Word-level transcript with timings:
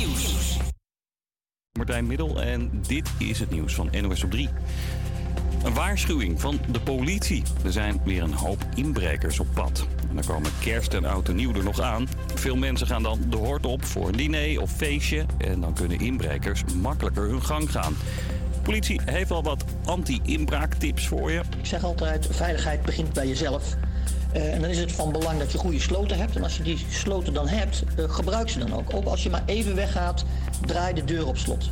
Nieuws. 0.00 0.56
Martijn 1.78 2.06
Middel 2.06 2.42
en 2.42 2.70
dit 2.86 3.10
is 3.18 3.38
het 3.38 3.50
nieuws 3.50 3.74
van 3.74 3.88
NOS 4.00 4.24
op 4.24 4.30
3. 4.30 4.48
Een 5.64 5.74
waarschuwing 5.74 6.40
van 6.40 6.60
de 6.72 6.80
politie. 6.80 7.42
Er 7.64 7.72
zijn 7.72 8.00
weer 8.04 8.22
een 8.22 8.32
hoop 8.32 8.58
inbrekers 8.74 9.40
op 9.40 9.46
pad. 9.54 9.86
En 10.08 10.14
dan 10.14 10.24
komen 10.24 10.50
kerst 10.60 10.94
en 10.94 11.04
oud 11.04 11.28
en 11.28 11.36
nieuw 11.36 11.54
er 11.54 11.64
nog 11.64 11.80
aan. 11.80 12.08
Veel 12.34 12.56
mensen 12.56 12.86
gaan 12.86 13.02
dan 13.02 13.20
de 13.28 13.36
hort 13.36 13.66
op 13.66 13.84
voor 13.84 14.08
een 14.08 14.16
diner 14.16 14.60
of 14.60 14.70
feestje. 14.70 15.26
En 15.38 15.60
dan 15.60 15.74
kunnen 15.74 15.98
inbrekers 15.98 16.64
makkelijker 16.64 17.28
hun 17.28 17.42
gang 17.42 17.70
gaan. 17.70 17.96
De 18.52 18.60
politie 18.62 19.00
heeft 19.04 19.30
al 19.30 19.42
wat 19.42 19.64
anti-inbraaktips 19.84 21.08
voor 21.08 21.30
je. 21.30 21.42
Ik 21.58 21.66
zeg 21.66 21.84
altijd, 21.84 22.28
veiligheid 22.30 22.82
begint 22.82 23.12
bij 23.12 23.28
jezelf. 23.28 23.76
Uh, 24.36 24.54
en 24.54 24.60
dan 24.60 24.70
is 24.70 24.78
het 24.78 24.92
van 24.92 25.12
belang 25.12 25.38
dat 25.38 25.52
je 25.52 25.58
goede 25.58 25.80
sloten 25.80 26.18
hebt. 26.18 26.36
En 26.36 26.42
als 26.42 26.56
je 26.56 26.62
die 26.62 26.86
sloten 26.90 27.32
dan 27.32 27.48
hebt, 27.48 27.82
uh, 27.98 28.10
gebruik 28.10 28.48
ze 28.48 28.58
dan 28.58 28.74
ook. 28.74 28.94
Ook 28.94 29.04
als 29.04 29.22
je 29.22 29.30
maar 29.30 29.42
even 29.46 29.74
weggaat, 29.74 30.24
draai 30.66 30.94
de 30.94 31.04
deur 31.04 31.26
op 31.26 31.36
slot. 31.36 31.70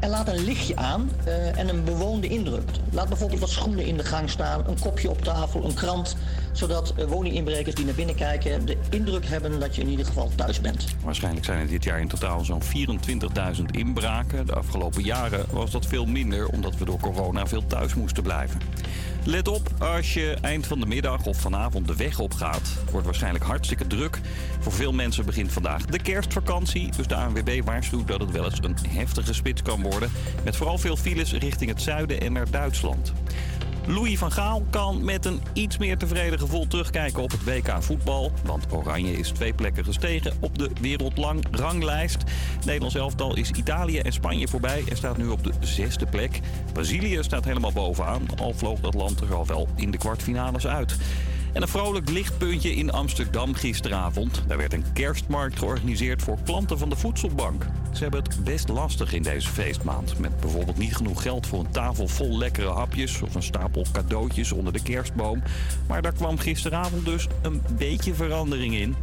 En 0.00 0.10
laat 0.10 0.28
een 0.28 0.44
lichtje 0.44 0.76
aan 0.76 1.10
uh, 1.26 1.58
en 1.58 1.68
een 1.68 1.84
bewoonde 1.84 2.28
indruk. 2.28 2.70
Laat 2.90 3.08
bijvoorbeeld 3.08 3.40
wat 3.40 3.50
schoenen 3.50 3.86
in 3.86 3.96
de 3.96 4.04
gang 4.04 4.30
staan, 4.30 4.66
een 4.66 4.78
kopje 4.80 5.10
op 5.10 5.22
tafel, 5.22 5.64
een 5.64 5.74
krant. 5.74 6.16
Zodat 6.52 6.94
woninginbrekers 7.08 7.74
die 7.74 7.84
naar 7.84 7.94
binnen 7.94 8.14
kijken 8.14 8.66
de 8.66 8.76
indruk 8.90 9.26
hebben 9.26 9.60
dat 9.60 9.74
je 9.74 9.82
in 9.82 9.88
ieder 9.88 10.06
geval 10.06 10.30
thuis 10.34 10.60
bent. 10.60 10.84
Waarschijnlijk 11.04 11.44
zijn 11.44 11.60
er 11.60 11.66
dit 11.66 11.84
jaar 11.84 12.00
in 12.00 12.08
totaal 12.08 12.44
zo'n 12.44 12.62
24.000 13.56 13.62
inbraken. 13.70 14.46
De 14.46 14.54
afgelopen 14.54 15.02
jaren 15.02 15.44
was 15.50 15.70
dat 15.70 15.86
veel 15.86 16.06
minder 16.06 16.48
omdat 16.48 16.76
we 16.76 16.84
door 16.84 17.00
corona 17.00 17.46
veel 17.46 17.66
thuis 17.66 17.94
moesten 17.94 18.22
blijven. 18.22 18.60
Let 19.28 19.48
op 19.48 19.68
als 19.78 20.14
je 20.14 20.36
eind 20.40 20.66
van 20.66 20.80
de 20.80 20.86
middag 20.86 21.26
of 21.26 21.40
vanavond 21.40 21.86
de 21.86 21.96
weg 21.96 22.18
op 22.18 22.34
gaat. 22.34 22.72
Het 22.80 22.90
wordt 22.90 23.06
waarschijnlijk 23.06 23.44
hartstikke 23.44 23.86
druk. 23.86 24.20
Voor 24.60 24.72
veel 24.72 24.92
mensen 24.92 25.24
begint 25.24 25.52
vandaag 25.52 25.84
de 25.84 26.02
kerstvakantie. 26.02 26.90
Dus 26.96 27.06
de 27.06 27.14
ANWB 27.14 27.60
waarschuwt 27.64 28.08
dat 28.08 28.20
het 28.20 28.30
wel 28.30 28.44
eens 28.44 28.58
een 28.62 28.76
heftige 28.88 29.34
spits 29.34 29.62
kan 29.62 29.82
worden. 29.82 30.10
Met 30.44 30.56
vooral 30.56 30.78
veel 30.78 30.96
files 30.96 31.32
richting 31.32 31.70
het 31.70 31.82
zuiden 31.82 32.20
en 32.20 32.32
naar 32.32 32.50
Duitsland. 32.50 33.12
Louis 33.88 34.18
van 34.18 34.32
Gaal 34.32 34.62
kan 34.70 35.04
met 35.04 35.24
een 35.24 35.40
iets 35.52 35.78
meer 35.78 35.98
tevreden 35.98 36.38
gevoel 36.38 36.66
terugkijken 36.66 37.22
op 37.22 37.30
het 37.30 37.44
WK 37.44 37.82
voetbal. 37.82 38.32
Want 38.44 38.72
Oranje 38.72 39.12
is 39.12 39.30
twee 39.30 39.52
plekken 39.52 39.84
gestegen 39.84 40.32
op 40.40 40.58
de 40.58 40.70
wereldlang 40.80 41.44
ranglijst. 41.50 42.22
Nederlands 42.64 42.94
elftal 42.94 43.36
is 43.36 43.50
Italië 43.50 43.98
en 43.98 44.12
Spanje 44.12 44.48
voorbij 44.48 44.84
en 44.88 44.96
staat 44.96 45.16
nu 45.16 45.26
op 45.26 45.44
de 45.44 45.52
zesde 45.60 46.06
plek. 46.06 46.40
Brazilië 46.72 47.22
staat 47.22 47.44
helemaal 47.44 47.72
bovenaan, 47.72 48.26
al 48.38 48.52
vloog 48.54 48.80
dat 48.80 48.94
land 48.94 49.20
er 49.20 49.34
al 49.34 49.46
wel 49.46 49.68
in 49.74 49.90
de 49.90 49.98
kwartfinales 49.98 50.66
uit. 50.66 50.96
En 51.58 51.64
een 51.64 51.70
vrolijk 51.70 52.10
lichtpuntje 52.10 52.74
in 52.74 52.92
Amsterdam 52.92 53.54
gisteravond. 53.54 54.42
Daar 54.46 54.56
werd 54.56 54.72
een 54.72 54.92
kerstmarkt 54.92 55.58
georganiseerd 55.58 56.22
voor 56.22 56.38
klanten 56.44 56.78
van 56.78 56.88
de 56.88 56.96
voedselbank. 56.96 57.66
Ze 57.92 58.02
hebben 58.02 58.22
het 58.22 58.44
best 58.44 58.68
lastig 58.68 59.12
in 59.12 59.22
deze 59.22 59.48
feestmaand. 59.48 60.18
Met 60.18 60.40
bijvoorbeeld 60.40 60.78
niet 60.78 60.96
genoeg 60.96 61.22
geld 61.22 61.46
voor 61.46 61.60
een 61.60 61.70
tafel 61.70 62.08
vol 62.08 62.38
lekkere 62.38 62.68
hapjes... 62.68 63.22
of 63.22 63.34
een 63.34 63.42
stapel 63.42 63.86
cadeautjes 63.92 64.52
onder 64.52 64.72
de 64.72 64.82
kerstboom. 64.82 65.42
Maar 65.88 66.02
daar 66.02 66.12
kwam 66.12 66.38
gisteravond 66.38 67.04
dus 67.04 67.26
een 67.42 67.62
beetje 67.76 68.14
verandering 68.14 68.74
in. 68.74 68.96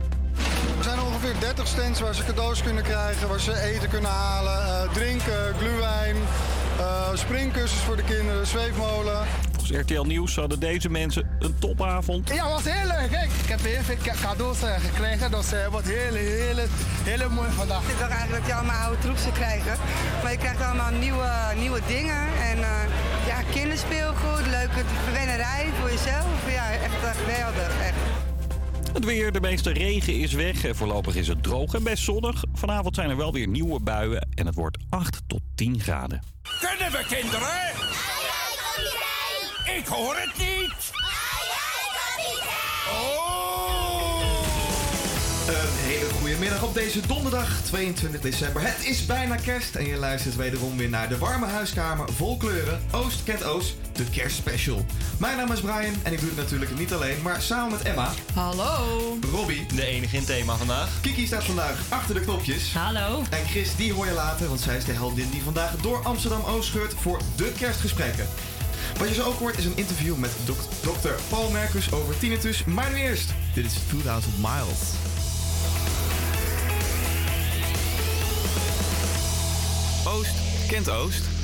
Er 0.77 0.83
zijn 0.83 0.99
ongeveer 0.99 1.33
30 1.39 1.67
stands 1.67 1.99
waar 1.99 2.15
ze 2.15 2.25
cadeaus 2.25 2.63
kunnen 2.63 2.83
krijgen, 2.83 3.27
waar 3.27 3.39
ze 3.39 3.59
eten 3.59 3.89
kunnen 3.89 4.11
halen, 4.11 4.87
uh, 4.87 4.93
drinken, 4.93 5.55
gluwijn, 5.59 6.15
uh, 6.79 7.07
springkussens 7.13 7.81
voor 7.81 7.95
de 7.95 8.03
kinderen, 8.03 8.47
zweefmolen. 8.47 9.27
Volgens 9.66 9.91
RTL 9.91 10.08
Nieuws 10.08 10.35
hadden 10.35 10.59
deze 10.59 10.89
mensen 10.89 11.38
een 11.39 11.55
topavond. 11.59 12.30
Ja, 12.30 12.35
het 12.35 12.63
was 12.63 12.73
heel 12.73 12.88
leuk. 12.88 13.09
Kijk, 13.09 13.31
ik 13.44 13.49
heb 13.49 13.61
heel 13.61 13.81
veel 13.81 14.13
cadeaus 14.22 14.63
uh, 14.63 14.75
gekregen, 14.80 15.31
dus 15.31 15.52
het 15.52 15.72
wordt 15.72 15.88
heel, 15.88 16.13
heel, 16.13 16.66
heel 17.03 17.30
mooi 17.30 17.49
vandaag. 17.52 17.89
Ik 17.89 17.99
dacht 17.99 18.11
eigenlijk 18.11 18.41
dat 18.41 18.52
je 18.52 18.57
allemaal 18.57 18.81
oude 18.85 19.01
troep 19.01 19.17
zou 19.17 19.34
krijgen, 19.34 19.78
maar 20.23 20.31
je 20.31 20.38
krijgt 20.38 20.62
allemaal 20.62 20.91
nieuwe, 20.91 21.29
nieuwe 21.57 21.79
dingen 21.88 22.23
en 22.50 22.57
ja, 23.28 23.41
kinderspeelgoed, 23.51 24.45
leuke 24.50 24.81
verwennerij 25.03 25.69
voor 25.79 25.89
jezelf. 25.89 26.51
Ja, 26.51 26.72
echt 26.72 27.18
geweldig, 27.18 27.72
echt. 27.81 27.97
Het 28.94 29.06
weer, 29.06 29.31
de 29.31 29.41
meeste 29.41 29.72
regen 29.72 30.19
is 30.19 30.34
weg. 30.34 30.66
En 30.66 30.75
voorlopig 30.75 31.16
is 31.16 31.28
het 31.28 31.44
droog 31.44 31.73
en 31.73 31.84
best 31.84 32.03
zonnig. 32.03 32.44
Vanavond 32.53 32.95
zijn 32.95 33.09
er 33.09 33.18
wel 33.18 33.34
weer 33.34 33.47
nieuwe 33.47 33.79
buien 33.79 34.28
en 34.34 34.45
het 34.45 34.56
wordt 34.56 34.78
8 34.89 35.22
tot 35.28 35.41
10 35.56 35.79
graden. 35.79 36.22
Kunnen 36.59 36.91
we 36.91 37.06
kinderen? 37.07 38.14
Ik 39.73 39.85
hoor 39.87 40.15
het 40.15 40.37
niet. 40.37 40.91
Een 45.47 45.89
hele 45.89 46.09
goede 46.09 46.35
middag 46.35 46.63
op 46.63 46.73
deze 46.73 47.07
donderdag 47.07 47.61
22 47.63 48.21
december. 48.21 48.61
Het 48.61 48.85
is 48.85 49.05
bijna 49.05 49.35
kerst 49.35 49.75
en 49.75 49.87
je 49.87 49.95
luistert 49.95 50.35
wederom 50.35 50.77
weer 50.77 50.89
naar 50.89 51.09
de 51.09 51.17
warme 51.17 51.45
huiskamer 51.45 52.13
vol 52.13 52.37
kleuren. 52.37 52.81
Oost 52.91 53.23
kent 53.23 53.43
Oost, 53.43 53.75
de 53.93 54.03
kerstspecial. 54.03 54.85
Mijn 55.17 55.37
naam 55.37 55.51
is 55.51 55.59
Brian 55.59 55.93
en 56.03 56.13
ik 56.13 56.19
doe 56.19 56.29
het 56.29 56.37
natuurlijk 56.37 56.77
niet 56.77 56.93
alleen, 56.93 57.21
maar 57.21 57.41
samen 57.41 57.71
met 57.71 57.81
Emma. 57.81 58.11
Hallo. 58.33 59.17
Robbie. 59.31 59.65
De 59.75 59.85
enige 59.85 60.17
in 60.17 60.25
thema 60.25 60.55
vandaag. 60.55 61.01
Kiki 61.01 61.25
staat 61.25 61.43
vandaag 61.43 61.79
achter 61.89 62.15
de 62.15 62.21
knopjes. 62.21 62.73
Hallo. 62.73 63.23
En 63.29 63.45
Chris, 63.45 63.75
die 63.75 63.93
hoor 63.93 64.05
je 64.05 64.13
later, 64.13 64.47
want 64.47 64.59
zij 64.59 64.77
is 64.77 64.85
de 64.85 64.93
heldin 64.93 65.29
die 65.29 65.43
vandaag 65.43 65.75
door 65.75 66.03
Amsterdam 66.03 66.43
Oost 66.43 66.67
scheurt 66.67 66.93
voor 66.93 67.21
de 67.35 67.51
kerstgesprekken. 67.57 68.27
Wat 68.97 69.07
je 69.07 69.13
zo 69.13 69.23
ook 69.23 69.39
hoort 69.39 69.57
is 69.57 69.66
een 69.66 69.78
interview 69.78 70.16
met 70.16 70.31
dok 70.45 70.57
dokter 70.83 71.19
Paul 71.29 71.50
Merkus 71.50 71.94
over 71.94 72.17
tinnitus. 72.17 72.66
Maar 72.66 72.89
nu 72.91 72.97
eerst, 72.97 73.33
dit 73.53 73.66
is 73.66 73.73
2000 73.88 74.38
Miles. 74.38 74.79
Oost 80.07 80.35
kent 80.67 80.89
Oost. 80.89 81.34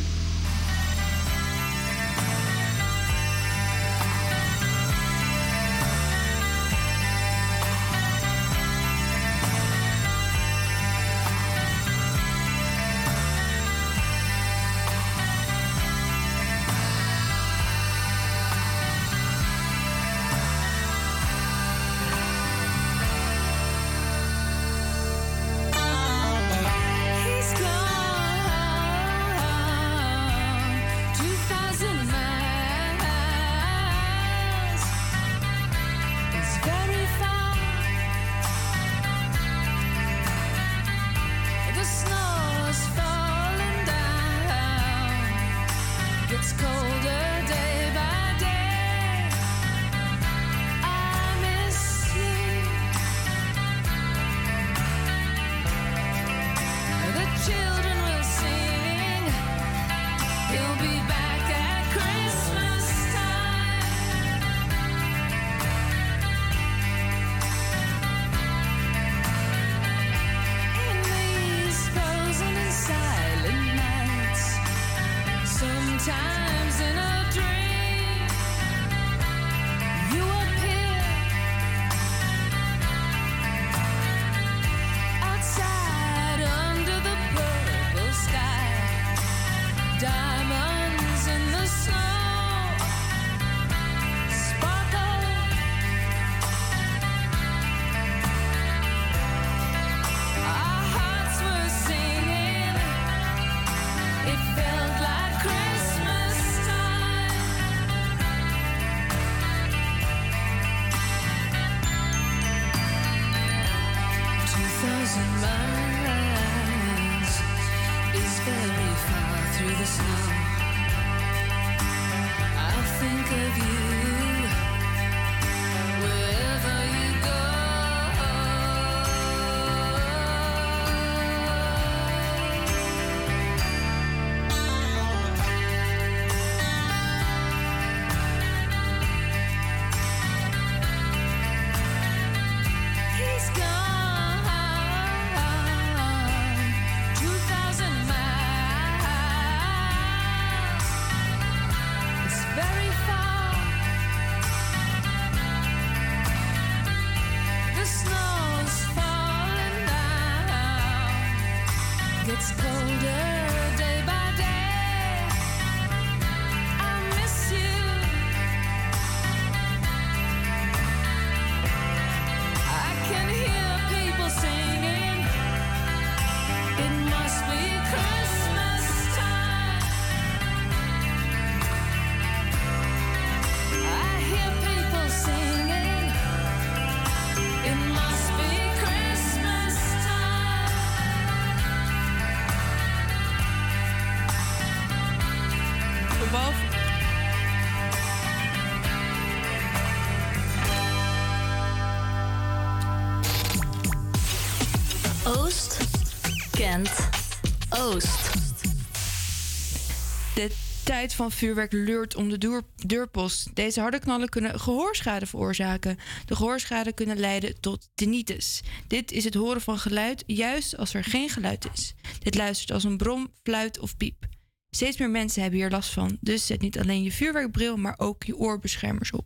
Tijd 210.83 211.13
van 211.13 211.31
vuurwerk 211.31 211.71
leurt 211.71 212.15
om 212.15 212.29
de 212.29 212.37
deur- 212.37 212.63
deurpost. 212.75 213.55
Deze 213.55 213.79
harde 213.79 213.99
knallen 213.99 214.29
kunnen 214.29 214.59
gehoorschade 214.59 215.25
veroorzaken. 215.25 215.97
De 216.25 216.35
gehoorschade 216.35 216.93
kunnen 216.93 217.19
leiden 217.19 217.59
tot 217.59 217.89
tinnitus. 217.95 218.61
Dit 218.87 219.11
is 219.11 219.23
het 219.23 219.33
horen 219.33 219.61
van 219.61 219.77
geluid 219.77 220.23
juist 220.25 220.77
als 220.77 220.93
er 220.93 221.03
geen 221.03 221.29
geluid 221.29 221.67
is. 221.73 221.93
Dit 222.19 222.35
luistert 222.35 222.71
als 222.71 222.83
een 222.83 222.97
brom, 222.97 223.31
fluit 223.43 223.79
of 223.79 223.97
piep. 223.97 224.25
Steeds 224.69 224.97
meer 224.97 225.09
mensen 225.09 225.41
hebben 225.41 225.59
hier 225.59 225.69
last 225.69 225.93
van, 225.93 226.17
dus 226.19 226.45
zet 226.45 226.61
niet 226.61 226.79
alleen 226.79 227.03
je 227.03 227.11
vuurwerkbril, 227.11 227.77
maar 227.77 227.95
ook 227.97 228.23
je 228.23 228.37
oorbeschermers 228.37 229.11
op. 229.11 229.25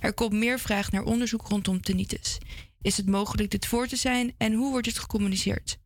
Er 0.00 0.14
komt 0.14 0.32
meer 0.32 0.58
vraag 0.58 0.90
naar 0.90 1.02
onderzoek 1.02 1.48
rondom 1.48 1.80
tinnitus. 1.80 2.38
Is 2.82 2.96
het 2.96 3.06
mogelijk 3.06 3.50
dit 3.50 3.66
voor 3.66 3.86
te 3.86 3.96
zijn 3.96 4.34
en 4.38 4.52
hoe 4.52 4.70
wordt 4.70 4.86
dit 4.86 4.98
gecommuniceerd? 4.98 5.78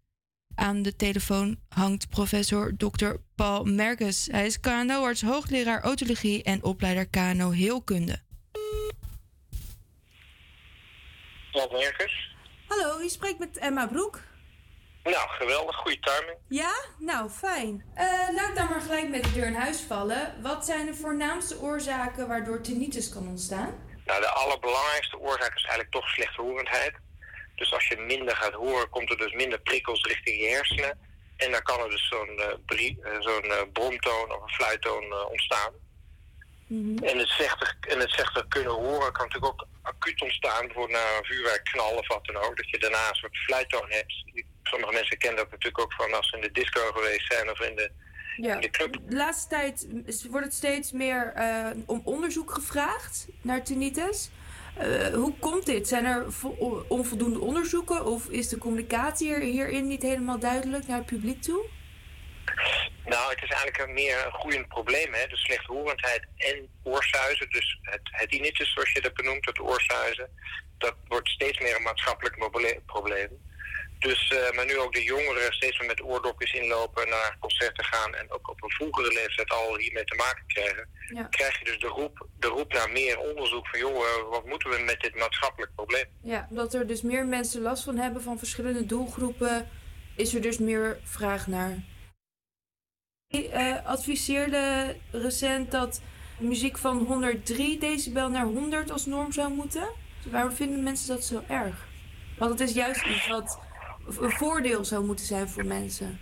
Aan 0.59 0.83
de 0.83 0.97
telefoon 0.97 1.59
hangt 1.69 2.09
professor 2.09 2.77
Dr. 2.77 3.13
Paul 3.35 3.65
Merkes. 3.65 4.29
Hij 4.31 4.47
is 4.47 4.61
KNO-arts, 4.61 5.23
hoogleraar 5.23 5.85
otologie 5.85 6.43
en 6.43 6.63
opleider 6.63 7.09
KNO 7.09 7.51
Heelkunde. 7.51 8.19
Wat 11.53 11.73
Merkers? 11.73 12.35
Hallo, 12.69 13.03
je 13.03 13.09
spreekt 13.09 13.39
met 13.39 13.59
Emma 13.59 13.87
Broek. 13.87 14.21
Nou, 15.03 15.29
geweldig, 15.29 15.77
goede 15.77 15.99
timing. 15.99 16.39
Ja? 16.49 16.75
Nou, 16.99 17.31
fijn. 17.31 17.85
Eh, 17.95 18.05
laat 18.35 18.49
ik 18.49 18.55
dan 18.55 18.69
maar 18.69 18.81
gelijk 18.81 19.09
met 19.09 19.25
de 19.25 19.33
deur 19.33 19.47
in 19.47 19.55
huis 19.55 19.81
vallen. 19.81 20.43
Wat 20.43 20.65
zijn 20.65 20.87
de 20.87 20.95
voornaamste 20.95 21.61
oorzaken 21.61 22.29
waardoor 22.29 22.63
tinnitus 22.63 23.09
kan 23.09 23.29
ontstaan? 23.29 23.75
Nou, 24.05 24.21
de 24.21 24.29
allerbelangrijkste 24.31 25.19
oorzaak 25.19 25.55
is 25.55 25.63
eigenlijk 25.63 25.91
toch 25.91 26.09
slechthorendheid. 26.09 26.93
Dus 27.59 27.73
als 27.73 27.87
je 27.89 27.97
minder 27.97 28.37
gaat 28.37 28.53
horen, 28.53 28.89
komt 28.91 29.11
er 29.11 29.17
dus 29.17 29.33
minder 29.33 29.61
prikkels 29.61 30.03
richting 30.03 30.41
je 30.41 30.49
hersenen. 30.49 30.99
En 31.37 31.51
dan 31.51 31.63
kan 31.63 31.81
er 31.81 31.91
dus 31.91 32.09
zo'n 32.09 32.39
eh, 32.39 32.55
brie- 32.67 32.99
eh, 33.03 33.21
zo'n 33.21 33.43
eh, 33.45 33.63
bromtoon 33.73 34.33
of 34.33 34.43
een 34.43 34.49
fluittoon 34.55 35.03
eh, 35.13 35.31
ontstaan. 35.31 35.73
En 37.03 37.19
het 37.19 37.29
slechter, 37.29 37.77
en 37.89 37.99
het 37.99 38.11
slechter 38.11 38.47
kunnen 38.49 38.73
horen 38.73 39.13
kan 39.13 39.27
natuurlijk 39.27 39.53
ook 39.53 39.67
acuut 39.83 40.23
ontstaan, 40.23 40.67
bijvoorbeeld 40.67 40.99
na 40.99 41.17
een 41.19 41.25
vuurwerkknal 41.25 41.97
of 41.97 42.09
wat 42.09 42.25
dan 42.27 42.37
ook. 42.37 42.57
Dat 42.57 42.71
je 42.71 42.79
daarna 42.79 43.09
een 43.09 43.15
soort 43.15 43.37
fluittoon 43.37 43.87
hebt. 43.91 44.13
Sommige 44.63 44.93
mensen 44.93 45.19
kennen 45.19 45.39
dat 45.39 45.51
natuurlijk 45.51 45.81
ook 45.81 45.93
van 45.93 46.15
als 46.15 46.29
ze 46.29 46.37
in 46.37 46.43
de 46.43 46.53
disco 46.53 46.81
geweest 46.95 47.33
zijn 47.33 47.51
of 47.51 47.61
in 47.61 47.77
de, 47.77 47.91
Ja. 48.37 48.55
in 48.55 48.61
de 48.61 48.71
club. 48.71 48.93
De 49.07 49.17
laatste 49.17 49.49
tijd 49.49 49.87
wordt 50.31 50.47
het 50.47 50.55
steeds 50.55 50.93
meer 50.93 51.33
eh, 51.35 51.67
om 51.87 52.01
onderzoek 52.05 52.51
gevraagd 52.51 53.27
naar 53.43 53.63
tinnitus. 53.65 54.31
Eh, 54.79 55.15
hoe 55.15 55.35
komt 55.39 55.67
dit? 55.67 55.89
Zijn 55.89 56.05
er 56.05 56.33
vo- 56.33 56.85
onvoldoende 56.89 57.39
onderzoeken 57.41 58.05
of 58.05 58.29
is 58.29 58.49
de 58.49 58.59
communicatie 58.59 59.27
hier- 59.29 59.41
hierin 59.41 59.87
niet 59.87 60.03
helemaal 60.03 60.39
duidelijk 60.39 60.87
naar 60.87 60.97
het 60.99 61.07
publiek 61.07 61.43
toe? 61.43 61.65
Nou, 63.05 63.31
het 63.31 63.43
is 63.43 63.49
eigenlijk 63.51 63.79
een 63.79 63.95
meer 63.95 64.27
een 64.27 64.33
groeiend 64.33 64.69
probleem. 64.69 65.13
Hè? 65.15 65.27
De 65.27 65.37
slechthorendheid 65.37 66.27
en 66.37 66.69
oorsuizen. 66.83 67.51
Dus 67.51 67.79
het, 67.83 68.01
het 68.03 68.33
zoals 68.73 68.93
je 68.93 69.01
dat 69.01 69.15
benoemt, 69.15 69.47
het 69.47 69.61
oorsuizen. 69.61 70.29
Dat 70.79 70.95
wordt 71.09 71.29
steeds 71.29 71.59
meer 71.59 71.77
een 71.77 71.83
maatschappelijk 71.83 72.37
probleem. 72.87 73.29
Dus, 73.99 74.31
eh, 74.31 74.57
maar 74.57 74.67
nu 74.67 74.79
ook 74.79 74.93
de 74.93 75.03
jongeren 75.03 75.53
steeds 75.53 75.79
meer 75.79 75.89
met 75.89 76.03
oordopjes 76.03 76.53
inlopen, 76.53 77.09
naar 77.09 77.37
concerten 77.41 77.85
gaan 77.85 78.15
en 78.15 78.31
ook 78.31 78.51
op 78.51 78.63
een 78.63 78.71
vroegere 78.71 79.13
leeftijd 79.13 79.51
al 79.51 79.77
hiermee 79.77 80.05
te 80.05 80.15
maken 80.15 80.47
krijgen. 80.47 80.89
Ja. 81.15 81.23
Krijg 81.23 81.59
je 81.59 81.65
dus 81.65 81.79
de 81.79 81.87
roep, 81.87 82.27
de 82.39 82.47
roep 82.47 82.73
naar 82.73 82.91
meer 82.91 83.19
onderzoek 83.19 83.69
van, 83.69 83.79
joh, 83.79 84.31
wat 84.31 84.47
moeten 84.47 84.71
we 84.71 84.79
met 84.79 85.01
dit 85.01 85.15
maatschappelijk 85.15 85.75
probleem? 85.75 86.07
Ja, 86.23 86.47
omdat 86.51 86.75
er 86.75 86.87
dus 86.87 87.03
meer 87.03 87.27
mensen 87.27 87.63
last 87.63 87.85
van 87.85 87.97
hebben 87.97 88.23
van 88.23 88.39
verschillende 88.39 88.87
doelgroepen, 88.87 89.69
is 90.17 90.35
er 90.35 90.41
dus 90.41 90.59
meer 90.59 90.99
vraag 91.03 91.47
naar. 91.47 91.77
Ik 93.29 93.51
eh, 93.51 93.87
adviseerde 93.87 94.97
recent 95.11 95.71
dat 95.71 96.01
muziek 96.39 96.79
van 96.79 96.99
103 96.99 97.79
decibel 97.79 98.29
naar 98.29 98.45
100 98.45 98.91
als 98.91 99.07
norm 99.07 99.33
zou 99.33 99.53
moeten. 99.53 99.89
Waarom 100.31 100.53
vinden 100.53 100.83
mensen 100.83 101.09
dat 101.09 101.25
zo 101.25 101.43
erg? 101.49 101.87
Want 102.39 102.51
het 102.59 102.69
is 102.69 102.75
juist 102.75 103.07
iets 103.07 103.29
wat 103.29 103.59
een 104.21 104.31
voordeel 104.31 104.85
zou 104.85 105.05
moeten 105.05 105.27
zijn 105.27 105.49
voor 105.49 105.67
mensen. 105.67 106.21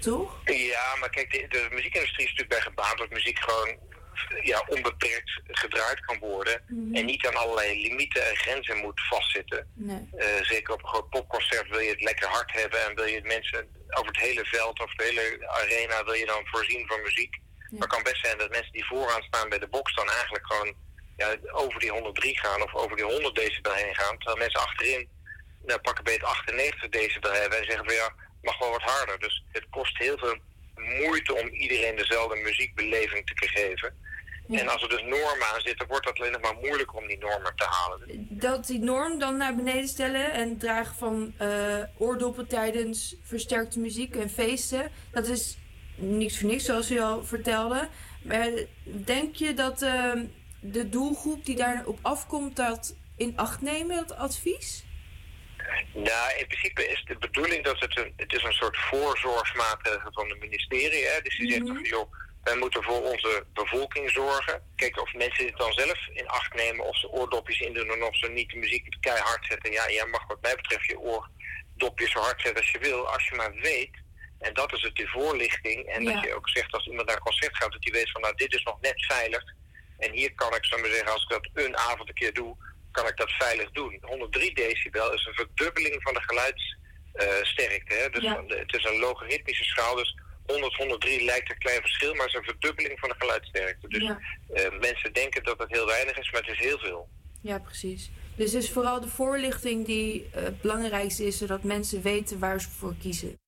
Toch? 0.00 0.40
Ja, 0.44 0.96
maar 1.00 1.10
kijk, 1.10 1.32
de, 1.32 1.46
de 1.48 1.68
muziekindustrie 1.70 2.26
is 2.26 2.30
natuurlijk 2.30 2.48
bij 2.48 2.60
gebaat 2.60 2.98
dat 2.98 3.10
muziek 3.10 3.38
gewoon 3.38 3.78
ja, 4.42 4.64
onbeperkt 4.68 5.40
gedraaid 5.46 6.00
kan 6.00 6.18
worden. 6.18 6.62
Mhm. 6.68 6.94
En 6.94 7.04
niet 7.04 7.26
aan 7.26 7.34
allerlei 7.34 7.82
limieten 7.82 8.28
en 8.28 8.36
grenzen 8.36 8.76
moet 8.76 9.00
vastzitten. 9.08 9.70
Nee. 9.74 10.08
Eh, 10.16 10.42
zeker 10.42 10.74
op 10.74 10.82
een 10.82 10.88
groot 10.88 11.10
popconcert 11.10 11.68
wil 11.68 11.78
je 11.78 11.90
het 11.90 12.02
lekker 12.02 12.28
hard 12.28 12.52
hebben 12.52 12.86
en 12.86 12.94
wil 12.94 13.04
je 13.04 13.20
mensen 13.22 13.68
over 13.90 14.06
het 14.06 14.20
hele 14.20 14.44
veld 14.44 14.80
of 14.80 14.94
de 14.94 15.04
hele 15.04 15.48
arena 15.48 16.04
wil 16.04 16.14
je 16.14 16.26
dan 16.26 16.46
voorzien 16.46 16.86
van 16.86 17.02
muziek. 17.02 17.38
Maar 17.70 17.80
het 17.80 17.90
kan 17.90 18.02
best 18.02 18.24
zijn 18.24 18.38
dat 18.38 18.50
mensen 18.50 18.72
die 18.72 18.86
vooraan 18.86 19.22
staan 19.22 19.48
bij 19.48 19.58
de 19.58 19.68
box 19.68 19.94
dan 19.94 20.10
eigenlijk 20.10 20.46
gewoon 20.46 20.74
ja, 21.16 21.36
over 21.52 21.80
die 21.80 21.90
103 21.90 22.38
gaan 22.38 22.62
of 22.62 22.74
over 22.74 22.96
die 22.96 23.04
100 23.04 23.34
decibel 23.34 23.72
heen 23.72 23.94
gaan. 23.94 24.16
Terwijl 24.16 24.36
mensen 24.36 24.60
achterin 24.60 25.08
nou, 25.66 25.80
pakken 25.80 26.04
bij 26.04 26.12
het 26.12 26.22
98 26.22 26.88
decibel 26.88 27.32
hebben 27.32 27.58
en 27.58 27.64
zeggen 27.64 27.84
van 27.84 27.94
ja, 27.94 28.12
mag 28.42 28.58
wel 28.58 28.70
wat 28.70 28.82
harder. 28.82 29.18
Dus 29.18 29.44
het 29.52 29.66
kost 29.70 29.98
heel 29.98 30.18
veel 30.18 30.36
moeite 30.74 31.34
om 31.34 31.48
iedereen 31.48 31.96
dezelfde 31.96 32.36
muziekbeleving 32.36 33.26
te 33.26 33.48
geven. 33.48 33.94
En 34.48 34.68
als 34.68 34.82
er 34.82 34.88
dus 34.88 35.02
normen 35.02 35.46
aan 35.54 35.60
zitten, 35.60 35.86
wordt 35.86 36.08
het 36.08 36.18
alleen 36.18 36.32
nog 36.32 36.40
maar 36.40 36.56
moeilijker 36.60 36.96
om 36.96 37.06
die 37.06 37.18
normen 37.18 37.56
te 37.56 37.64
halen. 37.64 38.26
Dat 38.30 38.66
die 38.66 38.78
norm 38.78 39.18
dan 39.18 39.36
naar 39.36 39.54
beneden 39.54 39.88
stellen 39.88 40.32
en 40.32 40.58
dragen 40.58 40.94
van 40.94 41.34
eh, 41.36 41.82
oordoppen 41.98 42.46
tijdens 42.46 43.16
versterkte 43.22 43.78
muziek 43.78 44.16
en 44.16 44.30
feesten, 44.30 44.90
dat 45.10 45.26
is 45.26 45.58
niks 45.94 46.38
voor 46.38 46.48
niks, 46.48 46.64
zoals 46.64 46.90
u 46.90 47.00
al 47.00 47.24
vertelde. 47.24 47.88
Maar 48.22 48.50
denk 48.84 49.34
je 49.34 49.54
dat 49.54 49.82
ehm, 49.82 50.24
de 50.60 50.88
doelgroep 50.88 51.44
die 51.44 51.56
daarop 51.56 51.98
afkomt, 52.02 52.56
dat 52.56 52.96
in 53.16 53.32
acht 53.36 53.60
nemen, 53.60 53.96
dat 53.96 54.16
advies? 54.16 54.84
Nou, 55.92 56.38
in 56.38 56.46
principe 56.46 56.88
is 56.88 57.04
de 57.04 57.18
bedoeling 57.18 57.64
dat 57.64 57.80
het 57.80 57.98
een, 57.98 58.12
het 58.16 58.32
is 58.32 58.42
een 58.42 58.52
soort 58.52 58.76
voorzorgsmaatregel 58.78 60.12
van 60.12 60.28
het 60.28 60.40
ministerie. 60.40 61.04
Hè? 61.06 61.20
Dus 61.22 61.36
die 61.38 61.52
zegt 61.52 61.66
van, 61.66 61.82
joh, 61.82 62.12
wij 62.42 62.56
moeten 62.56 62.82
voor 62.82 63.02
onze 63.02 63.44
bevolking 63.52 64.10
zorgen. 64.10 64.62
Kijken 64.76 65.02
of 65.02 65.14
mensen 65.14 65.44
dit 65.46 65.56
dan 65.56 65.72
zelf 65.72 66.08
in 66.12 66.28
acht 66.28 66.54
nemen, 66.54 66.84
of 66.86 66.98
ze 66.98 67.08
oordopjes 67.08 67.60
indoen 67.60 67.90
en 67.90 68.02
of 68.02 68.16
ze 68.16 68.28
niet 68.28 68.50
de 68.50 68.56
muziek 68.56 68.96
keihard 69.00 69.46
zetten. 69.48 69.72
Ja, 69.72 69.90
jij 69.90 70.06
mag 70.06 70.26
wat 70.26 70.40
mij 70.40 70.56
betreft 70.56 70.86
je 70.86 70.98
oordopjes 70.98 72.10
zo 72.10 72.20
hard 72.20 72.40
zetten 72.40 72.62
als 72.62 72.70
je 72.70 72.78
wil, 72.78 73.08
als 73.08 73.28
je 73.28 73.34
maar 73.34 73.54
weet 73.54 74.04
En 74.38 74.54
dat 74.54 74.72
is 74.72 74.82
het, 74.82 74.96
de 74.96 75.08
voorlichting. 75.08 75.86
En 75.86 76.02
Ja. 76.02 76.12
dat 76.12 76.24
je 76.24 76.34
ook 76.34 76.48
zegt 76.48 76.72
als 76.72 76.86
iemand 76.86 77.06
naar 77.06 77.16
een 77.16 77.22
concert 77.22 77.56
gaat, 77.56 77.72
dat 77.72 77.84
hij 77.84 77.92
weet 77.92 78.10
van 78.10 78.20
nou, 78.20 78.34
dit 78.36 78.54
is 78.54 78.62
nog 78.62 78.80
net 78.80 79.04
veilig. 79.04 79.42
En 79.98 80.12
hier 80.12 80.34
kan 80.34 80.54
ik, 80.54 80.64
ik 80.66 80.80
maar 80.80 80.90
zeggen, 80.90 81.12
als 81.12 81.22
ik 81.22 81.28
dat 81.28 81.48
een 81.64 81.76
avond 81.76 82.08
een 82.08 82.14
keer 82.14 82.34
doe, 82.34 82.56
kan 82.96 83.06
ik 83.08 83.16
dat 83.16 83.30
veilig 83.30 83.70
doen. 83.70 83.98
103 84.00 84.54
decibel 84.54 85.12
is 85.14 85.24
een 85.26 85.34
verdubbeling 85.34 86.02
van 86.02 86.14
de 86.14 86.22
geluidssterkte. 86.26 87.94
hè? 87.94 88.10
Dus 88.10 88.22
Ja. 88.22 88.44
het 88.46 88.74
is 88.74 88.84
een 88.84 88.98
logaritmische 88.98 89.64
schaal, 89.64 89.94
dus 89.96 90.18
100, 90.46 90.74
103 90.74 91.24
lijkt 91.24 91.50
een 91.50 91.58
klein 91.58 91.80
verschil, 91.80 92.14
maar 92.14 92.26
het 92.26 92.34
is 92.34 92.38
een 92.38 92.44
verdubbeling 92.44 92.98
van 93.00 93.08
de 93.08 93.14
geluidssterkte. 93.18 93.88
Dus 93.88 94.02
Ja. 94.02 94.18
eh, 94.54 94.78
mensen 94.80 95.12
denken 95.12 95.44
dat 95.44 95.58
het 95.58 95.70
heel 95.70 95.86
weinig 95.86 96.18
is, 96.18 96.30
maar 96.30 96.40
het 96.40 96.50
is 96.50 96.58
heel 96.58 96.78
veel. 96.78 97.08
Ja, 97.42 97.58
precies. 97.58 98.10
Dus 98.36 98.52
het 98.52 98.62
is 98.62 98.70
vooral 98.72 99.00
de 99.00 99.08
voorlichting 99.08 99.86
die 99.86 100.28
eh, 100.32 100.42
het 100.42 100.60
belangrijkste 100.60 101.26
is, 101.26 101.38
zodat 101.38 101.62
mensen 101.62 102.02
weten 102.02 102.38
waar 102.38 102.60
ze 102.60 102.68
voor 102.70 102.94
kiezen. 102.96 103.38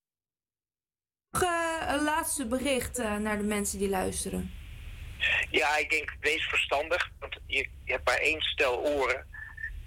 Nog 1.31 1.43
eh, 1.43 1.93
een 1.93 2.03
laatste 2.03 2.47
bericht 2.47 2.97
naar 2.97 3.37
de 3.37 3.43
mensen 3.43 3.79
die 3.79 3.89
luisteren. 3.89 4.51
Ja, 5.51 5.77
ik 5.77 5.89
denk, 5.89 6.15
wees 6.19 6.43
verstandig. 6.43 7.09
Want 7.19 7.37
je, 7.47 7.67
je 7.85 7.91
hebt 7.91 8.05
maar 8.05 8.17
één 8.17 8.41
stel 8.41 8.77
oren. 8.79 9.27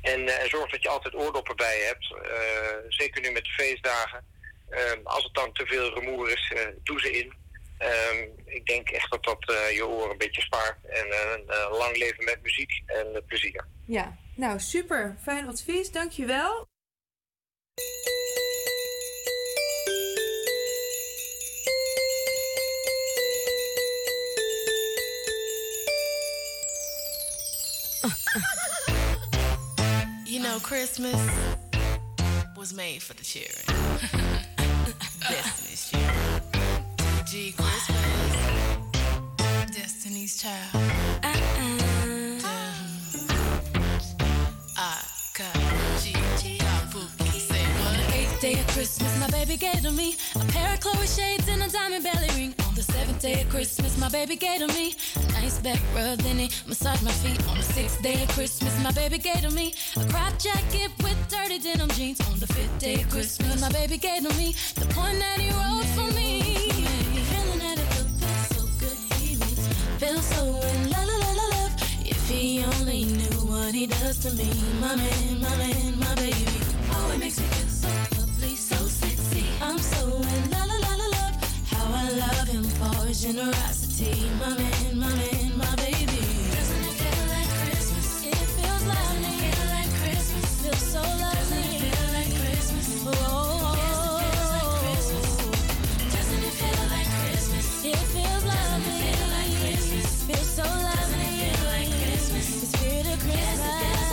En 0.03 0.29
eh, 0.29 0.49
zorg 0.49 0.71
dat 0.71 0.83
je 0.83 0.89
altijd 0.89 1.15
oordoppen 1.15 1.57
bij 1.57 1.79
je 1.79 1.85
hebt. 1.85 2.15
Eh, 2.31 2.77
zeker 2.89 3.21
nu 3.21 3.31
met 3.31 3.45
de 3.45 3.51
feestdagen. 3.51 4.25
Eh, 4.73 4.93
als 5.05 5.25
het 5.25 5.35
dan 5.35 5.53
te 5.53 5.67
veel 5.67 5.95
rumoer 5.95 6.31
is, 6.31 6.53
eh, 6.55 6.67
doe 6.83 7.01
ze 7.01 7.19
in. 7.19 7.33
Ehm, 7.79 8.29
ik 8.45 8.67
denk 8.67 8.89
echt 8.89 9.11
dat 9.11 9.25
dat 9.25 9.49
eh, 9.49 9.75
je 9.75 9.87
oren 9.87 10.11
een 10.11 10.19
beetje 10.19 10.43
spaart. 10.43 10.77
En 10.85 11.07
lang 11.71 11.97
leven 11.97 12.25
met 12.25 12.43
muziek 12.43 12.83
en 12.87 13.25
plezier. 13.27 13.67
Ja, 13.87 14.17
nou 14.37 14.59
super. 14.59 15.17
Fijn 15.23 15.49
advies, 15.49 15.91
dankjewel. 15.91 16.71
You 28.33 28.62
know, 30.43 30.59
Christmas 30.59 31.15
was 32.57 32.75
made 32.75 33.01
for 33.01 33.15
the 33.15 33.23
children. 33.23 33.65
Destiny's 35.21 35.91
children. 35.91 36.43
G 37.27 37.53
Christmas. 37.53 37.97
Destiny's 39.73 40.43
child. 40.43 41.32
Christmas, 48.73 49.21
my 49.21 49.29
baby 49.29 49.59
gave 49.59 49.83
to 49.83 49.93
me 49.93 50.17
a 50.35 50.39
pair 50.47 50.73
of 50.73 50.81
Chloe 50.81 51.07
shades 51.07 51.47
and 51.47 51.63
a 51.63 51.69
diamond 51.69 52.05
belly 52.05 52.29
ring. 52.37 52.55
On 52.67 52.75
the 52.75 52.83
seventh 52.83 53.21
day 53.21 53.43
of 53.43 53.49
Christmas, 53.51 53.99
my 53.99 54.09
baby 54.09 54.35
gave 54.35 54.61
to 54.61 54.67
me 54.69 54.95
a 55.15 55.33
nice 55.33 55.59
back 55.59 55.81
rub, 55.95 56.19
then 56.21 56.39
he 56.39 56.51
massaged 56.67 57.03
my 57.03 57.13
feet. 57.13 57.39
On 57.49 57.59
the 57.59 57.63
sixth 57.63 58.01
day 58.03 58.23
of 58.23 58.29
Christmas, 58.31 58.73
my 58.83 58.91
baby 58.93 59.19
gave 59.19 59.43
to 59.43 59.51
me 59.51 59.75
a 59.97 60.05
crop 60.09 60.39
jacket 60.39 60.91
with 61.03 61.19
dirty 61.29 61.59
denim 61.59 61.91
jeans. 61.91 62.19
On 62.31 62.39
the 62.39 62.47
fifth 62.47 62.79
day 62.79 63.03
of 63.03 63.11
Christmas, 63.11 63.61
my 63.61 63.71
baby 63.71 63.99
gave 63.99 64.23
to 64.27 64.35
me 64.39 64.55
the 64.75 64.87
point 64.95 65.19
that 65.19 65.39
he 65.39 65.51
wrote 65.51 65.89
for 65.95 66.11
me. 66.17 66.41
Feeling 67.29 67.59
that 67.59 67.79
it 67.79 67.89
feels 67.93 68.49
so 68.57 68.63
good, 68.81 68.97
he 69.21 69.37
makes 69.37 69.69
me 69.69 69.75
feel 70.01 70.21
so 70.23 70.45
in 70.47 70.91
la 70.91 71.03
la 71.05 71.17
la 71.19 71.47
love. 71.57 71.73
If 72.07 72.27
he 72.27 72.65
only 72.65 73.05
knew 73.05 73.39
what 73.53 73.75
he 73.75 73.87
does 73.87 74.19
to 74.21 74.31
me, 74.33 74.51
my 74.81 74.97
man, 74.97 75.41
my 75.43 75.57
man, 75.59 75.99
my 76.01 76.15
baby. 76.15 76.47
Oh, 76.95 77.13
it 77.15 77.19
makes 77.19 77.42
his 83.13 83.23
generosity, 83.25 84.25
my 84.41 84.49
man, 84.57 84.99
my 84.99 85.07
man, 85.07 85.59
my 85.59 85.75
baby. 85.77 86.25
Doesn't 86.57 86.85
it 86.89 86.97
feel 86.97 87.27
like 87.29 87.51
Christmas? 87.61 88.25
It 88.25 88.49
feels 88.57 88.85
lovely. 88.89 89.37
Doesn't 89.37 89.45
it 89.45 89.53
feel 89.53 89.69
like 89.77 89.93
Christmas? 90.01 90.49
Feels 90.63 90.85
so 90.97 91.03
lovely. 91.21 91.93
Doesn't 96.09 96.41
it 96.41 96.57
feel 96.57 96.73
like 96.73 96.73
Christmas? 96.73 96.73
It 96.73 96.73
feel 96.73 96.81
like 96.89 97.11
Christmas? 97.21 97.67
It 97.85 98.01
feels 98.17 98.45
it 98.45 99.13
feel 99.21 99.29
like 99.37 99.53
Christmas? 99.61 100.07
Feels 100.29 100.51
so 100.57 100.65
lovely. 100.65 101.37
Doesn't 101.37 101.37
it 101.37 101.53
feel 101.53 101.69
like 101.69 101.93
Christmas? 102.01 102.49
It 102.81 103.05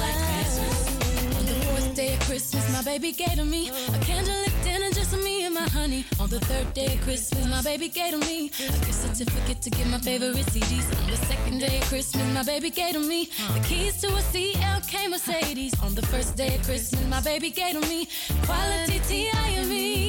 like 0.03 0.20
Christmas. 0.27 0.77
On 1.38 1.44
the 1.46 1.56
fourth 1.65 1.89
day 1.96 2.12
of 2.15 2.20
Christmas, 2.27 2.65
my 2.74 2.82
baby 2.84 3.12
gave 3.13 3.36
to 3.36 3.46
me 3.46 3.70
a 3.70 3.98
candlelit 4.03 4.49
honey. 5.70 6.06
On 6.20 6.30
the 6.30 6.40
third 6.42 6.74
day 6.74 6.96
of 6.96 7.02
Christmas, 7.02 7.46
my 7.48 7.62
baby 7.62 7.88
gave 7.90 8.12
to 8.12 8.18
me 8.18 8.48
a 8.48 8.80
gift 8.86 8.94
certificate 8.94 9.62
to 9.62 9.70
get 9.70 9.88
my 9.88 10.00
favorite 10.00 10.46
CDs. 10.48 10.88
On 11.02 11.10
the 11.10 11.18
second 11.18 11.60
day 11.60 11.78
of 11.78 11.84
Christmas, 11.86 12.26
my 12.34 12.44
baby 12.44 12.70
gave 12.70 12.94
to 12.94 13.00
me 13.00 13.30
the 13.54 13.60
keys 13.62 14.02
to 14.02 14.08
a 14.08 14.22
CLK 14.32 15.10
Mercedes. 15.10 15.74
On 15.82 15.96
the 15.96 16.06
first 16.08 16.36
day 16.36 16.56
of 16.56 16.64
Christmas, 16.64 17.06
my 17.08 17.22
baby 17.22 17.50
gave 17.50 17.74
to 17.74 17.82
me 17.82 18.08
quality 18.44 19.00
TIME. 19.08 19.70
Feeling 19.70 20.09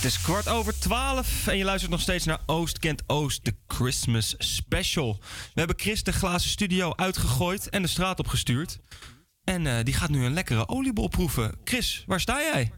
Het 0.00 0.08
is 0.10 0.20
kwart 0.20 0.48
over 0.48 0.78
twaalf 0.78 1.46
en 1.46 1.56
je 1.56 1.64
luistert 1.64 1.90
nog 1.90 2.00
steeds 2.00 2.24
naar 2.24 2.38
Oost 2.46 2.78
kent 2.78 3.02
Oost, 3.06 3.44
de 3.44 3.54
Christmas 3.66 4.34
Special. 4.38 5.18
We 5.20 5.58
hebben 5.58 5.78
Chris 5.78 6.02
de 6.02 6.12
glazen 6.12 6.50
studio 6.50 6.92
uitgegooid 6.96 7.68
en 7.68 7.82
de 7.82 7.88
straat 7.88 8.18
opgestuurd. 8.18 8.78
En 9.44 9.66
eh, 9.66 9.84
die 9.84 9.94
gaat 9.94 10.10
nu 10.10 10.24
een 10.24 10.32
lekkere 10.32 10.68
oliebol 10.68 11.08
proeven. 11.08 11.54
Chris, 11.64 12.04
waar 12.06 12.20
sta 12.20 12.40
jij? 12.40 12.72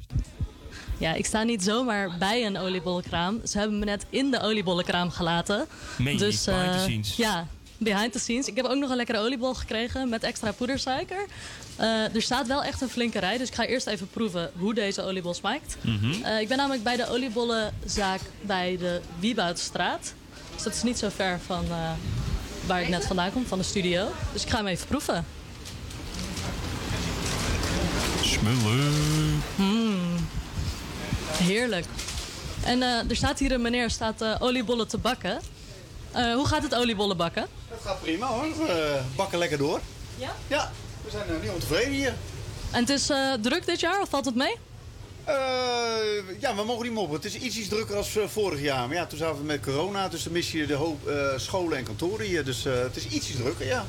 Ja, 0.98 1.14
ik 1.14 1.26
sta 1.26 1.42
niet 1.42 1.62
zomaar 1.62 2.18
bij 2.18 2.46
een 2.46 2.58
oliebollenkraam. 2.58 3.40
Ze 3.46 3.58
hebben 3.58 3.78
me 3.78 3.84
net 3.84 4.06
in 4.10 4.30
de 4.30 4.40
oliebollenkraam 4.40 5.10
gelaten. 5.10 5.66
Meen 5.98 6.12
je 6.12 6.18
dus, 6.18 6.46
niet, 6.46 6.54
eh? 6.54 7.02
Ja, 7.16 7.46
behind 7.82 8.12
the 8.12 8.18
scenes. 8.18 8.46
Ik 8.46 8.56
heb 8.56 8.64
ook 8.64 8.76
nog 8.76 8.90
een 8.90 8.96
lekkere 8.96 9.18
oliebol 9.18 9.54
gekregen 9.54 10.08
met 10.08 10.22
extra 10.22 10.52
poedersuiker. 10.52 11.26
Eh, 11.76 12.14
er 12.14 12.22
staat 12.22 12.46
wel 12.46 12.64
echt 12.64 12.80
een 12.80 12.88
flinke 12.88 13.18
rij, 13.18 13.38
dus 13.38 13.48
ik 13.48 13.54
ga 13.54 13.64
eerst 13.64 13.86
even 13.86 14.08
proeven 14.08 14.50
hoe 14.56 14.74
deze 14.74 15.02
oliebol 15.02 15.34
smaakt. 15.34 15.76
Mhm. 15.80 16.22
Eh, 16.22 16.40
ik 16.40 16.48
ben 16.48 16.56
namelijk 16.56 16.82
bij 16.82 16.96
de 16.96 17.08
oliebollenzaak 17.08 18.20
bij 18.40 18.76
de 18.76 19.00
Wieboudstraat. 19.18 20.14
Dus 20.54 20.62
dat 20.62 20.74
is 20.74 20.82
niet 20.82 20.98
zo 20.98 21.08
ver 21.08 21.40
van 21.46 21.64
eh, 21.70 21.90
waar 22.66 22.82
ik 22.82 22.88
net 22.88 23.06
vandaan 23.06 23.32
kom, 23.32 23.46
van 23.46 23.58
de 23.58 23.64
studio. 23.64 24.08
Dus 24.32 24.42
ik 24.42 24.50
ga 24.50 24.56
hem 24.56 24.66
even 24.66 24.86
proeven. 24.86 25.24
Smullen. 28.22 29.42
Mm. 29.56 30.28
Heerlijk. 31.32 31.86
En 32.64 32.82
er 32.82 33.16
staat 33.16 33.38
hier 33.38 33.52
een 33.52 33.62
meneer 33.62 33.90
staat 33.90 34.40
oliebollen 34.40 34.88
te 34.88 34.98
bakken. 34.98 35.38
Eh, 36.12 36.35
hoe 36.35 36.47
gaat 36.47 36.62
het 36.62 36.75
oliebollen 36.75 37.16
bakken? 37.16 37.47
Dat 37.71 37.78
gaat 37.85 38.00
prima 38.00 38.26
hoor. 38.26 38.42
We 38.66 39.00
bakken 39.16 39.38
lekker 39.38 39.59
door. 39.59 39.81
Ja? 40.19 40.35
Ja, 40.47 40.73
we 41.04 41.11
zijn 41.11 41.25
uh, 41.31 41.42
niet 41.42 41.50
ontevreden 41.50 41.92
hier. 41.92 42.14
En 42.71 42.81
het 42.81 42.88
is 42.88 43.11
eh, 43.11 43.33
druk 43.40 43.66
dit 43.66 43.81
jaar 43.81 44.00
of 44.00 44.09
valt 44.09 44.25
het 44.25 44.35
mee? 44.35 44.57
Eh, 45.25 45.35
ja, 46.40 46.54
we 46.54 46.64
mogen 46.64 46.83
niet 46.85 46.92
mopperen. 46.92 47.23
Het 47.23 47.35
is 47.35 47.40
iets, 47.40 47.57
iets 47.57 47.69
drukker 47.69 47.97
als 47.97 48.16
eh, 48.16 48.25
vorig 48.26 48.61
jaar. 48.61 48.87
Maar 48.88 48.97
ja, 48.97 49.07
toen 49.07 49.19
zaten 49.19 49.38
we 49.38 49.45
met 49.45 49.61
corona, 49.62 50.09
dus 50.09 50.23
dan 50.23 50.33
mis 50.33 50.52
je 50.52 50.66
de 50.66 50.75
hoop 50.75 51.07
eh, 51.09 51.14
scholen 51.37 51.78
en 51.78 51.85
kantoren 51.85 52.26
hier. 52.26 52.45
Dus 52.45 52.64
eh, 52.64 52.73
het 52.78 52.97
is 52.97 53.07
ietsjes 53.07 53.37
drukker, 53.37 53.66
ja. 53.66 53.85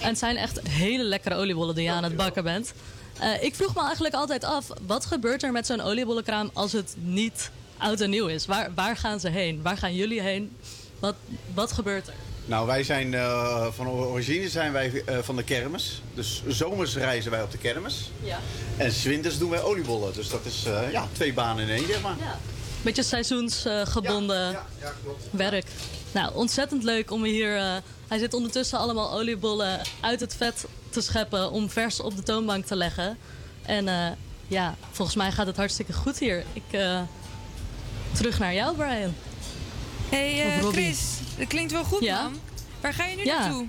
En 0.00 0.08
het 0.08 0.18
zijn 0.18 0.36
echt 0.36 0.60
hele 0.68 1.02
lekkere 1.04 1.34
oliebollen 1.34 1.74
die 1.74 1.84
je 1.84 1.90
aan 1.90 2.04
het 2.04 2.16
bakken 2.16 2.44
bent. 2.44 2.72
Eh, 3.18 3.42
ik 3.42 3.54
vroeg 3.54 3.74
me 3.74 3.82
eigenlijk 3.82 4.14
altijd 4.14 4.44
af, 4.44 4.66
wat 4.86 5.06
gebeurt 5.06 5.42
er 5.42 5.52
met 5.52 5.66
zo'n 5.66 5.80
oliebollenkraam 5.80 6.50
als 6.52 6.72
het 6.72 6.94
niet 6.98 7.50
oud 7.78 8.00
en 8.00 8.10
nieuw 8.10 8.26
is? 8.26 8.46
Waar, 8.46 8.70
waar 8.74 8.96
gaan 8.96 9.20
ze 9.20 9.28
heen? 9.28 9.62
Waar 9.62 9.76
gaan 9.76 9.94
jullie 9.94 10.20
heen? 10.20 10.56
Wat, 11.00 11.14
wat 11.54 11.72
gebeurt 11.72 12.08
er? 12.08 12.14
Nou, 12.44 12.66
wij 12.66 12.82
zijn 12.82 13.14
eh, 13.14 13.66
van 13.72 13.88
origine 13.88 14.48
zijn 14.48 14.72
wij 14.72 15.02
eh, 15.06 15.18
van 15.18 15.36
de 15.36 15.42
kermis. 15.42 16.02
Dus 16.14 16.42
zomers 16.46 16.96
reizen 16.96 17.30
wij 17.30 17.42
op 17.42 17.50
de 17.50 17.58
kermis. 17.58 18.10
Ja. 18.22 18.38
En 18.76 18.92
's 18.92 19.02
winters 19.02 19.38
doen 19.38 19.50
wij 19.50 19.62
oliebollen. 19.62 20.12
Dus 20.12 20.28
dat 20.28 20.44
is 20.44 20.64
eh, 20.64 20.92
ja, 20.92 21.06
twee 21.12 21.32
banen 21.32 21.68
in 21.68 21.70
één, 21.76 21.86
zeg 21.86 22.02
maar. 22.02 22.16
Beetje 22.82 23.02
seizoensgebonden 23.02 24.58
werk. 25.30 25.66
Nou, 26.12 26.34
ontzettend 26.34 26.82
leuk 26.82 27.10
om 27.10 27.24
hier... 27.24 27.56
eh, 27.56 27.76
hij 28.08 28.18
zit 28.18 28.34
ondertussen 28.34 28.78
allemaal 28.78 29.12
oliebollen 29.12 29.80
uit 30.00 30.20
het 30.20 30.34
vet 30.36 30.64
te 30.90 31.00
scheppen... 31.00 31.50
om 31.50 31.70
vers 31.70 32.00
op 32.00 32.16
de 32.16 32.22
toonbank 32.22 32.64
te 32.66 32.76
leggen. 32.76 33.18
En 33.62 33.88
eh, 33.88 34.06
ja, 34.48 34.74
volgens 34.90 35.16
mij 35.16 35.32
gaat 35.32 35.46
het 35.46 35.56
hartstikke 35.56 35.92
goed 35.92 36.18
hier. 36.18 36.44
Ik, 36.52 36.62
eh, 36.70 37.00
terug 38.12 38.38
naar 38.38 38.54
jou, 38.54 38.76
Brian. 38.76 39.14
Hey 40.10 40.56
eh. 40.58 40.66
Chris, 40.68 40.98
dat 41.38 41.46
klinkt 41.46 41.72
wel 41.72 41.84
goed 41.84 42.00
Ja? 42.00 42.22
man. 42.22 42.40
Waar 42.80 42.94
ga 42.94 43.04
je 43.06 43.16
nu 43.16 43.24
Ja. 43.24 43.38
naartoe? 43.38 43.66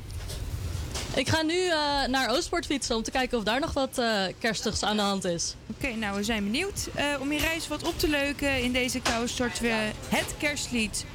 Ik 1.16 1.30
ga 1.30 1.42
nu 1.42 1.66
eh, 1.68 2.08
naar 2.08 2.30
Oostpoort 2.30 2.66
fietsen 2.66 2.96
om 2.96 3.04
te 3.04 3.12
kijken 3.12 3.38
of 3.38 3.44
daar 3.44 3.60
nog 3.60 3.74
wat 3.74 3.98
eh, 3.98 4.24
kerstigs 4.40 4.84
aan 4.84 4.96
de 4.96 5.02
hand 5.02 5.24
is. 5.24 5.56
Oké, 5.68 5.88
nou 5.96 6.16
we 6.16 6.24
zijn 6.24 6.44
benieuwd. 6.44 6.88
Eh, 6.96 7.06
om 7.20 7.32
je 7.32 7.40
reis 7.40 7.68
wat 7.68 7.84
op 7.84 8.00
te 8.00 8.08
leuken 8.10 8.62
in 8.64 8.72
deze 8.74 9.00
kou 9.00 9.28
starten 9.28 9.64
we 9.64 9.92
het 10.10 10.36
kerstlied. 10.38 11.06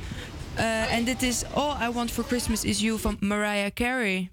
Eh, 0.55 0.93
En 0.93 1.05
dit 1.05 1.23
is 1.23 1.43
All 1.55 1.89
I 1.89 1.93
Want 1.93 2.11
For 2.11 2.25
Christmas 2.25 2.65
Is 2.65 2.81
You 2.81 2.99
van 2.99 3.17
Mariah 3.21 3.71
Carey. 3.75 4.31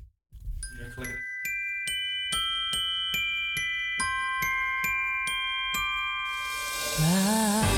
Don't 6.98 7.73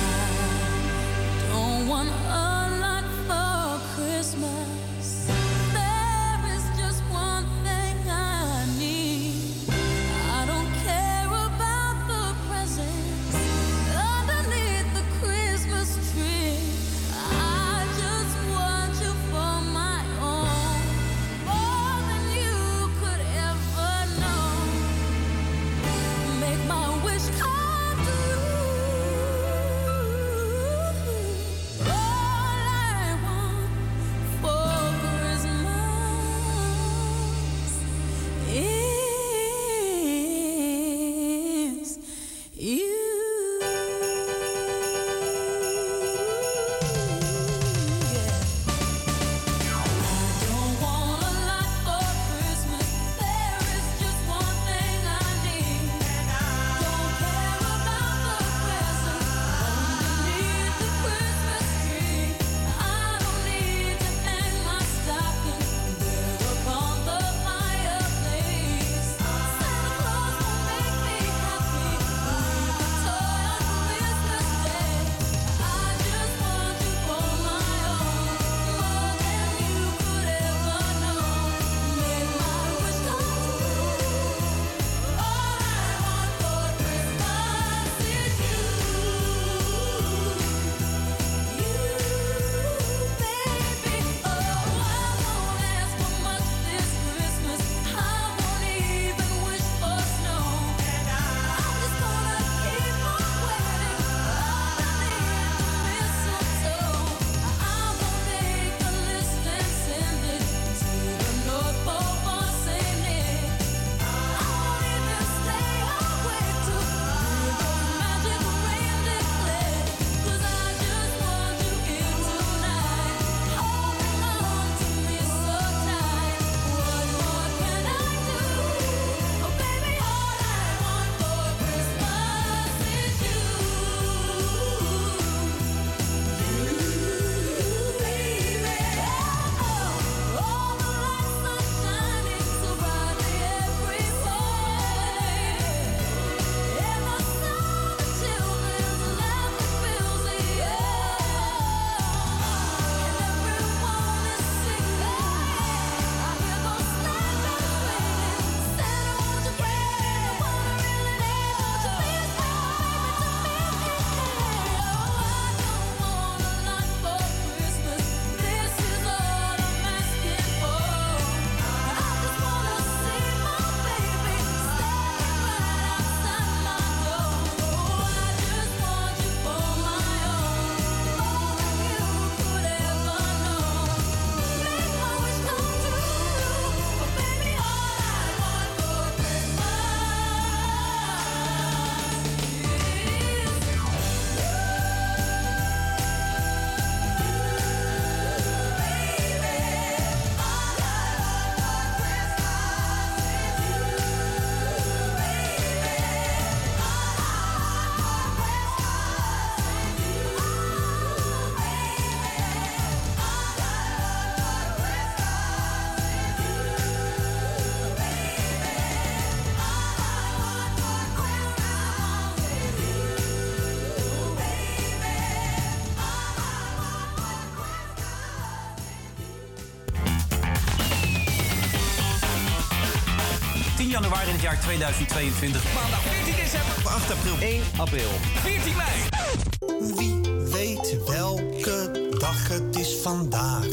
januari 234.05 234.27
in 234.27 234.33
het 234.33 234.43
jaar 234.43 234.59
2022. 234.59 235.73
Maandag 235.73 236.01
14 236.01 236.35
december. 236.35 236.87
8 236.87 237.11
april. 237.11 237.39
1 237.39 237.61
april. 237.77 238.09
14 238.41 238.73
mei. 238.75 239.95
Wie 239.95 240.21
weet 240.51 241.05
welke 241.07 242.09
dag 242.19 242.47
het 242.47 242.75
is 242.75 242.95
vandaag? 243.01 243.65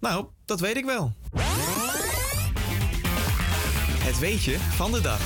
Nou, 0.00 0.26
dat 0.44 0.60
weet 0.60 0.76
ik 0.76 0.84
wel. 0.84 1.12
Het 3.98 4.18
weetje 4.18 4.58
van 4.58 4.92
de 4.92 5.00
dag. 5.00 5.20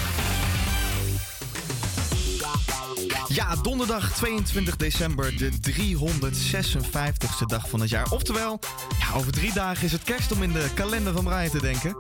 Ja, 3.29 3.57
donderdag 3.57 4.13
22 4.13 4.77
december, 4.77 5.37
de 5.37 5.51
356ste 5.71 7.47
dag 7.47 7.69
van 7.69 7.81
het 7.81 7.91
jaar. 7.91 8.11
Oftewel, 8.11 8.61
ja, 8.99 9.17
over 9.19 9.33
drie 9.33 9.53
dagen 9.53 9.85
is 9.85 9.93
het 9.93 10.03
kerst 10.03 10.33
om 10.33 10.43
in 10.43 10.53
de 10.53 10.71
kalender 10.75 11.13
van 11.13 11.25
Brian 11.25 11.51
te 11.51 11.61
denken. 11.61 11.97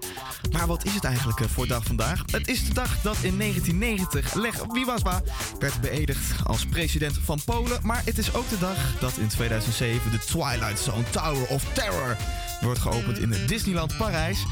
Wat 0.66 0.84
is 0.84 0.94
het 0.94 1.04
eigenlijk 1.04 1.40
eh, 1.40 1.46
voor 1.48 1.66
dag 1.66 1.84
vandaag? 1.84 2.22
Het 2.26 2.48
is 2.48 2.66
de 2.66 2.74
dag 2.74 3.00
dat 3.02 3.16
in 3.22 3.38
1990 3.38 4.34
Lech 4.34 4.64
Wiwaswa 4.72 5.22
werd 5.58 5.80
beëdigd 5.80 6.44
als 6.44 6.66
president 6.66 7.18
van 7.24 7.40
Polen. 7.44 7.78
Maar 7.82 8.02
het 8.04 8.18
is 8.18 8.34
ook 8.34 8.48
de 8.48 8.58
dag 8.58 8.76
dat 9.00 9.16
in 9.16 9.28
2007 9.28 10.10
de 10.10 10.18
Twilight 10.18 10.78
Zone 10.78 11.10
Tower 11.10 11.46
of 11.46 11.64
Terror 11.72 12.16
wordt 12.60 12.78
geopend 12.78 13.18
in 13.18 13.34
Disneyland 13.46 13.96
Parijs. 13.96 14.44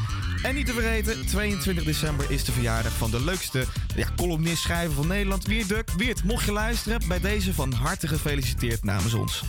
En 0.42 0.54
niet 0.54 0.66
te 0.66 0.72
vergeten, 0.72 1.26
22 1.26 1.84
december 1.84 2.30
is 2.30 2.44
de 2.44 2.52
verjaardag 2.52 2.92
van 2.92 3.10
de 3.10 3.24
leukste 3.24 3.64
ja, 3.96 4.06
columnist 4.16 4.62
schrijver 4.62 4.94
van 4.94 5.06
Nederland, 5.06 5.46
Wiert 5.46 5.68
Duk. 5.68 5.90
Wiert, 5.96 6.24
mocht 6.24 6.44
je 6.44 6.52
luisteren, 6.52 7.00
bij 7.08 7.20
deze 7.20 7.54
van 7.54 7.72
harte 7.72 8.08
gefeliciteerd 8.08 8.84
namens 8.84 9.14
ons. 9.14 9.42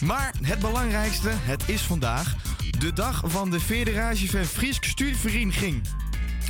Maar 0.00 0.34
het 0.42 0.58
belangrijkste, 0.58 1.30
het 1.32 1.62
is 1.66 1.82
vandaag 1.82 2.34
de 2.78 2.92
dag 2.92 3.22
van 3.24 3.50
de 3.50 3.60
Federatie 3.60 4.30
van 4.30 4.44
Friesk 4.44 4.84
Stuurvereniging. 4.84 5.82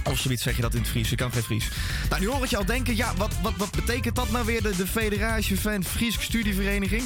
Of 0.05 0.19
zoiets 0.19 0.43
zeg 0.43 0.57
je 0.57 0.62
dat 0.62 0.75
in 0.75 0.81
het 0.81 0.88
Fries. 0.88 1.11
Ik 1.11 1.17
kan 1.17 1.33
geen 1.33 1.43
Fries. 1.43 1.69
Nou, 2.09 2.21
nu 2.21 2.29
hoor 2.29 2.45
ik 2.45 2.51
je 2.51 2.57
al 2.57 2.64
denken, 2.64 2.97
ja, 2.97 3.14
wat, 3.17 3.35
wat, 3.43 3.53
wat 3.57 3.71
betekent 3.71 4.17
dat 4.17 4.31
nou 4.31 4.47
weer, 4.47 4.62
de, 4.62 4.77
de 4.77 4.87
Federatie 4.87 5.61
van 5.61 5.85
Friesk 5.85 6.23
Studievereniging? 6.23 7.03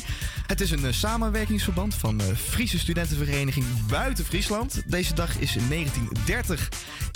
Het 0.47 0.61
is 0.61 0.71
een 0.71 0.85
eh, 0.85 0.93
samenwerkingsverband 0.93 1.95
van 1.95 2.17
de 2.19 2.37
Friese 2.37 2.79
studentenvereniging 2.79 3.67
buiten 3.87 4.25
Friesland. 4.25 4.83
Deze 4.87 5.15
dag 5.15 5.39
is 5.39 5.57
in 5.57 5.69
1930 5.69 6.69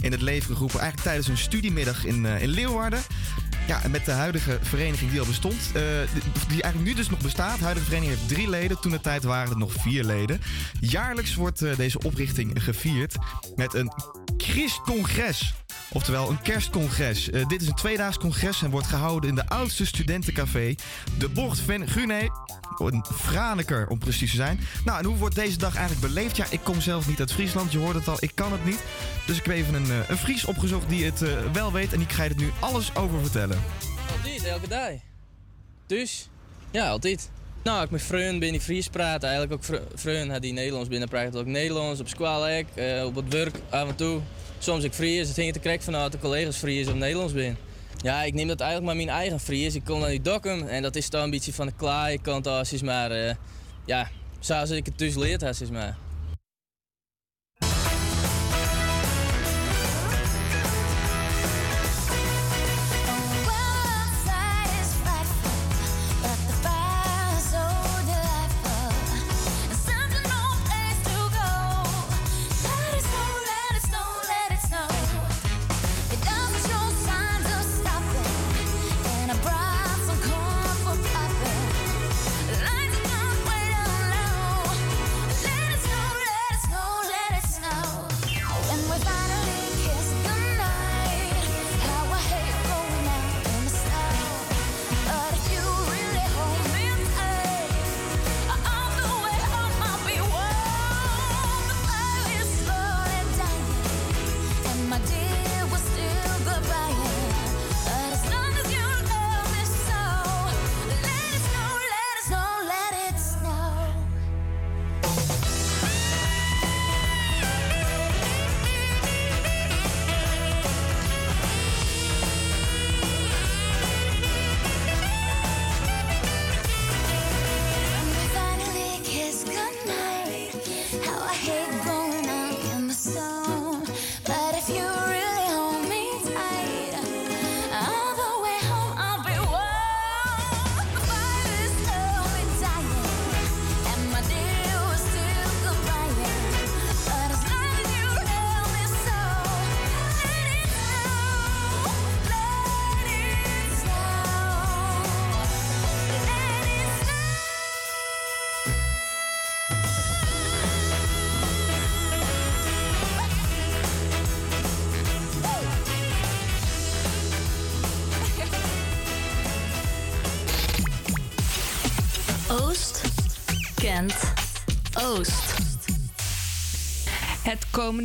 in 0.03 0.13
het 0.13 0.23
leven 0.23 0.55
geroepen, 0.55 0.81
eigenlijk 0.81 1.09
tijdens 1.09 1.29
een 1.29 1.45
studiemiddag 1.45 2.05
in, 2.05 2.27
eh, 2.27 2.43
in 2.43 2.49
Leeuwarden. 2.49 3.03
Ja, 3.67 3.83
en 3.83 3.91
met 3.91 4.05
de 4.05 4.11
huidige 4.11 4.59
vereniging 4.63 5.11
die 5.11 5.21
al 5.21 5.27
bestond, 5.27 5.71
eh, 5.75 5.83
die 6.49 6.63
eigenlijk 6.63 6.85
nu 6.85 6.95
dus 6.95 7.11
nog 7.11 7.19
bestaat. 7.19 7.59
De 7.59 7.65
huidige 7.65 7.87
vereniging 7.87 8.19
heeft 8.19 8.35
drie 8.35 8.51
leden, 8.51 8.81
toen 8.81 8.91
de 8.91 9.01
tijd 9.01 9.23
waren 9.23 9.49
het 9.49 9.59
nog 9.59 9.73
vier 9.73 10.05
leden. 10.05 10.41
Jaarlijks 10.81 11.35
wordt 11.35 11.63
eh, 11.63 11.77
deze 11.77 11.99
oprichting 11.99 12.63
gevierd 12.63 13.17
met 13.57 13.75
een 13.75 13.93
Christcongres. 14.37 15.55
Oftewel 15.93 16.31
een 16.31 16.43
kerstcongres. 16.43 17.31
Eh, 17.31 17.47
dit 17.47 17.63
is 17.63 17.69
een 17.69 17.75
tweedaags 17.75 18.19
congres 18.19 18.63
en 18.63 18.71
wordt 18.71 18.87
gehouden 18.87 19.29
in 19.31 19.35
de 19.37 19.49
oudste 19.49 19.87
studentencafé, 19.87 20.75
de 21.19 21.29
Bocht 21.29 21.59
van 21.61 21.89
Guné. 21.89 22.29
Een 22.79 23.05
Franeker 23.15 23.87
om 23.89 23.99
precies 23.99 24.31
te 24.31 24.37
zijn. 24.37 24.61
Nou, 24.85 24.99
en 24.99 25.05
hoe 25.05 25.17
wordt 25.17 25.35
deze 25.35 25.59
dag 25.59 25.77
eigenlijk 25.77 26.15
beleefd? 26.15 26.37
Ja, 26.37 26.45
ik 26.51 26.61
kom 26.63 26.81
zelf 26.81 27.09
niet 27.09 27.21
uit 27.21 27.33
Friesland, 27.33 27.73
je 27.73 27.79
hoort 27.79 27.95
het 27.95 28.09
al, 28.09 28.17
ik 28.21 28.31
kan 28.35 28.53
het 28.53 28.65
niet. 28.65 28.79
Dus 29.27 29.37
ik 29.39 29.45
heb 29.45 29.55
even 29.55 29.75
een, 29.75 29.91
eh, 29.91 30.09
een 30.09 30.17
Fries 30.17 30.45
opgezocht 30.45 30.89
die 30.89 31.05
het 31.05 31.23
eh, 31.23 31.29
wel 31.53 31.73
weet 31.73 31.93
en 31.93 32.01
ik 32.01 32.13
ga 32.13 32.23
je 32.23 32.31
er 32.31 32.37
nu 32.37 32.51
alles 32.61 32.95
over 32.95 33.21
vertellen. 33.21 33.63
Altijd, 34.17 34.45
elke 34.45 34.69
dag. 34.69 34.91
Dus, 35.87 36.29
ja, 36.71 36.89
altijd. 36.89 37.31
Nou, 37.63 37.85
ik 37.85 37.91
met 37.91 38.03
vrienden 38.03 38.39
binnen 38.39 38.61
Fries 38.61 38.89
praten. 38.89 39.29
Eigenlijk 39.29 39.53
ook 39.53 39.65
vri- 39.65 39.87
vrienden 39.95 40.41
die 40.41 40.53
Nederlands 40.53 40.89
binnen 40.89 41.09
praten 41.09 41.41
ook 41.41 41.47
Nederlands. 41.47 42.01
Op 42.01 42.09
school 42.09 42.47
eh, 42.47 43.05
op 43.05 43.15
het 43.15 43.29
werk 43.29 43.57
af 43.71 43.89
en 43.89 43.97
toe. 43.97 44.21
Soms 44.67 44.85
ik 44.85 44.93
Fries. 44.93 45.29
Het 45.29 45.37
hing 45.37 45.53
te 45.53 45.59
krek 45.59 45.83
vanuit 45.83 46.13
de 46.13 46.19
collega's 46.19 46.57
Fries 46.57 46.87
of 46.87 46.95
Nederlands 46.95 47.33
ben. 47.33 47.57
Ja, 48.03 48.23
ik 48.23 48.35
neem 48.35 48.49
dat 48.49 48.61
eigenlijk 48.61 48.93
maar 48.93 49.05
mijn 49.05 49.19
eigen 49.19 49.41
Fries. 49.41 49.75
Ik 49.75 49.85
kom 49.85 50.01
dan 50.01 50.09
die 50.09 50.21
dokken 50.21 50.69
en 50.69 50.83
dat 50.83 50.97
is 50.97 51.09
een 51.11 51.31
beetje 51.31 51.53
van 51.53 51.67
de 51.67 51.73
klaai 51.77 52.21
kant 52.21 52.47
als 52.47 52.73
is 52.73 52.83
maar, 52.83 53.11
eh, 53.11 53.35
ja, 53.85 54.09
zoals 54.41 54.71
ik 54.71 54.87
het 54.87 54.99
dus 54.99 55.15
leerd 55.15 55.43
had, 55.43 55.61
is 55.61 55.71
maar. 55.71 55.97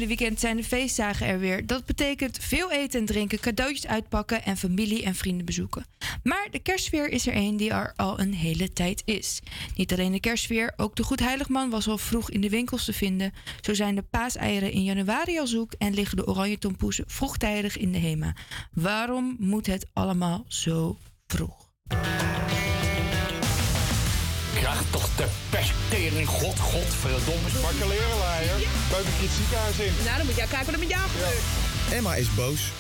Komende 0.02 0.22
weekend 0.22 0.40
zijn 0.40 0.58
de 0.58 0.78
feestdagen 0.78 1.28
er 1.28 1.40
weer. 1.40 1.66
Dat 1.66 1.86
betekent 1.86 2.38
veel 2.42 2.72
eten 2.72 3.00
en 3.00 3.06
drinken, 3.06 3.40
cadeautjes 3.40 3.88
uitpakken 3.88 4.44
en 4.44 4.58
familie 4.58 5.04
en 5.04 5.16
vrienden 5.16 5.46
bezoeken. 5.46 5.86
Maar 6.24 6.48
de 6.52 6.60
kerstsfeer 6.60 7.10
is 7.10 7.28
er 7.28 7.36
een 7.36 7.58
die 7.58 7.72
er 7.72 7.94
al 7.96 8.20
een 8.20 8.34
hele 8.34 8.74
tijd 8.74 9.02
is. 9.06 9.42
Niet 9.76 9.92
alleen 9.92 10.12
de 10.12 10.20
kerstsfeer, 10.20 10.74
ook 10.78 10.96
de 10.96 11.04
Goedheiligman 11.04 11.70
was 11.70 11.88
al 11.88 11.98
vroeg 11.98 12.32
in 12.32 12.42
de 12.42 12.50
winkels 12.50 12.86
te 12.86 12.94
vinden. 12.94 13.34
Zo 13.62 13.74
zijn 13.74 13.96
de 13.96 14.02
paaseieren 14.02 14.72
in 14.72 14.84
januari 14.84 15.40
al 15.40 15.48
zoek 15.48 15.74
en 15.78 15.94
liggen 15.94 16.18
de 16.18 16.28
oranje 16.28 16.58
tompoesen 16.58 17.04
vroegtijdig 17.08 17.78
in 17.78 17.92
de 17.92 18.00
HEMA. 18.00 18.36
Waarom 18.72 19.36
moet 19.40 19.66
het 19.66 19.86
allemaal 19.94 20.46
zo 20.48 20.98
vroeg? 21.28 21.70
Toch 24.92 25.16
de 25.16 25.28
pesttering, 25.50 26.28
god, 26.28 26.60
godverdomme, 26.60 27.50
zwakke 27.50 27.88
lerenleier. 27.88 28.56
Buik 28.92 29.06
ik 29.06 29.18
je 29.20 29.28
het 29.28 29.36
ziekenhuis 29.38 29.80
in. 29.80 29.94
Nou, 30.06 30.18
dan 30.18 30.26
moet 30.26 30.36
jij 30.36 30.48
kijken 30.48 30.66
wat 30.66 30.74
er 30.74 30.80
met 30.80 30.90
jou 30.90 31.10
gebeurt. 31.10 31.44
Emma 31.92 32.16
is 32.16 32.36
boos. 32.36 32.72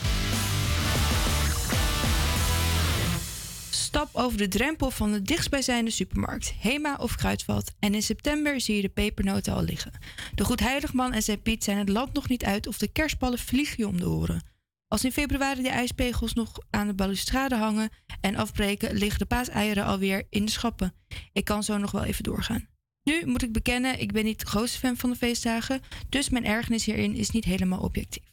Stap 3.70 4.10
over 4.12 4.38
de 4.38 4.48
drempel 4.48 4.92
van 4.92 5.12
de 5.12 5.22
dichtstbijzijnde 5.22 5.92
supermarkt, 5.92 6.54
Hema 6.60 6.96
of 7.00 7.16
Kruidvat, 7.16 7.74
en 7.80 7.94
in 7.94 8.04
september 8.04 8.62
zie 8.62 8.76
je 8.76 8.82
de 8.82 8.90
pepernoten 8.90 9.54
al 9.54 9.64
liggen. 9.64 9.92
De 10.36 10.44
Goedheiligman 10.44 11.14
en 11.14 11.24
zijn 11.24 11.42
Piet 11.42 11.64
zijn 11.64 11.78
het 11.78 11.90
land 11.90 12.14
nog 12.14 12.30
niet 12.30 12.44
uit 12.44 12.68
of 12.68 12.78
de 12.78 12.88
kerstballen 12.88 13.40
vliegen 13.40 13.76
je 13.78 13.88
om 13.88 13.98
de 13.98 14.10
oren. 14.10 14.51
Als 14.92 15.04
in 15.04 15.12
februari 15.12 15.62
de 15.62 15.70
ijspegels 15.70 16.34
nog 16.34 16.58
aan 16.70 16.88
de 16.88 16.94
balustrade 16.94 17.56
hangen 17.56 17.90
en 18.22 18.36
afbreken, 18.36 18.96
liggen 18.96 19.20
de 19.20 19.26
paaseieren 19.26 19.86
alweer 19.86 20.28
in 20.30 20.46
de 20.46 20.52
schappen. 20.52 20.94
Ik 21.34 21.46
kan 21.46 21.64
zo 21.64 21.78
nog 21.78 21.92
wel 21.92 22.04
even 22.04 22.24
doorgaan. 22.24 22.68
Nu 23.04 23.26
moet 23.26 23.44
ik 23.44 23.52
bekennen, 23.52 24.00
ik 24.00 24.12
ben 24.12 24.24
niet 24.24 24.40
de 24.40 24.46
grootste 24.46 24.80
fan 24.80 24.98
van 24.98 25.10
de 25.10 25.16
feestdagen, 25.16 25.82
dus 26.10 26.30
mijn 26.30 26.46
ergernis 26.46 26.86
hierin 26.86 27.16
is 27.16 27.30
niet 27.30 27.44
helemaal 27.44 27.80
objectief. 27.80 28.24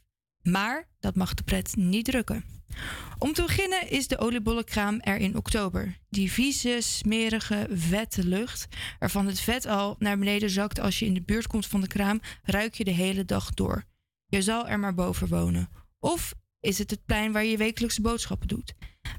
Maar 0.42 0.88
dat 1.00 1.14
mag 1.16 1.34
de 1.34 1.42
pret 1.42 1.76
niet 1.76 2.04
drukken. 2.04 2.44
Om 3.18 3.32
te 3.32 3.42
beginnen 3.42 3.90
is 3.90 4.08
de 4.08 4.18
oliebollenkraam 4.18 5.00
er 5.00 5.16
in 5.16 5.36
oktober. 5.36 5.98
Die 6.10 6.32
vieze, 6.32 6.78
smerige, 6.80 7.68
vette 7.70 8.24
lucht, 8.24 8.68
waarvan 8.98 9.26
het 9.26 9.40
vet 9.40 9.66
al 9.66 9.96
naar 9.98 10.18
beneden 10.18 10.50
zakt 10.50 10.80
als 10.80 10.98
je 10.98 11.06
in 11.06 11.14
de 11.14 11.22
buurt 11.22 11.46
komt 11.46 11.66
van 11.66 11.80
de 11.80 11.86
kraam, 11.88 12.20
ruik 12.42 12.74
je 12.74 12.84
de 12.84 12.90
hele 12.90 13.24
dag 13.24 13.54
door. 13.54 13.84
Je 14.26 14.42
zal 14.42 14.68
er 14.68 14.78
maar 14.78 14.94
boven 14.94 15.28
wonen. 15.28 15.68
Of 16.00 16.34
is 16.60 16.78
het 16.78 16.90
het 16.90 17.04
plein 17.04 17.32
waar 17.32 17.44
je 17.44 17.56
wekelijkse 17.56 18.00
boodschappen 18.00 18.48
doet? 18.48 18.74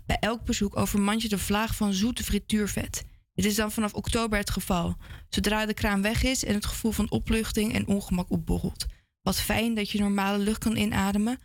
Bij 0.05 0.17
elk 0.19 0.43
bezoek 0.43 0.77
overmand 0.77 1.21
je 1.21 1.29
de 1.29 1.37
vlaag 1.37 1.75
van 1.75 1.93
zoete 1.93 2.23
frituurvet. 2.23 3.03
Dit 3.33 3.45
is 3.45 3.55
dan 3.55 3.71
vanaf 3.71 3.93
oktober 3.93 4.37
het 4.37 4.49
geval. 4.49 4.97
Zodra 5.29 5.65
de 5.65 5.73
kraan 5.73 6.01
weg 6.01 6.23
is 6.23 6.45
en 6.45 6.53
het 6.53 6.65
gevoel 6.65 6.91
van 6.91 7.11
opluchting 7.11 7.73
en 7.73 7.87
ongemak 7.87 8.31
opborrelt. 8.31 8.85
Wat 9.21 9.39
fijn 9.39 9.73
dat 9.73 9.89
je 9.89 9.99
normale 9.99 10.37
lucht 10.37 10.59
kan 10.59 10.75
inademen, 10.75 11.39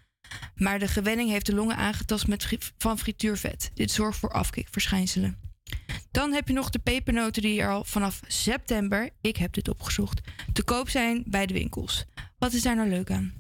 maar 0.55 0.79
de 0.79 0.89
gewenning 0.89 1.31
heeft 1.31 1.47
de 1.47 1.55
longen 1.55 1.77
aangetast 1.77 2.27
met 2.27 2.73
van 2.79 2.99
frituurvet. 2.99 3.71
Dit 3.75 3.91
zorgt 3.91 4.19
voor 4.19 4.33
afkikverschijnselen. 4.33 5.39
Dan 6.11 6.33
heb 6.33 6.49
je 6.49 6.55
nog 6.55 6.71
de 6.71 6.79
pepernoten 6.79 7.43
die 7.43 7.61
er 7.61 7.71
al 7.71 7.85
vanaf 7.85 8.21
september, 8.27 9.11
ik 9.21 9.37
heb 9.37 9.53
dit 9.53 9.69
opgezocht, 9.69 10.21
te 10.53 10.63
koop 10.63 10.89
zijn 10.89 11.25
bij 11.27 11.47
de 11.47 11.55
winkels. 11.55 12.05
Wat 12.39 12.53
is 12.53 12.63
daar 12.63 12.77
nou 12.77 12.89
leuk 12.89 13.11
aan? 13.11 13.33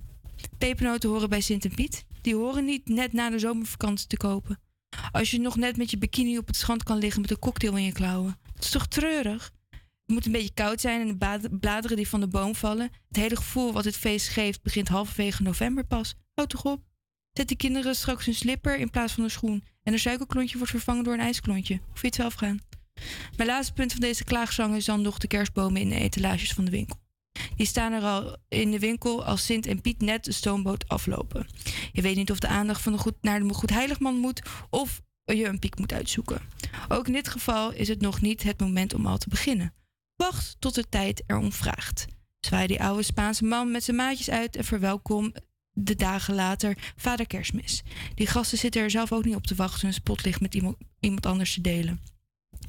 Pepernoten 0.59 1.09
horen 1.09 1.29
bij 1.29 1.40
Sint 1.40 1.64
en 1.64 1.75
Piet. 1.75 2.05
Die 2.24 2.34
horen 2.34 2.64
niet 2.64 2.88
net 2.88 3.12
na 3.12 3.30
de 3.30 3.38
zomervakantie 3.38 4.06
te 4.06 4.16
kopen. 4.16 4.60
Als 5.12 5.30
je 5.30 5.40
nog 5.40 5.56
net 5.56 5.76
met 5.76 5.90
je 5.90 5.98
bikini 5.98 6.38
op 6.38 6.46
het 6.46 6.56
strand 6.56 6.82
kan 6.82 6.98
liggen 6.98 7.20
met 7.20 7.30
een 7.30 7.38
cocktail 7.38 7.76
in 7.76 7.84
je 7.84 7.92
klauwen. 7.92 8.38
Dat 8.54 8.64
is 8.64 8.70
toch 8.70 8.87
treurig? 8.87 9.52
Het 9.70 9.80
moet 10.06 10.26
een 10.26 10.32
beetje 10.32 10.54
koud 10.54 10.80
zijn 10.80 11.00
en 11.00 11.18
de 11.40 11.56
bladeren 11.60 11.96
die 11.96 12.08
van 12.08 12.20
de 12.20 12.28
boom 12.28 12.54
vallen. 12.54 12.90
Het 13.08 13.16
hele 13.16 13.37
gevoel 13.37 13.72
wat 13.72 13.84
het 13.84 13.96
feest 13.96 14.28
geeft 14.28 14.62
begint 14.62 14.88
halverwege 14.88 15.42
november 15.42 15.84
pas. 15.87 16.14
Houd 16.34 16.48
toch 16.50 16.64
op. 16.64 16.82
Zet 17.32 17.48
de 17.48 17.56
kinderen 17.56 17.94
straks 17.94 18.26
een 18.26 18.34
slipper 18.34 18.78
in 18.78 18.90
plaats 18.90 19.12
van 19.12 19.24
een 19.24 19.30
schoen. 19.30 19.64
En 19.82 19.92
een 19.92 19.98
suikerklontje 19.98 20.56
wordt 20.56 20.72
vervangen 20.72 21.04
door 21.04 21.14
een 21.14 21.20
ijsklontje. 21.20 21.80
Of 21.92 22.00
je 22.00 22.06
het 22.06 22.16
zelf 22.16 22.34
gaan. 22.34 22.60
Mijn 23.37 23.48
laatste 23.48 23.72
punt 23.72 23.92
van 23.92 24.00
deze 24.00 24.24
klaagzang 24.24 24.76
is 24.76 24.84
dan 24.84 25.02
nog 25.02 25.18
de 25.18 25.26
kerstbomen 25.26 25.80
in 25.80 25.88
de 25.88 25.98
etalages 25.98 26.52
van 26.52 26.64
de 26.64 26.70
winkel. 26.70 27.02
Die 27.57 27.66
staan 27.66 27.92
er 27.92 28.03
al 28.03 28.37
in 28.49 28.70
de 28.70 28.79
winkel 28.79 29.25
als 29.25 29.44
Sint 29.44 29.66
en 29.66 29.81
Piet 29.81 30.01
net 30.01 30.25
de 30.25 30.33
stoomboot 30.33 30.88
aflopen. 30.88 31.47
Je 31.92 32.03
weet 32.03 32.16
niet 32.16 32.31
of 32.31 32.38
de 32.38 32.49
aandacht 32.49 32.83
van 32.83 32.92
de 32.92 32.99
goed, 32.99 33.14
naar 33.20 33.40
de 33.40 33.55
goed 33.55 33.70
heiligman 33.70 34.18
moet 34.18 34.42
of 34.70 35.03
je 35.25 35.47
een 35.47 35.59
piek 35.59 35.79
moet 35.79 35.92
uitzoeken. 35.92 36.40
Ook 36.88 37.07
in 37.07 37.12
dit 37.12 37.29
geval 37.29 37.73
is 37.73 37.88
het 37.88 38.01
nog 38.01 38.20
niet 38.20 38.42
het 38.42 38.61
moment 38.61 38.94
om 38.94 39.07
al 39.07 39.18
te 39.18 39.29
beginnen. 39.29 39.75
Wacht 40.16 40.57
tot 40.59 40.75
de 40.75 40.88
tijd 40.88 41.23
erom 41.27 41.53
vraagt. 41.53 42.07
Zwaai 42.40 42.66
die 42.66 42.83
oude 42.83 43.03
Spaanse 43.03 43.44
man 43.44 43.70
met 43.70 43.85
zijn 43.85 43.97
maatjes 43.97 44.31
uit 44.31 44.57
en 44.57 44.64
verwelkom 44.64 45.35
de 45.70 45.94
dagen 45.94 46.35
later 46.35 46.92
vader 46.97 47.27
Kerstmis. 47.27 47.83
Die 48.14 48.27
gasten 48.27 48.59
zitten 48.59 48.83
er 48.83 48.90
zelf 48.90 49.12
ook 49.12 49.25
niet 49.25 49.35
op 49.35 49.47
te 49.47 49.55
wachten 49.55 49.87
een 49.88 49.94
spotlicht 49.94 50.40
met 50.40 50.55
iemand, 50.55 50.77
iemand 51.01 51.27
anders 51.27 51.55
te 51.55 51.61
delen. 51.61 52.01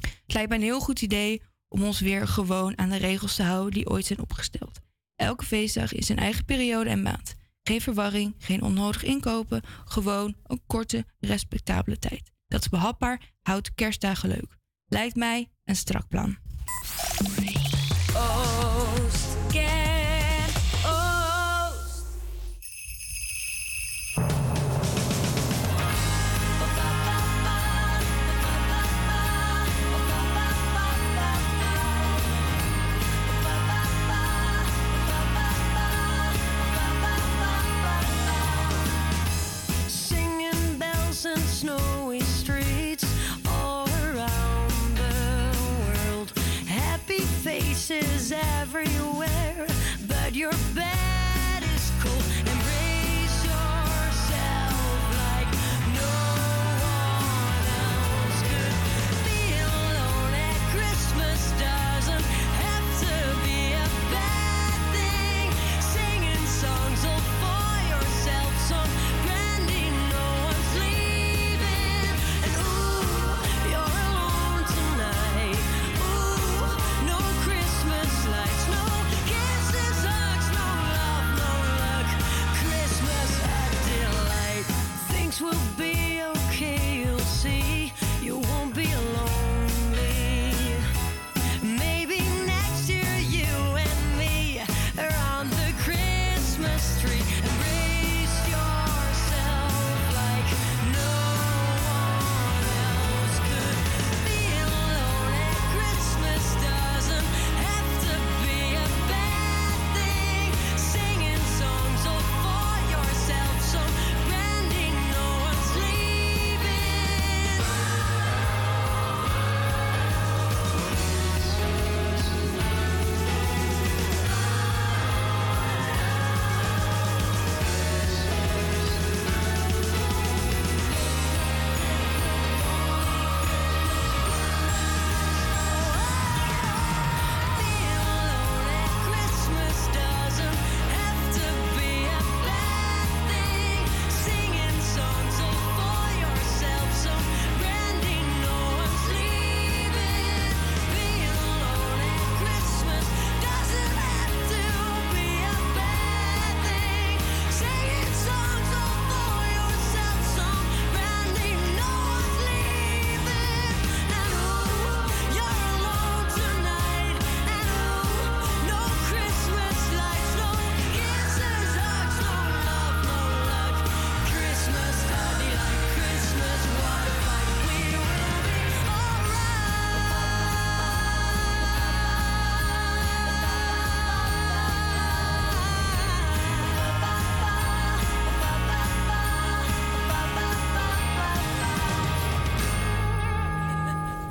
Het 0.00 0.34
lijkt 0.34 0.48
mij 0.48 0.58
een 0.58 0.64
heel 0.64 0.80
goed 0.80 1.02
idee 1.02 1.42
om 1.68 1.82
ons 1.82 2.00
weer 2.00 2.28
gewoon 2.28 2.78
aan 2.78 2.88
de 2.88 2.96
regels 2.96 3.34
te 3.34 3.42
houden 3.42 3.72
die 3.72 3.88
ooit 3.88 4.06
zijn 4.06 4.20
opgesteld. 4.20 4.80
Elke 5.16 5.44
feestdag 5.44 5.92
is 5.92 6.08
een 6.08 6.18
eigen 6.18 6.44
periode 6.44 6.90
en 6.90 7.02
maand. 7.02 7.34
Geen 7.62 7.80
verwarring, 7.80 8.34
geen 8.38 8.62
onnodig 8.62 9.02
inkopen, 9.02 9.62
gewoon 9.84 10.34
een 10.46 10.60
korte, 10.66 11.04
respectabele 11.20 11.98
tijd. 11.98 12.30
Dat 12.48 12.60
is 12.60 12.68
behapbaar, 12.68 13.20
houdt 13.42 13.74
kerstdagen 13.74 14.28
leuk. 14.28 14.58
Lijkt 14.86 15.16
mij 15.16 15.50
een 15.64 15.76
strak 15.76 16.08
plan. 16.08 16.36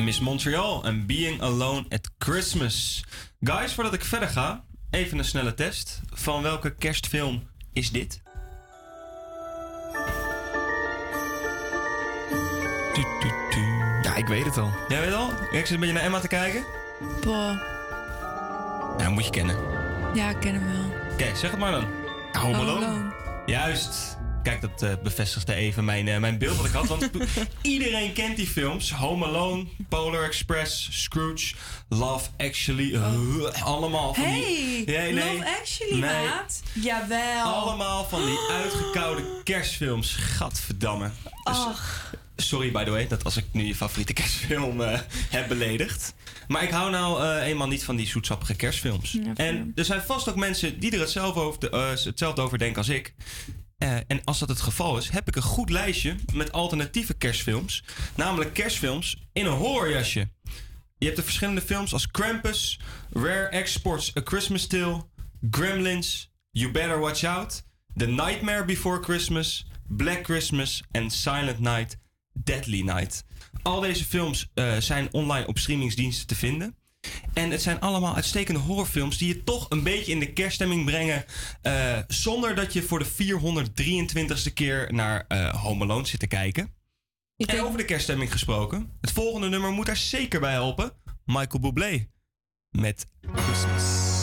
Miss 0.05 0.19
Montreal 0.19 0.83
en 0.83 1.05
Being 1.05 1.41
Alone 1.41 1.85
at 1.89 2.11
Christmas. 2.17 3.03
Guys, 3.39 3.73
voordat 3.73 3.93
ik 3.93 4.03
verder 4.03 4.29
ga, 4.29 4.63
even 4.89 5.17
een 5.17 5.25
snelle 5.25 5.53
test. 5.53 6.01
Van 6.13 6.41
welke 6.41 6.75
kerstfilm 6.75 7.43
is 7.73 7.91
dit? 7.91 8.21
Ja, 14.01 14.15
ik 14.15 14.27
weet 14.27 14.45
het 14.45 14.57
al. 14.57 14.69
Jij 14.87 15.01
weet 15.01 15.13
al? 15.13 15.29
Ik 15.51 15.65
zit 15.65 15.69
een 15.69 15.79
beetje 15.79 15.93
naar 15.93 16.03
Emma 16.03 16.19
te 16.19 16.27
kijken. 16.27 16.63
Boah. 17.21 17.59
Ja, 18.97 19.09
moet 19.09 19.25
je 19.25 19.31
kennen. 19.31 19.57
Ja, 20.13 20.29
ik 20.29 20.39
ken 20.39 20.53
hem 20.53 20.65
wel. 20.65 21.11
Oké, 21.11 21.35
zeg 21.35 21.51
het 21.51 21.59
maar 21.59 21.71
dan. 21.71 21.85
Home 22.31 22.55
Home 22.55 22.69
Alone. 22.69 22.85
Alone. 22.85 23.13
Juist. 23.45 24.14
Kijk, 24.45 24.61
dat 24.61 24.81
eh, 24.81 24.93
bevestigde 25.03 25.53
even 25.53 25.85
mijn, 25.85 26.07
eh, 26.07 26.17
mijn 26.19 26.37
beeld 26.37 26.57
wat 26.57 26.65
ik 26.65 26.71
had. 26.71 26.87
Want 26.87 27.09
iedereen 27.61 28.13
kent 28.13 28.35
die 28.35 28.47
films. 28.47 28.91
Home 28.91 29.25
Alone, 29.25 29.65
Polar 29.89 30.23
Express, 30.23 30.87
Scrooge, 30.91 31.55
Love 31.89 32.29
Actually. 32.37 32.93
eh, 32.95 33.63
allemaal 33.63 34.13
van 34.13 34.23
die... 34.23 34.33
Hey, 34.33 34.83
Nee, 34.85 35.13
nee. 35.13 35.33
Love 35.37 35.57
Actually, 35.59 35.99
Nee. 35.99 36.25
maat. 36.25 36.61
Jawel. 36.73 37.43
Allemaal 37.43 38.05
van 38.05 38.25
die 38.25 38.37
uitgekoude 38.61 39.23
kerstfilms. 39.43 40.11
Gadverdamme. 40.15 41.09
Dus, 41.23 41.55
Ach. 41.55 42.13
sorry, 42.35 42.71
by 42.71 42.83
the 42.83 42.91
way, 42.91 43.07
dat 43.07 43.23
als 43.23 43.37
ik 43.37 43.45
nu 43.51 43.63
je 43.65 43.75
favoriete 43.75 44.13
kerstfilm 44.13 44.79
heb 45.29 45.47
beledigd. 45.47 46.13
Maar 46.47 46.63
ik 46.63 46.69
hou 46.69 46.91
nou 46.91 47.37
eenmaal 47.39 47.67
niet 47.67 47.83
van 47.83 47.95
die 47.95 48.07
zoetsappige 48.07 48.55
kerstfilms. 48.55 49.11
Ja, 49.11 49.31
en 49.35 49.71
er 49.75 49.85
zijn 49.85 50.01
vast 50.01 50.29
ook 50.29 50.35
mensen 50.35 50.79
die 50.79 50.91
er 50.91 50.99
hetzelfde 50.99 51.39
over, 51.39 51.59
hetzelfde 52.05 52.41
over 52.41 52.57
denken 52.57 52.77
als 52.77 52.89
ik. 52.89 53.13
Eh, 53.77 53.95
en 54.07 54.23
als 54.23 54.39
dat 54.39 54.49
het 54.49 54.61
geval 54.61 54.97
is, 54.97 55.09
heb 55.09 55.27
ik 55.27 55.35
een 55.35 55.41
goed 55.41 55.69
lijstje 55.69 56.15
met 56.33 56.51
alternatieve 56.51 57.13
kerstfilms. 57.13 57.83
Namelijk 58.15 58.53
kerstfilms 58.53 59.27
in 59.33 59.45
een 59.45 59.57
horrorjasje. 59.57 60.29
Je 60.97 61.05
hebt 61.05 61.17
de 61.17 61.23
verschillende 61.23 61.61
films 61.61 61.93
als 61.93 62.11
Krampus, 62.11 62.79
Rare 63.11 63.47
Exports 63.47 64.17
A 64.17 64.21
Christmas 64.23 64.67
Tale, 64.67 65.05
Gremlins, 65.51 66.31
You 66.51 66.71
Better 66.71 66.99
Watch 66.99 67.23
Out, 67.23 67.63
The 67.95 68.07
Nightmare 68.07 68.65
Before 68.65 69.03
Christmas, 69.03 69.65
Black 69.87 70.23
Christmas 70.23 70.83
en 70.91 71.09
Silent 71.09 71.59
Night, 71.59 71.97
Deadly 72.33 72.81
Night. 72.81 73.23
Al 73.61 73.79
deze 73.79 74.05
films 74.05 74.49
eh, 74.53 74.77
zijn 74.77 75.07
online 75.11 75.47
op 75.47 75.57
streamingsdiensten 75.57 76.27
te 76.27 76.35
vinden. 76.35 76.75
En 77.33 77.51
het 77.51 77.61
zijn 77.61 77.79
allemaal 77.79 78.15
uitstekende 78.15 78.59
horrorfilms 78.59 79.17
die 79.17 79.27
je 79.27 79.43
toch 79.43 79.65
een 79.69 79.83
beetje 79.83 80.11
in 80.11 80.19
de 80.19 80.33
kerststemming 80.33 80.85
brengen. 80.85 81.25
eh, 81.61 81.97
zonder 82.07 82.55
dat 82.55 82.73
je 82.73 82.83
voor 82.83 82.99
de 82.99 83.05
423ste 83.05 84.53
keer 84.53 84.93
naar 84.93 85.25
eh, 85.27 85.53
Home 85.63 85.83
Alone 85.83 86.05
zit 86.05 86.19
te 86.19 86.27
kijken. 86.27 86.73
En 87.37 87.61
over 87.61 87.77
de 87.77 87.85
kerststemming 87.85 88.31
gesproken. 88.31 88.91
Het 89.01 89.11
volgende 89.11 89.49
nummer 89.49 89.71
moet 89.71 89.85
daar 89.85 89.97
zeker 89.97 90.39
bij 90.39 90.51
helpen. 90.51 90.91
Michael 91.25 91.59
Bublé. 91.59 92.07
Met 92.69 93.05
Christmas. 93.35 94.14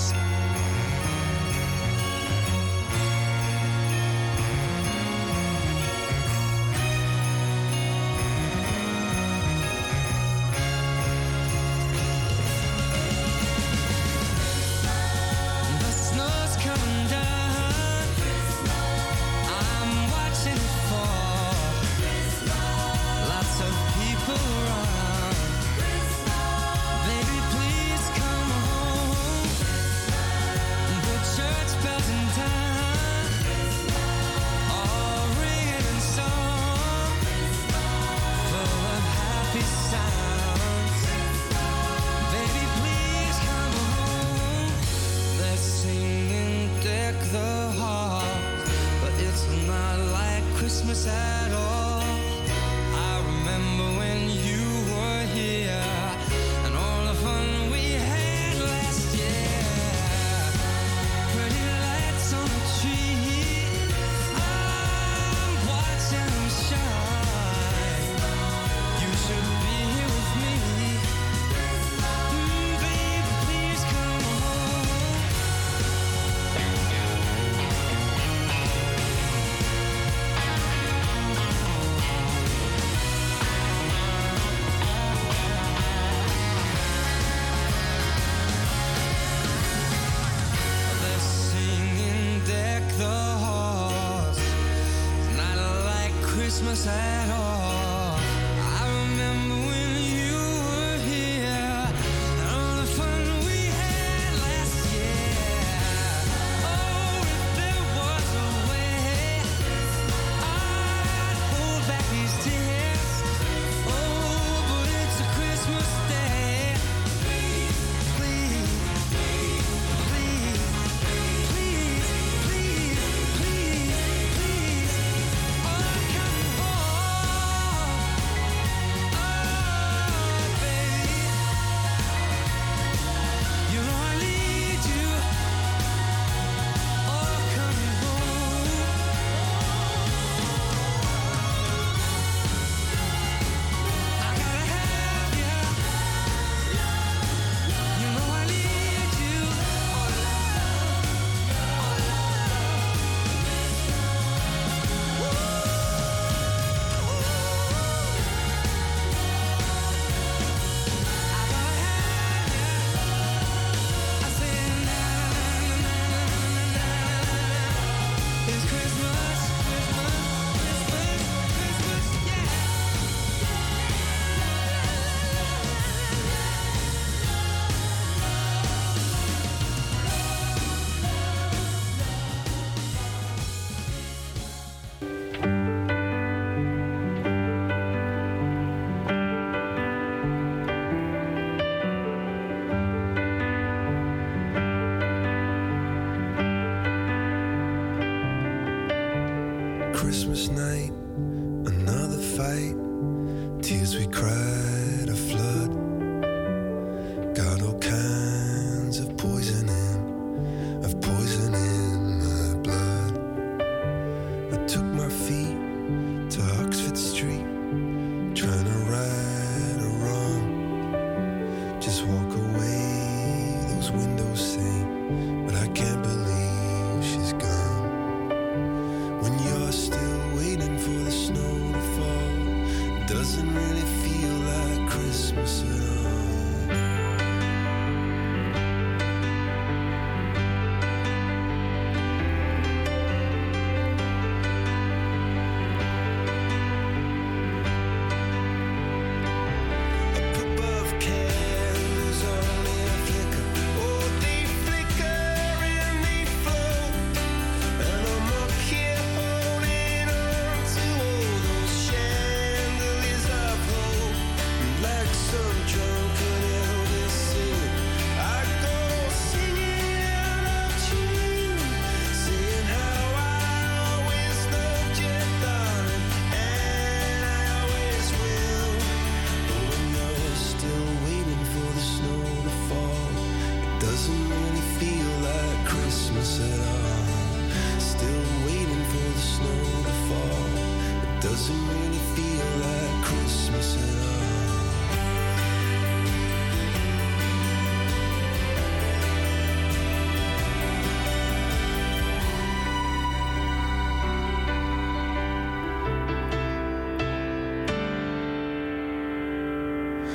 Christmas 96.82 97.21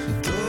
Go. 0.07 0.46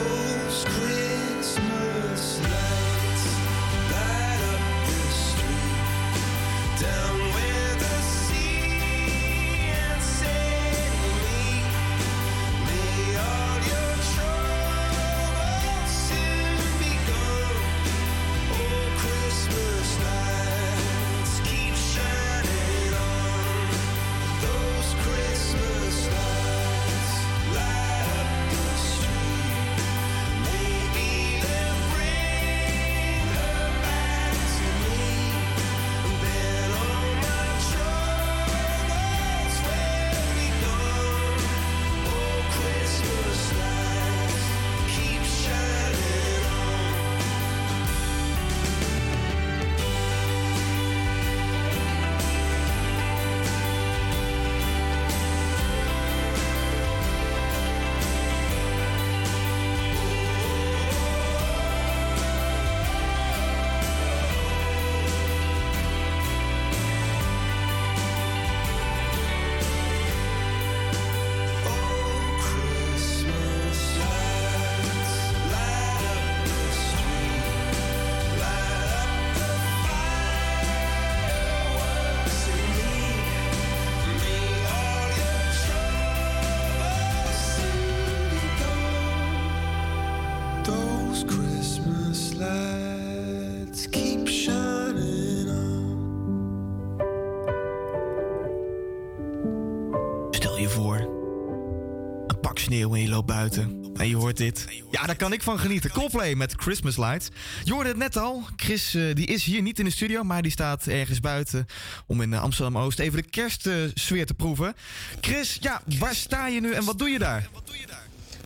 En 103.57 104.09
je 104.09 104.16
hoort 104.16 104.36
dit. 104.36 104.66
Ja, 104.90 105.07
daar 105.07 105.16
kan 105.16 105.32
ik 105.32 105.42
van 105.42 105.59
genieten. 105.59 105.90
Coldplay 105.90 106.34
met 106.34 106.55
Christmas 106.57 106.96
Lights. 106.96 107.28
Je 107.64 107.72
hoorde 107.72 107.88
het 107.88 107.99
net 107.99 108.16
al. 108.16 108.42
Chris 108.57 108.94
eh, 108.94 109.14
die 109.14 109.26
is 109.26 109.44
hier 109.44 109.62
niet 109.62 109.78
in 109.78 109.84
de 109.84 109.90
studio, 109.90 110.22
maar 110.22 110.42
die 110.42 110.51
staat 110.51 110.86
ergens 110.86 111.20
buiten... 111.20 111.66
om 112.07 112.20
in 112.20 112.32
eh, 112.32 112.42
Amsterdam-Oost 112.42 112.99
even 112.99 113.22
de 113.22 113.28
kerstsfeer 113.28 114.26
te 114.26 114.34
proeven. 114.34 114.74
Chris, 115.20 115.59
ja, 115.61 115.82
waar 115.99 116.14
sta 116.14 116.46
je 116.46 116.61
nu 116.61 116.72
en 116.72 116.84
wat 116.84 116.99
doe 116.99 117.09
je 117.09 117.18
daar? 117.18 117.49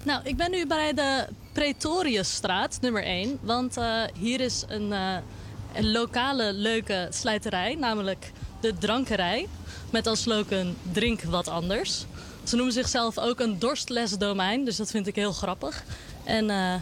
Nou, 0.02 0.20
ik 0.24 0.36
ben 0.36 0.50
nu 0.50 0.66
bij 0.66 0.94
de 0.94 1.26
Pretoriusstraat, 1.52 2.78
nummer 2.80 3.04
1. 3.04 3.38
Want 3.40 3.76
eh, 3.76 4.02
hier 4.18 4.40
is 4.40 4.64
een, 4.68 4.90
een 5.74 5.90
lokale 5.90 6.52
leuke 6.52 7.08
slijterij, 7.10 7.74
namelijk 7.74 8.32
de 8.60 8.74
Drankerij. 8.78 9.46
Met 9.90 10.06
als 10.06 10.22
slogan 10.22 10.76
Drink 10.92 11.22
wat 11.22 11.48
anders. 11.48 12.04
Ze 12.44 12.56
noemen 12.56 12.74
zichzelf 12.74 13.18
ook 13.18 13.40
een 13.40 13.58
dorstlesdomein, 13.58 14.64
dus 14.64 14.76
dat 14.76 14.90
vind 14.90 15.06
ik 15.06 15.14
heel 15.14 15.32
grappig. 15.32 15.84
En 16.24 16.50
eh, 16.50 16.74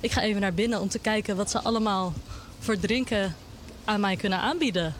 ik 0.00 0.12
ga 0.12 0.22
even 0.22 0.40
naar 0.40 0.54
binnen 0.54 0.80
om 0.80 0.88
te 0.88 0.98
kijken 0.98 1.36
wat 1.36 1.50
ze 1.50 1.60
allemaal 1.60 2.12
voor 2.58 2.78
drinken 2.78 3.36
aan 3.84 4.00
mij 4.00 4.16
kunnen 4.16 4.38
aanbieden. 4.38 4.94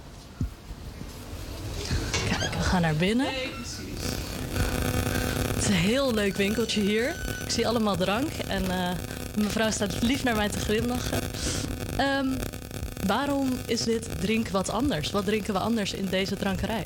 Kijk, 2.29 2.53
we 2.55 2.61
gaan 2.61 2.83
naar 2.83 2.95
binnen. 2.95 3.27
Het 5.55 5.63
is 5.63 5.67
een 5.69 5.73
heel 5.73 6.15
leuk 6.15 6.37
winkeltje 6.37 6.81
hier. 6.81 7.09
Ik 7.45 7.51
zie 7.51 7.69
allemaal 7.69 7.97
drank 7.97 8.33
en 8.49 8.71
eh, 8.71 8.91
mevrouw 9.37 9.71
staat 9.71 10.03
lief 10.03 10.25
naar 10.25 10.37
mij 10.37 10.49
te 10.49 10.59
glimlachen. 10.59 11.21
Ehm, 11.97 12.29
waarom 13.07 13.49
is 13.67 13.85
dit 13.85 14.21
drink 14.21 14.49
wat 14.49 14.71
anders? 14.71 15.11
Wat 15.11 15.25
drinken 15.25 15.55
we 15.55 15.61
anders 15.61 15.93
in 15.93 16.07
deze 16.07 16.37
drankerij? 16.37 16.85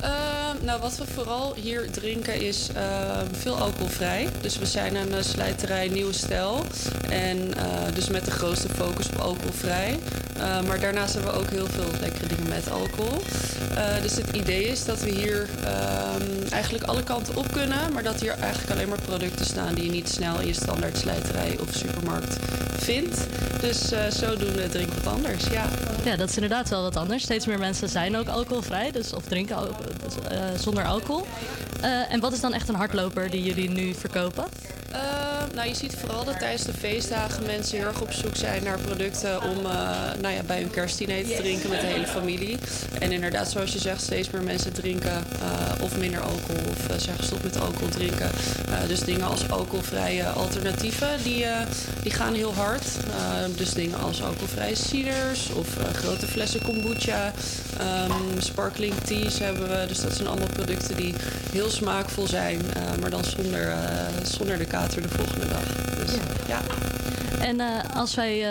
Ehm, 0.00 0.43
nou, 0.62 0.80
wat 0.80 0.96
we 0.96 1.04
vooral 1.14 1.54
hier 1.54 1.90
drinken 1.90 2.40
is 2.40 2.68
ehm, 2.74 3.26
veel 3.32 3.56
alcoholvrij. 3.58 4.28
Dus 4.40 4.58
we 4.58 4.66
zijn 4.66 4.96
een 4.96 5.14
eh, 5.14 5.22
slijterij 5.22 5.88
Nieuwe 5.88 6.12
Stijl. 6.12 6.64
En 7.10 7.54
eh, 7.56 7.64
dus 7.94 8.08
met 8.08 8.24
de 8.24 8.30
grootste 8.30 8.68
focus 8.68 9.06
op 9.08 9.16
alcoholvrij. 9.18 9.98
Eh, 10.36 10.60
maar 10.62 10.80
daarnaast 10.80 11.14
hebben 11.14 11.32
we 11.32 11.38
ook 11.38 11.50
heel 11.50 11.66
veel 11.66 11.90
lekkere 12.00 12.26
dingen 12.26 12.48
met 12.48 12.70
alcohol. 12.70 13.20
Eh, 13.74 14.02
dus 14.02 14.14
het 14.16 14.30
idee 14.36 14.64
is 14.68 14.84
dat 14.84 15.00
we 15.00 15.10
hier 15.10 15.48
ehm, 15.64 16.52
eigenlijk 16.52 16.84
alle 16.84 17.02
kanten 17.02 17.36
op 17.36 17.52
kunnen. 17.52 17.92
Maar 17.92 18.02
dat 18.02 18.20
hier 18.20 18.38
eigenlijk 18.38 18.72
alleen 18.72 18.88
maar 18.88 19.00
producten 19.00 19.46
staan 19.46 19.74
die 19.74 19.84
je 19.84 19.90
niet 19.90 20.08
snel 20.08 20.40
in 20.40 20.46
je 20.46 20.52
standaard 20.52 20.98
slijterij 20.98 21.58
of 21.60 21.74
supermarkt 21.74 22.36
vindt. 22.78 23.26
Dus 23.60 23.92
eh, 23.92 24.00
zodoende 24.10 24.68
drink 24.68 24.92
wat 24.92 25.12
anders, 25.12 25.44
ja. 25.46 25.64
Ja, 26.04 26.16
dat 26.16 26.28
is 26.28 26.34
inderdaad 26.34 26.68
wel 26.68 26.82
wat 26.82 26.96
anders. 26.96 27.22
Steeds 27.22 27.46
meer 27.46 27.58
mensen 27.58 27.88
zijn 27.88 28.16
ook 28.16 28.28
alcoholvrij, 28.28 28.90
dus 28.90 29.12
of 29.12 29.24
drinken 29.24 29.56
al- 29.56 29.68
eh, 30.28 30.38
zonder 30.58 30.84
alcohol. 30.84 31.26
Eh, 31.80 32.12
en 32.12 32.20
wat 32.20 32.32
is 32.32 32.40
dan 32.40 32.52
echt 32.52 32.68
een 32.68 32.74
hardloper 32.74 33.30
die 33.30 33.42
jullie 33.42 33.70
nu 33.70 33.94
verkopen? 33.94 34.44
Nou, 35.52 35.68
je 35.68 35.74
ziet 35.74 35.94
vooral 35.94 36.24
dat 36.24 36.38
tijdens 36.38 36.62
de 36.62 36.72
feestdagen 36.72 37.46
mensen 37.46 37.78
heel 37.78 37.86
erg 37.86 38.00
op 38.00 38.12
zoek 38.12 38.36
zijn 38.36 38.64
naar 38.64 38.78
producten 38.78 39.42
om 39.42 39.58
eh, 39.66 39.72
nou 40.20 40.34
ja, 40.34 40.42
bij 40.46 40.60
hun 40.60 40.70
kerstdiner 40.70 41.24
te 41.24 41.36
drinken 41.36 41.70
met 41.70 41.80
de 41.80 41.86
hele 41.86 42.06
familie. 42.06 42.58
En 42.98 43.12
inderdaad, 43.12 43.50
zoals 43.50 43.72
je 43.72 43.78
zegt, 43.78 44.02
steeds 44.02 44.30
meer 44.30 44.42
mensen 44.42 44.72
drinken 44.72 45.10
eh, 45.10 45.82
of 45.82 45.96
minder 45.96 46.20
alcohol 46.20 46.62
of 46.70 46.88
eh, 46.88 46.96
zijn 46.98 47.16
gestopt 47.16 47.42
met 47.42 47.60
alcohol 47.60 47.88
drinken. 47.88 48.30
Dus 48.88 49.00
dingen 49.00 49.26
als 49.26 49.50
alcoholvrije 49.50 50.24
alternatieven, 50.24 51.08
die, 51.22 51.46
die 52.02 52.12
gaan 52.12 52.34
heel 52.34 52.54
hard. 52.54 52.84
Dus 53.56 53.72
dingen 53.72 53.98
als 53.98 54.22
alcoholvrije 54.22 54.74
ciders 54.74 55.50
of 55.50 55.68
grote 55.92 56.26
flessen 56.26 56.62
kombucha. 56.62 57.32
Ehm, 57.78 58.12
sparkling 58.38 58.94
teas 59.04 59.38
hebben 59.38 59.68
we. 59.68 59.84
Dus 59.88 60.00
dat 60.00 60.12
zijn 60.12 60.28
allemaal 60.28 60.48
producten 60.48 60.96
die 60.96 61.14
heel 61.52 61.70
smaakvol 61.70 62.26
zijn, 62.26 62.60
maar 63.00 63.10
dan 63.10 63.24
zonder, 63.24 63.74
zonder 64.22 64.58
de 64.58 64.64
kater 64.64 65.02
de 65.02 65.08
Dus, 65.96 66.12
ja. 66.46 66.60
En 67.40 67.60
eh, 67.60 67.96
als 67.96 68.14
wij 68.14 68.46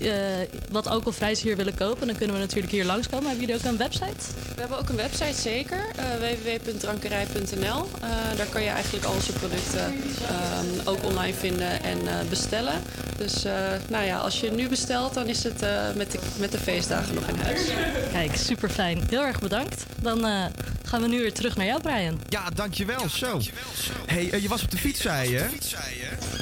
eh, 0.00 0.40
eh, 0.42 0.48
wat 0.70 0.86
alcoholvrijs 0.86 1.42
hier 1.42 1.56
willen 1.56 1.74
kopen, 1.74 2.06
dan 2.06 2.16
kunnen 2.16 2.34
we 2.36 2.42
natuurlijk 2.42 2.72
hier 2.72 2.84
langskomen. 2.84 3.28
Hebben 3.28 3.46
jullie 3.46 3.60
ook 3.62 3.70
een 3.70 3.76
website? 3.78 4.24
We 4.54 4.60
hebben 4.60 4.78
ook 4.78 4.88
een 4.88 4.96
website, 4.96 5.40
zeker. 5.40 5.78
eh, 5.96 6.04
www.drankerij.nl. 6.18 7.88
Eh, 8.02 8.08
daar 8.36 8.46
kan 8.46 8.62
je 8.62 8.68
eigenlijk 8.68 9.04
al 9.04 9.12
onze 9.12 9.32
producten 9.32 9.80
ehm, 10.28 10.88
ook 10.88 11.04
online 11.04 11.34
vinden 11.34 11.82
en 11.82 11.98
eh, 12.08 12.14
bestellen. 12.28 12.82
Dus 13.16 13.44
eh, 13.44 13.52
nou 13.88 14.04
ja, 14.04 14.18
als 14.18 14.40
je 14.40 14.50
nu 14.50 14.68
bestelt, 14.68 15.14
dan 15.14 15.26
is 15.26 15.44
het 15.44 15.62
eh, 15.62 15.82
met, 15.96 16.12
de, 16.12 16.18
met 16.38 16.52
de 16.52 16.58
feestdagen 16.58 17.14
nog 17.14 17.26
in 17.28 17.36
huis. 17.36 17.60
Kijk, 18.12 18.36
super 18.36 18.70
fijn. 18.70 19.02
Heel 19.08 19.22
erg 19.24 19.38
bedankt. 19.40 19.84
Dan 20.02 20.24
eh, 20.26 20.44
gaan 20.84 21.00
we 21.02 21.08
nu 21.08 21.18
weer 21.20 21.32
terug 21.32 21.56
naar 21.56 21.66
jou, 21.66 21.80
Brian. 21.80 22.20
Ja, 22.28 22.50
dankjewel. 22.50 23.08
Zo. 23.08 23.40
Hey, 24.06 24.40
je 24.40 24.48
was 24.48 24.62
op 24.62 24.70
de 24.70 24.76
fiets, 24.76 25.00
zei 25.00 25.30
je? 25.30 25.46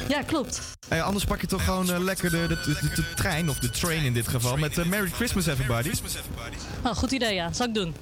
Ja, 0.09 0.23
klopt. 0.23 0.61
Eh, 0.89 1.03
anders 1.03 1.25
pak 1.25 1.41
je 1.41 1.47
toch 1.47 1.65
gewoon 1.65 1.93
eh, 1.93 1.99
lekker 1.99 2.31
de, 2.31 2.47
de, 2.49 2.91
de, 2.95 3.15
trein, 3.15 3.51
of 3.51 3.59
de 3.59 3.71
train 3.71 4.05
in 4.05 4.13
dit 4.13 4.29
geval, 4.29 4.57
met 4.57 4.79
eh, 4.79 4.85
Merry 4.85 5.11
Christmas 5.11 5.47
Everybody. 5.47 5.91
Oh, 6.85 6.95
goed 6.95 7.11
idee, 7.11 7.35
ja. 7.35 7.53
Zal 7.53 7.67
ik 7.67 7.75
doen. 7.75 7.95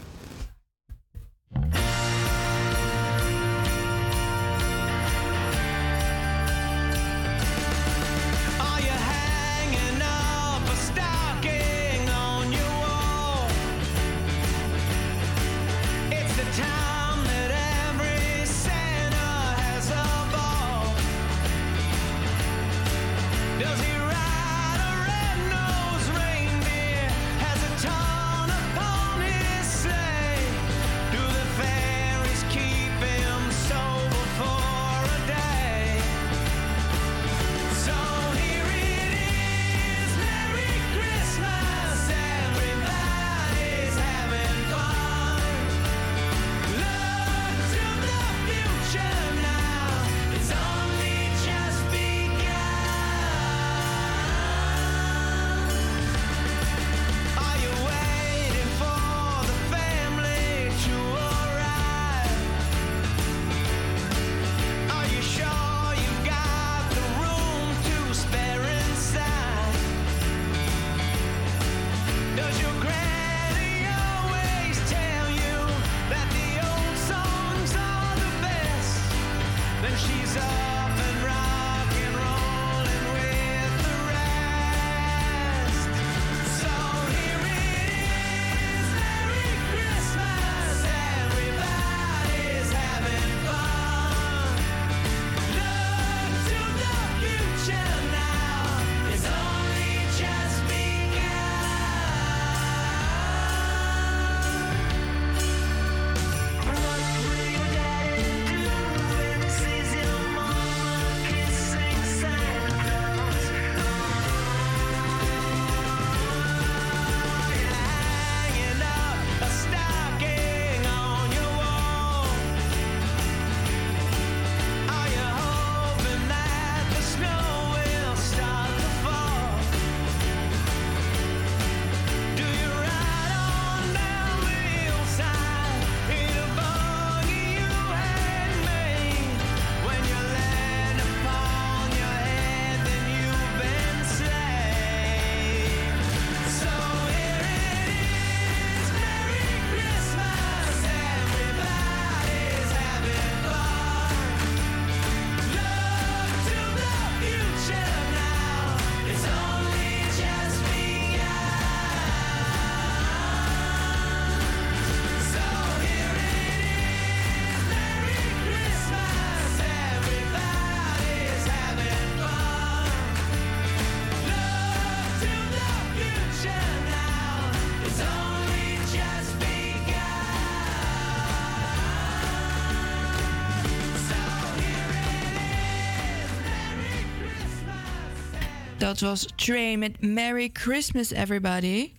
Dat 188.78 189.00
was 189.00 189.26
Trey 189.36 189.76
met 189.76 190.00
Merry 190.00 190.50
Christmas 190.52 191.10
Everybody. 191.10 191.90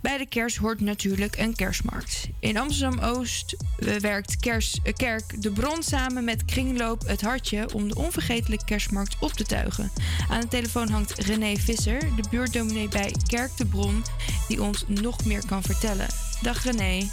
Bij 0.00 0.18
de 0.18 0.26
kerst 0.26 0.56
hoort 0.56 0.80
natuurlijk 0.80 1.36
een 1.38 1.54
kerstmarkt. 1.54 2.28
In 2.40 2.56
Amsterdam-Oost 2.56 3.56
eh, 3.78 3.94
werkt 3.94 4.46
eh, 4.46 4.92
Kerk 4.94 5.42
de 5.42 5.50
Bron 5.50 5.82
samen 5.82 6.24
met 6.24 6.44
Kringloop 6.44 7.06
Het 7.06 7.20
Hartje... 7.20 7.68
om 7.74 7.88
de 7.88 7.94
onvergetelijke 7.94 8.64
kerstmarkt 8.64 9.16
op 9.20 9.32
te 9.32 9.44
tuigen. 9.44 9.90
Aan 10.30 10.40
de 10.40 10.48
telefoon 10.48 10.88
hangt 10.88 11.18
René 11.18 11.56
Visser, 11.56 12.00
de 12.00 12.28
buurtdominee 12.30 12.88
bij 12.88 13.14
Kerk 13.26 13.56
de 13.56 13.66
Bron... 13.66 14.04
die 14.48 14.62
ons 14.62 14.84
nog 14.86 15.24
meer 15.24 15.46
kan 15.46 15.62
vertellen. 15.62 16.06
Dag 16.42 16.64
René. 16.64 17.10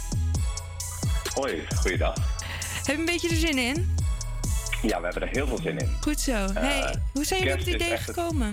Hoi, 1.34 1.66
goeiedag. 1.76 2.14
Heb 2.84 2.86
je 2.86 2.92
een 2.92 3.04
beetje 3.04 3.28
er 3.28 3.36
zin 3.36 3.58
in? 3.58 3.96
Ja, 4.82 4.98
we 4.98 5.04
hebben 5.04 5.22
er 5.22 5.28
heel 5.28 5.46
veel 5.46 5.58
zin 5.62 5.78
in. 5.78 5.88
Goed 6.00 6.20
zo. 6.20 6.52
hey, 6.52 6.94
hoe 7.12 7.24
zijn 7.24 7.40
jullie 7.40 7.54
op 7.54 7.64
het 7.64 7.74
idee 7.74 7.90
het- 7.90 8.00
gekomen? 8.00 8.52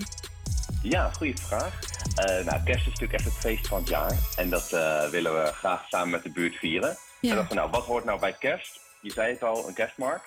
Ja, 0.88 1.10
goede 1.10 1.36
vraag. 1.36 1.78
Eh, 2.14 2.44
nou, 2.44 2.62
kerst 2.64 2.80
is 2.80 2.92
natuurlijk 2.92 3.12
echt 3.12 3.24
het 3.24 3.34
feest 3.34 3.66
van 3.66 3.78
het 3.78 3.88
jaar. 3.88 4.12
En 4.36 4.50
dat 4.50 4.72
eh, 4.72 5.08
willen 5.08 5.42
we 5.42 5.52
graag 5.52 5.88
samen 5.88 6.10
met 6.10 6.22
de 6.22 6.30
buurt 6.30 6.54
vieren. 6.54 6.96
Ja. 7.20 7.30
En 7.30 7.36
dachten 7.36 7.56
nou, 7.56 7.70
wat 7.70 7.84
hoort 7.84 8.04
nou 8.04 8.20
bij 8.20 8.36
kerst? 8.38 8.80
Je 9.00 9.12
zei 9.12 9.32
het 9.32 9.42
al, 9.42 9.68
een 9.68 9.74
kerstmarkt. 9.74 10.24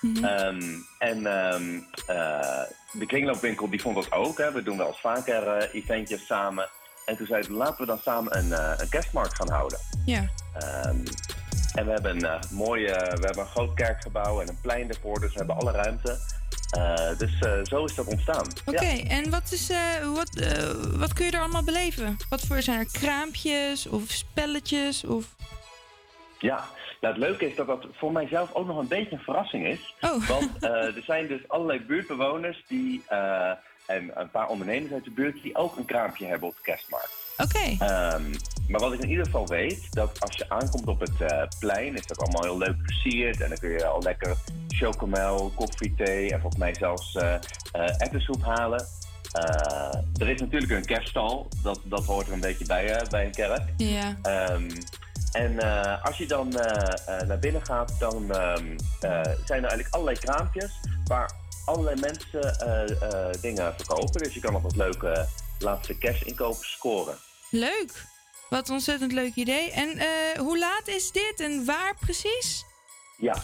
Mhm. 0.00 0.24
Ehm, 0.24 0.62
en 0.98 1.26
ehm, 1.26 1.80
eh, 2.06 2.62
de 2.92 3.06
kringloopwinkel 3.06 3.70
die 3.70 3.80
vond 3.80 3.94
dat 3.94 4.12
ook. 4.12 4.38
Hè. 4.38 4.52
We 4.52 4.62
doen 4.62 4.76
wel 4.76 4.86
eens 4.86 5.00
vaker 5.00 5.70
eventjes 5.72 6.26
samen. 6.26 6.68
En 7.06 7.16
toen 7.16 7.26
zeiden 7.26 7.50
we, 7.50 7.56
laten 7.56 7.80
we 7.80 7.86
dan 7.86 7.98
samen 7.98 8.38
een, 8.38 8.80
een 8.80 8.88
kerstmarkt 8.88 9.34
gaan 9.34 9.50
houden. 9.50 9.78
Ja. 10.04 10.28
Ehm, 10.54 11.04
en 11.74 11.86
we 11.86 11.90
hebben 11.92 12.24
een 12.24 12.40
mooie, 12.50 12.92
we 12.92 13.24
hebben 13.24 13.38
een 13.38 13.46
groot 13.46 13.74
kerkgebouw 13.74 14.40
en 14.40 14.48
een 14.48 14.60
plein 14.62 14.88
ervoor, 14.88 15.20
dus 15.20 15.32
we 15.32 15.38
hebben 15.38 15.56
alle 15.56 15.72
ruimte. 15.72 16.18
Eh, 16.70 17.18
dus 17.18 17.38
eh, 17.40 17.60
zo 17.62 17.84
is 17.84 17.94
dat 17.94 18.06
ontstaan. 18.06 18.46
Oké, 18.64 18.84
Ja. 18.84 19.08
en 19.08 19.30
wat, 19.30 19.52
is, 19.52 19.70
eh, 19.70 20.14
wat, 20.14 20.30
wat 20.96 21.12
kun 21.12 21.24
je 21.24 21.30
er 21.30 21.40
allemaal 21.40 21.64
beleven? 21.64 22.16
Wat 22.28 22.40
voor 22.40 22.62
zijn 22.62 22.78
er 22.78 22.88
kraampjes 22.92 23.86
of 23.86 24.02
spelletjes? 24.06 25.04
Of... 25.04 25.34
Ja, 26.38 26.64
nou 27.00 27.14
het 27.14 27.22
leuke 27.22 27.48
is 27.48 27.56
dat 27.56 27.66
dat 27.66 27.86
voor 27.92 28.12
mijzelf 28.12 28.54
ook 28.54 28.66
nog 28.66 28.78
een 28.78 28.88
beetje 28.88 29.12
een 29.12 29.22
verrassing 29.22 29.66
is. 29.66 29.94
Oh. 30.00 30.28
Want 30.28 30.62
er 30.62 31.02
zijn 31.06 31.26
dus 31.26 31.48
allerlei 31.48 31.80
buurtbewoners 31.80 32.64
die, 32.68 33.02
en 33.86 34.10
een 34.14 34.30
paar 34.30 34.48
ondernemers 34.48 34.92
uit 34.92 35.04
de 35.04 35.10
buurt 35.10 35.42
die 35.42 35.56
ook 35.56 35.76
een 35.76 35.84
kraampje 35.84 36.26
hebben 36.26 36.48
op 36.48 36.54
de 36.54 36.62
kerstmarkt. 36.62 37.19
Oké. 37.42 37.84
Ehm, 37.84 38.22
maar 38.68 38.80
wat 38.80 38.92
ik 38.92 39.00
in 39.00 39.08
ieder 39.08 39.24
geval 39.24 39.46
weet, 39.46 39.86
dat 39.90 40.20
als 40.20 40.36
je 40.36 40.48
aankomt 40.48 40.86
op 40.86 41.00
het 41.00 41.20
eh, 41.20 41.42
plein, 41.58 41.94
is 41.94 42.06
dat 42.06 42.18
allemaal 42.18 42.42
heel 42.42 42.58
leuk 42.58 42.76
versierd. 42.82 43.40
En 43.40 43.48
dan 43.48 43.58
kun 43.58 43.70
je 43.70 43.86
al 43.86 44.02
lekker 44.02 44.36
chocomel, 44.68 45.52
koffie, 45.54 45.94
thee 45.94 46.30
en 46.32 46.40
volgens 46.40 46.60
mij 46.60 46.74
zelfs 46.74 47.18
erwtensoep 47.72 48.44
halen. 48.44 48.86
Er 50.16 50.28
is 50.28 50.40
natuurlijk 50.40 50.72
een 50.72 50.84
kerststal, 50.84 51.48
dat, 51.62 51.80
dat 51.84 52.04
hoort 52.04 52.26
er 52.26 52.32
een 52.32 52.40
beetje 52.40 52.66
bij, 52.66 53.06
bij 53.10 53.24
een 53.24 53.32
kerk. 53.32 53.62
Ja. 53.76 54.16
Ehm, 54.22 54.70
en 55.32 55.58
als 56.02 56.16
je 56.16 56.26
dan 56.26 56.48
naar 57.26 57.38
binnen 57.40 57.66
gaat, 57.66 57.94
dan 57.98 58.34
ehm, 58.34 58.76
eh, 59.00 59.20
zijn 59.44 59.62
er 59.62 59.68
eigenlijk 59.68 59.88
allerlei 59.90 60.18
kraampjes 60.18 60.80
waar 61.04 61.32
allerlei 61.64 62.00
mensen 62.00 63.40
dingen 63.40 63.74
verkopen. 63.76 64.22
Dus 64.22 64.34
je 64.34 64.40
kan 64.40 64.52
nog 64.52 64.62
wat 64.62 64.76
leuke 64.76 65.26
laatste 65.58 65.98
kerstinkopen 65.98 66.64
scoren. 66.64 67.14
Leuk. 67.50 68.08
Wat 68.48 68.68
een 68.68 68.74
ontzettend 68.74 69.12
leuk 69.12 69.34
idee. 69.34 69.70
En 69.70 69.88
eh, 69.88 70.38
hoe 70.38 70.58
laat 70.58 70.88
is 70.88 71.12
dit 71.12 71.40
en 71.40 71.64
waar 71.64 71.94
precies? 72.00 72.64
Ja, 73.16 73.34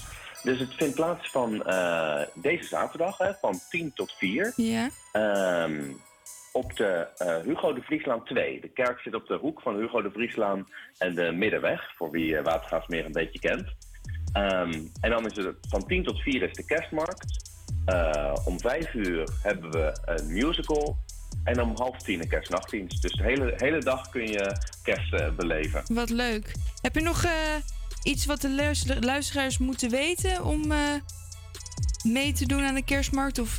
dus 0.42 0.58
het 0.58 0.74
vindt 0.74 0.94
plaats 0.94 1.30
van 1.30 1.64
eh, 1.64 2.20
deze 2.34 2.64
zaterdag, 2.64 3.18
hè, 3.18 3.34
van 3.40 3.60
10 3.70 3.92
tot 3.94 4.12
4. 4.12 4.52
Ja. 4.56 4.88
Ehm, 5.12 5.82
op 6.52 6.76
de 6.76 7.08
eh, 7.16 7.36
Hugo 7.40 7.72
de 7.72 7.82
Vrieslaan 7.82 8.24
2. 8.24 8.60
De 8.60 8.68
kerk 8.68 9.00
zit 9.00 9.14
op 9.14 9.26
de 9.26 9.36
hoek 9.36 9.60
van 9.60 9.76
Hugo 9.76 10.02
de 10.02 10.10
Vrieslaan 10.10 10.68
en 10.98 11.14
de 11.14 11.32
Middenweg, 11.32 11.96
voor 11.96 12.10
wie 12.10 12.32
uh, 12.32 12.42
Watergraafsmeer 12.42 13.04
een 13.04 13.12
beetje 13.12 13.38
kent. 13.38 13.68
Ehm, 14.32 14.72
en 15.00 15.10
dan 15.10 15.26
is 15.26 15.36
het 15.36 15.56
van 15.68 15.86
10 15.86 16.04
tot 16.04 16.20
4 16.20 16.42
is 16.42 16.52
de 16.52 16.64
kerstmarkt. 16.64 17.44
Om 18.44 18.60
5 18.60 18.94
uur 18.94 19.28
hebben 19.42 19.70
we 19.70 19.98
een 20.04 20.32
musical. 20.32 20.96
En 21.46 21.62
om 21.62 21.72
half 21.76 22.02
tien 22.02 22.20
een 22.20 22.28
kerstnachtdienst. 22.28 23.02
Dus 23.02 23.12
de 23.12 23.22
hele, 23.22 23.52
hele 23.56 23.78
dag 23.78 24.08
kun 24.08 24.26
je 24.26 24.56
kerst 24.82 25.12
eh, 25.12 25.30
beleven. 25.36 25.82
Wat 25.86 26.10
leuk. 26.10 26.52
Heb 26.80 26.94
je 26.94 27.00
nog 27.00 27.24
eh, 27.24 27.32
iets 28.02 28.26
wat 28.26 28.40
de 28.40 28.50
luister- 28.50 29.04
luisteraars 29.04 29.58
moeten 29.58 29.90
weten 29.90 30.44
om 30.44 30.72
eh, 30.72 30.78
mee 32.04 32.32
te 32.32 32.46
doen 32.46 32.64
aan 32.64 32.74
de 32.74 32.84
kerstmarkt? 32.84 33.38
Of, 33.38 33.58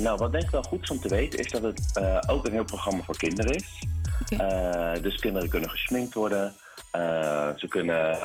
nou, 0.00 0.16
wat 0.16 0.32
denk 0.32 0.44
ik 0.44 0.50
wel 0.50 0.62
goed 0.62 0.82
is 0.82 0.90
om 0.90 1.00
te 1.00 1.08
weten, 1.08 1.38
is 1.38 1.50
dat 1.50 1.62
het 1.62 2.00
ook 2.28 2.46
een 2.46 2.52
heel 2.52 2.64
programma 2.64 3.02
voor 3.02 3.16
kinderen 3.16 3.54
is. 3.54 3.86
Dus 5.02 5.16
kinderen 5.16 5.48
kunnen 5.48 5.70
gesminkt 5.70 6.14
worden. 6.14 6.54
Ze 7.56 7.66
kunnen 7.68 8.18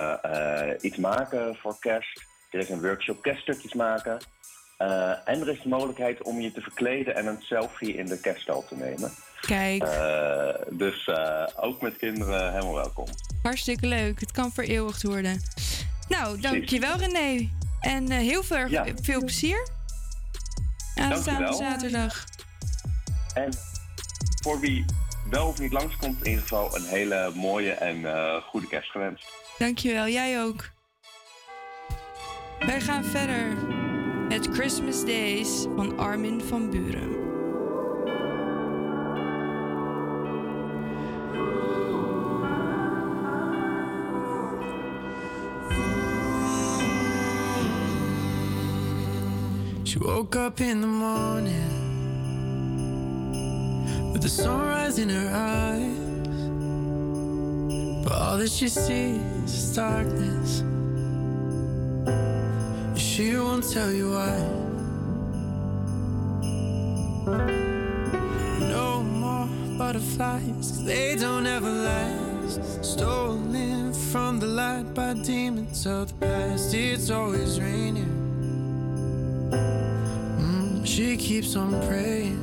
iets 0.82 0.97
maken 0.97 1.56
voor 1.56 1.76
kerst. 1.80 2.24
Er 2.49 2.60
is 2.60 2.70
een 2.70 2.82
workshop 2.82 3.22
kerststukjes 3.22 3.74
maken. 3.74 4.18
Eh, 4.78 5.09
en 5.26 5.41
er 5.41 5.49
is 5.49 5.61
de 5.61 5.69
mogelijkheid 5.69 6.21
om 6.24 6.41
je 6.41 6.51
te 6.51 6.61
verkleden 6.61 7.15
en 7.15 7.26
een 7.28 7.41
selfie 7.41 7.95
in 7.95 8.05
de 8.05 8.19
kerststal 8.19 8.65
te 8.67 8.76
nemen. 8.76 9.11
Kijk. 9.41 9.84
Eh, 9.84 10.49
dus 10.69 11.07
eh, 11.07 11.47
ook 11.55 11.82
met 11.82 11.97
kinderen 11.97 12.51
helemaal 12.51 12.76
welkom. 12.76 13.05
hartstikke 13.41 13.88
leuk. 13.88 14.19
Het 14.19 14.32
kan 14.32 14.51
vereeuwigd 14.51 15.03
worden. 15.03 15.41
Nou, 16.07 16.39
dankjewel 16.39 16.97
René. 16.97 17.49
En 17.82 18.11
heel 18.11 18.43
veel, 18.43 18.67
Ja. 18.67 18.86
veel 19.01 19.19
plezier. 19.19 19.67
Aanstaande 20.95 21.53
zaterdag. 21.53 22.24
En 23.34 23.53
voor 24.43 24.59
wie 24.59 24.86
wel 25.30 25.47
of 25.47 25.59
niet 25.59 25.71
langskomt, 25.71 26.19
in 26.21 26.30
ieder 26.30 26.41
geval 26.41 26.76
een 26.76 26.86
hele 26.86 27.32
mooie 27.36 27.71
en 27.71 28.05
goede 28.41 28.67
kerst 28.67 28.91
gewenst. 28.91 29.26
Dankjewel, 29.57 30.07
jij 30.07 30.41
ook. 30.43 30.69
Wij 32.59 32.82
gaan 32.82 33.03
verder 33.03 33.57
met 34.34 34.51
Christmas 34.51 35.03
Days 35.03 35.67
van 35.75 35.97
Armin 35.99 36.41
van 36.41 36.69
Buren. 36.69 37.11
She 49.84 49.99
woke 49.99 50.36
up 50.36 50.59
in 50.61 50.81
the 50.81 50.88
morning 50.88 51.69
with 54.13 54.21
the 54.23 54.29
sunrise 54.29 54.97
in 54.97 55.09
her 55.09 55.29
eyes. 55.31 55.97
But 58.03 58.13
all 58.13 58.38
that 58.39 58.49
she 58.49 58.67
sees 58.67 59.53
is 59.53 59.75
darkness. 59.75 60.63
She 62.96 63.36
won't 63.36 63.64
tell 63.72 63.91
you 63.91 64.12
why. 64.12 64.38
No 68.60 69.04
more 69.04 69.48
butterflies, 69.78 70.72
'cause 70.72 70.84
they 70.84 71.16
don't 71.16 71.46
ever 71.46 71.70
last. 71.70 72.60
Stolen 72.84 73.94
from 73.94 74.39
the 74.39 74.48
light 74.48 74.94
by 74.94 75.14
demons 75.14 75.86
of 75.86 76.08
the 76.08 76.14
past. 76.26 76.74
It's 76.74 77.10
always 77.10 77.60
raining. 77.60 78.14
Mm, 80.39 80.86
she 80.86 81.18
keeps 81.18 81.56
on 81.56 81.72
praying. 81.88 82.39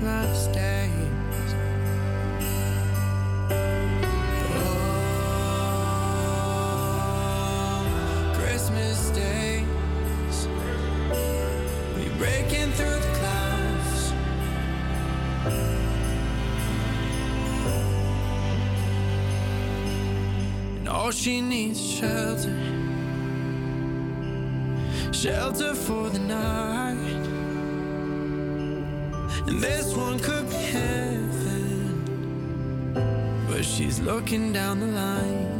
Christmas 0.00 0.46
days. 0.46 0.90
Oh, 7.12 8.32
Christmas 8.34 9.10
days. 9.10 10.48
We 11.98 12.08
breaking 12.16 12.72
through 12.72 12.98
the 12.98 13.12
clouds. 13.20 14.12
And 20.78 20.88
all 20.88 21.10
she 21.10 21.42
needs 21.42 21.78
is 21.78 21.90
shelter. 21.92 22.56
Shelter 25.12 25.74
for 25.74 26.08
the 26.08 26.20
night. 26.20 26.79
And 29.50 29.60
this 29.60 29.94
one 29.96 30.18
could 30.20 30.48
be 30.48 30.54
heaven. 30.54 32.04
But 33.48 33.64
she's 33.64 33.98
looking 33.98 34.52
down 34.52 34.78
the 34.78 34.86
line. 34.86 35.50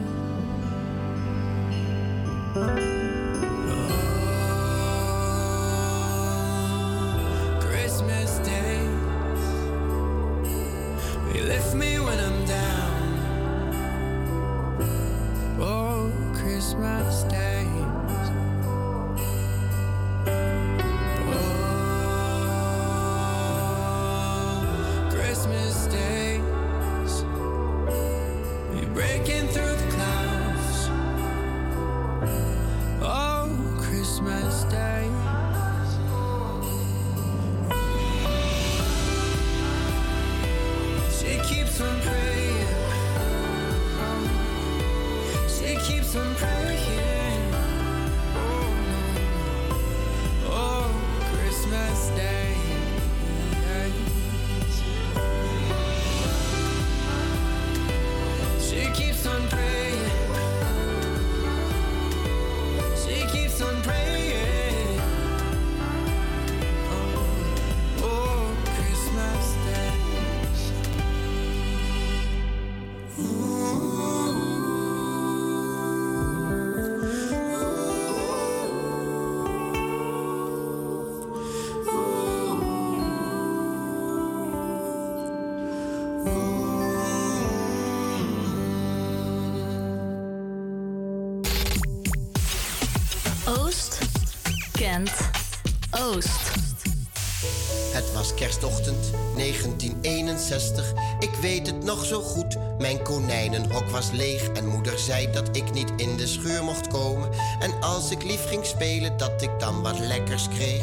Het 97.93 98.13
was 98.13 98.35
kerstochtend 98.35 99.11
1961, 99.37 100.93
ik 101.19 101.31
weet 101.41 101.67
het 101.67 101.85
nog 101.85 102.05
zo 102.05 102.21
goed. 102.21 102.57
Mijn 102.79 103.03
konijnenhok 103.03 103.89
was 103.89 104.11
leeg 104.11 104.49
en 104.49 104.67
moeder 104.67 104.99
zei 104.99 105.33
dat 105.33 105.57
ik 105.57 105.73
niet 105.73 105.93
in 105.97 106.17
de 106.17 106.27
schuur 106.27 106.65
mocht 106.65 106.87
komen. 106.87 107.31
En 107.59 107.83
als 107.83 108.11
ik 108.11 108.23
lief 108.23 108.49
ging 108.49 108.67
spelen, 108.67 109.17
dat 109.17 109.43
ik 109.43 109.51
dan 109.59 109.83
wat 109.83 109.99
lekkers 109.99 110.49
kreeg. 110.49 110.83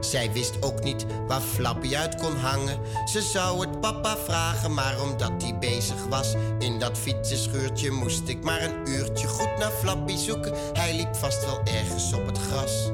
Zij 0.00 0.32
wist 0.32 0.62
ook 0.62 0.82
niet 0.82 1.06
waar 1.26 1.40
Flappy 1.40 1.96
uit 1.96 2.14
kon 2.14 2.36
hangen. 2.36 2.78
Ze 3.04 3.22
zou 3.22 3.60
het 3.60 3.80
papa 3.80 4.16
vragen, 4.16 4.74
maar 4.74 5.02
omdat 5.02 5.42
hij 5.42 5.58
bezig 5.58 6.06
was 6.08 6.34
in 6.58 6.78
dat 6.78 6.98
fietsenschuurtje, 6.98 7.90
moest 7.90 8.28
ik 8.28 8.42
maar 8.42 8.62
een 8.62 8.88
uurtje 8.88 9.26
goed 9.26 9.58
naar 9.58 9.72
Flappy 9.72 10.16
zoeken. 10.16 10.54
Hij 10.72 10.96
liep 10.96 11.16
vast 11.16 11.44
wel 11.44 11.60
ergens 11.64 12.12
op 12.12 12.26
het 12.26 12.38
gras. 12.38 12.93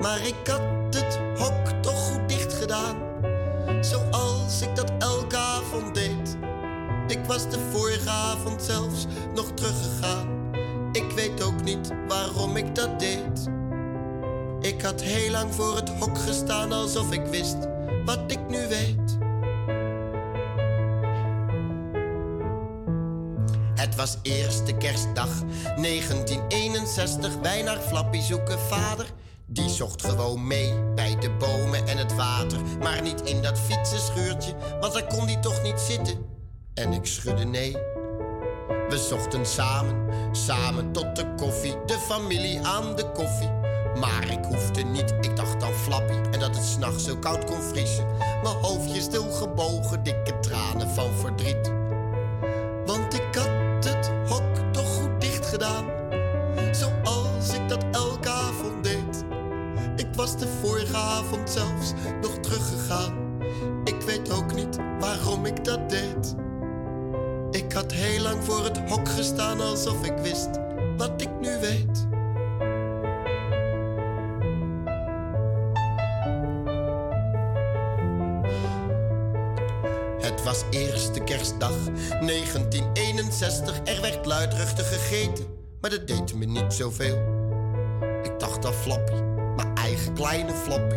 Maar 0.00 0.26
ik 0.26 0.46
had 0.46 0.60
het 0.90 1.20
hok 1.36 1.82
toch 1.82 2.10
goed 2.10 2.28
dicht 2.28 2.52
gedaan, 2.52 2.96
zoals 3.80 4.62
ik 4.62 4.76
dat 4.76 4.92
elke 4.98 5.36
avond 5.36 5.94
deed. 5.94 6.36
Ik 7.06 7.24
was 7.26 7.50
de 7.50 7.58
vorige 7.70 8.10
avond 8.10 8.62
zelfs 8.62 9.06
nog 9.34 9.52
teruggegaan. 9.54 10.28
Ik 10.92 11.10
weet 11.10 11.42
ook 11.42 11.62
niet 11.62 11.92
waarom 12.08 12.56
ik 12.56 12.74
dat 12.74 13.00
deed. 13.00 13.48
Ik 14.60 14.82
had 14.82 15.00
heel 15.02 15.30
lang 15.30 15.54
voor 15.54 15.76
het 15.76 15.88
hok 15.88 16.18
gestaan 16.18 16.72
alsof 16.72 17.12
ik 17.12 17.26
wist 17.26 17.56
wat 18.04 18.20
ik 18.26 18.48
nu 18.48 18.68
weet. 18.68 19.18
Het 23.74 23.96
was 23.96 24.16
eerste 24.22 24.72
kerstdag 24.72 25.42
1961. 25.76 27.36
Wij 27.42 27.62
naar 27.62 27.78
Flappy 27.78 28.20
zoeken 28.20 28.58
vader. 28.58 29.06
Die 29.52 29.68
zocht 29.68 30.04
gewoon 30.04 30.46
mee 30.46 30.74
bij 30.94 31.16
de 31.18 31.30
bomen 31.30 31.86
en 31.86 31.96
het 31.96 32.14
water. 32.14 32.58
Maar 32.80 33.02
niet 33.02 33.20
in 33.20 33.42
dat 33.42 33.58
fietsenschuurtje, 33.58 34.54
want 34.80 34.92
daar 34.92 35.06
kon 35.06 35.26
hij 35.26 35.36
toch 35.36 35.62
niet 35.62 35.80
zitten. 35.80 36.18
En 36.74 36.92
ik 36.92 37.06
schudde 37.06 37.44
nee. 37.44 37.72
We 38.88 39.06
zochten 39.08 39.46
samen, 39.46 40.08
samen 40.32 40.92
tot 40.92 41.16
de 41.16 41.34
koffie. 41.36 41.84
De 41.86 41.98
familie 41.98 42.60
aan 42.66 42.96
de 42.96 43.10
koffie. 43.12 43.50
Maar 44.00 44.30
ik 44.30 44.44
hoefde 44.44 44.82
niet, 44.82 45.14
ik 45.20 45.36
dacht 45.36 45.62
aan 45.62 45.72
Flappy 45.72 46.12
en 46.30 46.40
dat 46.40 46.56
het 46.56 46.64
s'nachts 46.64 47.04
zo 47.04 47.16
koud 47.16 47.44
kon 47.44 47.62
vriezen. 47.62 48.06
Mijn 48.18 48.56
hoofdje 48.56 49.00
stil 49.00 49.30
gebogen, 49.30 50.02
dikke 50.02 50.40
tranen 50.40 50.90
van 50.90 51.12
verdriet. 51.12 51.72
Want 52.86 53.14
ik 53.14 53.34
had 53.34 53.84
het 53.84 54.10
hok 54.26 54.72
toch 54.72 54.94
goed 54.94 55.20
dicht 55.20 55.46
gedaan, 55.46 55.84
de 60.36 60.48
vorige 60.60 60.96
avond 60.96 61.50
zelfs 61.50 61.92
nog 62.20 62.38
teruggegaan. 62.40 63.42
Ik 63.84 64.00
weet 64.00 64.32
ook 64.32 64.54
niet 64.54 64.76
waarom 65.00 65.46
ik 65.46 65.64
dat 65.64 65.90
deed. 65.90 66.34
Ik 67.50 67.72
had 67.72 67.92
heel 67.92 68.22
lang 68.22 68.44
voor 68.44 68.64
het 68.64 68.78
hok 68.78 69.08
gestaan 69.08 69.60
alsof 69.60 70.04
ik 70.04 70.18
wist 70.22 70.48
wat 70.96 71.22
ik 71.22 71.40
nu 71.40 71.58
weet. 71.60 72.08
Het 80.20 80.44
was 80.44 80.64
eerste 80.70 81.20
kerstdag 81.20 81.74
1961. 82.20 83.80
Er 83.84 84.00
werd 84.00 84.26
luidruchtig 84.26 84.88
gegeten, 84.88 85.44
maar 85.80 85.90
dat 85.90 86.06
deed 86.06 86.34
me 86.34 86.44
niet 86.44 86.72
zoveel. 86.72 87.18
Ik 88.22 88.38
dacht 88.38 88.66
aan 88.66 88.72
Flappy, 88.72 89.12
mijn 89.62 89.76
eigen 89.76 90.14
kleine 90.14 90.52
Flappy. 90.52 90.96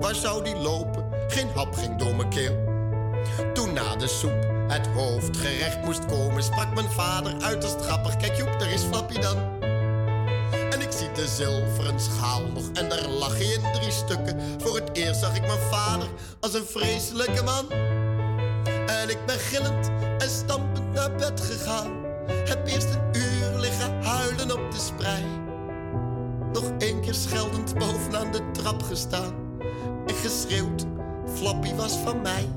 Waar 0.00 0.14
zou 0.14 0.44
die 0.44 0.56
lopen? 0.56 1.04
Geen 1.28 1.48
hap 1.54 1.74
ging 1.74 1.98
door 1.98 2.16
mijn 2.16 2.28
keel. 2.28 2.56
Toen 3.54 3.72
na 3.72 3.96
de 3.96 4.08
soep 4.08 4.46
het 4.68 4.86
hoofdgerecht 4.86 5.84
moest 5.84 6.06
komen, 6.06 6.42
sprak 6.42 6.74
mijn 6.74 6.90
vader 6.90 7.42
uiterst 7.42 7.80
grappig. 7.80 8.16
Kijk 8.16 8.36
Joep, 8.36 8.58
daar 8.58 8.72
is 8.72 8.82
Flappy 8.82 9.18
dan. 9.20 9.36
En 10.70 10.80
ik 10.80 10.92
zie 10.92 11.12
de 11.12 11.26
zilveren 11.26 12.00
schaal 12.00 12.42
nog 12.54 12.64
en 12.72 12.88
daar 12.88 13.08
lag 13.08 13.36
hij 13.36 13.46
in 13.46 13.72
drie 13.72 13.90
stukken. 13.90 14.40
Voor 14.58 14.74
het 14.74 14.90
eerst 14.92 15.20
zag 15.20 15.36
ik 15.36 15.46
mijn 15.46 15.70
vader 15.70 16.08
als 16.40 16.54
een 16.54 16.66
vreselijke 16.66 17.42
man. 17.42 17.70
En 18.86 19.08
ik 19.08 19.26
ben 19.26 19.38
gillend 19.38 19.90
en 20.18 20.30
stampend 20.30 20.92
naar 20.92 21.14
bed 21.14 21.40
gegaan. 21.40 21.90
Heb 22.26 22.66
eerst 22.66 22.88
een 22.94 23.20
uur 23.20 23.58
liggen 23.58 24.02
huilen 24.02 24.52
op 24.52 24.70
de 24.72 24.78
sprei. 24.78 25.47
Nog 26.58 26.72
één 26.78 27.00
keer 27.00 27.14
scheldend 27.14 27.78
bovenaan 27.78 28.32
de 28.32 28.50
trap 28.50 28.82
gestaan. 28.82 29.34
En 30.06 30.14
geschreeuwd, 30.14 30.86
Flappy 31.34 31.74
was 31.74 31.96
van 31.96 32.22
mij. 32.22 32.48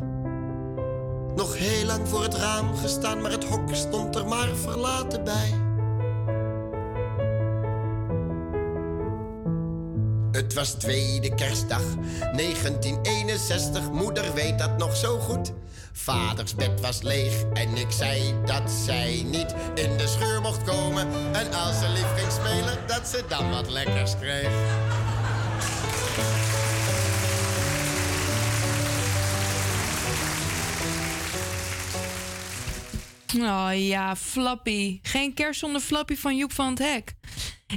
Nog 1.35 1.57
heel 1.57 1.85
lang 1.85 2.07
voor 2.07 2.23
het 2.23 2.33
raam 2.33 2.75
gestaan, 2.75 3.21
maar 3.21 3.31
het 3.31 3.43
hok 3.43 3.75
stond 3.75 4.15
er 4.15 4.27
maar 4.27 4.55
verlaten 4.55 5.23
bij. 5.23 5.60
Het 10.31 10.53
was 10.53 10.71
tweede 10.71 11.35
kerstdag 11.35 11.83
1961, 12.35 13.91
moeder 13.91 14.33
weet 14.33 14.59
dat 14.59 14.77
nog 14.77 14.95
zo 14.95 15.19
goed. 15.19 15.51
Vaders 15.91 16.55
bed 16.55 16.81
was 16.81 17.01
leeg 17.01 17.43
en 17.53 17.77
ik 17.77 17.91
zei 17.91 18.33
dat 18.45 18.71
zij 18.85 19.23
niet 19.25 19.55
in 19.75 19.97
de 19.97 20.07
scheur 20.07 20.41
mocht 20.41 20.63
komen. 20.63 21.07
En 21.33 21.53
als 21.53 21.79
ze 21.79 21.89
lief 21.89 22.13
ging 22.15 22.31
spelen, 22.31 22.77
dat 22.87 23.07
ze 23.07 23.23
dan 23.27 23.49
wat 23.49 23.69
lekkers 23.69 24.17
kreeg. 24.19 24.49
Oh 33.39 33.69
ja, 33.73 34.15
Flappy. 34.15 34.99
Geen 35.01 35.33
kerst 35.33 35.59
zonder 35.59 35.81
Flappy 35.81 36.15
van 36.15 36.37
Joep 36.37 36.53
van 36.53 36.69
het 36.69 36.79
Hek. 36.79 37.13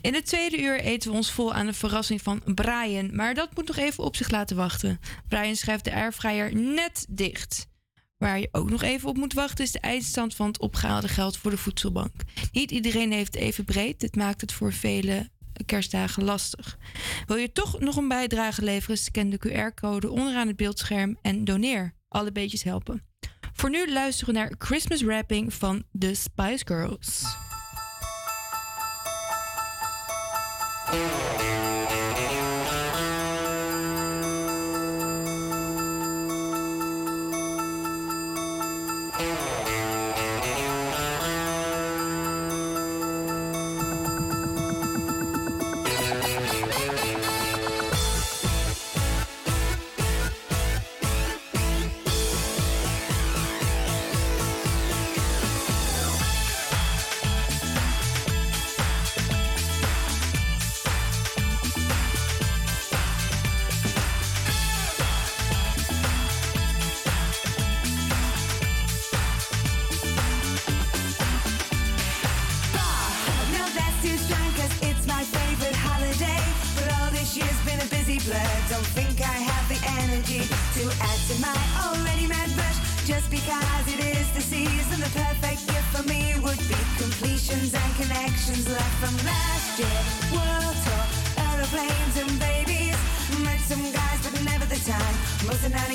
In 0.01 0.15
het 0.15 0.27
tweede 0.27 0.61
uur 0.63 0.81
eten 0.81 1.11
we 1.11 1.17
ons 1.17 1.31
vol 1.31 1.55
aan 1.55 1.67
de 1.67 1.73
verrassing 1.73 2.23
van 2.23 2.43
Brian. 2.55 3.17
Maar 3.17 3.35
dat 3.35 3.55
moet 3.55 3.67
nog 3.67 3.77
even 3.77 4.05
op 4.05 4.17
zich 4.17 4.31
laten 4.31 4.57
wachten. 4.57 5.01
Brian 5.29 5.57
schrijft 5.57 5.85
de 5.85 5.93
airfryer 5.93 6.57
net 6.57 7.07
dicht. 7.09 7.69
Waar 8.17 8.41
je 8.41 8.49
ook 8.53 8.71
nog 8.71 8.83
even 8.83 9.09
op 9.09 9.17
moet 9.17 9.33
wachten 9.33 9.65
is 9.65 9.73
de 9.73 9.81
eindstand 9.81 10.35
van 10.35 10.47
het 10.47 10.59
opgehaalde 10.61 11.09
geld 11.09 11.37
voor 11.37 11.51
de 11.51 11.57
voedselbank. 11.57 12.15
Niet 12.53 12.71
iedereen 12.71 13.13
heeft 13.13 13.35
even 13.35 13.65
breed. 13.65 14.01
Dit 14.01 14.17
maakt 14.17 14.41
het 14.41 14.53
voor 14.53 14.73
vele 14.73 15.31
kerstdagen 15.67 16.25
lastig. 16.25 16.79
Wil 17.27 17.37
je 17.37 17.53
toch 17.53 17.81
nog 17.81 17.97
een 17.97 18.09
bijdrage 18.09 18.63
leveren? 18.63 18.99
Scan 18.99 19.31
de 19.31 19.39
QR-code 19.49 20.11
onderaan 20.11 20.47
het 20.47 20.57
beeldscherm 20.57 21.19
en 21.23 21.45
doneer. 21.45 21.95
Alle 22.09 22.33
beetjes 22.33 22.63
helpen. 22.63 23.14
Voor 23.55 23.71
nu 23.71 23.93
luisteren 23.93 24.35
we 24.35 24.41
naar 24.41 24.53
Christmas 24.59 25.03
Rapping 25.03 25.55
van 25.55 25.85
The 25.99 26.15
Spice 26.15 26.63
Girls. 26.67 27.23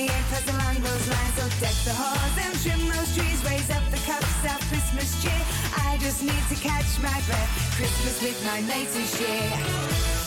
98 0.07 0.49
along 0.53 0.75
those 0.81 1.09
lines. 1.09 1.33
So 1.35 1.43
deck 1.59 1.75
the 1.83 1.93
halls 1.93 2.35
and 2.39 2.55
trim 2.63 2.79
those 2.87 3.15
trees. 3.15 3.43
Raise 3.43 3.69
up 3.69 3.83
the 3.91 3.97
cups 4.07 4.45
of 4.45 4.59
Christmas 4.69 5.21
cheer. 5.21 5.41
I 5.75 5.97
just 5.99 6.23
need 6.23 6.43
to 6.47 6.55
catch 6.55 6.99
my 7.01 7.19
breath. 7.27 7.75
Christmas 7.75 8.21
with 8.21 8.45
my 8.45 8.61
mates 8.61 8.93
this 8.93 9.19
year. 9.19 10.18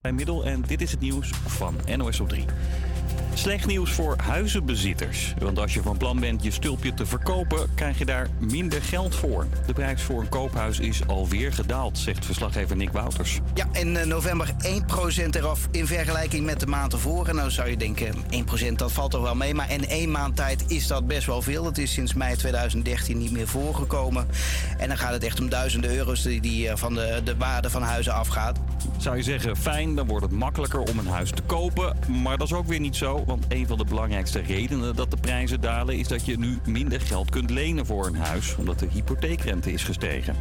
Bij 0.00 0.12
Middel 0.12 0.44
en 0.44 0.62
dit 0.62 0.80
is 0.80 0.90
het 0.90 1.00
nieuws 1.00 1.28
van 1.28 1.76
NOS 1.96 2.20
op 2.20 2.28
3. 2.28 2.44
Slecht 3.38 3.66
nieuws 3.66 3.90
voor 3.90 4.16
huizenbezitters. 4.22 5.34
Want 5.38 5.58
als 5.58 5.74
je 5.74 5.82
van 5.82 5.96
plan 5.96 6.20
bent 6.20 6.42
je 6.42 6.50
stulpje 6.50 6.94
te 6.94 7.06
verkopen, 7.06 7.74
krijg 7.74 7.98
je 7.98 8.04
daar 8.04 8.28
minder 8.38 8.82
geld 8.82 9.14
voor. 9.14 9.46
De 9.66 9.72
prijs 9.72 10.02
voor 10.02 10.20
een 10.20 10.28
koophuis 10.28 10.78
is 10.78 11.06
alweer 11.06 11.52
gedaald, 11.52 11.98
zegt 11.98 12.24
verslaggever 12.24 12.76
Nick 12.76 12.90
Wouters. 12.90 13.40
Ja, 13.54 13.68
in 13.72 13.96
eh, 13.96 14.06
november 14.06 14.48
1% 15.26 15.30
eraf 15.30 15.68
in 15.70 15.86
vergelijking 15.86 16.44
met 16.44 16.60
de 16.60 16.66
maand 16.66 16.92
ervoor. 16.92 17.28
En 17.28 17.34
nou 17.34 17.50
zou 17.50 17.68
je 17.68 17.76
denken, 17.76 18.14
1% 18.70 18.72
dat 18.72 18.92
valt 18.92 19.10
toch 19.10 19.22
wel 19.22 19.34
mee. 19.34 19.54
Maar 19.54 19.72
in 19.72 19.88
één 19.88 20.10
maand 20.10 20.36
tijd 20.36 20.70
is 20.70 20.86
dat 20.86 21.06
best 21.06 21.26
wel 21.26 21.42
veel. 21.42 21.64
Het 21.64 21.78
is 21.78 21.92
sinds 21.92 22.14
mei 22.14 22.36
2013 22.36 23.18
niet 23.18 23.32
meer 23.32 23.48
voorgekomen. 23.48 24.26
En 24.78 24.88
dan 24.88 24.98
gaat 24.98 25.12
het 25.12 25.24
echt 25.24 25.40
om 25.40 25.48
duizenden 25.48 25.96
euro's 25.96 26.22
die, 26.22 26.40
die 26.40 26.68
eh, 26.68 26.76
van 26.76 26.94
de, 26.94 27.20
de 27.24 27.36
waarde 27.36 27.70
van 27.70 27.82
huizen 27.82 28.12
afgaat. 28.12 28.58
Zou 28.96 29.16
je 29.16 29.22
zeggen, 29.22 29.56
fijn, 29.56 29.94
dan 29.94 30.06
wordt 30.06 30.24
het 30.24 30.34
makkelijker 30.34 30.80
om 30.80 30.98
een 30.98 31.06
huis 31.06 31.30
te 31.30 31.42
kopen. 31.42 31.96
Maar 32.22 32.38
dat 32.38 32.46
is 32.46 32.54
ook 32.54 32.66
weer 32.66 32.80
niet 32.80 32.96
zo, 32.96 33.24
want 33.28 33.44
een 33.48 33.66
van 33.66 33.78
de 33.78 33.84
belangrijkste 33.84 34.40
redenen 34.40 34.96
dat 34.96 35.10
de 35.10 35.16
prijzen 35.16 35.60
dalen... 35.60 35.98
is 35.98 36.08
dat 36.08 36.24
je 36.24 36.38
nu 36.38 36.58
minder 36.66 37.00
geld 37.00 37.30
kunt 37.30 37.50
lenen 37.50 37.86
voor 37.86 38.06
een 38.06 38.16
huis, 38.16 38.56
omdat 38.56 38.78
de 38.78 38.88
hypotheekrente 38.92 39.72
is 39.72 39.82
gestegen. 39.82 40.36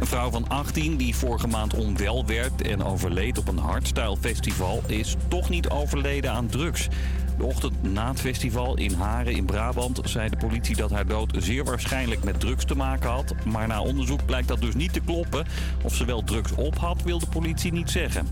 Een 0.00 0.06
vrouw 0.06 0.30
van 0.30 0.48
18 0.48 0.96
die 0.96 1.16
vorige 1.16 1.46
maand 1.46 1.74
onwel 1.74 2.26
werd 2.26 2.62
en 2.62 2.84
overleed 2.84 3.38
op 3.38 3.48
een 3.48 3.58
hardstyle 3.58 4.16
festival... 4.20 4.82
is 4.86 5.16
toch 5.28 5.48
niet 5.48 5.68
overleden 5.68 6.30
aan 6.30 6.46
drugs. 6.46 6.88
De 7.36 7.44
ochtend 7.44 7.82
na 7.82 8.08
het 8.08 8.20
festival 8.20 8.76
in 8.76 8.92
Haren 8.92 9.32
in 9.32 9.44
Brabant 9.44 10.00
zei 10.04 10.28
de 10.28 10.36
politie 10.36 10.76
dat 10.76 10.90
haar 10.90 11.06
dood 11.06 11.36
zeer 11.38 11.64
waarschijnlijk 11.64 12.24
met 12.24 12.40
drugs 12.40 12.64
te 12.64 12.76
maken 12.76 13.10
had. 13.10 13.34
Maar 13.44 13.66
na 13.66 13.82
onderzoek 13.82 14.24
blijkt 14.24 14.48
dat 14.48 14.60
dus 14.60 14.74
niet 14.74 14.92
te 14.92 15.00
kloppen. 15.00 15.46
Of 15.82 15.94
ze 15.94 16.04
wel 16.04 16.24
drugs 16.24 16.52
op 16.52 16.78
had, 16.78 17.02
wil 17.02 17.18
de 17.18 17.26
politie 17.26 17.72
niet 17.72 17.90
zeggen. 17.90 18.28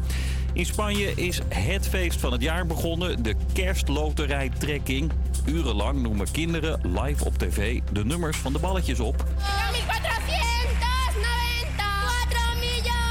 In 0.54 0.66
Spanje 0.66 1.14
is 1.14 1.40
het 1.48 1.88
feest 1.88 2.20
van 2.20 2.32
het 2.32 2.42
jaar 2.42 2.66
begonnen, 2.66 3.22
de 3.22 3.34
kerstloterijtrekking. 3.52 5.10
Urenlang 5.46 6.02
noemen 6.02 6.30
kinderen 6.30 6.80
live 6.82 7.24
op 7.24 7.38
tv 7.38 7.80
de 7.92 8.04
nummers 8.04 8.36
van 8.36 8.52
de 8.52 8.58
balletjes 8.58 9.00
op. 9.00 9.24
494 9.38 10.20
millones 12.60 13.02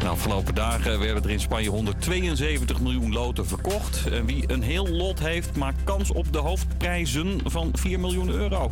de 0.00 0.08
afgelopen 0.08 0.54
dagen 0.54 0.98
werden 0.98 1.22
er 1.22 1.30
in 1.30 1.40
Spanje 1.40 1.68
172 1.68 2.80
miljoen 2.80 3.12
loten 3.12 3.46
verkocht. 3.46 4.06
En 4.12 4.26
wie 4.26 4.44
een 4.46 4.62
heel 4.62 4.88
lot 4.88 5.18
heeft, 5.18 5.56
maakt 5.56 5.84
kans 5.84 6.12
op 6.12 6.32
de 6.32 6.38
hoofdprijzen 6.38 7.40
van 7.44 7.70
4 7.72 8.00
miljoen 8.00 8.30
euro. 8.30 8.70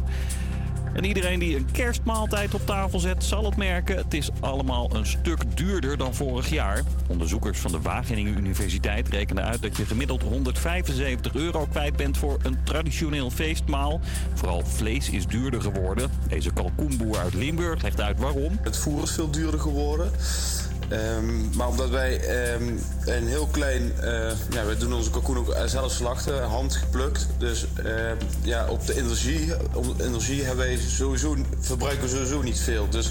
En 0.93 1.05
iedereen 1.05 1.39
die 1.39 1.57
een 1.57 1.69
kerstmaaltijd 1.73 2.55
op 2.55 2.67
tafel 2.67 2.99
zet, 2.99 3.25
zal 3.25 3.45
het 3.45 3.57
merken. 3.57 3.97
Het 3.97 4.15
is 4.15 4.31
allemaal 4.41 4.91
een 4.95 5.07
stuk 5.07 5.57
duurder 5.57 5.97
dan 5.97 6.15
vorig 6.15 6.51
jaar. 6.51 6.83
Onderzoekers 7.09 7.59
van 7.59 7.73
de 7.73 7.81
Wageningen 7.81 8.39
Universiteit 8.39 9.09
rekenen 9.09 9.45
uit 9.45 9.63
dat 9.63 9.77
je 9.77 9.85
gemiddeld 9.85 10.23
175 10.23 11.35
euro 11.35 11.67
kwijt 11.71 11.97
bent 11.97 12.19
voor 12.19 12.39
een 12.43 12.59
traditioneel 12.65 13.31
feestmaal. 13.31 14.01
Vooral 14.35 14.63
vlees 14.65 15.11
is 15.11 15.27
duurder 15.27 15.63
geworden. 15.63 16.11
Deze 16.29 16.53
kalkoenboer 16.53 17.19
uit 17.19 17.35
Limburg 17.35 17.83
legt 17.83 18.01
uit 18.01 18.19
waarom. 18.19 18.59
Het 18.63 18.77
voer 18.77 19.03
is 19.03 19.13
veel 19.13 19.31
duurder 19.31 19.61
geworden. 19.61 20.13
Ehm, 20.91 21.57
maar 21.57 21.69
omdat 21.69 21.89
wij 21.89 22.21
ehm, 22.21 22.63
een 23.05 23.27
heel 23.27 23.47
klein... 23.47 23.93
eh, 24.01 24.33
ja, 24.51 24.65
we 24.67 24.77
doen 24.79 24.93
onze 24.93 25.11
kalkoen 25.11 25.39
ook 25.39 25.57
zelf 25.67 25.93
slachten, 25.93 26.43
handgeplukt. 26.45 27.29
Dus 27.39 27.67
ehm, 27.85 28.17
ja, 28.43 28.69
op 28.69 28.87
de 28.87 28.97
energie, 28.99 29.53
energie 29.99 30.43
hebben 30.45 30.67
wij 30.67 30.77
sowieso, 30.77 31.37
verbruiken 31.61 32.03
we 32.03 32.09
sowieso 32.09 32.43
niet 32.43 32.61
veel. 32.61 32.89
Dus 32.89 33.11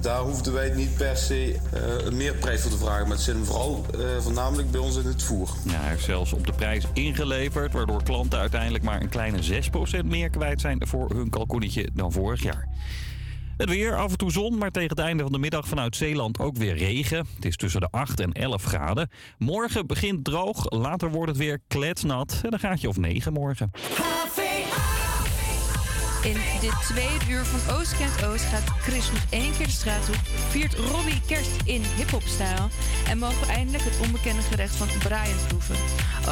daar 0.00 0.20
hoefden 0.20 0.52
wij 0.52 0.70
niet 0.70 0.96
per 0.96 1.16
se 1.16 1.58
eh, 1.72 1.80
een 2.06 2.16
meerprijs 2.16 2.60
voor 2.60 2.70
te 2.70 2.76
vragen. 2.76 3.02
Maar 3.02 3.16
het 3.16 3.20
zit 3.20 3.36
vooral 3.42 3.86
eh, 3.94 4.00
voornamelijk 4.20 4.70
bij 4.70 4.80
ons 4.80 4.96
in 4.96 5.06
het 5.06 5.22
voer. 5.22 5.48
Ja, 5.64 5.80
hij 5.80 5.88
heeft 5.88 6.04
zelfs 6.04 6.32
op 6.32 6.46
de 6.46 6.52
prijs 6.52 6.84
ingeleverd, 6.92 7.72
waardoor 7.72 8.02
klanten 8.02 8.38
uiteindelijk 8.38 8.84
maar 8.84 9.00
een 9.00 9.08
kleine 9.08 9.62
6% 10.02 10.04
meer 10.04 10.30
kwijt 10.30 10.60
zijn 10.60 10.86
voor 10.86 11.10
hun 11.10 11.30
kalkoenetje 11.30 11.88
dan 11.92 12.12
vorig 12.12 12.42
jaar. 12.42 12.68
Het 13.60 13.68
weer, 13.68 13.96
af 13.96 14.10
en 14.10 14.16
toe 14.16 14.32
zon, 14.32 14.58
maar 14.58 14.70
tegen 14.70 14.88
het 14.88 14.98
einde 14.98 15.22
van 15.22 15.32
de 15.32 15.38
middag 15.38 15.68
vanuit 15.68 15.96
Zeeland 15.96 16.38
ook 16.38 16.56
weer 16.56 16.76
regen. 16.76 17.26
Het 17.34 17.44
is 17.44 17.56
tussen 17.56 17.80
de 17.80 17.88
8 17.90 18.20
en 18.20 18.32
11 18.32 18.62
graden. 18.62 19.10
Morgen 19.38 19.86
begint 19.86 20.24
droog, 20.24 20.70
later 20.70 21.10
wordt 21.10 21.28
het 21.28 21.36
weer 21.36 21.60
kletsnat 21.68 22.40
en 22.42 22.52
een 22.52 22.58
gaatje 22.58 22.88
of 22.88 22.96
9 22.96 23.32
morgen. 23.32 23.70
In 26.22 26.36
dit 26.60 26.74
tweede 26.82 27.24
uur 27.28 27.44
van 27.44 27.76
Oost 27.76 27.96
kent 27.96 28.24
Oost 28.24 28.44
gaat 28.44 28.70
Chris 28.80 29.12
met 29.12 29.26
één 29.30 29.52
keer 29.56 29.66
de 29.66 29.72
straat 29.72 30.08
op, 30.08 30.20
viert 30.48 30.74
Robbie 30.74 31.20
kerst 31.26 31.62
in 31.64 31.82
hip-hop-stijl 31.96 32.68
en 33.08 33.18
mogen 33.18 33.46
we 33.46 33.52
eindelijk 33.52 33.84
het 33.84 34.00
onbekende 34.00 34.42
gerecht 34.42 34.76
van 34.76 34.88
Brian 34.98 35.46
proeven. 35.48 35.76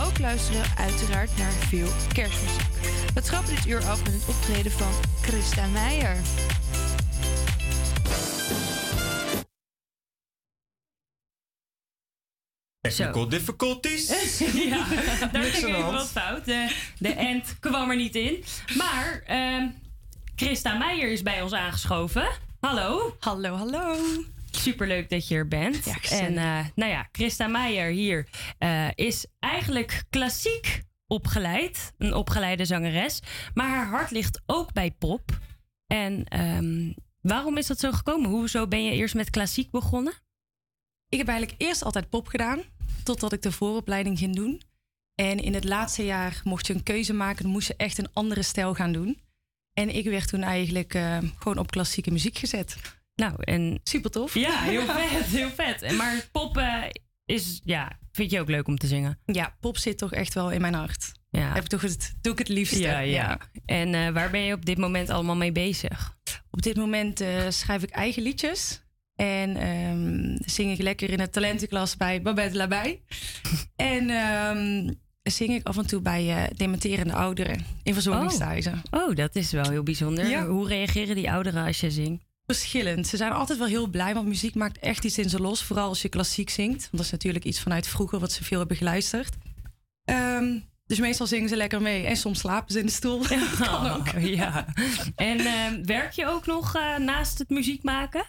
Ook 0.06 0.18
luisteren 0.18 0.64
uiteraard 0.76 1.36
naar 1.38 1.52
veel 1.52 1.88
kerstmuziek. 2.12 2.74
We 3.14 3.22
trappen 3.22 3.54
dit 3.54 3.66
uur 3.66 3.84
af 3.84 4.04
met 4.04 4.12
het 4.12 4.28
optreden 4.28 4.72
van 4.72 4.92
Christa 5.20 5.66
Meijer. 5.66 6.16
Technical 12.80 13.28
difficulties. 13.28 14.08
ja, 14.68 14.86
daar 15.32 15.42
ging 15.42 15.66
even 15.66 15.82
hand. 15.82 15.96
wat 15.96 16.08
fout. 16.08 16.44
De, 16.44 16.76
de 16.98 17.12
end 17.12 17.58
kwam 17.58 17.90
er 17.90 17.96
niet 17.96 18.14
in. 18.14 18.44
Maar 18.76 19.22
ehm, 19.26 19.68
Christa 20.36 20.76
Meijer 20.76 21.12
is 21.12 21.22
bij 21.22 21.42
ons 21.42 21.52
aangeschoven. 21.52 22.28
Hallo. 22.60 23.16
Hallo, 23.20 23.54
hallo. 23.54 23.96
Superleuk 24.50 25.08
dat 25.10 25.28
je 25.28 25.34
er 25.34 25.48
bent. 25.48 25.86
en 26.10 26.36
eh, 26.36 26.58
nou 26.74 26.90
ja, 26.90 27.08
Christa 27.12 27.46
Meijer 27.46 27.90
hier 27.90 28.28
eh, 28.58 28.88
is 28.94 29.26
eigenlijk 29.38 30.04
klassiek 30.10 30.82
opgeleid. 31.06 31.92
Een 31.98 32.14
opgeleide 32.14 32.64
zangeres. 32.64 33.20
Maar 33.54 33.68
haar 33.68 33.86
hart 33.86 34.10
ligt 34.10 34.40
ook 34.46 34.72
bij 34.72 34.90
pop. 34.90 35.38
En 35.86 36.24
ehm, 36.24 36.92
waarom 37.20 37.56
is 37.56 37.66
dat 37.66 37.78
zo 37.78 37.92
gekomen? 37.92 38.30
Hoezo 38.30 38.66
ben 38.66 38.84
je 38.84 38.92
eerst 38.92 39.14
met 39.14 39.30
klassiek 39.30 39.70
begonnen? 39.70 40.12
Ik 41.08 41.18
heb 41.18 41.28
eigenlijk 41.28 41.60
eerst 41.62 41.84
altijd 41.84 42.08
pop 42.08 42.26
gedaan, 42.26 42.62
totdat 43.04 43.32
ik 43.32 43.42
de 43.42 43.52
vooropleiding 43.52 44.18
ging 44.18 44.34
doen. 44.34 44.62
En 45.14 45.38
in 45.38 45.54
het 45.54 45.64
laatste 45.64 46.04
jaar 46.04 46.40
mocht 46.44 46.66
je 46.66 46.74
een 46.74 46.82
keuze 46.82 47.12
maken, 47.12 47.42
dan 47.42 47.52
moest 47.52 47.68
je 47.68 47.74
echt 47.76 47.98
een 47.98 48.12
andere 48.12 48.42
stijl 48.42 48.74
gaan 48.74 48.92
doen. 48.92 49.18
En 49.72 49.94
ik 49.94 50.04
werd 50.04 50.28
toen 50.28 50.42
eigenlijk 50.42 50.94
eh, 50.94 51.18
gewoon 51.38 51.58
op 51.58 51.70
klassieke 51.70 52.10
muziek 52.10 52.38
gezet. 52.38 52.76
Nou, 53.14 53.34
en 53.38 53.80
super 53.84 54.10
tof. 54.10 54.34
Ja, 54.34 54.60
heel 54.60 54.86
vet, 54.96 55.24
heel 55.24 55.50
vet. 55.50 55.82
En 55.82 55.96
Maar 55.96 56.28
pop 56.32 56.62
is, 57.24 57.60
ja, 57.64 57.98
vind 58.12 58.30
je 58.30 58.40
ook 58.40 58.48
leuk 58.48 58.68
om 58.68 58.76
te 58.76 58.86
zingen? 58.86 59.18
Ja, 59.24 59.56
pop 59.60 59.76
zit 59.76 59.98
toch 59.98 60.12
echt 60.12 60.34
wel 60.34 60.50
in 60.50 60.60
mijn 60.60 60.74
hart. 60.74 61.12
Ja. 61.30 61.52
Heb 61.52 61.62
ik 61.62 61.68
toch 61.68 61.80
het, 61.80 62.14
doe 62.20 62.32
ik 62.32 62.38
het 62.38 62.48
liefst. 62.48 62.78
Ja, 62.78 62.98
ja. 62.98 63.38
En 63.64 63.94
eh, 63.94 64.12
waar 64.12 64.30
ben 64.30 64.40
je 64.40 64.54
op 64.54 64.64
dit 64.64 64.78
moment 64.78 65.10
allemaal 65.10 65.36
mee 65.36 65.52
bezig? 65.52 66.16
Op 66.50 66.62
dit 66.62 66.76
moment 66.76 67.20
eh, 67.20 67.48
schrijf 67.48 67.82
ik 67.82 67.90
eigen 67.90 68.22
liedjes. 68.22 68.82
En 69.18 69.56
ehm, 69.56 70.36
zing 70.44 70.72
ik 70.72 70.82
lekker 70.82 71.10
in 71.10 71.18
de 71.18 71.30
talentenklas 71.30 71.96
bij 71.96 72.22
Babette 72.22 72.56
Labai. 72.56 73.00
en 73.76 74.10
ehm, 74.10 74.94
zing 75.22 75.54
ik 75.54 75.66
af 75.66 75.76
en 75.76 75.86
toe 75.86 76.00
bij 76.00 76.36
eh, 76.36 76.50
dementerende 76.56 77.12
ouderen 77.12 77.64
in 77.82 77.92
verzorgingsthuizen. 77.92 78.82
Oh, 78.90 79.14
dat 79.14 79.36
is 79.36 79.52
wel 79.52 79.70
heel 79.70 79.82
bijzonder. 79.82 80.28
Ja. 80.28 80.46
Hoe 80.46 80.68
reageren 80.68 81.14
die 81.14 81.30
ouderen 81.30 81.66
als 81.66 81.80
je 81.80 81.90
zingt? 81.90 82.24
Verschillend. 82.46 83.06
Ze 83.06 83.16
zijn 83.16 83.32
altijd 83.32 83.58
wel 83.58 83.68
heel 83.68 83.86
blij, 83.86 84.14
want 84.14 84.26
muziek 84.26 84.54
maakt 84.54 84.78
echt 84.78 85.04
iets 85.04 85.18
in 85.18 85.28
ze 85.28 85.40
los. 85.40 85.62
Vooral 85.62 85.88
als 85.88 86.02
je 86.02 86.08
klassiek 86.08 86.50
zingt. 86.50 86.80
Want 86.80 86.96
dat 86.96 87.04
is 87.04 87.10
natuurlijk 87.10 87.44
iets 87.44 87.60
vanuit 87.60 87.86
vroeger 87.86 88.18
wat 88.18 88.32
ze 88.32 88.44
veel 88.44 88.58
hebben 88.58 88.76
geluisterd. 88.76 89.34
Ehm, 90.04 90.58
dus 90.86 90.98
meestal 90.98 91.26
zingen 91.26 91.48
ze 91.48 91.56
lekker 91.56 91.82
mee. 91.82 92.04
En 92.04 92.16
soms 92.16 92.38
slapen 92.38 92.72
ze 92.72 92.78
in 92.78 92.86
de 92.86 92.92
stoel. 92.92 93.22
Dat 93.28 93.56
kan 93.58 93.90
ook. 93.90 94.06
Oh, 94.16 94.26
ja. 94.40 94.66
En 95.16 95.86
werk 95.86 96.12
je 96.12 96.26
ook 96.26 96.46
nog 96.46 96.74
eh, 96.74 96.96
naast 96.96 97.38
het 97.38 97.48
muziek 97.48 97.82
maken? 97.82 98.24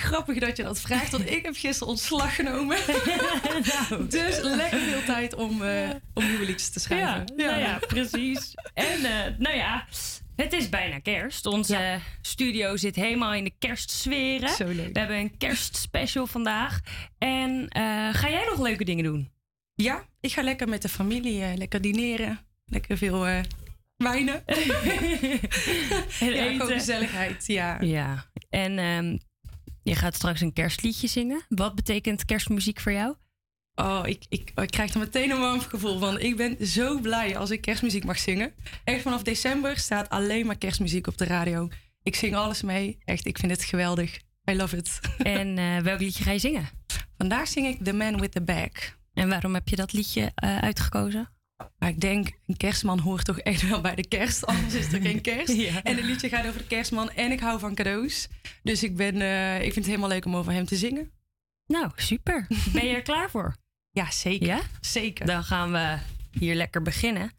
Grappig 0.00 0.38
dat 0.38 0.56
je 0.56 0.62
dat 0.62 0.80
vraagt, 0.80 1.10
want 1.10 1.30
ik 1.30 1.44
heb 1.44 1.56
gisteren 1.56 1.88
ontslag 1.88 2.34
genomen. 2.34 2.76
Dus 4.08 4.40
lekker 4.40 4.78
veel 4.80 5.02
tijd 5.04 5.34
om, 5.34 5.62
eh, 5.62 5.90
om 6.14 6.26
nieuwe 6.26 6.44
liedjes 6.44 6.70
te 6.70 6.80
schrijven. 6.80 7.32
Ja, 7.36 7.44
nou 7.44 7.60
ja, 7.60 7.78
precies. 7.86 8.54
En 8.74 9.04
eh, 9.04 9.38
nou 9.38 9.56
ja, 9.56 9.86
het 10.36 10.52
is 10.52 10.68
bijna 10.68 10.98
kerst. 10.98 11.46
Onze 11.46 11.98
studio 12.20 12.76
zit 12.76 12.96
helemaal 12.96 13.34
in 13.34 13.44
de 13.44 13.52
kerstsferen. 13.58 14.48
Zo 14.48 14.66
leuk. 14.66 14.92
We 14.92 14.98
hebben 14.98 15.16
een 15.16 15.36
kerstspecial 15.36 16.26
vandaag. 16.26 16.80
En 17.18 17.68
eh, 17.68 17.82
ga 18.14 18.30
jij 18.30 18.44
nog 18.50 18.60
leuke 18.60 18.84
dingen 18.84 19.04
doen? 19.04 19.30
Ja, 19.74 20.04
ik 20.20 20.32
ga 20.32 20.42
lekker 20.42 20.68
met 20.68 20.82
de 20.82 20.88
familie 20.88 21.56
lekker 21.56 21.80
dineren. 21.80 22.38
Lekker 22.64 22.96
veel 22.96 23.26
wijnen. 23.96 24.42
En 26.20 26.32
ja, 26.32 26.46
eten. 26.46 26.66
gezelligheid. 26.66 27.46
Ja. 27.46 27.80
Ja. 27.80 28.30
En 28.50 28.78
ehm, 28.78 29.16
je 29.82 29.94
gaat 29.94 30.14
straks 30.14 30.40
een 30.40 30.52
kerstliedje 30.52 31.06
zingen. 31.06 31.44
Wat 31.48 31.74
betekent 31.74 32.24
kerstmuziek 32.24 32.80
voor 32.80 32.92
jou? 32.92 33.14
Oh, 33.74 34.02
ik, 34.04 34.24
ik, 34.28 34.52
ik 34.54 34.70
krijg 34.70 34.92
er 34.92 34.98
meteen 34.98 35.30
een 35.30 35.38
warm 35.38 35.60
gevoel 35.60 35.98
van. 35.98 36.20
Ik 36.20 36.36
ben 36.36 36.66
zo 36.66 37.00
blij 37.00 37.36
als 37.36 37.50
ik 37.50 37.60
kerstmuziek 37.60 38.04
mag 38.04 38.18
zingen. 38.18 38.52
Echt 38.84 39.02
vanaf 39.02 39.22
december 39.22 39.76
staat 39.78 40.08
alleen 40.08 40.46
maar 40.46 40.58
kerstmuziek 40.58 41.06
op 41.06 41.18
de 41.18 41.24
radio. 41.24 41.68
Ik 42.02 42.14
zing 42.14 42.34
alles 42.34 42.62
mee. 42.62 42.98
Echt, 43.04 43.26
ik 43.26 43.38
vind 43.38 43.52
het 43.52 43.64
geweldig. 43.64 44.18
I 44.50 44.56
love 44.56 44.76
it. 44.76 45.00
En 45.18 45.58
eh, 45.58 45.78
welk 45.78 46.00
liedje 46.00 46.24
ga 46.24 46.30
je 46.30 46.38
zingen? 46.38 46.68
Vandaag 47.16 47.48
zing 47.48 47.66
ik 47.66 47.84
The 47.84 47.92
Man 47.92 48.20
with 48.20 48.32
the 48.32 48.42
Bag. 48.42 48.70
En 49.12 49.28
waarom 49.28 49.54
heb 49.54 49.68
je 49.68 49.76
dat 49.76 49.92
liedje 49.92 50.32
eh, 50.34 50.58
uitgekozen? 50.58 51.28
Maar 51.78 51.88
ik 51.88 52.00
denk, 52.00 52.38
een 52.46 52.56
kerstman 52.56 52.98
hoort 52.98 53.24
toch 53.24 53.38
echt 53.38 53.68
wel 53.68 53.80
bij 53.80 53.94
de 53.94 54.08
kerst. 54.08 54.46
Anders 54.46 54.74
is 54.74 54.92
er 54.92 55.00
geen 55.00 55.20
kerst. 55.20 55.52
Ja. 55.60 55.82
En 55.82 55.96
het 55.96 56.04
liedje 56.04 56.28
gaat 56.28 56.46
over 56.46 56.60
de 56.60 56.66
kerstman. 56.66 57.10
En 57.10 57.32
ik 57.32 57.40
hou 57.40 57.58
van 57.58 57.74
cadeaus. 57.74 58.28
Dus 58.62 58.82
ik, 58.82 58.96
ben, 58.96 59.20
eh, 59.20 59.56
ik 59.56 59.62
vind 59.62 59.74
het 59.74 59.86
helemaal 59.86 60.08
leuk 60.08 60.24
om 60.24 60.36
over 60.36 60.52
hem 60.52 60.64
te 60.64 60.76
zingen. 60.76 61.10
Nou, 61.66 61.90
super. 61.96 62.46
Ben 62.72 62.86
je 62.86 62.94
er 62.94 63.02
klaar 63.02 63.30
voor? 63.30 63.56
Ja, 63.92 64.10
zeker. 64.10 64.46
Ja? 64.46 64.60
Zeker. 64.80 65.26
Dan 65.26 65.44
gaan 65.44 65.72
we 65.72 65.98
hier 66.30 66.54
lekker 66.54 66.82
beginnen. 66.82 67.30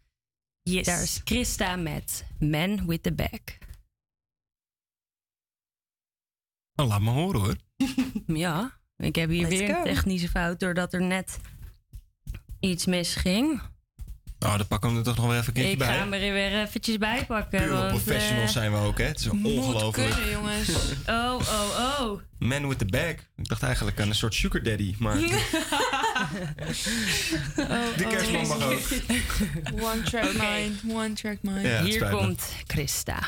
Yes. 0.62 0.86
Daar 0.86 1.02
is 1.02 1.20
Christa 1.24 1.76
met 1.76 2.24
Man 2.38 2.86
with 2.86 3.02
the 3.02 3.12
Bag. 3.12 3.40
Oh, 6.74 6.86
laat 6.86 7.00
me 7.00 7.10
horen 7.10 7.40
hoor. 7.40 7.56
Ja, 8.36 8.78
ik 8.96 9.16
heb 9.16 9.30
hier 9.30 9.48
Let's 9.48 9.58
weer 9.58 9.76
een 9.76 9.82
technische 9.82 10.28
fout 10.28 10.60
doordat 10.60 10.92
er 10.92 11.02
net 11.02 11.38
iets 12.60 12.86
misging. 12.86 13.60
Nou, 14.42 14.56
dan 14.56 14.66
pakken 14.66 14.88
we 14.88 14.94
hem 14.96 15.04
er 15.04 15.14
toch 15.14 15.16
nog 15.16 15.26
wel 15.26 15.34
even 15.40 15.46
een 15.48 15.52
keertje 15.54 15.72
Ik 15.72 15.78
bij. 15.78 15.86
ga 15.86 15.92
hem 15.94 16.12
er 16.12 16.32
weer 16.32 16.60
eventjes 16.62 16.98
bij 16.98 17.24
pakken. 17.26 17.60
Pure 17.60 17.72
want, 17.72 17.88
professionals 17.88 18.46
eh, 18.46 18.52
zijn 18.60 18.72
we 18.72 18.78
ook, 18.78 18.98
hè? 18.98 19.04
Het 19.04 19.18
is 19.20 19.28
ongelooflijk. 19.28 20.12
kunnen, 20.12 20.30
jongens. 20.30 20.68
Oh, 21.06 21.34
oh, 21.40 22.00
oh. 22.00 22.20
Man 22.38 22.68
with 22.68 22.78
the 22.78 22.84
bag. 22.84 23.14
Ik 23.36 23.48
dacht 23.48 23.62
eigenlijk 23.62 24.00
aan 24.00 24.08
een 24.08 24.14
soort 24.14 24.34
sugar 24.34 24.62
daddy, 24.62 24.94
maar... 24.98 25.16
De 27.96 28.06
kerstman 28.08 28.46
mag 28.46 28.62
ook. 28.62 28.80
One 29.80 30.02
track 30.02 30.32
mind, 30.32 30.80
one 30.88 31.12
track 31.12 31.36
mind. 31.40 31.66
Ja, 31.66 31.82
Hier 31.82 32.08
komt 32.08 32.42
Christa. 32.66 33.18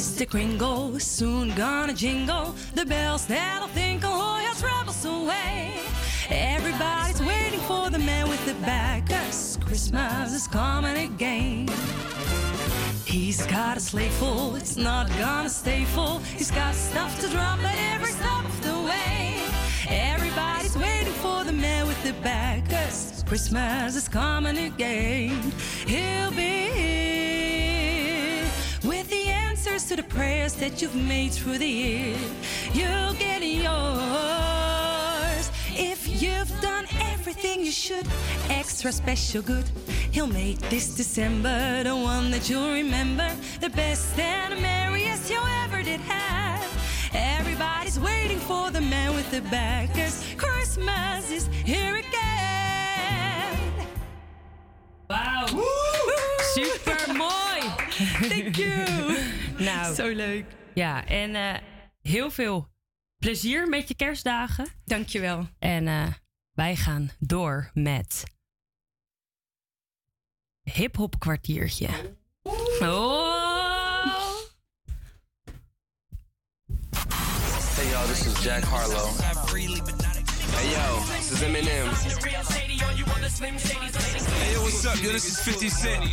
Mr. 0.00 0.26
Kringle 0.26 0.96
is 0.96 1.04
soon 1.04 1.54
gonna 1.54 1.92
jingle 1.92 2.54
the 2.74 2.86
bells 2.86 3.26
that'll 3.26 3.68
think 3.68 4.02
all 4.02 4.40
your 4.40 4.54
troubles 4.54 5.04
away. 5.04 5.74
Everybody's 6.30 7.20
waiting 7.20 7.60
for 7.60 7.90
the 7.90 7.98
man 7.98 8.26
with 8.26 8.42
the 8.46 8.54
bag. 8.64 9.06
Cause 9.06 9.58
Christmas 9.62 10.32
is 10.32 10.46
coming 10.46 10.96
again. 10.96 11.68
He's 13.04 13.44
got 13.44 13.76
a 13.76 13.80
sleigh 13.80 14.08
full, 14.08 14.56
it's 14.56 14.78
not 14.78 15.06
gonna 15.18 15.50
stay 15.50 15.84
full. 15.84 16.20
He's 16.20 16.50
got 16.50 16.74
stuff 16.74 17.20
to 17.20 17.28
drop 17.28 17.58
at 17.58 17.76
every 17.92 18.12
stop 18.12 18.46
of 18.46 18.58
the 18.62 18.78
way. 18.80 19.36
Everybody's 19.86 20.78
waiting 20.78 21.12
for 21.24 21.44
the 21.44 21.52
man 21.52 21.86
with 21.86 22.02
the 22.02 22.14
bag. 22.22 22.66
Cause 22.70 23.22
Christmas 23.26 23.96
is 23.96 24.08
coming 24.08 24.56
again. 24.56 25.52
He'll 25.86 26.30
be 26.30 26.70
here 26.72 27.49
answers 29.60 29.84
to 29.84 29.96
the 29.96 30.02
prayers 30.04 30.54
that 30.54 30.80
you've 30.80 30.94
made 30.94 31.32
through 31.32 31.58
the 31.58 31.66
year. 31.68 32.16
You'll 32.72 33.12
get 33.12 33.42
yours 33.42 33.70
if 35.68 36.08
you've 36.22 36.50
done 36.62 36.86
everything 37.12 37.60
you 37.60 37.70
should. 37.70 38.06
Extra 38.48 38.90
special 38.90 39.42
good. 39.42 39.70
He'll 40.12 40.26
make 40.26 40.58
this 40.70 40.94
December 40.96 41.84
the 41.84 41.94
one 41.94 42.30
that 42.30 42.48
you'll 42.48 42.72
remember. 42.72 43.30
The 43.60 43.68
best 43.68 44.18
and 44.18 44.54
the 44.54 44.60
merriest 44.62 45.30
you 45.30 45.42
ever 45.64 45.82
did 45.82 46.00
have. 46.00 46.64
Everybody's 47.12 48.00
waiting 48.00 48.38
for 48.38 48.70
the 48.70 48.80
man 48.80 49.14
with 49.14 49.30
the 49.30 49.42
bag. 49.50 49.92
Cause 49.92 50.24
Christmas 50.38 51.30
is 51.30 51.48
here 51.66 51.96
again. 51.96 53.58
Wauw. 55.10 55.48
Super 56.54 57.12
mooi. 57.12 57.60
Thank 58.30 58.56
you. 58.56 59.18
nou, 59.60 59.94
Zo 59.94 60.08
leuk. 60.08 60.44
Ja, 60.74 61.06
en 61.06 61.34
eh, 61.34 61.54
heel 62.00 62.30
veel 62.30 62.68
plezier 63.18 63.68
met 63.68 63.88
je 63.88 63.94
kerstdagen. 63.94 64.66
Dankjewel. 64.84 65.48
En 65.58 65.88
eh, 65.88 66.06
wij 66.52 66.76
gaan 66.76 67.10
door 67.18 67.70
met 67.74 68.22
hip-hop 70.62 71.18
kwartiertje. 71.18 71.88
Oh! 72.80 73.38
Hey 77.74 77.90
yo, 77.90 78.06
this 78.06 78.26
is 78.26 78.42
Jack 78.42 78.62
Harlow. 78.62 79.39
Hey 80.60 80.72
yo, 80.72 81.00
this 81.16 81.32
is 81.32 81.40
Eminem. 81.40 81.88
Hey, 83.40 84.52
yo, 84.52 84.60
what's 84.62 84.84
up? 84.84 85.02
Yo, 85.02 85.10
this 85.10 85.24
is 85.24 85.40
50 85.40 85.70
Cent. 85.70 86.04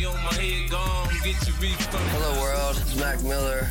Hello 2.12 2.40
world, 2.40 2.78
it's 2.80 2.96
Mac 2.96 3.22
Miller. 3.22 3.68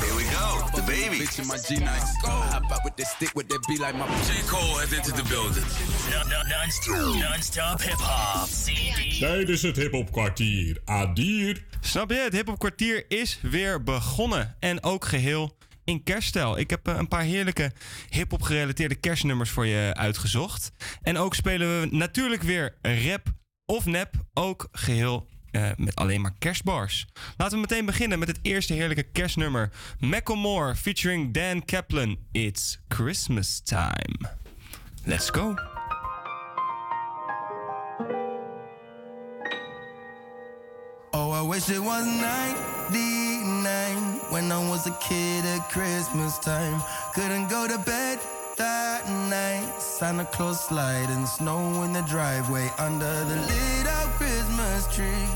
Here 0.00 0.14
we 0.14 0.22
go, 0.30 0.62
the 0.76 0.82
baby. 0.86 1.16
Bitch 1.16 1.40
in 1.40 1.48
my 1.48 1.56
G-Nice. 1.56 2.14
Hop 2.22 2.70
out 2.70 2.84
with 2.84 2.94
that 2.96 3.06
stick, 3.06 3.34
with 3.34 3.48
that 3.48 3.66
be 3.66 3.78
like 3.78 3.96
my 3.96 4.06
J. 4.06 4.42
Cole 4.46 4.78
has 4.78 4.92
entered 4.92 5.16
the 5.16 5.24
building. 5.28 5.64
Non-stop 7.20 7.80
hip-hop. 7.80 8.48
Tijdens 9.18 9.62
het 9.62 9.76
hip-hop 9.76 10.12
kwartier. 10.12 10.76
Adier. 10.84 11.64
Snap 11.80 12.10
je? 12.10 12.16
Het 12.16 12.32
hip-hop 12.32 12.58
kwartier 12.58 13.04
is 13.08 13.38
weer 13.42 13.82
begonnen. 13.82 14.56
En 14.60 14.82
ook 14.82 15.04
geheel 15.04 15.56
in 15.84 16.02
kerststijl. 16.02 16.58
Ik 16.58 16.70
heb 16.70 16.88
eh, 16.88 16.96
een 16.96 17.08
paar 17.08 17.22
heerlijke 17.22 17.72
hip-hop 18.08 18.42
gerelateerde 18.42 18.94
kerstnummers 18.94 19.50
voor 19.50 19.66
je 19.66 19.94
uitgezocht. 19.94 20.72
En 21.02 21.16
ook 21.18 21.34
spelen 21.34 21.80
we 21.80 21.96
natuurlijk 21.96 22.42
weer 22.42 22.76
rap 22.82 23.26
of 23.66 23.84
nep. 23.84 24.14
Ook 24.34 24.68
geheel 24.72 25.28
eh, 25.50 25.70
met 25.76 25.96
alleen 25.96 26.20
maar 26.20 26.34
kerstbars. 26.38 27.06
Laten 27.36 27.54
we 27.54 27.60
meteen 27.60 27.86
beginnen 27.86 28.18
met 28.18 28.28
het 28.28 28.38
eerste 28.42 28.72
heerlijke 28.72 29.02
kerstnummer. 29.02 29.70
Macklemore 29.98 30.76
featuring 30.76 31.34
Dan 31.34 31.64
Kaplan. 31.64 32.18
It's 32.30 32.80
Christmas 32.88 33.60
time. 33.60 34.30
Let's 35.04 35.30
go. 35.30 35.54
Oh, 41.10 41.44
I 41.44 41.48
wish 41.48 41.68
it 41.68 41.78
was 41.78 42.81
99 42.92 44.20
when 44.28 44.52
I 44.52 44.58
was 44.68 44.86
a 44.86 44.90
kid 44.92 45.46
at 45.46 45.70
Christmas 45.70 46.38
time. 46.38 46.82
Couldn't 47.14 47.48
go 47.48 47.66
to 47.66 47.78
bed 47.78 48.18
that 48.56 49.08
night. 49.30 49.80
Santa 49.80 50.26
Claus 50.26 50.60
sliding 50.68 51.24
snow 51.24 51.82
in 51.84 51.94
the 51.94 52.02
driveway 52.02 52.70
under 52.78 53.24
the 53.24 53.36
lit 53.36 53.86
up 53.86 54.10
Christmas 54.20 54.94
tree 54.94 55.28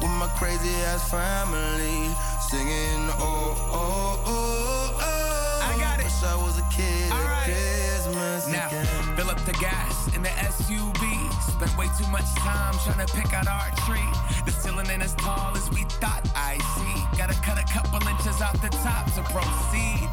with 0.00 0.10
my 0.18 0.26
crazy 0.38 0.74
ass 0.90 1.08
family 1.08 2.10
singing. 2.50 3.04
Oh, 3.22 3.54
oh, 3.70 4.22
oh, 4.26 4.98
oh. 5.00 5.60
I 5.62 5.78
got 5.78 6.00
it. 6.00 6.04
Wish 6.04 6.24
I 6.24 6.34
was 6.34 6.58
a 6.58 6.66
kid 6.74 7.12
at 7.12 7.44
Christmas 7.44 8.48
Now, 8.48 8.66
again. 8.66 8.86
fill 9.16 9.30
up 9.30 9.38
the 9.44 9.52
gas 9.52 10.16
in 10.16 10.22
the 10.22 10.30
SUV. 10.30 11.17
Spent 11.58 11.76
way 11.76 11.88
too 11.98 12.06
much 12.12 12.32
time 12.36 12.72
trying 12.84 13.04
to 13.04 13.12
pick 13.12 13.34
out 13.34 13.48
our 13.48 13.70
tree. 13.82 13.98
The 14.46 14.52
ceiling 14.52 14.86
ain't 14.90 15.02
as 15.02 15.12
tall 15.16 15.56
as 15.56 15.68
we 15.70 15.82
thought 15.98 16.22
I 16.36 16.56
see. 16.78 17.18
Gotta 17.18 17.34
cut 17.42 17.58
a 17.58 17.66
couple 17.66 17.98
inches 18.06 18.40
off 18.40 18.62
the 18.62 18.68
top 18.68 19.10
to 19.18 19.22
proceed. 19.26 20.06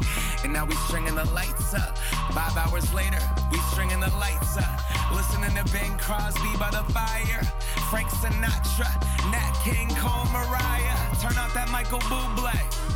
And 0.46 0.52
now 0.52 0.64
we 0.64 0.76
stringing 0.86 1.16
the 1.16 1.24
lights 1.34 1.74
up. 1.74 1.98
Five 2.30 2.56
hours 2.56 2.94
later, 2.94 3.18
we 3.50 3.58
stringing 3.74 3.98
the 3.98 4.14
lights 4.14 4.56
up. 4.56 4.78
Listening 5.10 5.50
to 5.56 5.64
Ben 5.72 5.98
Crosby 5.98 6.54
by 6.56 6.70
the 6.70 6.86
fire. 6.94 7.42
Frank 7.90 8.06
Sinatra, 8.22 8.86
Nat 9.32 9.52
King 9.64 9.90
Cole, 9.98 10.30
Mariah. 10.30 11.18
Turn 11.18 11.36
off 11.36 11.52
that 11.54 11.68
Michael 11.72 11.98
Bublé. 12.06 12.54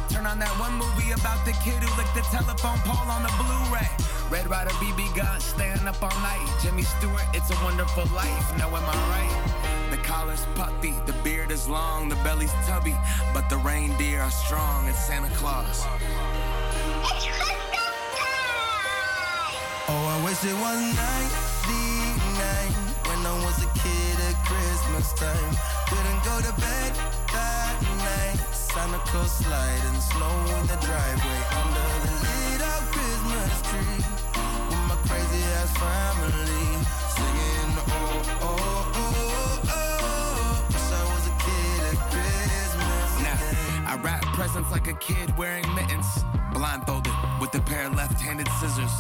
Turn 0.09 0.27
on 0.27 0.39
that 0.39 0.55
one 0.63 0.75
movie 0.79 1.11
about 1.11 1.45
the 1.45 1.51
kid 1.67 1.83
who 1.83 1.91
licked 1.99 2.15
the 2.15 2.23
telephone 2.31 2.79
pole 2.87 3.11
on 3.11 3.25
the 3.25 3.35
Blu-ray. 3.43 3.91
Red 4.31 4.49
Rider, 4.49 4.71
BB 4.79 5.17
Gun, 5.17 5.41
staying 5.41 5.89
up 5.89 6.01
all 6.01 6.21
night. 6.23 6.47
Jimmy 6.63 6.83
Stewart, 6.83 7.27
It's 7.35 7.51
a 7.51 7.59
Wonderful 7.65 8.07
Life. 8.15 8.47
Now 8.59 8.69
am 8.69 8.87
I 8.87 8.95
right? 9.11 9.91
The 9.91 9.97
collar's 10.07 10.47
puffy, 10.55 10.95
the 11.05 11.15
beard 11.25 11.51
is 11.51 11.69
long, 11.69 12.09
the 12.09 12.21
belly's 12.23 12.55
tubby, 12.65 12.95
but 13.35 13.51
the 13.51 13.57
reindeer 13.57 14.21
are 14.21 14.31
strong. 14.31 14.87
It's 14.87 15.05
Santa 15.05 15.31
Claus. 15.35 15.85
Oh, 19.89 20.05
I 20.07 20.17
wish 20.25 20.45
it 20.45 20.55
was 20.55 20.81
99 20.95 22.73
when 23.09 23.21
I 23.27 23.35
was 23.45 23.57
a 23.63 23.71
kid 23.79 24.17
at 24.29 24.37
Christmas 24.45 25.13
time. 25.15 25.53
Couldn't 25.89 26.23
go 26.25 26.37
to 26.41 26.53
bed 26.61 26.93
that 27.33 27.77
night. 28.05 28.39
Santa 28.55 28.99
Claus 29.09 29.33
sliding 29.33 30.01
snow 30.01 30.35
in 30.61 30.67
the 30.69 30.79
driveway 30.85 31.41
under 31.61 31.91
the 32.05 32.13
lit 32.23 32.61
up 32.63 32.85
Christmas 32.95 33.53
tree 33.69 34.05
with 34.69 34.85
my 34.89 34.97
crazy 35.09 35.43
ass 35.59 35.73
family 35.81 36.80
wrap 44.03 44.23
presents 44.35 44.71
like 44.71 44.87
a 44.89 44.95
kid 44.95 45.37
wearing 45.37 45.65
mittens. 45.75 46.07
Blindfolded 46.53 47.13
with 47.41 47.55
a 47.55 47.61
pair 47.61 47.87
of 47.87 47.95
left-handed 47.95 48.49
scissors. 48.61 48.91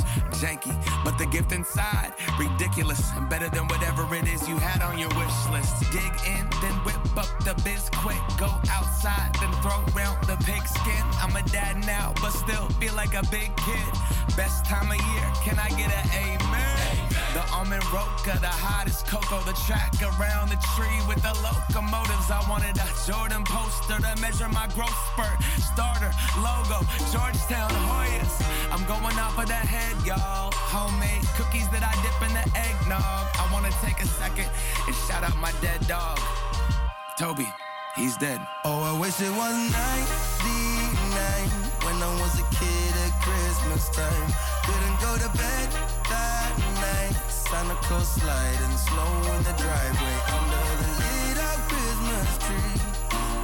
Janky, 0.40 0.74
but 1.04 1.18
the 1.18 1.26
gift 1.26 1.52
inside, 1.52 2.12
ridiculous. 2.38 3.10
And 3.16 3.28
better 3.28 3.48
than 3.48 3.66
whatever 3.68 4.02
it 4.14 4.28
is 4.28 4.48
you 4.48 4.56
had 4.56 4.82
on 4.82 4.98
your 4.98 5.08
wish 5.10 5.38
list. 5.50 5.80
Dig 5.92 6.14
in, 6.26 6.48
then 6.62 6.74
whip 6.84 7.00
up 7.16 7.30
the 7.44 7.54
biz 7.64 7.90
quick. 7.96 8.20
Go 8.38 8.50
outside, 8.70 9.34
then 9.40 9.52
throw 9.62 9.80
round 9.94 10.22
the 10.24 10.36
pigskin. 10.44 11.04
I'm 11.20 11.34
a 11.36 11.42
dad 11.50 11.84
now, 11.84 12.14
but 12.20 12.30
still 12.30 12.68
feel 12.80 12.94
like 12.94 13.14
a 13.14 13.22
big 13.30 13.54
kid. 13.56 13.92
Best 14.36 14.64
time 14.64 14.90
of 14.90 14.96
year, 14.96 15.26
can 15.44 15.58
I 15.58 15.68
get 15.70 15.90
an 15.92 16.06
amen? 16.14 17.09
The 17.34 17.42
almond 17.54 17.84
roca, 17.92 18.38
the 18.40 18.50
hottest 18.50 19.06
cocoa, 19.06 19.40
the 19.46 19.54
track 19.66 19.94
around 20.02 20.50
the 20.50 20.58
tree 20.74 21.00
with 21.06 21.22
the 21.22 21.34
locomotives. 21.40 22.30
I 22.30 22.42
wanted 22.50 22.76
a 22.76 22.88
Jordan 23.06 23.44
poster 23.44 23.98
to 24.02 24.12
measure 24.20 24.48
my 24.48 24.66
growth 24.74 24.98
spurt. 25.14 25.38
Starter, 25.62 26.10
logo, 26.42 26.84
Georgetown 27.14 27.70
Hoyas. 27.88 28.34
I'm 28.70 28.84
going 28.86 29.16
off 29.18 29.38
of 29.38 29.46
the 29.46 29.54
head, 29.54 29.96
y'all. 30.04 30.50
Homemade 30.52 31.24
cookies 31.38 31.68
that 31.70 31.82
I 31.82 31.94
dip 32.04 32.18
in 32.26 32.34
the 32.34 32.46
eggnog. 32.58 33.24
I 33.38 33.48
wanna 33.52 33.70
take 33.80 34.00
a 34.02 34.06
second 34.06 34.50
and 34.86 34.94
shout 35.06 35.22
out 35.22 35.36
my 35.38 35.52
dead 35.62 35.80
dog. 35.86 36.18
Toby, 37.18 37.48
he's 37.96 38.16
dead. 38.16 38.40
Oh, 38.64 38.82
I 38.82 38.98
wish 39.00 39.20
it 39.20 39.32
was 39.32 39.56
99 39.70 41.48
when 41.84 41.96
I 42.02 42.10
was 42.20 42.38
a 42.40 42.46
kid 42.54 42.59
Christmas 43.60 43.88
time. 43.90 44.32
Couldn't 44.64 45.00
go 45.00 45.18
to 45.18 45.28
bed 45.36 45.68
that 46.08 46.56
night. 46.80 47.12
Santa 47.28 47.74
Claus 47.84 48.08
sliding 48.08 48.76
snow 48.88 49.12
in 49.36 49.42
the 49.44 49.52
driveway 49.60 50.16
under 50.32 50.64
the 50.80 50.88
lit 51.00 51.36
up 51.44 51.60
Christmas 51.68 52.38
tree 52.40 52.72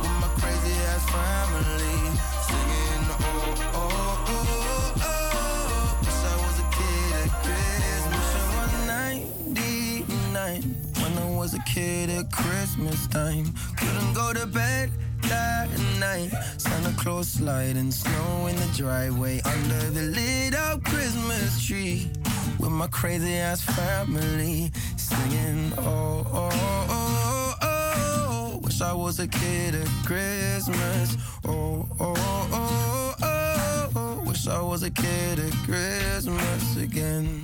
with 0.01 0.16
my 0.22 0.28
crazy 0.40 0.72
ass 0.88 1.05
family 1.12 2.01
singing. 2.48 3.05
Oh, 3.12 3.26
oh, 3.74 3.93
oh, 4.28 4.47
oh. 4.56 5.05
oh. 5.05 5.98
Wish 6.01 6.22
I 6.24 6.36
was 6.44 6.56
a 6.60 6.68
kid 6.72 7.12
at 7.20 7.30
Christmas. 7.44 8.26
I 8.32 8.56
was 8.56 8.72
99 8.86 10.64
when 11.02 11.12
I 11.18 11.36
was 11.36 11.52
a 11.52 11.60
kid 11.64 12.09
at 12.09 12.32
Christmas 12.32 13.06
time. 13.09 13.52
Couldn't 13.76 14.14
go 14.14 14.32
to 14.32 14.47
bed 14.47 14.90
that 15.22 15.68
night. 15.98 16.30
Santa 16.56 16.93
Claus 16.97 17.28
sliding 17.28 17.90
snow 17.93 18.47
in 18.47 18.56
the 18.56 18.70
driveway 18.76 19.40
under 19.44 19.90
the 19.90 20.02
lit 20.02 20.55
up 20.55 20.82
Christmas 20.84 21.64
tree 21.66 22.10
with 22.59 22.70
my 22.70 22.86
crazy 22.88 23.34
ass 23.34 23.62
family, 23.62 24.70
singing, 24.97 25.72
oh, 25.78 26.26
oh, 26.32 26.51
oh, 26.52 26.86
oh, 26.90 27.55
oh. 27.62 28.60
Wish 28.62 28.80
I 28.80 28.93
was 28.93 29.18
a 29.20 29.26
kid 29.28 29.74
at 29.74 29.88
Christmas. 30.05 31.16
Oh, 31.47 31.86
oh, 32.01 32.14
oh, 32.52 33.16
oh, 33.22 33.90
oh. 33.94 34.22
Wish 34.26 34.47
I 34.48 34.60
was 34.60 34.82
a 34.82 34.90
kid 34.90 35.38
at 35.38 35.52
Christmas 35.64 36.76
again. 36.76 37.43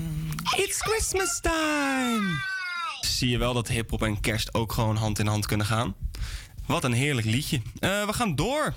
It's 0.57 0.83
Christmas 0.83 1.41
time! 1.41 2.41
Zie 3.01 3.31
je 3.31 3.39
wel 3.39 3.55
dat 3.55 3.69
hip-hop 3.69 4.03
en 4.03 4.21
kerst 4.21 4.55
ook 4.55 4.73
gewoon 4.73 4.97
hand 4.97 5.19
in 5.19 5.27
hand 5.27 5.47
kunnen 5.47 5.67
gaan? 5.67 5.95
Wat 6.67 6.85
een 6.85 6.93
heerlijk 6.93 7.27
liedje. 7.27 7.61
Eh, 7.79 8.07
we 8.07 8.13
gaan 8.13 8.35
door. 8.35 8.75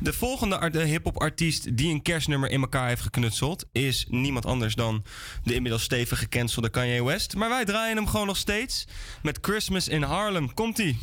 De 0.00 0.12
volgende 0.12 0.84
hip-hop 0.84 1.20
artiest 1.20 1.76
die 1.76 1.92
een 1.92 2.02
kerstnummer 2.02 2.50
in 2.50 2.60
elkaar 2.60 2.88
heeft 2.88 3.02
geknutseld 3.02 3.64
is 3.72 4.06
niemand 4.08 4.46
anders 4.46 4.74
dan 4.74 5.04
de 5.44 5.54
inmiddels 5.54 5.82
stevig 5.82 6.18
gecancelde 6.18 6.70
Kanye 6.70 7.04
West. 7.04 7.34
Maar 7.34 7.48
wij 7.48 7.64
draaien 7.64 7.96
hem 7.96 8.06
gewoon 8.06 8.26
nog 8.26 8.36
steeds 8.36 8.86
met 9.22 9.38
Christmas 9.40 9.88
in 9.88 10.02
Harlem. 10.02 10.54
Komt-ie? 10.54 10.98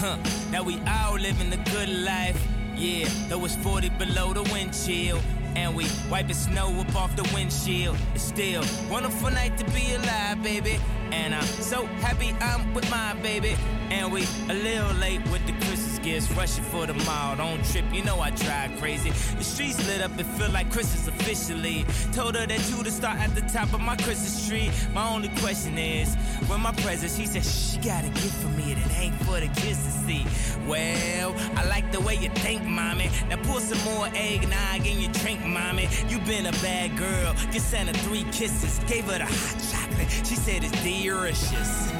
Huh. 0.00 0.16
Now 0.50 0.62
we 0.62 0.80
all 0.88 1.18
living 1.18 1.50
the 1.50 1.58
good 1.70 1.90
life. 1.90 2.40
Yeah, 2.74 3.06
though 3.28 3.44
it's 3.44 3.54
40 3.56 3.90
below 3.90 4.32
the 4.32 4.42
wind 4.44 4.72
chill. 4.72 5.18
And 5.56 5.74
we 5.74 5.86
wiping 6.10 6.34
snow 6.34 6.68
up 6.80 6.94
off 6.94 7.14
the 7.16 7.28
windshield. 7.34 7.96
It's 8.14 8.24
still 8.24 8.62
wonderful 8.90 9.30
night 9.30 9.58
to 9.58 9.64
be 9.72 9.94
alive, 9.94 10.42
baby. 10.42 10.78
And 11.12 11.34
I'm 11.34 11.44
so 11.44 11.86
happy 11.86 12.34
I'm 12.40 12.72
with 12.72 12.88
my 12.90 13.14
baby. 13.14 13.56
And 13.90 14.12
we 14.12 14.22
a 14.48 14.54
little 14.54 14.92
late 14.94 15.22
with 15.30 15.44
the 15.46 15.52
Christmas 15.52 15.98
gifts, 15.98 16.30
rushing 16.32 16.62
for 16.64 16.86
the 16.86 16.94
mall. 17.04 17.36
Don't 17.36 17.64
trip, 17.64 17.84
you 17.92 18.04
know 18.04 18.20
I 18.20 18.30
drive 18.30 18.78
crazy. 18.78 19.10
The 19.10 19.42
streets 19.42 19.84
lit 19.88 20.00
up, 20.00 20.16
it 20.18 20.26
feel 20.26 20.50
like 20.50 20.70
Christmas 20.70 21.08
officially. 21.08 21.84
Told 22.12 22.36
her 22.36 22.46
that 22.46 22.70
you 22.70 22.84
to 22.84 22.90
start 22.90 23.18
at 23.18 23.34
the 23.34 23.40
top 23.42 23.72
of 23.74 23.80
my 23.80 23.96
Christmas 23.96 24.48
tree. 24.48 24.70
My 24.94 25.08
only 25.10 25.28
question 25.40 25.76
is, 25.76 26.14
when 26.46 26.60
my 26.60 26.72
presents, 26.72 27.16
she 27.16 27.26
said, 27.26 27.44
she 27.44 27.78
got 27.78 28.04
a 28.04 28.08
gift 28.08 28.34
for 28.34 28.48
me 28.48 28.74
that 28.74 29.00
ain't 29.00 29.16
for 29.24 29.40
the 29.40 29.48
kids 29.60 29.82
to 29.84 29.90
see. 30.06 30.24
Well, 30.68 31.34
I 31.56 31.66
like 31.66 31.90
the 31.90 32.00
way 32.00 32.14
you 32.14 32.28
think, 32.28 32.62
mommy. 32.62 33.10
Now 33.28 33.42
pour 33.42 33.60
some 33.60 33.82
more 33.92 34.06
eggnog 34.14 34.86
in 34.86 35.00
your 35.00 35.12
drink, 35.14 35.39
mommy. 35.46 35.88
You 36.08 36.18
been 36.20 36.46
a 36.46 36.52
bad 36.62 36.96
girl. 36.96 37.34
You 37.52 37.60
sent 37.60 37.88
her 37.88 38.02
three 38.04 38.24
kisses. 38.32 38.80
Gave 38.86 39.04
her 39.04 39.18
the 39.18 39.26
hot 39.26 39.56
chocolate. 39.70 40.10
She 40.26 40.36
said 40.36 40.64
it's 40.64 40.82
delicious. 40.82 41.90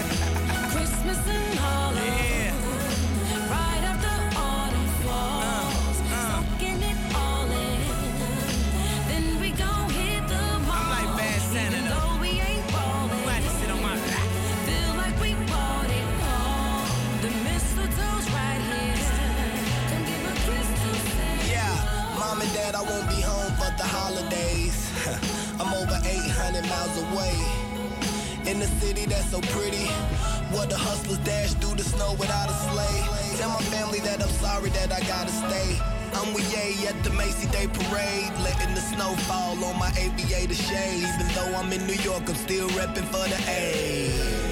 Christmas 0.73 1.19
in 1.27 1.57
Harlem. 1.57 1.97
Right 1.97 2.50
miles 26.71 26.97
away. 27.05 27.35
In 28.51 28.59
the 28.59 28.71
city 28.81 29.05
that's 29.05 29.31
so 29.31 29.41
pretty, 29.55 29.87
where 30.55 30.67
the 30.67 30.79
hustlers 30.79 31.19
dash 31.19 31.53
through 31.61 31.77
the 31.77 31.85
snow 31.85 32.15
without 32.19 32.49
a 32.49 32.57
sleigh. 32.71 33.03
Tell 33.39 33.51
my 33.51 33.63
family 33.75 34.01
that 34.01 34.23
I'm 34.23 34.35
sorry 34.45 34.71
that 34.71 34.93
I 34.93 35.01
gotta 35.07 35.31
stay. 35.31 35.71
I'm 36.15 36.33
with 36.35 36.47
Ye 36.53 36.87
at 36.87 37.03
the 37.05 37.11
Macy 37.11 37.49
Day 37.49 37.67
Parade, 37.67 38.33
letting 38.47 38.75
the 38.75 38.81
snow 38.81 39.15
fall 39.29 39.63
on 39.65 39.79
my 39.79 39.91
aviator 39.99 40.55
shades. 40.55 41.11
Even 41.15 41.29
though 41.35 41.59
I'm 41.59 41.73
in 41.73 41.87
New 41.87 42.01
York, 42.11 42.29
I'm 42.29 42.35
still 42.35 42.69
repping 42.71 43.07
for 43.13 43.27
the 43.33 43.41
A. 43.49 44.50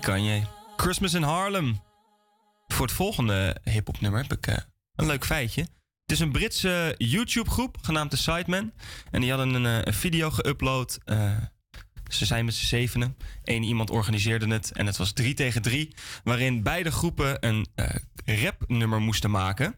kan 0.00 0.22
je. 0.24 0.42
Christmas 0.76 1.14
in 1.14 1.22
Harlem. 1.22 1.80
Voor 2.66 2.86
het 2.86 2.94
volgende 2.94 3.56
hip-hop 3.64 4.00
nummer 4.00 4.22
heb 4.22 4.32
ik 4.32 4.46
eh, 4.46 4.56
een 4.94 5.06
leuk 5.06 5.24
feitje. 5.24 5.60
Het 5.60 6.18
is 6.18 6.20
een 6.20 6.32
Britse 6.32 6.94
YouTube-groep 6.98 7.76
genaamd 7.82 8.10
The 8.10 8.16
Sidemen. 8.16 8.72
En 9.10 9.20
die 9.20 9.30
hadden 9.30 9.54
een, 9.54 9.84
eh, 9.84 9.92
video 9.92 10.30
geüpload. 10.30 10.98
eh, 11.04 11.36
ze 12.08 12.26
zijn 12.26 12.44
met 12.44 12.54
z'n 12.54 12.66
zevenen. 12.66 13.16
Eén 13.44 13.62
iemand 13.62 13.90
organiseerde 13.90 14.46
het. 14.46 14.72
En 14.72 14.86
het 14.86 14.96
was 14.96 15.12
drie 15.12 15.34
tegen 15.34 15.62
drie. 15.62 15.94
Waarin 16.24 16.62
beide 16.62 16.90
groepen 16.90 17.46
een 17.46 17.66
eh 17.74 17.86
rapnummer 18.24 19.00
moesten 19.00 19.30
maken. 19.30 19.76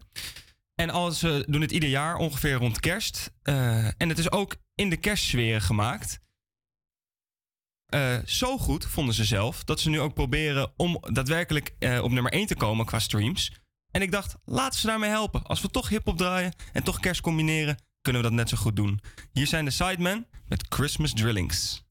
En 0.74 0.90
al, 0.90 1.11
ze 1.11 1.44
doen 1.49 1.61
het 1.61 1.73
ieder 1.73 1.89
jaar 1.89 2.16
ongeveer 2.16 2.55
rond 2.55 2.81
kerst. 2.81 3.31
Eh, 3.43 3.86
en 3.86 4.09
het 4.09 4.19
is 4.19 4.31
ook 4.31 4.57
in 4.74 4.90
de 4.90 4.97
kerstsfeer 4.97 5.61
gemaakt. 5.61 6.20
Eh, 7.93 8.19
zo 8.24 8.59
goed 8.59 8.85
vonden 8.86 9.14
ze 9.14 9.24
zelf 9.24 9.64
dat 9.64 9.81
ze 9.81 9.90
nu 9.90 10.01
ook 10.01 10.14
proberen 10.14 10.73
om 10.77 10.98
daadwerkelijk 11.01 11.74
eh, 11.78 12.02
op 12.02 12.10
nummer 12.10 12.32
1 12.32 12.47
te 12.47 12.56
komen 12.56 12.86
qua 12.86 12.98
streams. 12.98 13.52
En 13.90 14.02
ik 14.02 14.10
dacht, 14.10 14.36
laten 14.44 14.78
ze 14.81 14.86
daarmee 14.86 15.10
helpen. 15.10 15.43
Als 15.43 15.60
we 15.60 15.70
toch 15.70 15.89
hip-hop 15.89 16.16
draaien 16.16 16.55
en 16.73 16.82
toch 16.82 17.01
kerst 17.01 17.20
combineren, 17.20 17.82
kunnen 18.01 18.23
we 18.23 18.28
dat 18.28 18.36
net 18.36 18.48
zo 18.48 18.56
goed 18.56 18.77
doen. 18.77 19.01
Hier 19.32 19.47
zijn 19.47 19.64
de 19.64 19.70
Sidemen 19.70 20.27
met 20.48 20.66
Christmas 20.69 21.12
Drillings. 21.12 21.81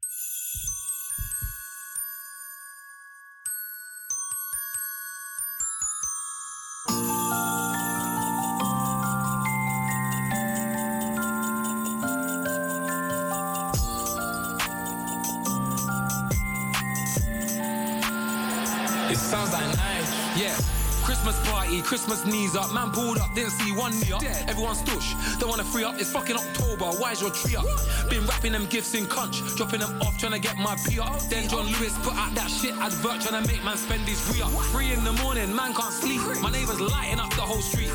Christmas 21.92 22.26
knees 22.26 22.56
up. 22.56 22.72
Man 22.72 22.90
pulled 22.92 23.18
up, 23.18 23.36
didn't 23.36 23.52
see 23.52 23.74
one 23.74 23.92
knee 24.00 24.14
up. 24.14 24.24
Everyone's 24.48 24.82
stush, 24.82 25.12
don't 25.42 25.50
wanna 25.50 25.66
free 25.66 25.84
up. 25.84 26.00
It's 26.00 26.10
fucking 26.10 26.38
October, 26.38 26.86
why 26.86 27.12
is 27.12 27.20
your 27.20 27.32
tree 27.32 27.58
up? 27.58 27.66
Been 28.10 28.26
wrapping 28.26 28.54
them 28.54 28.66
gifts 28.68 28.94
in 28.94 29.06
conch, 29.06 29.44
dropping 29.58 29.82
them 29.82 30.02
off, 30.02 30.18
trying 30.18 30.32
to 30.32 30.40
get 30.40 30.56
my 30.58 30.78
P 30.88 31.02
up. 31.02 31.20
Then 31.28 31.50
John 31.50 31.66
Lewis 31.66 31.92
put 31.98 32.16
out 32.16 32.34
that 32.36 32.50
shit 32.50 32.74
advert, 32.78 33.20
trying 33.20 33.44
to 33.44 33.46
make 33.46 33.62
man 33.66 33.76
spend 33.76 34.08
his 34.08 34.22
free 34.22 34.42
up. 34.42 34.52
Three 34.72 34.94
in 34.94 35.04
the 35.04 35.12
morning, 35.22 35.54
man 35.54 35.74
can't 35.74 35.92
sleep. 35.92 36.22
My 36.40 36.50
neighbors 36.50 36.80
lighting 36.80 37.20
up 37.20 37.30
the 37.32 37.42
whole 37.42 37.62
street. 37.62 37.92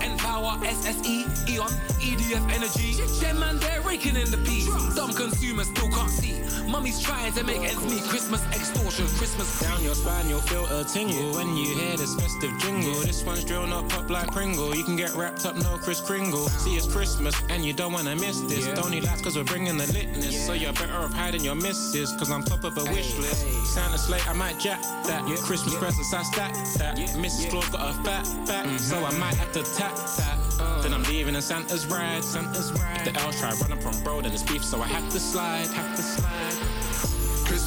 N 0.00 0.16
Power, 0.16 0.56
SSE, 0.62 1.26
Eon, 1.50 1.72
EDF 1.98 2.46
Energy. 2.54 3.02
Them 3.20 3.40
man, 3.40 3.58
they're 3.58 3.80
raking 3.80 4.14
in 4.14 4.30
the 4.30 4.38
peas. 4.46 4.68
Dumb 4.94 5.12
consumers 5.12 5.66
still 5.66 5.90
can't 5.90 6.08
see. 6.08 6.38
Mummy's 6.70 7.00
trying 7.00 7.32
to 7.32 7.42
make 7.42 7.62
ends 7.62 7.82
meet. 7.82 8.02
Christmas 8.04 8.46
extortion, 8.54 9.08
Christmas 9.18 9.60
Down 9.60 9.82
your 9.82 9.96
spine, 9.96 10.28
you'll 10.28 10.40
feel 10.40 10.66
a 10.66 10.84
tingle 10.84 11.34
when 11.34 11.56
you 11.56 11.74
hear 11.74 11.96
this 11.96 12.14
festive 12.14 12.56
jingle. 12.60 12.94
This 13.00 13.22
drill, 13.44 13.66
not 13.66 13.88
pop 13.88 14.08
like 14.10 14.30
Pringle. 14.32 14.74
You 14.74 14.84
can 14.84 14.96
get 14.96 15.14
wrapped 15.14 15.44
up, 15.46 15.56
no 15.56 15.78
Chris 15.78 16.00
Kringle. 16.00 16.48
See, 16.48 16.76
it's 16.76 16.86
Christmas 16.86 17.34
and 17.48 17.64
you 17.64 17.72
don't 17.72 17.92
wanna 17.92 18.16
miss 18.16 18.40
this. 18.42 18.66
Don't 18.68 18.90
need 18.90 19.04
laughs 19.04 19.22
cause 19.22 19.36
we're 19.36 19.44
bringing 19.44 19.76
the 19.76 19.84
litness. 19.84 20.32
So 20.46 20.52
you're 20.52 20.72
better 20.72 20.94
off 20.94 21.12
hiding 21.12 21.44
your 21.44 21.54
misses, 21.54 22.12
cause 22.12 22.30
I'm 22.30 22.42
top 22.42 22.64
of 22.64 22.76
a 22.78 22.84
wish 22.84 23.16
list. 23.18 23.46
Santa 23.66 23.98
slate, 23.98 24.26
I 24.28 24.32
might 24.32 24.58
jack 24.58 24.82
that. 25.06 25.24
Christmas 25.42 25.74
presents, 25.76 26.12
I 26.12 26.22
stack 26.22 26.54
that. 26.78 26.96
Mrs. 26.96 27.50
Claus 27.50 27.68
got 27.70 27.90
a 27.90 27.94
fat 28.04 28.24
back, 28.46 28.66
mm-hmm. 28.66 28.76
so 28.76 29.04
I 29.04 29.12
might 29.18 29.34
have 29.34 29.52
to 29.52 29.62
tap 29.74 29.94
that. 30.16 30.38
Uh. 30.58 30.82
Then 30.82 30.94
I'm 30.94 31.02
leaving 31.04 31.34
in 31.34 31.42
Santa's 31.42 31.86
ride. 31.86 32.24
Santa's 32.24 32.72
ride. 32.72 33.06
If 33.06 33.14
the 33.14 33.20
L's 33.20 33.38
try 33.40 33.52
run 33.60 33.72
up 33.72 33.84
on 33.86 34.02
bro, 34.02 34.20
then 34.20 34.32
it's 34.32 34.42
beef, 34.42 34.64
so 34.64 34.80
I 34.80 34.86
have 34.86 35.10
to 35.10 35.20
slide. 35.20 35.66
Have 35.68 35.96
to 35.96 36.02
slide. 36.02 36.69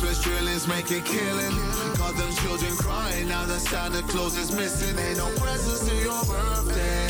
Christmas 0.04 0.26
drillings 0.26 0.68
make 0.68 0.92
a 0.92 1.00
killing. 1.00 1.56
Got 1.96 2.18
them 2.18 2.30
children 2.44 2.76
crying 2.76 3.30
now 3.30 3.46
that 3.46 3.62
Santa 3.62 4.02
Claus 4.02 4.38
is 4.38 4.52
missing. 4.52 5.00
Ain't 5.00 5.18
no 5.18 5.30
presents 5.40 5.88
to 5.88 5.96
your 5.96 6.22
birthday. 6.26 7.08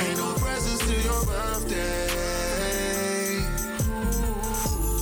Ain't 0.00 0.16
no 0.16 0.32
presents 0.40 0.86
to 0.88 0.94
your 1.04 1.22
birthday. 1.26 2.06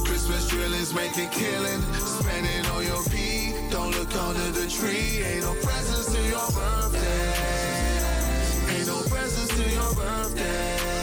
Christmas 0.04 0.48
drillings 0.48 0.92
make 0.92 1.16
a 1.16 1.26
killing. 1.30 1.80
Spending 1.94 2.66
all 2.72 2.82
your 2.82 3.04
pee. 3.04 3.54
Don't 3.70 3.92
look 3.92 4.12
under 4.16 4.50
the 4.50 4.66
tree. 4.68 5.22
Ain't 5.22 5.44
no 5.44 5.54
presents 5.62 6.12
to 6.12 6.20
your 6.26 6.50
birthday. 6.50 7.34
Ain't 8.74 8.88
no 8.88 9.00
presents 9.02 9.54
to 9.54 9.62
your 9.62 9.94
birthday. 9.94 10.97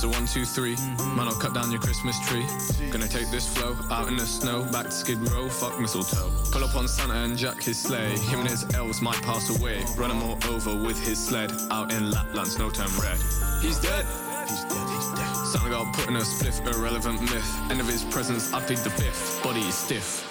It's 0.00 0.06
a 0.06 0.08
one, 0.08 0.24
two, 0.24 0.46
three. 0.46 0.76
Man, 1.14 1.28
I'll 1.28 1.34
cut 1.34 1.52
down 1.52 1.70
your 1.70 1.78
Christmas 1.78 2.18
tree. 2.26 2.46
Gonna 2.90 3.06
take 3.06 3.30
this 3.30 3.46
flow 3.46 3.76
out 3.90 4.08
in 4.08 4.16
the 4.16 4.24
snow, 4.24 4.64
back 4.72 4.86
to 4.86 4.90
Skid 4.90 5.18
Row, 5.30 5.46
fuck 5.50 5.78
mistletoe. 5.78 6.32
Pull 6.50 6.64
up 6.64 6.74
on 6.74 6.88
Santa 6.88 7.12
and 7.12 7.36
Jack 7.36 7.62
his 7.62 7.78
sleigh. 7.78 8.16
Him 8.16 8.40
and 8.40 8.48
his 8.48 8.64
elves 8.72 9.02
might 9.02 9.20
pass 9.20 9.54
away. 9.60 9.84
Run 9.98 10.10
'em 10.10 10.22
all 10.22 10.38
over 10.48 10.74
with 10.74 10.98
his 11.06 11.22
sled. 11.22 11.52
Out 11.70 11.92
in 11.92 12.10
Lapland, 12.10 12.48
snow 12.48 12.70
turn 12.70 12.88
red. 12.98 13.18
He's 13.60 13.78
dead. 13.78 14.06
He's 14.48 14.64
dead, 14.64 14.88
he's 14.88 15.08
dead. 15.18 15.36
Santa 15.44 15.68
got 15.68 15.92
put 15.92 16.08
in 16.08 16.16
a 16.16 16.20
spliff, 16.20 16.66
irrelevant 16.66 17.20
myth. 17.20 17.70
End 17.70 17.78
of 17.78 17.86
his 17.86 18.02
presence, 18.04 18.54
I 18.54 18.60
picked 18.60 18.84
the 18.84 18.90
biff. 18.96 19.42
Body 19.42 19.60
is 19.60 19.74
stiff. 19.74 20.24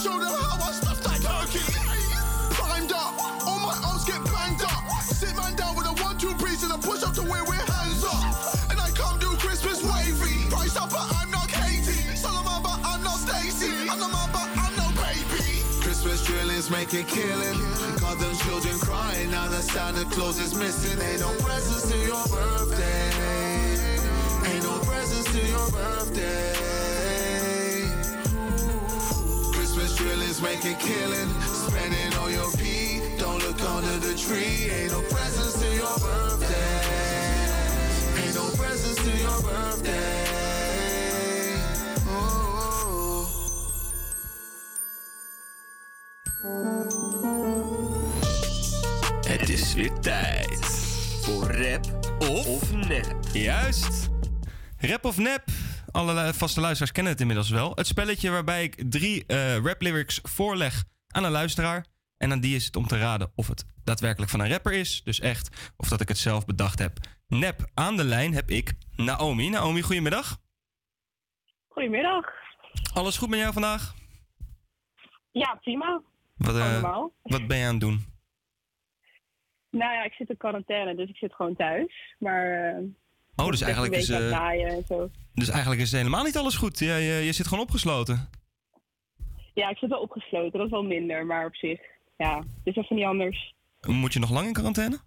Show 0.00 0.16
them 0.16 0.32
how 0.32 0.56
I 0.56 0.72
stuffed 0.72 1.04
that 1.04 1.20
turkey. 1.20 1.60
Primed 2.56 2.92
up, 2.92 3.12
all 3.44 3.60
my 3.60 3.76
arms 3.84 4.04
get 4.08 4.24
banged 4.32 4.62
up. 4.64 4.80
Sit 5.04 5.36
man 5.36 5.54
down 5.56 5.76
with 5.76 5.84
a 5.84 5.94
one-two 6.00 6.32
breeze 6.40 6.62
and 6.64 6.72
a 6.72 6.78
push 6.78 7.02
up 7.02 7.12
to 7.20 7.22
where 7.22 7.44
we're 7.44 7.60
hands 7.68 8.00
up. 8.08 8.24
And 8.72 8.80
I 8.80 8.88
come 8.96 9.18
do 9.20 9.28
Christmas 9.36 9.84
wavy. 9.84 10.48
Price 10.48 10.76
up, 10.76 10.88
but 10.88 11.04
I'm 11.20 11.30
not 11.30 11.48
Katie. 11.48 12.16
Solomon, 12.16 12.62
but 12.64 12.80
I'm 12.80 13.04
not 13.04 13.20
Stacy. 13.20 13.68
I'm 13.92 14.00
the 14.00 14.08
man, 14.08 14.28
but 14.32 14.48
I'm 14.56 14.72
no 14.80 14.88
baby. 14.96 15.60
Christmas 15.84 16.24
drillings 16.24 16.70
make 16.70 16.94
a 16.96 17.04
killing. 17.04 17.60
Got 18.00 18.16
them 18.24 18.34
children 18.48 18.78
crying 18.80 19.30
now 19.30 19.48
that 19.52 19.64
Santa 19.68 20.08
Claus 20.16 20.40
is 20.40 20.54
missing. 20.54 20.96
Ain't 20.96 21.20
no 21.20 21.28
presents 21.44 21.92
to 21.92 21.96
your 22.08 22.24
birthday. 22.32 23.12
Ain't 24.48 24.64
no 24.64 24.80
presents 24.80 25.28
to 25.28 25.40
your 25.44 25.68
birthday. 25.70 26.79
Christmas 30.00 30.38
drillings 30.38 30.40
make 30.42 30.64
a 30.64 30.74
killing. 30.78 31.28
Spending 31.42 32.18
all 32.18 32.30
your 32.30 32.50
pee. 32.56 33.00
Don't 33.18 33.38
look 33.42 33.60
under 33.62 33.98
the 33.98 34.14
tree. 34.14 34.70
Ain't 34.70 34.92
no 34.92 35.00
presents 35.02 35.58
to 35.60 35.74
your 35.74 35.98
birthday. 35.98 36.80
Ain't 38.22 38.34
no 38.34 38.50
presents 38.56 39.02
to 39.02 39.10
your 39.18 39.42
birthday. 39.42 39.90
Oh. 42.08 43.26
Het 49.26 49.48
is 49.48 49.74
weer 49.74 49.92
tijd 50.00 50.66
voor 51.22 51.44
rap 51.44 51.86
of, 52.18 52.72
nep. 52.72 53.14
Juist. 53.32 54.08
Rap 54.78 55.04
of 55.04 55.18
nep. 55.18 55.59
Alle 55.92 56.34
vaste 56.34 56.60
luisteraars 56.60 56.92
kennen 56.92 57.12
het 57.12 57.20
inmiddels 57.20 57.50
wel. 57.50 57.72
Het 57.74 57.86
spelletje 57.86 58.30
waarbij 58.30 58.62
ik 58.64 58.90
drie 58.90 59.26
eh, 59.26 59.56
rap 59.56 59.80
lyrics 59.80 60.20
voorleg 60.22 60.84
aan 61.08 61.24
een 61.24 61.30
luisteraar. 61.30 61.86
En 62.16 62.32
aan 62.32 62.40
die 62.40 62.56
is 62.56 62.64
het 62.64 62.76
om 62.76 62.86
te 62.86 62.98
raden 62.98 63.32
of 63.34 63.48
het 63.48 63.64
daadwerkelijk 63.84 64.30
van 64.30 64.40
een 64.40 64.48
rapper 64.50 64.72
is. 64.72 65.02
Dus 65.04 65.20
echt, 65.20 65.72
of 65.76 65.88
dat 65.88 66.00
ik 66.00 66.08
het 66.08 66.18
zelf 66.18 66.44
bedacht 66.44 66.78
heb. 66.78 66.92
Nep 67.28 67.70
aan 67.74 67.96
de 67.96 68.04
lijn 68.04 68.34
heb 68.34 68.50
ik 68.50 68.72
Naomi. 68.96 69.48
Naomi, 69.48 69.82
goedemiddag. 69.82 70.38
Goedemiddag. 71.68 72.24
Alles 72.94 73.16
goed 73.18 73.28
met 73.28 73.38
jou 73.38 73.52
vandaag? 73.52 73.94
Ja, 75.30 75.54
prima. 75.60 76.02
Wat, 76.36 76.56
eh, 76.56 76.72
Allemaal. 76.72 77.12
wat 77.22 77.46
ben 77.46 77.56
je 77.58 77.64
aan 77.64 77.70
het 77.72 77.80
doen? 77.80 78.04
Nou 79.70 79.92
ja, 79.92 80.02
ik 80.04 80.12
zit 80.12 80.28
in 80.30 80.36
quarantaine, 80.36 80.94
dus 80.94 81.08
ik 81.08 81.16
zit 81.16 81.34
gewoon 81.34 81.56
thuis. 81.56 82.14
Maar. 82.18 82.74
eh, 82.76 82.82
Oh, 83.44 83.50
dus 83.50 83.60
eigenlijk 83.60 83.94
is, 83.94 84.12
aan 84.12 84.22
het 84.22 84.32
eh, 84.32 84.72
en 84.72 84.84
zo. 84.88 85.10
dus 85.34 85.48
eigenlijk 85.48 85.80
is 85.80 85.92
helemaal 85.92 86.24
niet 86.24 86.36
alles 86.36 86.56
goed. 86.56 86.78
Je, 86.78 86.86
je, 86.86 87.24
je 87.24 87.32
zit 87.32 87.46
gewoon 87.46 87.64
opgesloten. 87.64 88.28
Ja, 89.54 89.68
ik 89.68 89.78
zit 89.78 89.90
wel 89.90 90.00
opgesloten, 90.00 90.58
dat 90.58 90.66
is 90.66 90.72
wel 90.72 90.82
minder, 90.82 91.26
maar 91.26 91.46
op 91.46 91.54
zich. 91.54 91.80
Ja, 92.16 92.36
het 92.38 92.46
is 92.64 92.76
even 92.76 92.96
niet 92.96 93.04
anders. 93.04 93.54
Moet 93.86 94.12
je 94.12 94.18
nog 94.18 94.30
lang 94.30 94.46
in 94.46 94.52
quarantaine? 94.52 95.00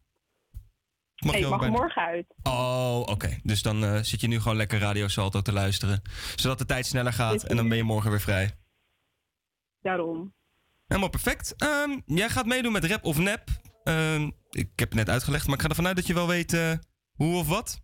Mag 1.24 1.32
nee, 1.32 1.42
je 1.42 1.48
ik 1.48 1.54
ook 1.54 1.60
mag 1.60 1.70
morgen 1.70 2.02
uit. 2.02 2.26
Oh, 2.44 3.00
oké. 3.06 3.40
Dus 3.44 3.62
dan 3.62 3.84
eh, 3.84 4.00
zit 4.02 4.22
je 4.22 4.28
nu 4.28 4.40
gewoon 4.40 4.58
lekker 4.58 4.80
Radio 4.80 5.08
Salto 5.08 5.42
te 5.42 5.54
luisteren. 5.54 6.02
Zodat 6.36 6.58
de 6.58 6.66
tijd 6.66 6.86
sneller 6.86 7.14
gaat 7.14 7.44
en 7.44 7.56
dan 7.56 7.68
ben 7.68 7.78
je 7.78 7.84
morgen 7.84 8.10
weer 8.10 8.22
vrij. 8.22 8.52
Daarom. 9.82 10.34
Helemaal 10.88 11.10
perfect. 11.10 11.54
Ehm, 11.58 12.00
jij 12.06 12.30
gaat 12.30 12.46
meedoen 12.46 12.72
met 12.72 12.86
rap 12.86 13.04
of 13.04 13.18
nep. 13.18 13.44
Ehm, 13.84 14.30
ik 14.50 14.70
heb 14.76 14.90
het 14.90 14.94
net 14.94 15.10
uitgelegd, 15.10 15.46
maar 15.46 15.56
ik 15.56 15.62
ga 15.62 15.70
ervan 15.70 15.88
uit 15.88 15.96
dat 15.96 16.08
je 16.08 16.14
wel 16.14 16.28
weet 16.28 16.54
eh, 16.54 16.72
hoe 17.16 17.38
of 17.38 17.48
wat. 17.48 17.83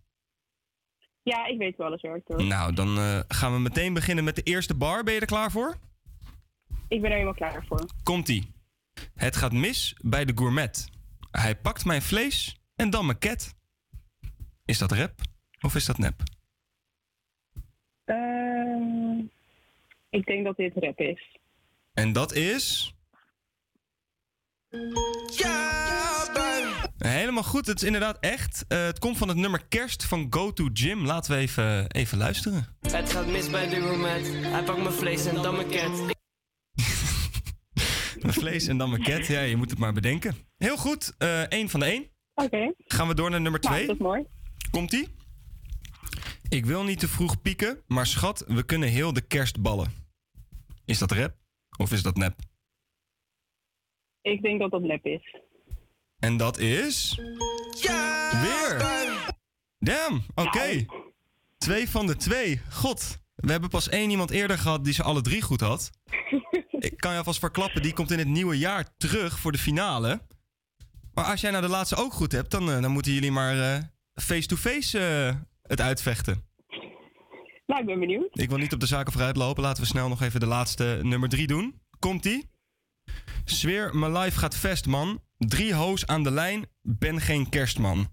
Ja, 1.22 1.46
ik 1.46 1.58
weet 1.58 1.76
wel 1.76 1.92
eens 1.92 2.02
hoor. 2.02 2.22
toch? 2.24 2.42
Nou, 2.42 2.72
dan 2.74 2.98
eh, 2.98 3.20
gaan 3.28 3.52
we 3.52 3.58
meteen 3.58 3.94
beginnen 3.94 4.24
met 4.24 4.36
de 4.36 4.42
eerste 4.42 4.74
bar. 4.74 5.02
Ben 5.04 5.14
je 5.14 5.20
er 5.20 5.26
klaar 5.26 5.50
voor? 5.50 5.76
Ik 6.88 7.00
ben 7.00 7.04
er 7.10 7.12
helemaal 7.12 7.34
klaar 7.34 7.64
voor. 7.68 7.86
Komt-ie. 8.02 8.52
Het 9.14 9.36
gaat 9.36 9.52
mis 9.52 9.96
bij 10.04 10.24
de 10.24 10.32
gourmet. 10.34 10.88
Hij 11.30 11.56
pakt 11.56 11.84
mijn 11.84 12.02
vlees 12.02 12.60
en 12.76 12.90
dan 12.90 13.06
mijn 13.06 13.18
ket. 13.18 13.54
Is 14.64 14.78
dat 14.78 14.92
rap 14.92 15.20
of 15.60 15.74
is 15.74 15.84
dat 15.84 15.98
nep? 15.98 16.22
Ehm, 18.04 19.18
ik 20.10 20.26
denk 20.26 20.44
dat 20.44 20.56
dit 20.56 20.72
rap 20.74 20.98
is. 20.98 21.38
En 21.92 22.12
dat 22.12 22.32
is... 22.32 22.94
Helemaal 27.08 27.42
goed, 27.42 27.66
het 27.66 27.76
is 27.80 27.86
inderdaad 27.86 28.18
echt. 28.20 28.64
Eh, 28.68 28.84
het 28.84 28.98
komt 28.98 29.18
van 29.18 29.28
het 29.28 29.36
nummer 29.36 29.64
Kerst 29.68 30.04
van 30.06 30.26
Go 30.30 30.52
To 30.52 30.68
Gym. 30.72 31.04
Laten 31.06 31.32
we 31.32 31.38
even, 31.38 31.90
even 31.90 32.18
luisteren. 32.18 32.66
Het 32.80 33.10
gaat 33.12 33.26
mis 33.26 33.50
bij 33.50 33.68
de 33.68 33.80
gourmet. 33.80 34.26
Hij 34.32 34.64
pakt 34.64 34.78
mijn 34.82 34.92
vlees 34.94 35.26
en 35.26 35.34
dan 35.34 35.54
mijn 35.56 35.70
cat. 35.70 36.16
Vlees 38.40 38.66
en 38.66 38.78
dan 38.78 38.90
maquet. 38.90 39.26
Ja, 39.26 39.40
je 39.40 39.56
moet 39.56 39.70
het 39.70 39.78
maar 39.78 39.92
bedenken. 39.92 40.34
Heel 40.56 40.76
goed. 40.76 41.14
eh 41.18 41.42
één 41.42 41.68
van 41.68 41.80
de 41.80 41.86
één. 41.86 42.10
Oké. 42.34 42.72
Gaan 42.76 43.08
we 43.08 43.14
door 43.14 43.30
naar 43.30 43.40
nummer 43.40 43.60
Nou, 43.60 43.74
twee. 43.74 43.86
dat 43.86 43.96
is 43.96 44.02
mooi. 44.02 44.24
Komt-ie? 44.70 45.08
Ik 46.48 46.66
wil 46.66 46.84
niet 46.84 46.98
te 46.98 47.08
vroeg 47.08 47.40
pieken, 47.42 47.82
maar 47.86 48.06
schat, 48.06 48.44
we 48.48 48.62
kunnen 48.64 48.88
heel 48.88 49.12
de 49.12 49.20
kerst 49.20 49.62
ballen. 49.62 49.92
Is 50.84 50.98
dat 50.98 51.10
rap 51.12 51.34
of 51.78 51.92
is 51.92 52.02
dat 52.02 52.16
nep? 52.16 52.34
Ik 54.22 54.42
denk 54.42 54.60
dat 54.60 54.70
dat 54.70 54.82
nep 54.82 55.04
is. 55.04 55.36
En 56.20 56.36
dat 56.36 56.58
is... 56.58 57.20
Weer! 58.42 58.98
Damn, 59.78 60.24
oké. 60.34 60.86
Twee 61.58 61.90
van 61.90 62.06
de 62.06 62.16
twee. 62.16 62.60
God, 62.70 63.18
we 63.34 63.50
hebben 63.50 63.70
pas 63.70 63.88
één 63.88 64.10
iemand 64.10 64.30
eerder 64.30 64.58
gehad 64.58 64.84
die 64.84 64.92
ze 64.92 65.02
alle 65.02 65.20
drie 65.20 65.42
goed 65.42 65.60
had. 65.60 65.90
Ik 66.78 66.96
kan 66.96 67.12
je 67.12 67.18
alvast 67.18 67.38
verklappen, 67.38 67.82
die 67.82 67.92
komt 67.92 68.10
in 68.10 68.18
het 68.18 68.28
nieuwe 68.28 68.58
jaar 68.58 68.96
terug 68.96 69.38
voor 69.38 69.52
de 69.52 69.58
finale. 69.58 70.20
Maar 71.14 71.24
als 71.24 71.40
jij 71.40 71.50
nou 71.50 71.62
de 71.62 71.70
laatste 71.70 71.96
ook 71.96 72.12
goed 72.12 72.32
hebt, 72.32 72.50
dan, 72.50 72.70
eh, 72.70 72.82
dan 72.82 72.90
moeten 72.90 73.12
jullie 73.12 73.32
maar 73.32 73.74
eh, 73.74 73.82
face-to-face 74.14 74.98
eh, 74.98 75.36
het 75.62 75.80
uitvechten. 75.80 76.44
Nou, 77.66 77.80
ik 77.80 77.86
ben 77.86 78.00
benieuwd. 78.00 78.38
Ik 78.38 78.48
wil 78.48 78.58
niet 78.58 78.72
op 78.72 78.80
de 78.80 78.86
zaken 78.86 79.12
vooruit 79.12 79.36
lopen. 79.36 79.62
Laten 79.62 79.82
we 79.82 79.88
snel 79.88 80.08
nog 80.08 80.22
even 80.22 80.40
de 80.40 80.46
laatste 80.46 80.98
nummer 81.02 81.28
drie 81.28 81.46
doen. 81.46 81.80
Komt-ie? 81.98 82.50
Sfeer, 83.44 83.96
mijn 83.96 84.18
life 84.18 84.38
gaat 84.38 84.56
vest, 84.56 84.86
man. 84.86 85.20
Drie 85.48 85.74
hoos 85.74 86.06
aan 86.06 86.22
de 86.22 86.30
lijn, 86.30 86.66
ben 86.82 87.20
geen 87.20 87.48
kerstman. 87.48 88.08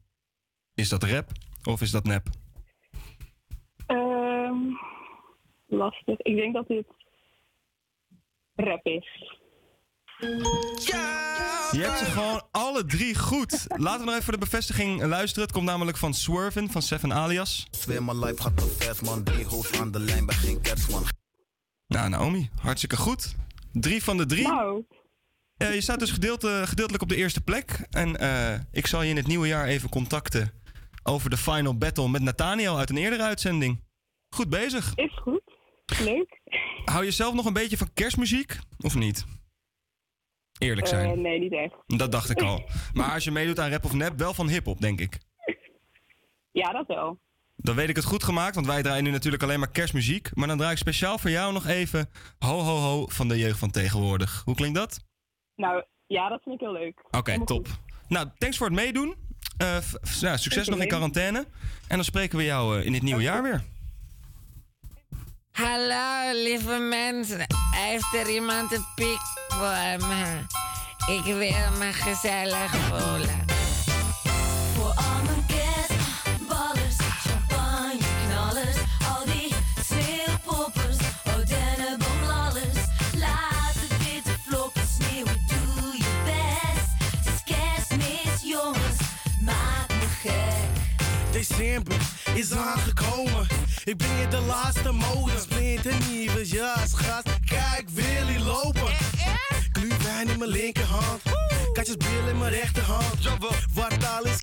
Is 0.74 0.90
dat 0.90 1.04
rap 1.04 1.32
of 1.64 1.82
is 1.82 1.92
dat 1.92 2.04
nep? 2.04 2.28
Ehm, 3.86 4.58
lastig. 5.66 6.20
Ik 6.20 6.36
denk 6.36 6.54
dat 6.54 6.68
dit 6.68 6.86
rap 8.56 8.86
is. 8.86 9.36
Je 11.72 11.80
hebt 11.82 11.98
ze 11.98 12.06
gewoon 12.06 12.42
alle 12.52 12.86
drie 12.86 13.16
goed. 13.16 13.66
Laten 13.86 14.00
we 14.00 14.06
nog 14.06 14.14
even 14.14 14.24
voor 14.24 14.34
de 14.34 14.40
bevestiging 14.40 15.04
luisteren. 15.04 15.44
Het 15.44 15.52
komt 15.52 15.66
namelijk 15.66 15.98
van 15.98 16.14
Swerven 16.14 16.70
van 16.70 16.82
Seven 16.82 17.14
Alias. 17.14 17.68
Mijn 17.88 18.20
life 18.20 18.42
gaat 18.42 18.58
te 18.58 18.76
vers, 18.80 19.02
man. 19.02 19.24
Drie 19.24 19.46
hoofd 19.46 19.80
aan 19.80 19.92
de 19.92 20.00
lijn, 20.00 20.26
ben 20.26 20.36
geen 20.36 20.62
kerstman. 20.62 21.04
Nou, 21.88 22.10
Naomi, 22.10 22.50
hartstikke 22.62 22.98
goed. 22.98 23.36
Drie 23.74 24.04
van 24.04 24.18
de 24.18 24.26
drie. 24.26 24.48
Eh, 25.58 25.74
je 25.74 25.82
staat 25.82 26.00
dus 26.00 26.12
gedeeltelijk 26.12 27.02
op 27.02 27.10
de 27.10 27.16
eerste 27.16 27.42
plek. 27.42 27.88
En 27.90 28.18
eh, 28.18 28.60
ik 28.72 28.88
zal 28.88 29.02
je 29.02 29.10
in 29.10 29.16
het 29.16 29.28
nieuwe 29.28 29.48
jaar 29.48 29.66
even 29.66 29.90
contacten 29.90 30.52
over 31.04 31.30
de 31.30 31.38
final 31.38 31.78
battle 31.78 32.10
met 32.10 32.22
Nathaniel 32.22 32.78
uit 32.78 32.90
een 32.90 32.98
eerdere 32.98 33.24
uitzending. 33.24 33.84
Goed 34.30 34.50
bezig. 34.50 34.96
Is 34.96 35.20
goed. 35.22 35.42
Leuk. 36.00 36.42
Hou 36.86 37.06
je 37.06 37.12
zelf 37.12 37.34
nog 37.34 37.46
een 37.46 37.54
beetje 37.54 37.78
van 37.78 37.94
kerstmuziek 37.94 38.60
of 38.80 38.96
niet? 38.96 39.26
Eerlijk 40.58 40.88
zijn. 40.88 41.10
Eh, 41.10 41.18
nee, 41.18 41.40
niet 41.40 41.54
echt. 41.54 41.74
Dat 41.86 42.12
dacht 42.12 42.30
ik 42.30 42.42
al. 42.42 42.70
Maar 42.94 43.12
als 43.12 43.24
je 43.24 43.32
meedoet 43.32 43.60
aan 43.60 43.70
rap 43.70 43.86
of 43.86 43.94
nep, 43.94 44.18
wel 44.18 44.34
van 44.34 44.50
hip-hop, 44.50 44.82
denk 44.82 45.00
ik. 45.00 45.18
Ja, 46.52 46.72
dat 46.72 46.88
wel. 46.88 47.20
Dan 47.56 47.76
weet 47.76 47.90
ik 47.90 47.96
het 47.96 48.06
goed 48.06 48.24
gemaakt, 48.24 48.56
want 48.56 48.68
wij 48.68 48.82
draaien 48.82 49.04
nu 49.04 49.12
natuurlijk 49.12 49.44
alleen 49.44 49.60
maar 49.60 49.72
kerstmuziek. 49.72 50.36
Maar 50.36 50.48
dan 50.48 50.58
draai 50.58 50.72
ik 50.72 50.78
speciaal 50.78 51.18
voor 51.18 51.30
jou 51.30 51.54
nog 51.54 51.66
even 51.66 52.10
Ho 52.40 52.60
Ho 52.60 52.76
Ho 52.76 53.08
van 53.08 53.28
de 53.28 53.38
jeugd 53.38 53.60
van 53.60 53.72
tegenwoordig. 53.72 54.42
Hoe 54.46 54.56
klinkt 54.56 54.78
dat? 54.78 55.07
Nou, 55.58 55.84
ja, 56.08 56.30
dat 56.30 56.42
vind 56.44 56.56
ik 56.56 56.62
heel 56.62 56.72
leuk. 56.72 57.04
Oké, 57.12 57.46
top. 57.46 57.68
goed. 57.68 57.80
Nou, 58.08 58.28
thanks 58.38 58.58
voor 58.58 58.68
het 58.68 58.76
meedoen. 58.76 59.16
Eh, 59.58 59.78
nou, 60.22 60.38
succes 60.38 60.68
nog 60.68 60.80
in 60.80 60.88
quarantaine. 60.88 61.48
En 61.88 61.96
dan 61.96 62.04
spreken 62.04 62.38
we 62.38 62.44
jou 62.44 62.80
eh, 62.80 62.86
in 62.86 62.94
het 62.94 63.04
nieuwe 63.04 63.22
jaar 63.22 63.44
weer. 63.44 63.64
Hallo, 65.52 66.32
lieve 66.44 66.78
mensen. 66.78 67.46
Heeft 67.76 68.14
er 68.14 68.30
iemand 68.30 68.72
een 68.72 68.86
pik 68.96 69.20
voor 69.48 70.08
me? 70.08 70.46
Ik 71.16 71.24
wil 71.24 71.78
me 71.78 71.92
gezellig 71.94 72.76
voelen. 72.76 73.57
December 91.58 91.98
is 92.34 92.52
aangekomen. 92.52 93.48
Ik 93.84 93.98
breng 93.98 94.20
je 94.20 94.28
de 94.28 94.42
laatste 94.42 94.92
mode. 94.92 95.32
Splinternieuwe 95.40 96.48
jas, 96.48 96.94
gast. 96.94 97.40
Kijk, 97.46 97.90
Willy 97.90 98.40
lopen. 98.40 98.94
Glühwein 99.72 100.30
in 100.30 100.40
mijn 100.40 100.52
linkerhand. 100.52 101.22
Katjesbril 101.74 102.28
in 102.28 102.38
mijn 102.38 102.52
rechterhand. 102.52 103.30
Wat 103.74 104.08
al 104.18 104.26
is 104.26 104.42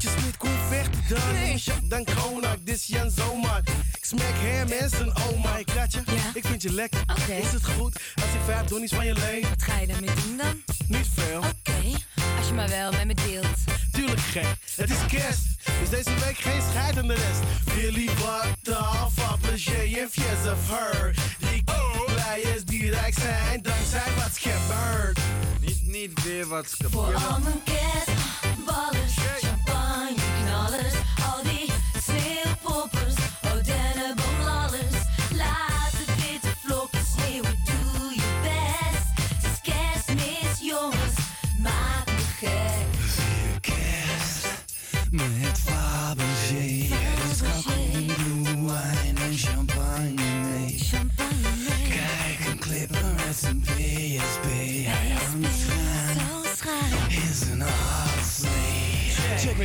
Smit 0.00 0.36
kon 0.36 0.50
vechten 0.68 1.02
dan. 1.08 1.32
Nee. 1.32 1.62
dan 1.88 2.04
konak, 2.04 2.56
dit 2.64 2.74
is 2.74 2.86
Jan 2.86 3.10
Zomaar. 3.10 3.62
Ik 3.96 4.04
smek 4.04 4.34
hem 4.34 4.68
en 4.68 4.90
zijn 4.90 5.12
oma. 5.16 5.56
Ik 5.56 5.66
kratje, 5.66 6.02
ik 6.34 6.46
vind 6.46 6.62
je 6.62 6.72
lekker. 6.72 7.00
Is 7.42 7.52
het 7.52 7.66
goed 7.66 8.00
als 8.14 8.34
ik 8.34 8.40
vijf 8.44 8.66
donnies 8.66 8.92
van 8.92 9.06
je 9.06 9.12
leen? 9.12 9.42
Wat 9.42 9.62
ga 9.62 9.78
je 9.78 9.86
daarmee 9.86 10.14
doen 10.24 10.36
dan? 10.36 10.62
Niet 10.88 11.08
veel. 11.14 11.38
Oké, 11.38 11.98
als 12.38 12.48
je 12.48 12.54
maar 12.54 12.68
wel 12.68 12.92
met 12.92 13.04
me 13.04 13.14
deelt. 13.14 13.58
Tuurlijk 13.92 14.20
gek, 14.20 14.46
het 14.76 14.90
is 14.90 15.06
kerst. 15.08 15.42
Dus 15.80 15.88
deze 15.88 16.10
week 16.24 16.36
geen 16.38 16.62
scheid 16.70 16.98
aan 16.98 17.06
de 17.06 17.14
rest. 17.14 17.74
Willy 17.74 18.06
wat 18.06 18.76
af, 18.76 19.30
appeltje 19.30 20.00
en 20.00 20.08
fies 20.10 20.52
of 20.52 20.70
her. 20.70 21.14
Die 21.38 21.64
blijers 22.06 22.64
die 22.64 22.90
rijk 22.90 23.14
zijn, 23.14 23.62
dankzij 23.62 24.12
wat 24.16 24.38
gebeurt. 24.38 25.18
Niet, 25.60 25.86
niet 25.86 26.22
weer 26.22 26.46
wat 26.46 26.66
Voor 26.90 27.14
al 27.14 27.38
mijn 27.40 27.62
kerstballers, 27.64 28.13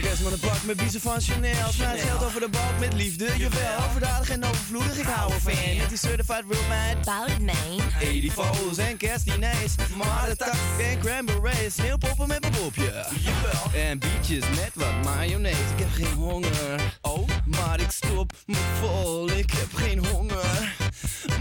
me 0.01 0.07
kerst 0.07 0.23
met 0.23 0.31
een 0.31 0.39
pak 0.39 0.63
met 0.63 0.77
biezen 0.77 1.01
van 1.01 1.21
Chanel. 1.21 1.71
Smijt 1.71 2.01
geld 2.01 2.23
over 2.23 2.39
de 2.39 2.49
balk 2.49 2.79
met 2.79 2.93
liefde, 2.93 3.25
jawel. 3.37 3.77
Overdadig 3.89 4.29
en 4.29 4.43
overvloedig, 4.43 4.97
ik 4.97 5.05
hou 5.05 5.33
ervan. 5.33 5.53
Met 5.77 5.89
die 5.89 5.97
certified 5.97 6.43
real 6.49 6.63
man. 6.67 7.03
Bout 7.03 7.29
it, 7.29 7.39
man. 7.39 7.81
80 7.99 8.33
foto's 8.33 8.77
en 8.77 8.97
kerstdiners. 8.97 9.75
Maar 9.97 10.25
de 10.29 10.35
tak 10.35 10.53
en 10.79 10.99
cranberries. 10.99 11.73
Sneeuwpoppen 11.73 12.27
met 12.27 12.41
mijn 12.41 12.53
popje. 12.53 13.05
Jawel. 13.19 13.81
En 13.89 13.99
bietjes 13.99 14.43
met 14.49 14.71
wat 14.73 15.03
mayonaise. 15.03 15.59
Ik 15.59 15.79
heb 15.79 15.91
geen 15.91 16.13
honger. 16.13 16.97
Oh, 17.01 17.27
maar 17.45 17.79
ik 17.79 17.91
stop 17.91 18.33
me 18.45 18.57
vol. 18.79 19.29
Ik 19.29 19.51
heb 19.51 19.73
geen 19.73 20.05
honger. 20.05 20.75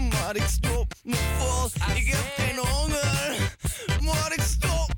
Maar 0.09 0.35
ik 0.35 0.47
stop 0.47 0.93
me 1.03 1.17
vol. 1.37 1.65
Ik 1.95 2.07
heb 2.07 2.33
geen 2.35 2.57
honger. 2.57 3.35
Maar 3.99 4.33
ik 4.33 4.41
stop 4.41 4.88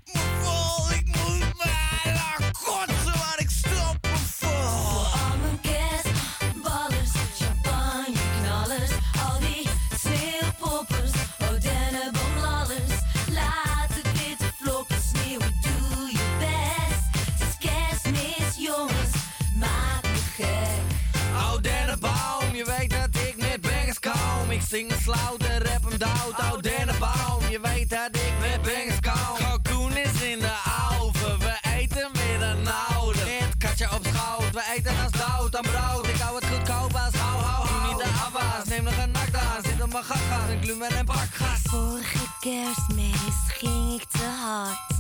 een 24.72 24.92
slauter, 25.04 25.64
rap 25.66 25.84
hem 25.90 25.98
dood. 25.98 26.40
Oh, 26.40 26.60
dennenboom, 26.62 27.50
je 27.50 27.60
weet 27.62 27.90
dat 27.90 28.10
ik 28.12 28.34
met 28.40 28.62
bangers 28.62 29.00
kom. 29.00 29.38
Kalkoen 29.38 29.98
is 29.98 30.22
in 30.22 30.40
de 30.40 30.54
oven, 31.00 31.40
we 31.40 31.58
eten 31.78 32.10
met 32.12 32.42
een 32.42 32.68
oude. 32.68 33.20
Het 33.20 33.58
katje 33.58 33.86
op 33.94 34.06
schoot, 34.14 34.52
we 34.52 34.74
eten 34.76 34.94
als 35.04 35.12
dood 35.12 35.56
aan 35.56 35.62
brood. 35.62 36.08
Ik 36.08 36.18
hou 36.18 36.36
het 36.36 36.46
goedkoop 36.46 36.94
als 36.94 37.16
hou, 37.16 37.42
hou, 37.42 37.68
hou. 37.68 37.88
Niet 37.88 37.98
de 37.98 38.10
afwas, 38.10 38.66
neem 38.68 38.84
nog 38.84 38.98
een 38.98 39.12
nakdaas. 39.12 39.64
Zit 39.64 39.82
op 39.82 39.92
mijn 39.92 40.04
gat, 40.04 40.50
een 40.50 40.62
glumen 40.64 40.90
en 40.90 41.06
bakgas. 41.06 41.60
Vorige 41.64 42.26
kerstmis 42.40 43.36
ging 43.48 44.02
ik 44.02 44.08
te 44.10 44.30
hard. 44.42 44.92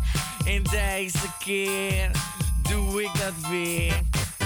En 0.46 0.64
deze 0.64 1.28
keer 1.40 2.12
doe 2.70 3.04
ik 3.04 3.12
dat 3.14 3.50
weer. 3.50 3.94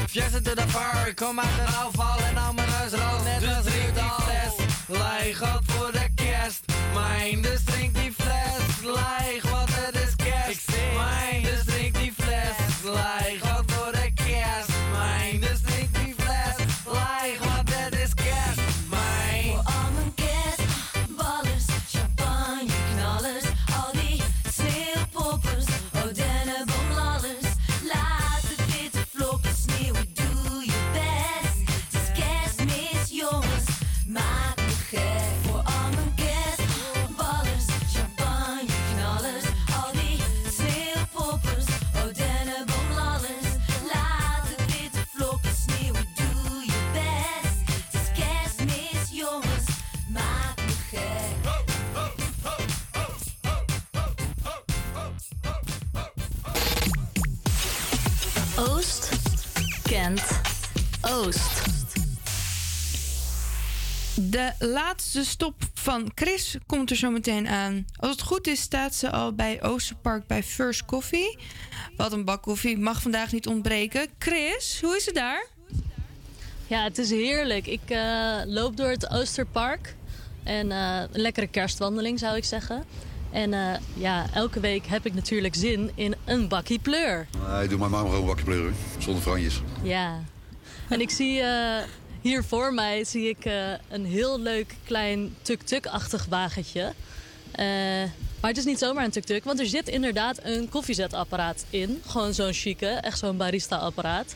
Fiesta 0.09 0.39
to 0.41 0.53
the 0.53 0.67
fur, 0.67 1.13
kom 1.13 1.39
uit 1.39 1.55
de 1.55 1.75
afval 1.75 2.19
en 2.19 2.35
hou 2.35 2.53
mijn 2.53 2.67
neus 2.67 2.91
rood 2.91 3.23
net 3.23 3.55
als 3.55 3.65
Rick 3.65 3.93
Leeg 5.25 5.41
op 5.41 5.71
voor 5.71 6.04
laatste 64.67 65.25
stop 65.25 65.55
van 65.73 66.11
Chris 66.15 66.57
komt 66.65 66.89
er 66.89 66.95
zo 66.95 67.09
meteen 67.09 67.47
aan. 67.47 67.85
Als 67.99 68.11
het 68.11 68.21
goed 68.21 68.47
is, 68.47 68.61
staat 68.61 68.95
ze 68.95 69.11
al 69.11 69.33
bij 69.33 69.63
Oosterpark 69.63 70.27
bij 70.27 70.43
First 70.43 70.85
Coffee. 70.85 71.37
Wat 71.97 72.11
een 72.11 72.25
bak 72.25 72.41
koffie 72.41 72.77
mag 72.77 73.01
vandaag 73.01 73.31
niet 73.31 73.47
ontbreken. 73.47 74.07
Chris, 74.19 74.79
hoe 74.81 74.95
is 74.95 75.05
het 75.05 75.15
daar? 75.15 75.47
Ja, 76.67 76.83
het 76.83 76.97
is 76.97 77.09
heerlijk. 77.09 77.67
Ik 77.67 77.89
eh, 77.89 78.41
loop 78.45 78.77
door 78.77 78.89
het 78.89 79.09
Oosterpark. 79.09 79.95
En 80.43 80.71
eh, 80.71 81.01
een 81.11 81.21
lekkere 81.21 81.47
kerstwandeling 81.47 82.19
zou 82.19 82.37
ik 82.37 82.43
zeggen. 82.43 82.83
En 83.31 83.53
eh, 83.53 83.79
ja, 83.93 84.25
elke 84.33 84.59
week 84.59 84.85
heb 84.85 85.05
ik 85.05 85.13
natuurlijk 85.13 85.55
zin 85.55 85.91
in 85.95 86.15
een 86.25 86.47
bakkie 86.47 86.79
pleur. 86.79 87.27
Nee, 87.49 87.67
doe 87.67 87.77
maar 87.77 87.89
maar 87.89 87.99
gewoon 87.99 88.19
een 88.19 88.25
bakje 88.25 88.43
pleuren. 88.43 88.75
Zonder 88.97 89.21
franjes. 89.21 89.61
Ja. 89.83 90.23
En 90.89 91.01
ik 91.01 91.09
zie 91.09 91.41
eh, 91.41 91.83
hier 92.25 92.43
voor 92.43 92.73
mij 92.73 93.03
zie 93.03 93.29
ik, 93.29 93.45
eh, 93.45 93.71
een 93.89 94.05
heel 94.05 94.39
leuk 94.39 94.75
klein 94.83 95.35
tuk-tuk-achtig 95.41 96.25
wagentje. 96.29 96.93
Eh, 97.51 97.65
maar 98.39 98.49
het 98.49 98.57
is 98.57 98.65
niet 98.65 98.79
zomaar 98.79 99.03
een 99.03 99.11
tuk-tuk, 99.11 99.43
want 99.43 99.59
er 99.59 99.65
zit 99.65 99.87
inderdaad 99.87 100.39
een 100.43 100.69
koffiezetapparaat 100.69 101.65
in. 101.69 102.01
Gewoon 102.05 102.33
zo'n 102.33 102.53
chique, 102.53 102.87
echt 102.87 103.19
zo'n 103.19 103.37
barista-apparaat. 103.37 104.35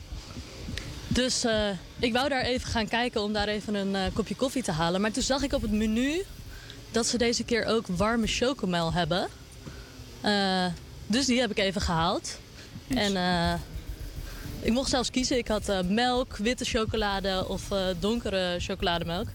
Dus 1.07 1.43
eh, 1.43 1.69
ik 1.99 2.13
wou 2.13 2.29
daar 2.29 2.41
even 2.41 2.69
gaan 2.69 2.87
kijken 2.87 3.21
om 3.21 3.33
daar 3.33 3.47
even 3.47 3.73
een 3.73 4.13
kopje 4.13 4.35
koffie 4.35 4.63
te 4.63 4.71
halen. 4.71 5.01
Maar 5.01 5.11
toen 5.11 5.23
zag 5.23 5.41
ik 5.41 5.53
op 5.53 5.61
het 5.61 5.71
menu 5.71 6.23
dat 6.91 7.07
ze 7.07 7.17
deze 7.17 7.43
keer 7.43 7.65
ook 7.65 7.87
warme 7.87 8.27
chocomel 8.27 8.93
hebben. 8.93 9.27
Dus 11.07 11.25
die 11.25 11.39
heb 11.39 11.51
ik 11.51 11.57
even 11.57 11.81
gehaald. 11.81 12.39
En 12.87 13.15
eh, 13.15 13.53
ik 14.61 14.71
mocht 14.73 14.89
zelfs 14.89 15.11
kiezen. 15.11 15.37
Ik 15.37 15.47
had 15.47 15.69
eh, 15.69 15.79
melk, 15.81 16.37
witte 16.37 16.65
chocolade 16.65 17.45
of 17.47 17.71
eh, 17.71 17.87
donkere 17.99 18.55
chocolademelk. 18.59 19.27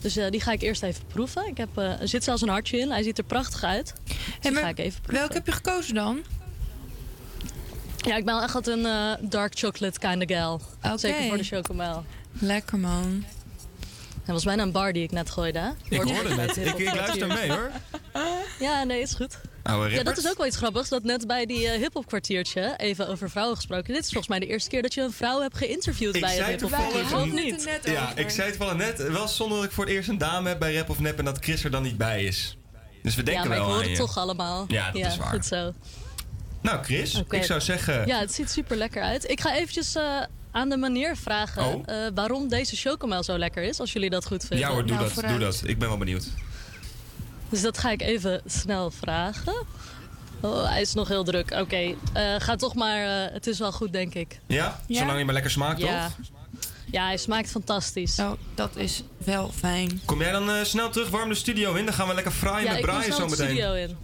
Dus 0.00 0.16
eh, 0.16 0.30
die 0.30 0.40
ga 0.40 0.52
ik 0.52 0.62
eerst 0.62 0.82
even 0.82 1.06
proeven. 1.06 1.46
Ik 1.46 1.56
heb, 1.56 1.76
er 1.76 2.08
zit 2.08 2.24
zelfs 2.24 2.42
een 2.42 2.48
hartje 2.48 2.78
in. 2.78 2.90
Hij 2.90 3.02
ziet 3.02 3.18
er 3.18 3.24
prachtig 3.24 3.64
uit. 3.64 3.92
Dus 4.40 4.58
ga 4.58 4.68
ik 4.68 4.78
even 4.78 5.00
proeven. 5.00 5.20
Welke 5.20 5.34
heb 5.34 5.46
je 5.46 5.52
gekozen 5.52 5.94
dan? 5.94 6.22
Ja, 7.96 8.16
ik 8.16 8.24
ben 8.24 8.42
echt 8.42 8.66
een 8.66 8.86
dark 9.20 9.58
chocolate 9.58 9.98
kind 9.98 10.30
of 10.30 10.36
gal. 10.36 10.60
Zeker 10.98 11.28
voor 11.28 11.36
de 11.36 11.44
chocomel. 11.44 12.04
Lekker 12.32 12.78
man. 12.78 13.24
Dat 14.24 14.34
was 14.34 14.44
bijna 14.44 14.62
een 14.62 14.72
bar 14.72 14.92
die 14.92 15.02
ik 15.02 15.10
net 15.10 15.30
gooide. 15.30 15.74
Ik 15.88 16.02
hoorde 16.02 16.34
het. 16.34 16.56
Ik, 16.56 16.78
ik 16.78 16.94
luister 16.94 17.26
mee 17.26 17.50
hoor. 17.50 17.70
Ja, 18.60 18.84
nee, 18.84 19.00
is 19.00 19.14
goed. 19.14 19.38
Ja, 19.64 20.02
dat 20.02 20.18
is 20.18 20.28
ook 20.28 20.36
wel 20.36 20.46
iets 20.46 20.56
grappigs. 20.56 20.88
Dat 20.88 21.02
net 21.02 21.26
bij 21.26 21.46
die 21.46 21.64
uh, 21.64 21.70
hip-hop 21.70 22.06
kwartiertje, 22.06 22.74
even 22.76 23.08
over 23.08 23.30
vrouwen 23.30 23.56
gesproken. 23.56 23.94
Dit 23.94 24.02
is 24.02 24.08
volgens 24.08 24.28
mij 24.28 24.38
de 24.38 24.46
eerste 24.46 24.70
keer 24.70 24.82
dat 24.82 24.94
je 24.94 25.00
een 25.00 25.12
vrouw 25.12 25.40
hebt 25.40 25.56
geïnterviewd 25.56 26.14
Ik 26.14 26.20
bij 26.20 26.36
het 26.36 26.46
hip-hop 26.46 26.70
kwartiertje. 26.70 27.80
Ja, 27.84 28.12
ik 28.16 28.30
zei 28.30 28.48
het 28.48 28.58
wel 28.58 28.74
net. 28.74 29.08
Wel 29.08 29.28
zonder 29.28 29.56
dat 29.56 29.66
ik 29.66 29.72
voor 29.72 29.84
het 29.84 29.92
eerst 29.92 30.08
een 30.08 30.18
dame 30.18 30.48
heb 30.48 30.58
bij 30.58 30.74
Rap 30.74 30.90
of 30.90 31.00
Nep 31.00 31.18
en 31.18 31.24
dat 31.24 31.38
Chris 31.40 31.64
er 31.64 31.70
dan 31.70 31.82
niet 31.82 31.98
bij 31.98 32.24
is. 32.24 32.56
Dus 33.02 33.14
we 33.14 33.22
denken 33.22 33.42
ja, 33.42 33.48
maar 33.48 33.58
ik 33.58 33.62
wel 33.62 33.72
hoor 33.72 33.82
aan 33.82 33.88
het 33.88 33.98
je. 33.98 34.04
toch 34.04 34.18
allemaal. 34.18 34.64
Ja, 34.68 34.90
dat 34.90 35.06
is 35.06 35.16
waar. 35.16 35.28
Goed 35.28 35.46
zo. 35.46 35.72
Nou 36.60 36.84
Chris, 36.84 37.22
ik 37.30 37.44
zou 37.44 37.60
zeggen... 37.60 38.06
Ja, 38.06 38.18
het 38.18 38.34
ziet 38.34 38.50
super 38.50 38.76
lekker 38.76 39.02
uit. 39.02 39.30
Ik 39.30 39.40
ga 39.40 39.54
eventjes 39.54 39.94
eh, 39.94 40.20
aan 40.52 40.68
de 40.68 40.76
meneer 40.76 41.16
vragen 41.16 41.64
Oh. 41.64 41.82
eh, 41.86 41.96
waarom 42.14 42.48
deze 42.48 42.76
chocomel 42.76 43.22
zo 43.22 43.38
lekker 43.38 43.62
is, 43.62 43.80
als 43.80 43.92
jullie 43.92 44.10
dat 44.10 44.26
goed 44.26 44.40
vinden. 44.44 44.58
Ja 44.66 44.72
hoor, 44.72 44.86
doe 44.86 44.96
Nou, 44.96 45.10
dat, 45.14 45.24
doe 45.28 45.38
dat. 45.38 45.62
Ik 45.64 45.78
ben 45.78 45.88
wel 45.88 45.98
benieuwd. 45.98 46.28
Dus 47.48 47.60
dat 47.62 47.78
ga 47.78 47.90
ik 47.90 48.02
even 48.02 48.40
snel 48.46 48.90
vragen. 48.90 49.64
Oh, 50.40 50.68
hij 50.68 50.80
is 50.80 50.94
nog 50.94 51.08
heel 51.08 51.24
druk. 51.24 51.50
Oké, 51.50 51.76
eh, 52.12 52.34
ga 52.38 52.56
toch 52.56 52.74
maar. 52.74 53.26
eh, 53.26 53.32
het 53.32 53.46
is 53.46 53.58
wel 53.58 53.72
goed, 53.72 53.92
denk 53.92 54.14
ik. 54.14 54.38
Ja? 54.46 54.80
Zolang 54.88 55.18
je 55.18 55.24
maar 55.24 55.34
lekker 55.34 55.50
smaakt, 55.52 55.80
Ja. 55.80 56.04
toch? 56.06 56.16
Ja, 56.90 57.04
hij 57.04 57.16
smaakt 57.16 57.50
fantastisch. 57.50 58.18
Oh, 58.18 58.32
dat 58.54 58.76
is 58.76 59.02
wel 59.18 59.50
fijn. 59.58 60.00
Kom 60.04 60.20
jij 60.20 60.32
dan 60.32 60.50
eh, 60.50 60.62
snel 60.64 60.90
terug, 60.90 61.08
warm 61.10 61.28
de 61.28 61.34
studio 61.34 61.74
in? 61.74 61.84
Dan 61.84 61.94
gaan 61.94 62.08
we 62.08 62.14
lekker 62.14 62.32
fraaien 62.32 62.66
ja, 62.66 62.72
met 62.72 62.80
Brian 62.80 63.02
snel 63.02 63.16
zo 63.16 63.24
de 63.24 63.30
meteen. 63.30 63.46
studio 63.46 63.72
in. 63.72 63.96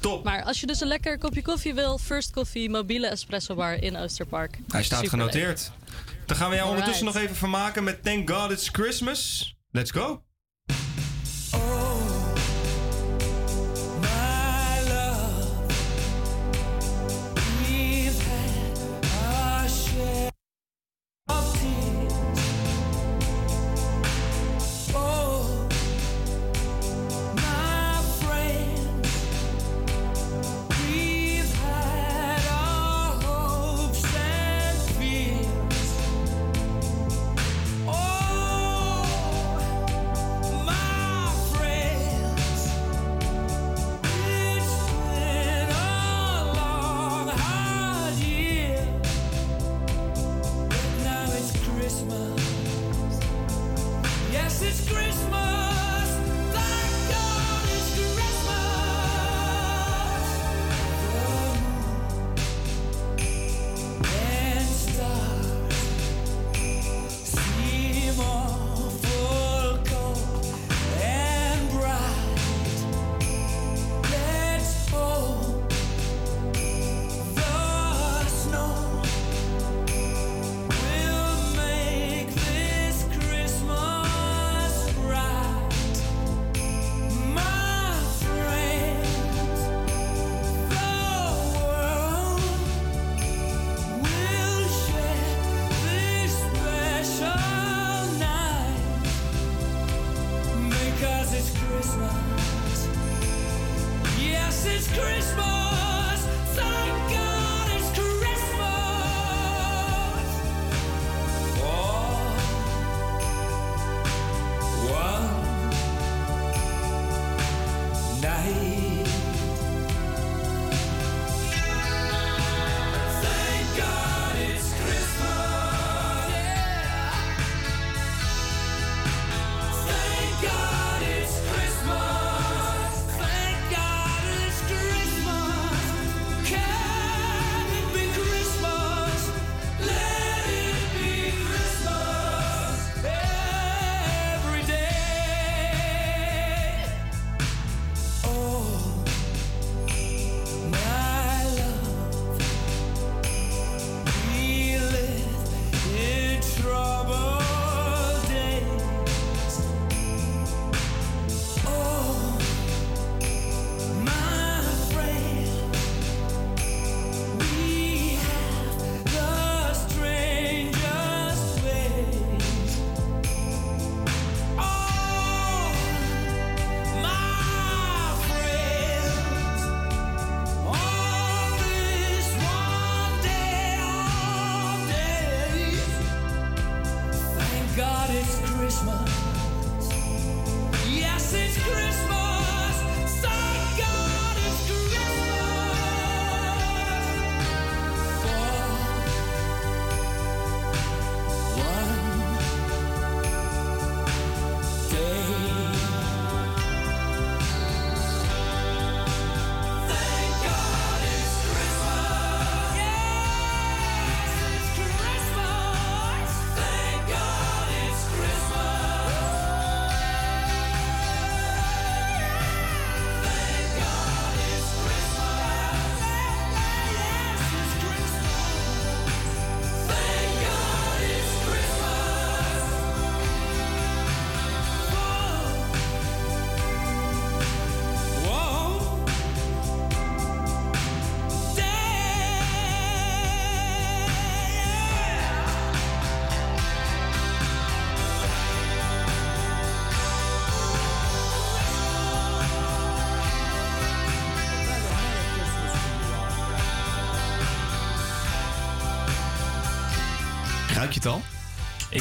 Top. 0.00 0.24
Maar 0.24 0.42
als 0.44 0.60
je 0.60 0.66
dus 0.66 0.80
een 0.80 0.88
lekker 0.88 1.18
kopje 1.18 1.42
koffie 1.42 1.74
wil, 1.74 1.98
First 1.98 2.30
Coffee, 2.32 2.70
mobiele 2.70 3.06
espresso 3.06 3.54
bar 3.54 3.82
in 3.82 3.96
Oosterpark. 3.96 4.58
Hij 4.68 4.82
staat 4.82 5.04
Superleuk. 5.04 5.30
genoteerd. 5.32 5.70
Dan 6.32 6.40
gaan 6.40 6.50
we 6.50 6.56
jou 6.56 6.68
ondertussen 6.68 7.04
nog 7.04 7.16
even 7.16 7.36
vermaken 7.36 7.84
met 7.84 8.02
Thank 8.02 8.30
God 8.30 8.50
It's 8.50 8.68
Christmas. 8.68 9.54
Let's 9.70 9.90
go. 9.90 10.22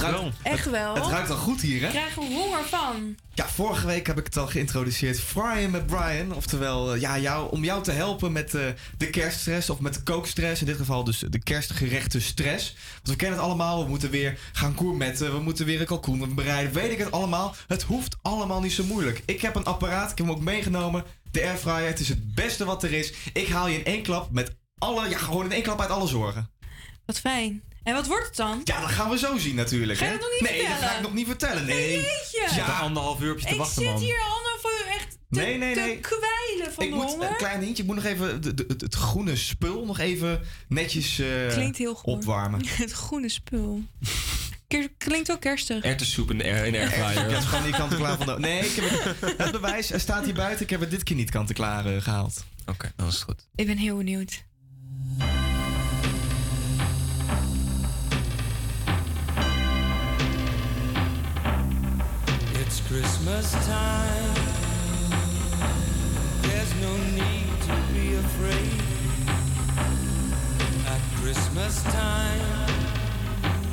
Het 0.02 0.12
ruikt- 0.12 0.22
wel. 0.44 0.54
Echt 0.54 0.70
wel. 0.70 0.96
Het 0.96 1.06
ruikt 1.06 1.30
al 1.30 1.36
goed 1.38 1.62
hier, 1.62 1.80
hè? 1.80 1.86
Ik 1.86 1.92
krijg 1.92 2.16
er 2.16 2.24
honger 2.24 2.64
van. 2.66 3.16
Ja, 3.34 3.48
vorige 3.50 3.86
week 3.86 4.08
heb 4.08 4.18
ik 4.20 4.26
het 4.26 4.38
al 4.38 4.48
geïntroduceerd. 4.48 5.20
Frying 5.20 5.72
met 5.72 5.86
Brian. 5.86 6.34
Oftewel, 6.34 6.94
eh, 6.94 7.02
ja, 7.02 7.20
jou, 7.20 7.52
om 7.52 7.64
jou 7.64 7.84
te 7.84 7.92
helpen 7.92 8.32
met 8.32 8.54
eh, 8.54 8.66
de 8.98 9.10
kerststress 9.10 9.70
of 9.70 9.80
met 9.80 9.94
de 9.94 10.04
kookstress. 10.04 10.62
In 10.62 10.68
dit 10.68 10.78
geval 10.78 11.04
dus 11.04 11.24
de 11.30 11.44
kerstgerechte 11.44 12.22
stress. 12.22 12.76
Want 12.94 13.08
we 13.08 13.16
kennen 13.16 13.38
het 13.38 13.48
allemaal. 13.48 13.84
We 13.84 13.90
moeten 13.90 14.10
weer 14.10 14.40
gaan 14.52 14.78
gourmetten. 14.78 15.32
We 15.34 15.40
moeten 15.40 15.66
weer 15.66 15.80
een 15.80 15.86
kalkoen 15.86 16.36
bereiden. 16.36 16.74
Weet 16.74 16.92
ik 16.92 16.98
het 16.98 17.12
allemaal. 17.12 17.56
Het 17.68 17.84
hoeft 17.84 18.18
allemaal 18.22 18.62
niet 18.62 18.74
zo 18.74 18.84
moeilijk. 18.84 19.22
Ik 19.26 19.42
heb 19.42 19.56
een 19.56 19.66
apparaat. 19.66 20.12
Ik 20.12 20.18
heb 20.18 20.28
hem 20.28 20.36
ook 20.36 20.42
meegenomen. 20.42 21.04
De 21.32 21.42
airfryer. 21.44 21.88
Het 21.88 22.00
is 22.00 22.10
het 22.10 22.36
beste 22.36 22.66
wat 22.66 22.84
er 22.84 22.94
is. 22.94 23.14
Ik 23.34 23.48
haal 23.48 23.68
je 23.68 23.78
in 23.78 23.86
één 23.86 24.04
klap 24.04 24.32
met 24.32 24.56
alle, 24.78 25.10
ja, 25.10 25.18
gewoon 25.18 25.46
in 25.46 25.52
één 25.52 25.64
klap 25.64 25.82
uit 25.82 25.90
alle 25.90 26.08
zorgen. 26.08 26.50
Wat 27.06 27.20
fijn. 27.20 27.62
En 27.84 27.94
wat 27.94 28.08
wordt 28.08 28.26
het 28.28 28.36
dan? 28.36 28.62
Ja, 28.64 28.80
dat 28.82 28.90
gaan 28.90 29.10
we 29.10 29.18
zo 29.18 29.38
zien 29.38 29.56
natuurlijk. 29.56 30.00
Ga 30.00 30.06
je 30.06 30.12
hè? 30.12 30.18
dat 30.18 30.28
nog 30.30 30.40
niet 30.42 30.50
nee, 30.50 30.60
dat 30.60 30.68
vertellen? 30.68 30.90
ga 30.92 30.98
ik 30.98 31.04
nog 31.04 31.14
niet 31.14 31.28
vertellen. 31.28 31.66
Nee. 31.66 31.92
Jeetje. 31.92 32.48
Ja, 32.56 32.66
anderhalf 32.80 33.22
uur 33.22 33.32
op 33.32 33.40
je 33.40 33.46
te 33.46 33.52
ik 33.52 33.58
wachten, 33.58 33.82
zit 33.82 33.92
man. 33.92 34.02
hier 34.02 34.20
allemaal 34.20 34.58
voor 34.62 34.86
echt 34.88 35.10
te, 35.12 35.18
Nee, 35.40 35.58
nee, 35.58 35.74
te 35.74 35.98
kwijlen 36.02 36.74
van 36.74 36.84
ik 36.84 36.90
de 36.90 36.96
moet, 36.96 37.06
honger. 37.06 37.30
een 37.30 37.36
klein 37.36 37.62
hintje, 37.62 37.82
ik 37.84 37.88
moet 37.88 37.96
nog 37.96 38.06
even 38.06 38.42
de, 38.42 38.54
de- 38.54 38.66
het, 38.68 38.82
het 38.82 38.96
groene 38.96 39.36
spul 39.36 39.86
nog 39.86 40.00
even 40.00 40.42
netjes 40.68 41.20
eh, 41.20 41.48
Klinkt 41.48 41.78
heel 41.78 41.96
goed. 41.96 42.14
opwarmen. 42.14 42.66
Het 42.78 42.92
groene 42.92 43.30
spul. 43.30 43.82
Klinkt 44.98 45.32
ook 45.32 45.40
kerstig. 45.42 45.84
Erwtensoep 45.84 46.32
in 46.32 46.38
de, 46.38 46.44
air, 46.44 46.66
in 46.66 46.72
de 46.72 46.78
Ik 46.78 46.84
airfryer. 46.84 47.32
heb 47.32 47.42
gewoon 47.44 47.66
niet 47.66 47.76
kant-en-klaar 47.76 48.18
van 48.18 48.26
de... 48.26 48.40
Nee, 48.40 48.66
ik 48.66 48.76
heb 48.76 48.90
het, 49.22 49.38
het 49.38 49.52
bewijs 49.52 49.92
staat 49.96 50.26
hier 50.26 50.34
buiten. 50.34 50.64
Ik 50.64 50.70
heb 50.70 50.80
het 50.80 50.92
dit 50.92 51.04
keer 51.04 51.16
niet 51.16 51.30
kant-en-klaar 51.30 51.86
eh, 51.86 52.02
gehaald. 52.02 52.44
Oké, 52.66 52.92
dat 52.96 53.08
is 53.14 53.20
goed. 53.20 53.48
Ik 53.56 53.66
ben 53.66 53.78
heel 53.78 53.98
benieuwd. 53.98 54.44
Christmas 62.92 63.54
time. 63.68 64.36
There's 66.42 66.76
no 66.82 66.94
need 67.16 67.48
to 67.62 67.94
be 67.94 68.16
afraid. 68.16 68.82
At 70.88 71.00
Christmas 71.22 71.82
time, 71.84 72.68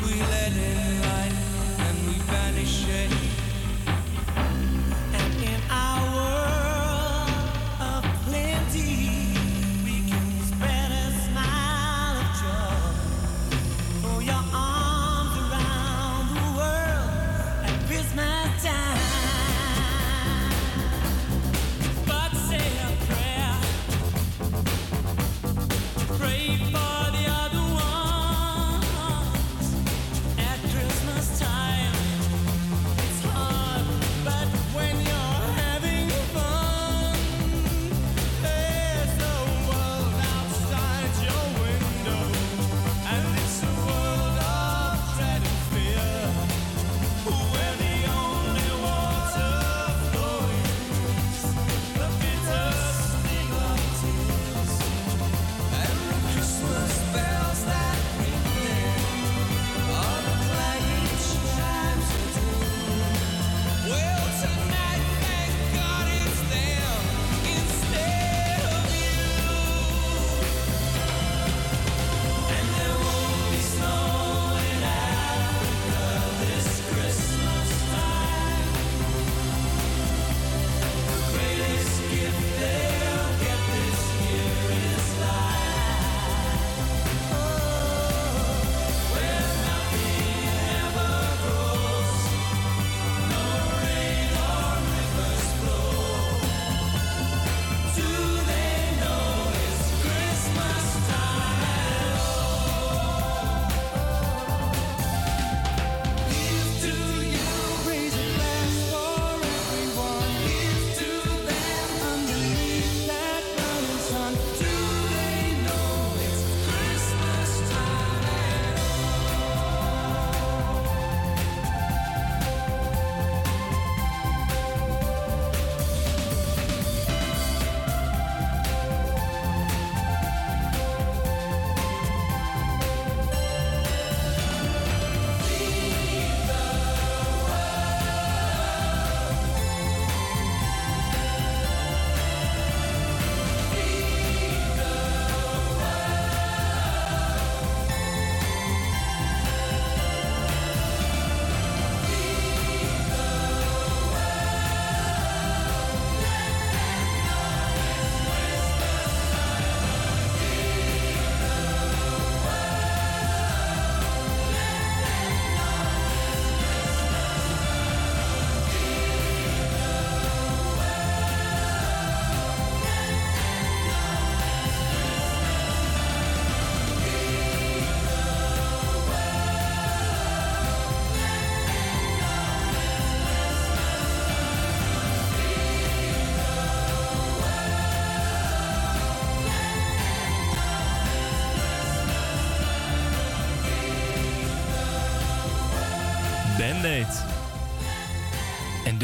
we 0.04 0.20
let 0.22 0.52
in 0.52 1.00
light 1.02 1.32
and 1.80 2.06
we 2.06 2.14
banish 2.30 2.84
shade. 2.84 3.17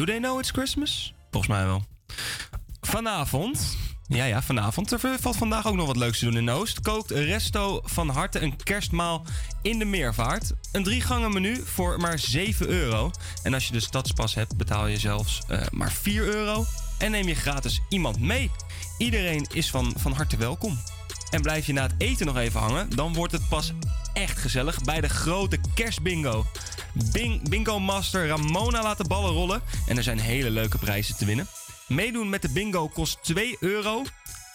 Do 0.05 0.13
they 0.13 0.21
know 0.21 0.39
it's 0.39 0.51
Christmas? 0.51 1.15
Volgens 1.31 1.53
mij 1.53 1.65
wel. 1.65 1.85
Vanavond, 2.81 3.77
ja 4.07 4.25
ja, 4.25 4.43
vanavond. 4.43 4.93
Er 4.93 5.19
valt 5.21 5.37
vandaag 5.37 5.67
ook 5.67 5.75
nog 5.75 5.87
wat 5.87 5.97
leuks 5.97 6.19
te 6.19 6.25
doen 6.25 6.37
in 6.37 6.51
Oost. 6.51 6.81
Kookt 6.81 7.11
Resto 7.11 7.81
van 7.85 8.09
harte 8.09 8.41
een 8.41 8.57
kerstmaal 8.57 9.23
in 9.63 9.79
de 9.79 9.85
meervaart. 9.85 10.53
Een 10.73 10.83
drie 10.83 11.01
gangen 11.01 11.33
menu 11.33 11.63
voor 11.65 12.01
maar 12.01 12.19
7 12.19 12.69
euro. 12.69 13.11
En 13.43 13.55
als 13.55 13.67
je 13.67 13.73
de 13.73 13.81
stadspas 13.81 14.35
hebt, 14.35 14.57
betaal 14.57 14.87
je 14.87 14.99
zelfs 14.99 15.43
eh, 15.49 15.61
maar 15.71 15.93
4 15.93 16.23
euro. 16.23 16.65
En 16.99 17.11
neem 17.11 17.29
je 17.29 17.35
gratis 17.35 17.81
iemand 17.89 18.21
mee. 18.21 18.51
Iedereen 18.99 19.47
is 19.53 19.71
van, 19.71 19.93
van 19.97 20.13
harte 20.13 20.37
welkom. 20.37 20.79
En 21.31 21.43
blijf 21.43 21.67
je 21.67 21.73
na 21.73 21.83
het 21.83 21.95
eten 21.99 22.27
nog 22.27 22.37
even 22.37 22.61
hangen, 22.61 22.91
dan 22.91 23.15
wordt 23.15 23.33
het 23.33 23.49
pas 23.49 23.73
echt 24.15 24.39
gezellig 24.39 24.83
bij 24.83 25.01
de 25.01 25.09
grote 25.09 25.59
kerstbingo. 25.75 26.47
Bing, 26.93 27.49
bingo 27.49 27.81
Master 27.81 28.29
Ramona 28.29 28.83
laat 28.83 28.99
de 28.99 29.05
ballen 29.05 29.33
rollen 29.33 29.63
en 29.87 29.97
er 29.97 30.03
zijn 30.03 30.19
hele 30.19 30.51
leuke 30.51 30.79
prijzen 30.79 31.17
te 31.17 31.25
winnen. 31.25 31.47
Meedoen 31.89 32.29
met 32.29 32.43
de 32.43 32.51
bingo 32.53 32.89
kost 32.89 33.19
2 33.23 33.57
euro 33.61 34.03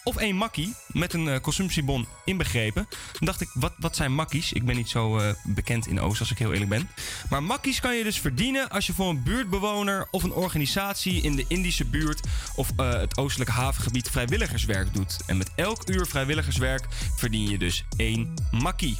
of 0.04 0.16
één 0.16 0.36
makkie 0.36 0.74
met 0.86 1.12
een 1.12 1.28
eh, 1.28 1.40
consumptiebon 1.40 2.06
inbegrepen. 2.24 2.86
Dan 2.90 3.26
dacht 3.26 3.40
ik, 3.40 3.50
wat, 3.54 3.72
wat 3.78 3.96
zijn 3.96 4.14
makkies? 4.14 4.52
Ik 4.52 4.64
ben 4.64 4.76
niet 4.76 4.88
zo 4.88 5.18
eh, 5.18 5.34
bekend 5.44 5.86
in 5.86 6.00
Oost, 6.00 6.20
als 6.20 6.30
ik 6.30 6.38
heel 6.38 6.52
eerlijk 6.52 6.70
ben. 6.70 6.88
Maar 7.30 7.42
makkies 7.42 7.80
kan 7.80 7.96
je 7.96 8.04
dus 8.04 8.20
verdienen 8.20 8.70
als 8.70 8.86
je 8.86 8.92
voor 8.92 9.08
een 9.08 9.22
buurtbewoner 9.22 10.08
of 10.10 10.22
een 10.22 10.32
organisatie 10.32 11.22
in 11.22 11.36
de 11.36 11.44
Indische 11.48 11.84
buurt 11.84 12.20
of 12.54 12.70
eh, 12.76 12.92
het 12.92 13.18
oostelijke 13.18 13.52
havengebied 13.52 14.10
vrijwilligerswerk 14.10 14.94
doet. 14.94 15.16
En 15.26 15.36
met 15.36 15.50
elk 15.54 15.88
uur 15.88 16.06
vrijwilligerswerk 16.06 16.86
verdien 17.16 17.48
je 17.48 17.58
dus 17.58 17.84
één 17.96 18.34
makkie. 18.50 18.98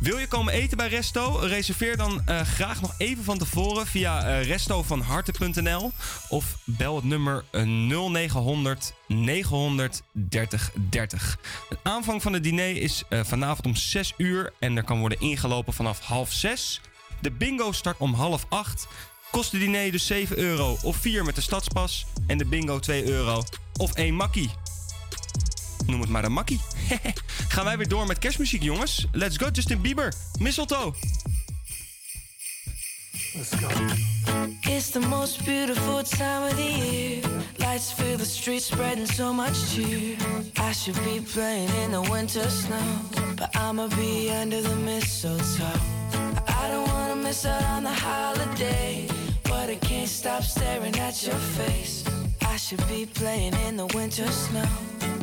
Wil 0.00 0.18
je 0.18 0.26
komen 0.26 0.52
eten 0.52 0.76
bij 0.76 0.88
Resto? 0.88 1.38
Reserveer 1.42 1.96
dan 1.96 2.22
eh, 2.24 2.40
graag 2.40 2.80
nog 2.80 2.94
even 2.98 3.24
van 3.24 3.38
tevoren 3.38 3.86
via 3.86 4.24
eh, 4.24 4.46
restovanharte.nl 4.46 5.92
of 6.28 6.58
bel 6.64 6.96
het 6.96 7.04
nummer 7.04 7.44
eh, 7.50 7.62
0900 7.62 8.92
900 9.06 10.02
30 10.12 10.70
30. 10.90 11.38
De 11.68 11.78
aanvang 11.82 12.22
van 12.22 12.32
het 12.32 12.42
diner 12.42 12.76
is 12.76 13.02
eh, 13.08 13.20
vanavond 13.24 13.66
om 13.66 13.76
6 13.76 14.14
uur 14.16 14.52
en 14.58 14.76
er 14.76 14.84
kan 14.84 14.98
worden 15.00 15.20
ingelopen 15.20 15.72
vanaf 15.72 16.00
half 16.00 16.32
6. 16.32 16.80
De 17.20 17.30
bingo 17.30 17.72
start 17.72 17.98
om 17.98 18.14
half 18.14 18.46
8. 18.48 18.86
Kost 19.30 19.50
de 19.50 19.58
diner 19.58 19.92
dus 19.92 20.06
7 20.06 20.38
euro 20.38 20.76
of 20.82 20.96
4 20.96 21.24
met 21.24 21.34
de 21.34 21.40
stadspas 21.40 22.06
en 22.26 22.38
de 22.38 22.44
bingo 22.44 22.78
2 22.78 23.08
euro 23.08 23.42
of 23.76 23.92
1 23.92 24.14
makkie. 24.14 24.50
Noem 25.88 26.00
het 26.00 26.10
maar 26.10 26.24
een 26.24 26.32
makkie. 26.32 26.60
Gaan 27.54 27.64
wij 27.64 27.76
weer 27.76 27.88
door 27.88 28.06
met 28.06 28.18
kerstmuziek, 28.18 28.62
jongens. 28.62 29.06
Let's 29.12 29.36
go, 29.36 29.48
Justin 29.52 29.80
Bieber. 29.80 30.12
Mistletoe. 30.38 30.92
Let's 33.34 33.54
go. 33.54 33.68
It's 34.60 34.90
the 34.90 35.00
most 35.00 35.44
beautiful 35.44 36.02
time 36.02 36.50
of 36.50 36.56
the 36.56 36.62
year. 36.62 37.22
Lights 37.56 37.92
fill 37.92 38.16
the 38.16 38.24
streets, 38.24 38.66
spreading 38.66 39.06
so 39.06 39.32
much 39.32 39.54
cheer. 39.72 40.16
I 40.58 40.72
should 40.72 41.04
be 41.04 41.20
playing 41.32 41.70
in 41.84 41.92
the 41.92 42.02
winter 42.10 42.50
snow, 42.50 43.00
but 43.36 43.56
I'ma 43.56 43.88
be 43.88 44.30
under 44.30 44.60
the 44.60 44.76
mistletoe. 44.76 45.80
I 46.46 46.68
don't 46.70 46.88
wanna 46.88 47.16
miss 47.16 47.46
out 47.46 47.62
on 47.62 47.82
the 47.84 47.94
holiday, 47.94 49.08
but 49.44 49.70
I 49.70 49.76
can't 49.76 50.08
stop 50.08 50.42
staring 50.42 50.98
at 50.98 51.22
your 51.22 51.40
face. 51.56 52.17
Should 52.58 52.86
be 52.88 53.06
playing 53.06 53.54
in 53.66 53.76
the 53.78 53.86
winter 53.94 54.26
snow, 54.26 54.68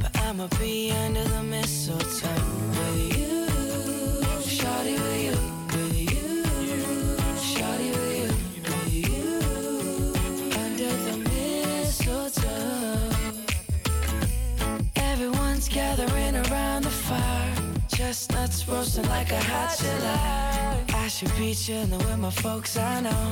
but 0.01 0.17
I'ma 0.21 0.47
be 0.57 0.91
under 0.91 1.23
the 1.25 1.43
mistletoe 1.43 2.27
with 2.71 3.17
you, 3.19 3.45
shawty 4.41 4.97
with 4.97 5.21
you, 5.21 5.37
with 5.77 5.95
you, 5.95 6.43
shawty 7.37 7.91
with 7.91 8.17
you, 8.17 8.63
with 8.63 8.93
you, 9.09 9.39
under 10.63 10.91
the 11.05 11.17
mistletoe. 11.29 13.11
Everyone's 14.95 15.67
gathering 15.69 16.35
chestnuts 18.05 18.67
roasting 18.67 19.07
like 19.09 19.31
a 19.31 19.39
hot 19.39 19.75
July. 19.79 20.83
I 20.93 21.07
should 21.07 21.35
be 21.37 21.55
chilling 21.55 21.89
with 21.89 22.19
my 22.19 22.29
folks, 22.29 22.77
I 22.77 23.01
know, 23.01 23.25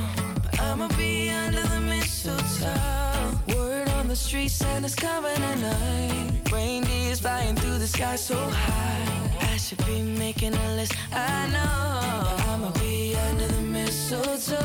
but 0.43 0.59
I'ma 0.59 0.87
be 0.97 1.29
under 1.29 1.61
the 1.61 1.79
mistletoe. 1.79 3.55
Word 3.55 3.87
on 3.89 4.07
the 4.07 4.15
street, 4.15 4.49
Santa's 4.49 4.95
coming 4.95 5.35
tonight. 5.35 6.51
Reindeer's 6.51 7.19
flying 7.19 7.55
through 7.55 7.77
the 7.77 7.87
sky 7.87 8.15
so 8.15 8.35
high. 8.35 9.53
I 9.53 9.57
should 9.57 9.85
be 9.85 10.01
making 10.01 10.55
a 10.55 10.75
list, 10.75 10.93
I 11.11 11.47
know. 11.53 11.77
but 12.23 12.47
I'ma 12.47 12.71
be 12.79 13.15
under 13.29 13.47
the 13.47 13.61
mistletoe. 13.61 14.57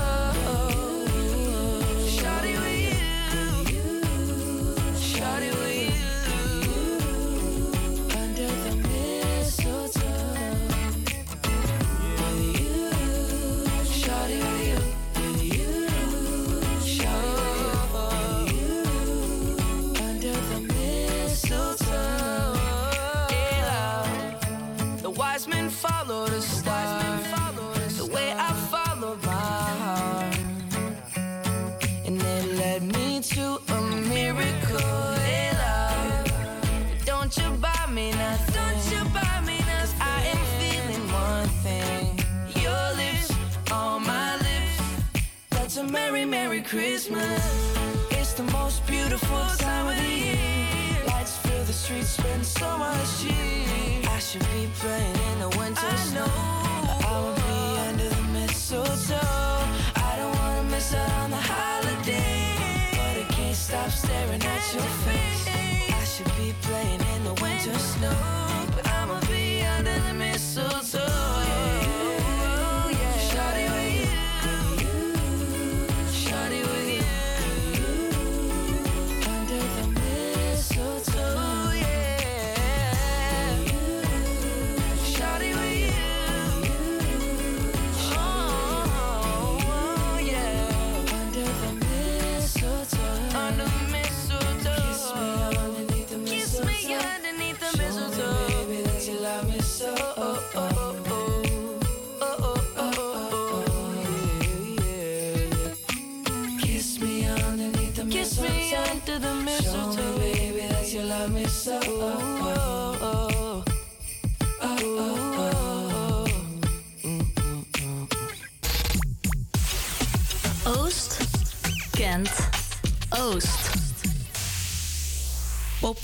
Shawty 2.16 2.54
with 2.62 2.80
you, 2.88 3.82
shawty 5.10 5.50
with 5.50 5.62
you, 5.64 5.67
follow 25.82 26.26
the 26.26 26.40
star, 26.40 27.04
the 27.96 28.06
way 28.06 28.32
I 28.36 28.52
followed 28.72 29.22
my 29.24 29.64
heart, 29.82 30.38
and 32.04 32.20
it 32.20 32.44
led 32.56 32.82
me 32.82 33.20
to 33.20 33.60
a 33.68 33.80
miracle. 34.08 35.02
Hey, 35.26 35.52
love, 35.62 37.04
don't 37.04 37.36
you 37.36 37.50
buy 37.66 37.86
me 37.92 38.10
nothing? 38.10 38.54
Don't 38.54 38.84
you 38.92 39.04
buy 39.14 39.40
me 39.46 39.58
nothing? 39.72 40.02
I 40.16 40.18
am 40.32 40.42
feeling 40.58 41.04
one 41.12 41.48
thing. 41.64 42.06
Your 42.64 42.86
lips 42.96 43.30
on 43.70 44.04
my 44.04 44.34
lips. 44.36 44.78
That's 45.50 45.76
a 45.76 45.84
merry, 45.84 46.24
merry 46.24 46.62
Christmas. 46.62 47.44
It's 48.10 48.32
the 48.32 48.48
most 48.58 48.84
beautiful 48.84 49.46
time 49.58 49.86
of 49.86 49.96
the 49.96 50.12
year. 50.26 51.04
Lights 51.06 51.36
fill 51.36 51.64
the 51.64 51.72
streets, 51.72 52.08
spend 52.08 52.44
so 52.44 52.78
much 52.78 53.20
cheer. 53.20 53.87
I 54.28 54.30
should 54.30 54.42
be 54.52 54.68
playing 54.74 55.16
in 55.32 55.38
the 55.38 55.48
winter 55.58 55.96
snow. 55.96 56.26
but 56.82 57.06
I 57.06 57.18
will 57.18 57.32
be 57.32 57.80
under 57.88 58.08
the 58.10 58.22
mistletoe. 58.24 59.16
I 59.96 60.16
don't 60.18 60.36
wanna 60.36 60.64
miss 60.64 60.92
out 60.92 61.10
on 61.22 61.30
the 61.30 61.38
holiday, 61.38 62.92
but 62.92 63.24
I 63.24 63.26
can't 63.30 63.56
stop 63.56 63.90
staring 63.90 64.42
at 64.44 64.74
your 64.74 64.82
face. 65.06 65.48
I 65.48 66.04
should 66.04 66.30
be 66.36 66.54
playing 66.60 67.00
in 67.14 67.24
the 67.24 67.32
winter 67.40 67.72
snow, 67.78 68.47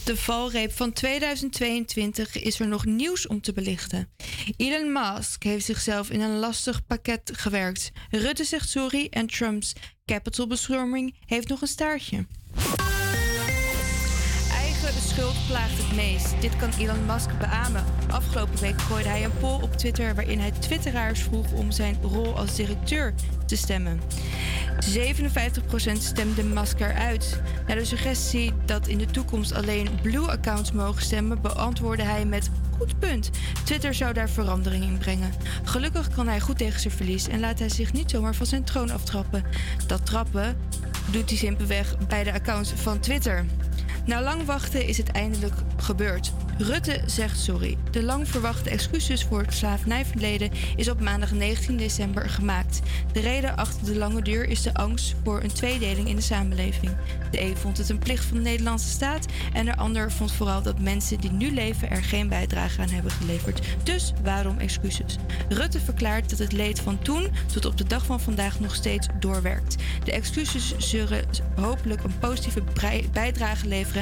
de 0.05 0.17
valreep 0.17 0.73
van 0.73 0.93
2022 0.93 2.43
is 2.43 2.61
er 2.61 2.69
nog 2.69 2.85
nieuws 2.85 3.27
om 3.27 3.41
te 3.41 3.53
belichten. 3.53 4.09
Elon 4.57 4.93
Musk 4.93 5.43
heeft 5.43 5.65
zichzelf 5.65 6.11
in 6.11 6.21
een 6.21 6.39
lastig 6.39 6.87
pakket 6.87 7.31
gewerkt. 7.35 7.91
Rutte 8.11 8.45
zegt 8.45 8.69
sorry 8.69 9.07
en 9.11 9.27
Trumps 9.27 9.73
capitalbestorming 10.05 11.15
heeft 11.27 11.49
nog 11.49 11.61
een 11.61 11.69
staartje. 11.69 12.27
Eigen 14.95 15.13
schuld 15.15 15.47
plaagt 15.47 15.77
het 15.77 15.97
meest. 15.97 16.35
Dit 16.41 16.57
kan 16.57 16.71
Elon 16.79 17.05
Musk 17.07 17.39
beamen. 17.39 17.85
Afgelopen 18.11 18.61
week 18.61 18.81
gooide 18.81 19.09
hij 19.09 19.25
een 19.25 19.39
poll 19.39 19.63
op 19.63 19.77
Twitter 19.77 20.15
waarin 20.15 20.39
hij 20.39 20.51
twitteraars 20.51 21.21
vroeg 21.21 21.53
om 21.53 21.71
zijn 21.71 21.97
rol 22.03 22.37
als 22.37 22.55
directeur 22.55 23.15
te 23.47 23.57
stemmen. 23.57 24.01
57% 24.81 25.93
stemde 25.99 26.43
Musk 26.43 26.81
eruit. 26.81 27.41
Na 27.67 27.75
de 27.75 27.85
suggestie 27.85 28.53
dat 28.65 28.87
in 28.87 28.99
de 28.99 29.07
toekomst 29.07 29.53
alleen 29.53 29.89
Blue-accounts 30.03 30.73
mogen 30.73 31.03
stemmen, 31.03 31.41
beantwoordde 31.41 32.05
hij 32.05 32.25
met 32.25 32.51
goed 32.79 32.99
punt. 32.99 33.31
Twitter 33.65 33.95
zou 33.95 34.13
daar 34.13 34.31
verandering 34.31 34.85
in 34.85 34.99
brengen. 34.99 35.33
Gelukkig 35.65 36.09
kan 36.09 36.29
hij 36.29 36.41
goed 36.41 36.59
tegen 36.59 36.81
zijn 36.81 36.95
verlies 36.95 37.29
en 37.29 37.41
laat 37.41 37.59
hij 37.59 37.69
zich 37.69 37.93
niet 37.93 38.11
zomaar 38.11 38.35
van 38.35 38.47
zijn 38.47 38.65
troon 38.65 38.91
aftrappen. 38.91 39.45
Dat 39.87 40.07
trappen 40.07 40.57
doet 41.11 41.29
hij 41.29 41.39
simpelweg 41.39 41.97
bij 42.09 42.25
de 42.25 42.33
accounts 42.33 42.73
van 42.73 43.01
Twitter. 43.01 43.45
Na 44.07 44.23
lang 44.23 44.45
wachten 44.45 44.87
is 44.87 44.97
het 44.97 45.11
eindelijk 45.11 45.55
gebeurd. 45.77 46.33
Rutte 46.59 47.01
zegt 47.07 47.39
sorry. 47.39 47.77
De 47.91 48.03
lang 48.03 48.29
verwachte 48.29 48.71
excuses 48.71 49.25
voor 49.25 49.41
het 49.41 49.55
slavernijverleden 49.55 50.51
is 50.77 50.91
op 50.91 51.01
maandag 51.01 51.33
19 51.33 51.77
december 51.77 52.29
gemaakt. 52.29 52.81
De 53.13 53.21
reden 53.21 53.57
achter 53.57 53.85
de 53.85 53.97
lange 53.97 54.23
duur 54.23 54.49
is 54.49 54.63
de 54.63 54.75
angst 54.75 55.15
voor 55.25 55.43
een 55.43 55.53
tweedeling 55.53 56.09
in 56.09 56.17
de 56.17 56.23
samenleving. 56.23 56.93
De 57.31 57.41
een 57.41 57.57
vond 57.57 57.79
het 57.79 57.89
een 57.89 57.99
plicht 57.99 58.25
van 58.25 58.37
de 58.37 58.43
Nederlandse 58.43 58.89
staat 58.89 59.27
en 59.53 59.65
de 59.65 59.77
ander 59.77 60.13
vond 60.13 60.33
vooral 60.33 60.63
dat 60.63 60.81
mensen 60.81 61.21
die 61.21 61.33
nu 61.33 61.55
leven 61.55 61.91
er 61.91 62.05
geen 62.05 62.29
bijdrage 62.29 62.81
aan 62.81 62.91
hebben 62.91 63.13
geleverd. 63.13 63.67
Dus 63.83 64.13
waarom 64.23 64.59
excuses? 64.59 65.17
Rutte 65.49 65.81
verklaart 65.81 66.31
dat 66.31 66.39
het 66.39 66.53
leed 66.53 66.81
van 66.81 66.99
toen 66.99 67.29
tot 67.53 67.65
op 67.65 67.79
de 67.79 67.87
dag 67.87 68.07
van 68.07 68.21
vandaag 68.21 68.61
nog 68.61 68.75
steeds 68.75 69.07
doorwerkt. 69.19 69.77
De 70.05 70.13
excuses 70.13 70.75
zullen 70.79 71.25
hopelijk 71.55 72.05
een 72.05 72.19
positieve 72.19 72.63
bijdrage 73.13 73.69
leveren 73.69 73.94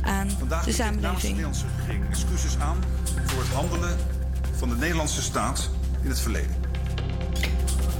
aan 0.00 0.30
Vandaag 0.30 0.64
de 0.64 0.70
ik 0.70 0.76
namens 0.76 0.76
de 0.76 0.82
samenleving. 0.82 1.22
Nederlandse 1.22 1.66
regering 1.78 2.08
excuses 2.08 2.58
aan 2.58 2.76
voor 3.24 3.38
het 3.38 3.48
handelen 3.48 3.96
van 4.56 4.68
de 4.68 4.76
Nederlandse 4.76 5.22
staat 5.22 5.70
in 6.02 6.08
het 6.08 6.20
verleden. 6.20 6.54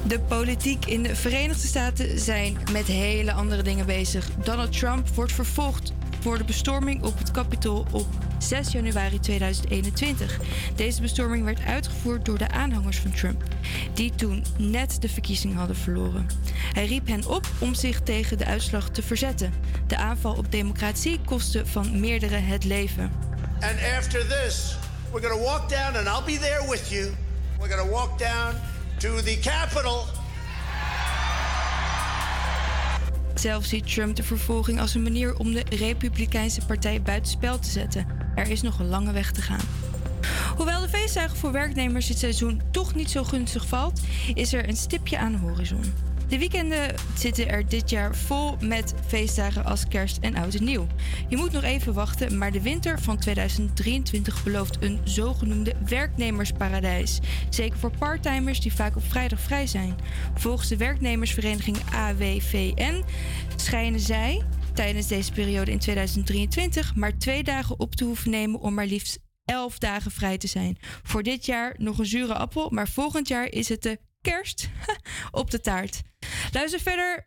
De 0.07 0.21
politiek 0.21 0.87
in 0.87 1.03
de 1.03 1.17
Verenigde 1.17 1.67
Staten 1.67 2.21
zijn 2.21 2.57
met 2.73 2.87
hele 2.87 3.33
andere 3.33 3.63
dingen 3.63 3.87
bezig. 3.87 4.31
Donald 4.45 4.79
Trump 4.79 5.09
wordt 5.09 5.33
vervolgd 5.33 5.93
voor 6.21 6.39
de 6.39 6.45
bestorming 6.45 7.03
op 7.03 7.19
het 7.19 7.31
Capitool 7.31 7.87
op 7.91 8.07
6 8.39 8.73
januari 8.73 9.21
2021. 9.21 10.39
Deze 10.75 11.01
bestorming 11.01 11.45
werd 11.45 11.65
uitgevoerd 11.65 12.25
door 12.25 12.39
de 12.39 12.49
aanhangers 12.49 12.99
van 12.99 13.11
Trump, 13.11 13.43
die 13.95 14.15
toen 14.15 14.45
net 14.59 15.01
de 15.01 15.09
verkiezing 15.09 15.55
hadden 15.55 15.77
verloren. 15.77 16.27
Hij 16.73 16.87
riep 16.87 17.07
hen 17.07 17.27
op 17.27 17.47
om 17.59 17.75
zich 17.75 18.01
tegen 18.01 18.39
de 18.39 18.45
uitslag 18.45 18.89
te 18.89 19.03
verzetten. 19.03 19.53
De 19.87 19.97
aanval 19.97 20.35
op 20.35 20.53
democratie 20.53 21.21
kostte 21.25 21.67
van 21.67 22.01
meerdere 22.01 22.37
het 22.37 22.65
leven. 22.65 23.13
And 23.61 23.79
after 23.99 24.21
this, 24.27 24.77
we're 25.13 25.29
going 25.29 25.41
to 25.41 25.45
walk 25.45 25.69
down, 25.69 25.97
and 25.97 26.07
I'll 26.07 26.35
be 26.35 26.39
there 26.39 26.71
with 26.71 26.89
you. 26.89 27.11
We're 27.59 27.75
going 27.75 27.89
to 27.89 27.95
walk 27.95 28.19
down 28.19 28.55
to 28.99 29.23
the 29.23 29.39
Capitol. 29.41 30.26
Zelf 33.41 33.65
ziet 33.65 33.95
Trump 33.95 34.17
de 34.17 34.23
vervolging 34.23 34.81
als 34.81 34.95
een 34.95 35.03
manier 35.03 35.39
om 35.39 35.53
de 35.53 35.65
Republikeinse 35.71 36.61
partij 36.67 37.03
buitenspel 37.03 37.59
te 37.59 37.71
zetten. 37.71 38.07
Er 38.35 38.51
is 38.51 38.63
nog 38.63 38.79
een 38.79 38.89
lange 38.89 39.13
weg 39.13 39.33
te 39.33 39.43
gaan. 39.43 39.65
Hoewel 40.57 40.81
de 40.81 40.89
feestdagen 40.89 41.37
voor 41.37 41.53
werknemers 41.53 42.07
dit 42.07 42.19
seizoen 42.19 42.63
toch 42.71 42.95
niet 42.95 43.11
zo 43.11 43.25
gunstig 43.25 43.67
valt, 43.67 44.01
is 44.35 44.53
er 44.53 44.69
een 44.69 44.77
stipje 44.77 45.19
aan 45.19 45.33
de 45.33 45.39
horizon. 45.39 45.93
De 46.29 46.39
weekenden 46.39 46.95
zitten 47.17 47.49
er 47.49 47.69
dit 47.69 47.91
jaar 47.91 48.17
vol 48.17 48.57
met 48.61 48.95
feestdagen 49.07 49.65
als 49.65 49.89
kerst 49.89 50.19
en 50.21 50.37
oud 50.37 50.55
en 50.55 50.65
nieuw. 50.65 50.87
Je 51.29 51.37
moet 51.37 51.53
nog 51.53 51.63
even 51.63 51.95
wachten, 51.95 52.39
maar 52.39 52.53
de 52.53 52.63
winter 52.63 53.01
van 53.01 53.19
2023 53.19 54.45
belooft 54.45 54.83
een 54.83 55.01
zogenoemde 55.05 55.75
werknemersparadijs. 55.89 57.21
Zeker 57.51 57.79
voor 57.79 57.97
parttimers 57.99 58.61
die 58.61 58.75
vaak 58.75 58.97
op 58.97 59.03
vrijdag 59.05 59.41
vrij 59.41 59.67
zijn. 59.67 59.97
Volgens 60.35 60.69
de 60.69 60.77
werknemersvereniging 60.77 61.77
AWVN 61.93 63.05
schijnen 63.57 64.01
zij 64.01 64.43
tijdens 64.75 65.07
deze 65.07 65.33
periode 65.33 65.71
in 65.71 65.79
2023 65.79 66.95
maar 66.95 67.19
twee 67.19 67.43
dagen 67.43 67.81
op 67.81 67.95
te 67.95 68.05
hoeven 68.05 68.31
nemen 68.31 68.61
om 68.61 68.75
maar 68.75 68.87
liefst 68.87 69.19
11 69.45 69.79
dagen 69.79 70.11
vrij 70.11 70.39
te 70.39 70.47
zijn. 70.47 70.79
Voor 71.03 71.23
dit 71.23 71.47
jaar 71.47 71.75
nog 71.79 71.99
een 71.99 72.07
zure 72.07 72.35
appel, 72.35 72.71
maar 72.71 72.89
volgend 72.89 73.29
jaar 73.29 73.47
is 73.47 73.69
het 73.69 73.83
de 73.83 73.99
kerst 74.21 74.71
op 75.31 75.51
de 75.51 75.61
taart. 75.61 76.03
Luister 76.57 76.81
verder 76.81 77.27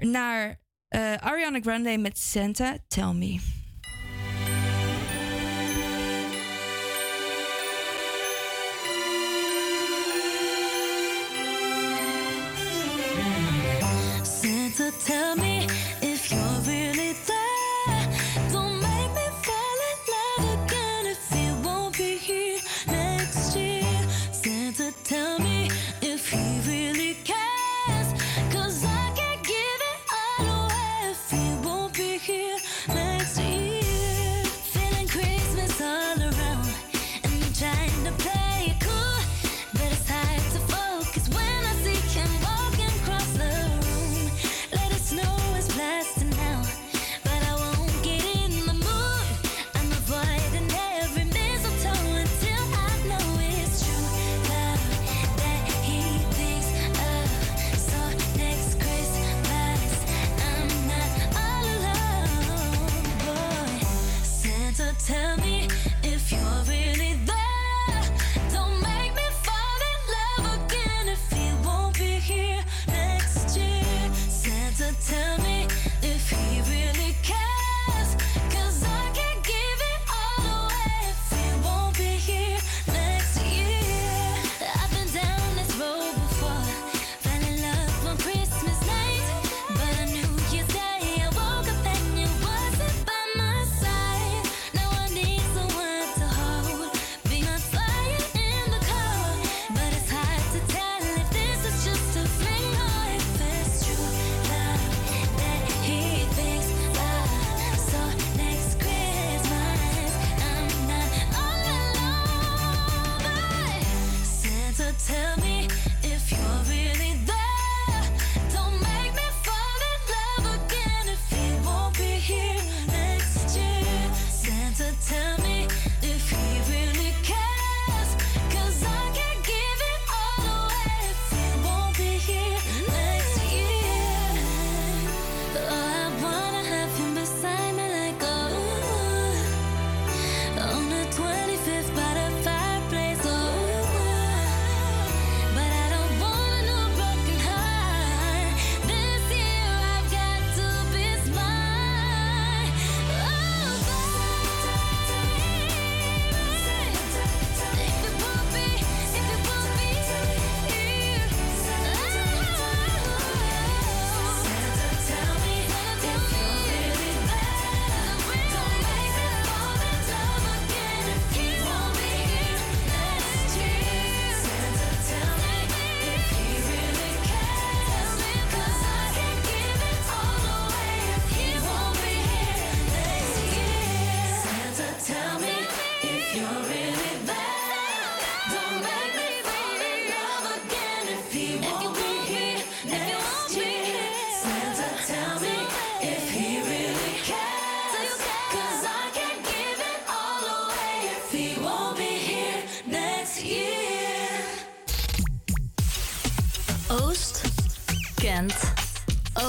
naar 0.00 0.60
eh, 0.88 1.12
Ariana 1.14 1.60
Grande 1.60 1.98
met 1.98 2.18
Santa 2.18 2.76
Tell 2.88 3.12
Me. 3.12 3.57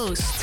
Oost. 0.10 0.38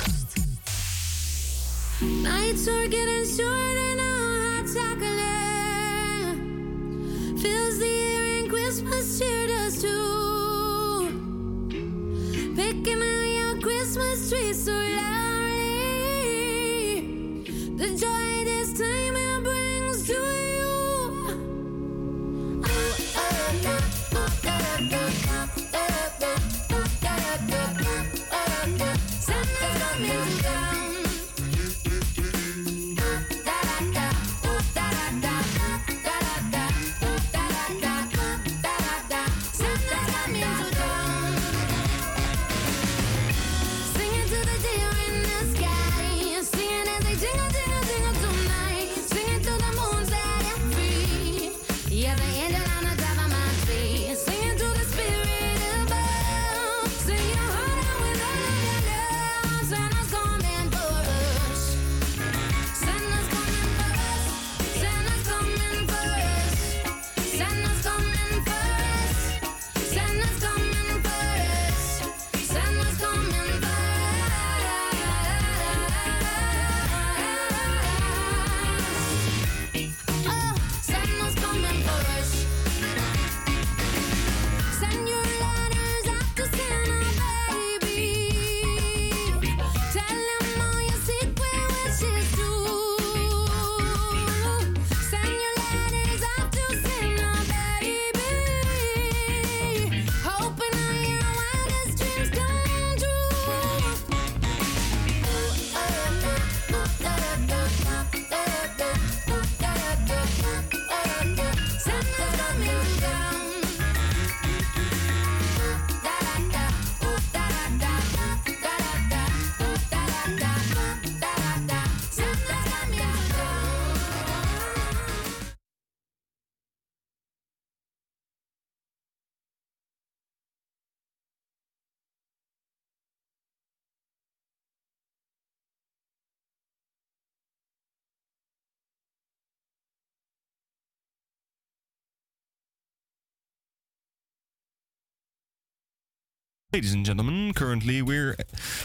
Ladies 146.76 146.94
and 146.94 147.06
gentlemen, 147.06 147.52
currently 147.52 148.02
we're 148.04 148.36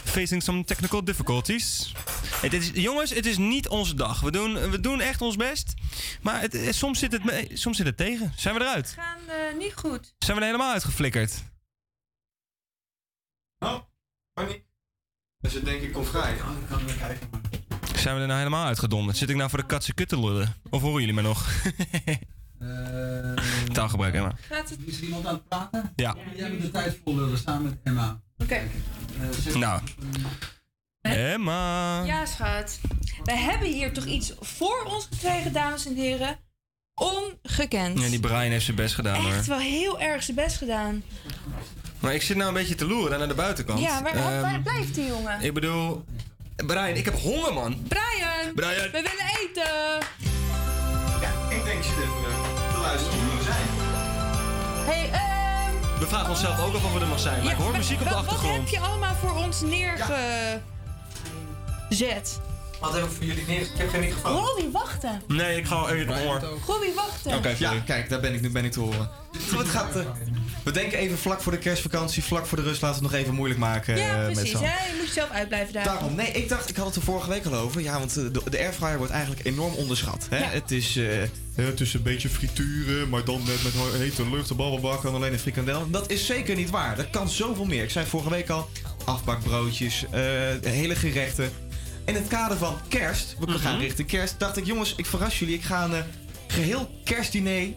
facing 0.04 0.42
some 0.42 0.64
technical 0.64 1.04
difficulties. 1.04 1.92
Het 2.40 2.52
is, 2.52 2.70
jongens, 2.74 3.10
het 3.14 3.26
is 3.26 3.38
niet 3.38 3.68
onze 3.68 3.94
dag. 3.94 4.20
We 4.20 4.30
doen, 4.30 4.70
we 4.70 4.80
doen 4.80 5.00
echt 5.00 5.20
ons 5.20 5.36
best. 5.36 5.74
Maar 6.22 6.40
het, 6.40 6.54
eh, 6.54 6.70
soms, 6.70 6.98
zit 6.98 7.12
het 7.12 7.24
mee, 7.24 7.48
soms 7.52 7.76
zit 7.76 7.86
het 7.86 7.96
tegen. 7.96 8.32
Zijn 8.36 8.54
we 8.54 8.60
eruit? 8.60 8.94
gaan 8.96 9.18
eh, 9.28 9.58
niet 9.58 9.74
goed. 9.74 10.14
Zijn 10.18 10.36
we 10.36 10.42
er 10.42 10.48
helemaal 10.50 10.72
uitgeflikkerd? 10.72 11.42
Oh, 13.58 13.78
niet. 14.48 14.62
Dus 15.40 15.52
het 15.52 15.64
denk 15.64 15.82
ik 15.82 15.92
komt 15.92 16.08
vrij. 16.08 16.34
Oh, 16.34 16.46
dan 16.46 16.66
kan 16.68 16.88
ik 16.88 16.98
kijken. 16.98 17.28
Zijn 17.94 18.14
we 18.14 18.20
er 18.20 18.26
nou 18.26 18.38
helemaal 18.38 18.66
uitgedonderd? 18.66 19.16
Zit 19.16 19.30
ik 19.30 19.36
nou 19.36 19.50
voor 19.50 19.58
de 19.58 19.66
katse 19.66 19.94
kut 19.94 20.08
te 20.08 20.20
lullen? 20.20 20.54
Of 20.70 20.80
horen 20.80 21.00
jullie 21.00 21.14
me 21.14 21.22
nog? 21.22 21.46
Taalgebruik, 23.72 24.14
Emma. 24.14 24.32
Gaat 24.48 24.70
het? 24.70 24.78
Is 24.84 24.96
er 24.98 25.02
iemand 25.04 25.26
aan 25.26 25.34
het 25.34 25.48
praten? 25.48 25.92
Ja. 25.96 26.16
Jij 26.36 26.50
moet 26.50 26.60
de 26.62 26.70
tijd 26.70 26.98
vol 27.04 27.14
lullen 27.14 27.38
samen 27.38 27.62
met 27.62 27.78
Emma. 27.82 28.20
Oké. 28.38 28.60
Nou. 29.54 29.80
Emma. 31.00 32.02
Ja, 32.04 32.26
schat. 32.26 32.78
We 33.24 33.32
hebben 33.36 33.68
hier 33.68 33.92
toch 33.92 34.04
iets 34.04 34.32
voor 34.40 34.82
ons 34.86 35.08
gekregen, 35.10 35.52
dames 35.52 35.86
en 35.86 35.94
heren. 35.94 36.38
Ongekend. 36.94 38.00
Ja, 38.00 38.08
die 38.08 38.20
Brian 38.20 38.50
heeft 38.50 38.64
zijn 38.64 38.76
best 38.76 38.94
gedaan 38.94 39.22
hoor. 39.22 39.32
Echt 39.32 39.46
wel 39.46 39.58
heel 39.58 40.00
erg 40.00 40.22
zijn 40.22 40.36
best 40.36 40.56
gedaan. 40.56 41.02
Maar 42.00 42.14
ik 42.14 42.22
zit 42.22 42.36
nou 42.36 42.48
een 42.48 42.54
beetje 42.54 42.74
te 42.74 42.86
loeren 42.86 43.18
naar 43.18 43.28
de 43.28 43.34
buitenkant. 43.34 43.80
Ja, 43.80 44.02
waar, 44.02 44.14
Ehm, 44.14 44.40
waar 44.40 44.60
blijft 44.60 44.94
die 44.94 45.06
jongen? 45.06 45.40
Ik 45.40 45.54
bedoel... 45.54 46.04
Brian, 46.56 46.88
ik 46.88 47.04
heb 47.04 47.14
honger 47.18 47.52
man. 47.54 47.82
Brian! 47.88 48.54
Brian. 48.54 48.90
We 48.90 48.90
willen 48.90 49.28
eten! 49.40 50.06
Ja, 51.20 51.50
ik 51.50 51.64
denk 51.64 51.82
je 51.82 51.88
even 51.90 52.12
te 52.22 52.51
luisteren 52.82 53.18
hoe 53.18 53.36
we 53.38 53.42
zijn. 53.42 53.66
Hey, 54.90 55.10
ehm... 55.10 55.98
We 55.98 56.06
vragen 56.06 56.30
onszelf 56.30 56.60
ook 56.60 56.74
af 56.74 56.84
of 56.84 56.92
we 56.92 57.00
er 57.00 57.06
nog 57.06 57.20
zijn. 57.20 57.42
Maar 57.42 57.52
ik 57.52 57.58
hoor 57.58 57.72
muziek 57.72 58.00
op 58.00 58.08
de 58.08 58.14
wat, 58.14 58.24
wat 58.24 58.34
heb 58.34 58.40
achtergrond. 58.40 58.70
je 58.70 58.80
allemaal 58.80 59.14
voor 59.14 59.44
ons 59.44 59.60
neergezet? 59.60 60.60
Wat 62.82 62.94
heb 62.94 63.04
ik 63.04 63.10
voor 63.10 63.24
jullie 63.24 63.44
neer? 63.46 63.60
Ik 63.60 63.70
heb 63.74 63.88
geen 63.88 64.00
microfoon. 64.00 64.32
Robbie, 64.32 64.70
wachten! 64.70 65.22
Nee, 65.26 65.56
ik 65.56 65.66
ga 65.66 65.88
even 65.88 66.18
honger. 66.18 66.42
Robbie, 66.66 66.92
wachten! 66.94 67.58
ja, 67.58 67.72
kijk, 67.86 68.08
daar 68.08 68.20
ben 68.20 68.34
ik 68.34 68.40
nu 68.40 68.50
ben 68.50 68.64
ik 68.64 68.72
te 68.72 68.80
horen. 68.80 69.10
Het 69.56 69.68
gaat, 69.68 69.94
we 70.64 70.70
denken 70.70 70.98
even 70.98 71.18
vlak 71.18 71.40
voor 71.42 71.52
de 71.52 71.58
kerstvakantie, 71.58 72.22
vlak 72.22 72.46
voor 72.46 72.58
de 72.58 72.64
rust, 72.64 72.82
laten 72.82 72.98
we 72.98 73.04
het 73.04 73.12
nog 73.12 73.22
even 73.22 73.34
moeilijk 73.34 73.60
maken. 73.60 73.96
Ja, 73.96 74.26
eh, 74.26 74.32
precies. 74.32 74.52
Hè? 74.52 74.86
Je 74.86 74.94
moet 74.96 75.06
jezelf 75.06 75.30
uitblijven 75.30 75.72
daar. 75.72 75.84
Daarom, 75.84 76.14
nee, 76.14 76.32
ik 76.32 76.48
dacht, 76.48 76.70
ik 76.70 76.76
had 76.76 76.86
het 76.86 76.96
er 76.96 77.02
vorige 77.02 77.28
week 77.28 77.46
al 77.46 77.54
over. 77.54 77.80
Ja, 77.80 77.98
want 77.98 78.16
eh, 78.16 78.24
de, 78.32 78.50
de 78.50 78.58
airfryer 78.58 78.96
wordt 78.96 79.12
eigenlijk 79.12 79.46
enorm 79.46 79.74
onderschat. 79.74 80.26
Hè? 80.30 80.38
Ja. 80.38 80.48
Het, 80.48 80.70
is, 80.70 80.96
eh, 80.96 81.06
het 81.54 81.80
is 81.80 81.94
een 81.94 82.02
beetje 82.02 82.28
frituren, 82.28 83.08
maar 83.08 83.24
dan 83.24 83.42
net 83.46 83.62
met 83.62 83.72
hete 83.92 84.30
lucht, 84.30 84.56
blablabla, 84.56 84.96
kan 84.96 85.14
alleen 85.14 85.32
een 85.32 85.38
frikandel. 85.38 85.90
Dat 85.90 86.10
is 86.10 86.26
zeker 86.26 86.56
niet 86.56 86.70
waar. 86.70 86.96
Dat 86.96 87.10
kan 87.10 87.28
zoveel 87.28 87.64
meer. 87.64 87.82
Ik 87.82 87.90
zei 87.90 88.06
vorige 88.06 88.30
week 88.30 88.50
al, 88.50 88.68
afbakbroodjes, 89.04 90.04
eh, 90.10 90.20
hele 90.60 90.94
gerechten. 90.94 91.50
In 92.04 92.14
het 92.14 92.28
kader 92.28 92.56
van 92.56 92.78
kerst, 92.88 93.36
we 93.38 93.58
gaan 93.58 93.78
richting 93.78 94.08
kerst, 94.08 94.38
dacht 94.38 94.56
ik, 94.56 94.66
jongens, 94.66 94.94
ik 94.96 95.06
verras 95.06 95.38
jullie. 95.38 95.54
Ik 95.54 95.62
ga 95.62 95.84
een 95.84 95.94
eh, 95.94 96.02
geheel 96.46 97.00
kerstdiner 97.04 97.68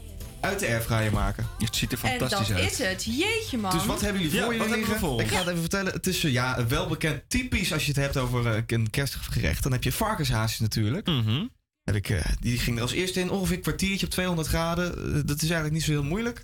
uit 0.45 0.60
de 0.60 0.68
airfryer 0.68 1.11
maken. 1.11 1.47
Het 1.60 1.76
ziet 1.76 1.91
er 1.91 1.99
En 2.03 2.19
dat 2.19 2.39
is 2.39 2.77
het. 2.77 3.03
Jeetje, 3.03 3.57
man. 3.57 3.72
Dus 3.72 3.85
wat 3.85 4.02
hebben 4.02 4.22
jullie 4.22 4.39
voor 4.41 4.53
Ja, 4.53 4.60
jullie 4.64 4.76
liggen? 4.77 4.99
voor? 4.99 5.22
Ik 5.22 5.27
ga 5.27 5.38
het 5.38 5.47
even 5.47 5.60
vertellen. 5.60 5.93
Het 5.93 6.07
is 6.07 6.23
eh, 6.23 6.31
ja, 6.31 6.68
wel 6.68 6.88
bekend, 6.88 7.22
typisch 7.27 7.73
als 7.73 7.85
je 7.85 7.91
het 7.91 8.02
hebt 8.02 8.18
over 8.18 8.47
eh, 8.56 8.61
een 8.68 8.89
kerstgerecht. 8.89 9.64
Dan 9.64 9.72
heb 9.72 9.84
je 9.84 9.91
varkenshaasjes 9.91 10.60
natuurlijk. 10.60 11.07
Mhm. 11.07 11.45
Heb 11.84 11.95
ik, 11.95 12.10
eh, 12.10 12.26
die 12.39 12.60
ging 12.60 12.76
er 12.76 12.81
als 12.81 12.91
eerste 12.91 13.19
in, 13.19 13.30
ongeveer 13.30 13.56
een 13.56 13.61
kwartiertje 13.61 14.06
op 14.06 14.11
200 14.11 14.47
graden. 14.47 14.91
Dat 15.26 15.35
is 15.35 15.41
eigenlijk 15.41 15.73
niet 15.73 15.84
zo 15.84 15.91
heel 15.91 16.03
moeilijk. 16.03 16.41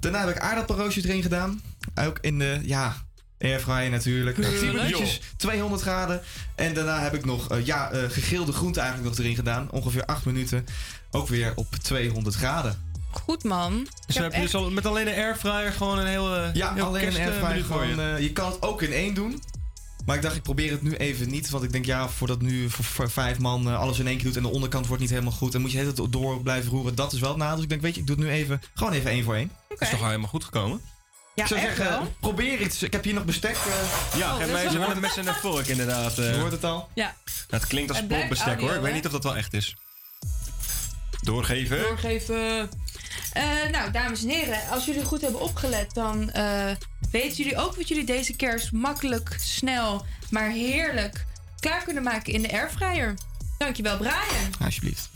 Daarna 0.00 0.20
heb 0.26 0.36
ik 0.36 0.38
aardappelroosjes 0.38 1.04
erin 1.04 1.22
gedaan. 1.22 1.62
Ook 1.94 2.18
in 2.20 2.38
de, 2.38 2.60
ja, 2.62 2.96
airfryer 3.42 3.90
natuurlijk. 3.90 4.38
Nou, 4.38 4.52
10 4.52 4.60
Heerlijk. 4.62 4.84
minuutjes, 4.84 5.20
200 5.36 5.82
graden. 5.82 6.22
En 6.54 6.74
daarna 6.74 7.00
heb 7.00 7.14
ik 7.14 7.24
nog, 7.24 7.48
eh, 7.50 7.66
ja, 7.66 7.90
eh, 7.90 8.02
gegrilde 8.10 8.52
groenten 8.52 8.82
eigenlijk 8.82 9.10
nog 9.10 9.24
erin 9.24 9.36
gedaan. 9.36 9.70
Ongeveer 9.70 10.04
8 10.04 10.24
minuten. 10.24 10.66
Ook 11.10 11.28
weer 11.28 11.52
op 11.54 11.74
200 11.74 12.34
graden. 12.36 12.90
Goed, 13.10 13.44
man. 13.44 13.86
Dus 14.06 14.16
heb 14.18 14.34
je 14.34 14.40
dus 14.40 14.54
al 14.54 14.70
met 14.70 14.86
alleen 14.86 15.06
een 15.08 15.14
airfryer 15.14 15.72
gewoon 15.72 15.98
een 15.98 16.06
hele 16.06 16.50
Ja, 16.54 16.74
heel 16.74 16.84
alleen 16.84 17.06
een 17.08 17.20
airfryer 17.20 17.64
voor 17.64 17.84
je. 17.84 17.92
gewoon. 17.92 18.14
eh, 18.14 18.20
je 18.22 18.32
kan 18.32 18.50
het 18.50 18.62
ook 18.62 18.82
in 18.82 18.92
één 18.92 19.14
doen. 19.14 19.42
Maar 20.06 20.16
ik 20.16 20.22
dacht, 20.22 20.36
ik 20.36 20.42
probeer 20.42 20.70
het 20.70 20.82
nu 20.82 20.94
even 20.96 21.30
niet. 21.30 21.50
Want 21.50 21.64
ik 21.64 21.72
denk, 21.72 21.84
ja, 21.84 22.08
voordat 22.08 22.40
nu 22.40 22.70
voor, 22.70 22.84
voor 22.84 23.10
vijf 23.10 23.38
man 23.38 23.76
alles 23.76 23.98
in 23.98 24.06
één 24.06 24.16
keer 24.16 24.24
doet... 24.24 24.36
en 24.36 24.42
de 24.42 24.48
onderkant 24.48 24.86
wordt 24.86 25.02
niet 25.02 25.10
helemaal 25.10 25.32
goed... 25.32 25.52
dan 25.52 25.60
moet 25.60 25.70
je 25.70 25.76
het 25.76 25.86
hele 25.86 25.98
tijd 25.98 26.12
door 26.12 26.42
blijven 26.42 26.70
roeren. 26.70 26.94
Dat 26.94 27.12
is 27.12 27.20
wel 27.20 27.28
het 27.28 27.38
nadeel. 27.38 27.54
Dus 27.54 27.62
ik 27.64 27.70
denk, 27.70 27.82
weet 27.82 27.94
je, 27.94 28.00
ik 28.00 28.06
doe 28.06 28.16
het 28.16 28.24
nu 28.24 28.30
even, 28.30 28.62
gewoon 28.74 28.92
even 28.92 29.10
één 29.10 29.24
voor 29.24 29.34
één. 29.34 29.50
Is 29.78 29.90
toch 29.90 30.00
al 30.00 30.06
helemaal 30.06 30.28
goed 30.28 30.44
gekomen? 30.44 30.80
Ja, 31.34 31.42
ik 31.42 31.48
zou 31.48 31.60
zeggen, 31.60 31.84
wel. 31.88 32.14
probeer 32.20 32.60
iets. 32.60 32.82
Ik 32.82 32.92
heb 32.92 33.04
hier 33.04 33.14
nog 33.14 33.24
bestek. 33.24 33.54
eh. 33.56 34.18
Ja, 34.18 34.30
Oh, 34.32 34.36
geef 34.38 34.52
mij 34.52 34.64
een 34.66 35.00
mes 35.00 35.16
en 35.16 35.26
een 35.26 35.34
vork 35.34 35.66
inderdaad. 35.66 36.18
eh. 36.18 36.34
Je 36.34 36.40
hoort 36.40 36.52
het 36.52 36.64
al. 36.64 36.88
Ja. 36.94 37.14
Het 37.50 37.66
klinkt 37.66 37.90
als 37.90 37.98
spookbestek 37.98 38.60
hoor. 38.60 38.74
Ik 38.74 38.80
weet 38.80 38.94
niet 38.94 39.06
of 39.06 39.12
dat 39.12 39.22
wel 39.24 39.36
echt 39.36 39.52
is. 39.54 39.76
Doorgeven. 41.20 41.78
Doorgeven. 41.78 42.70
Eh, 43.32 43.42
nou, 43.70 43.90
dames 43.90 44.22
en 44.22 44.28
heren, 44.28 44.68
als 44.70 44.84
jullie 44.84 45.04
goed 45.04 45.20
hebben 45.20 45.40
opgelet, 45.40 45.94
dan 45.94 46.30
eh, 46.30 46.70
weten 47.10 47.36
jullie 47.36 47.56
ook 47.56 47.76
wat 47.76 47.88
jullie 47.88 48.04
deze 48.04 48.36
kerst 48.36 48.72
makkelijk, 48.72 49.36
snel, 49.40 50.06
maar 50.30 50.50
heerlijk 50.50 51.24
klaar 51.60 51.82
kunnen 51.84 52.02
maken 52.02 52.32
in 52.32 52.42
de 52.42 52.52
airfryer. 52.52 53.14
Dankjewel, 53.58 53.96
Brian. 53.96 54.52
Alsjeblieft. 54.64 55.10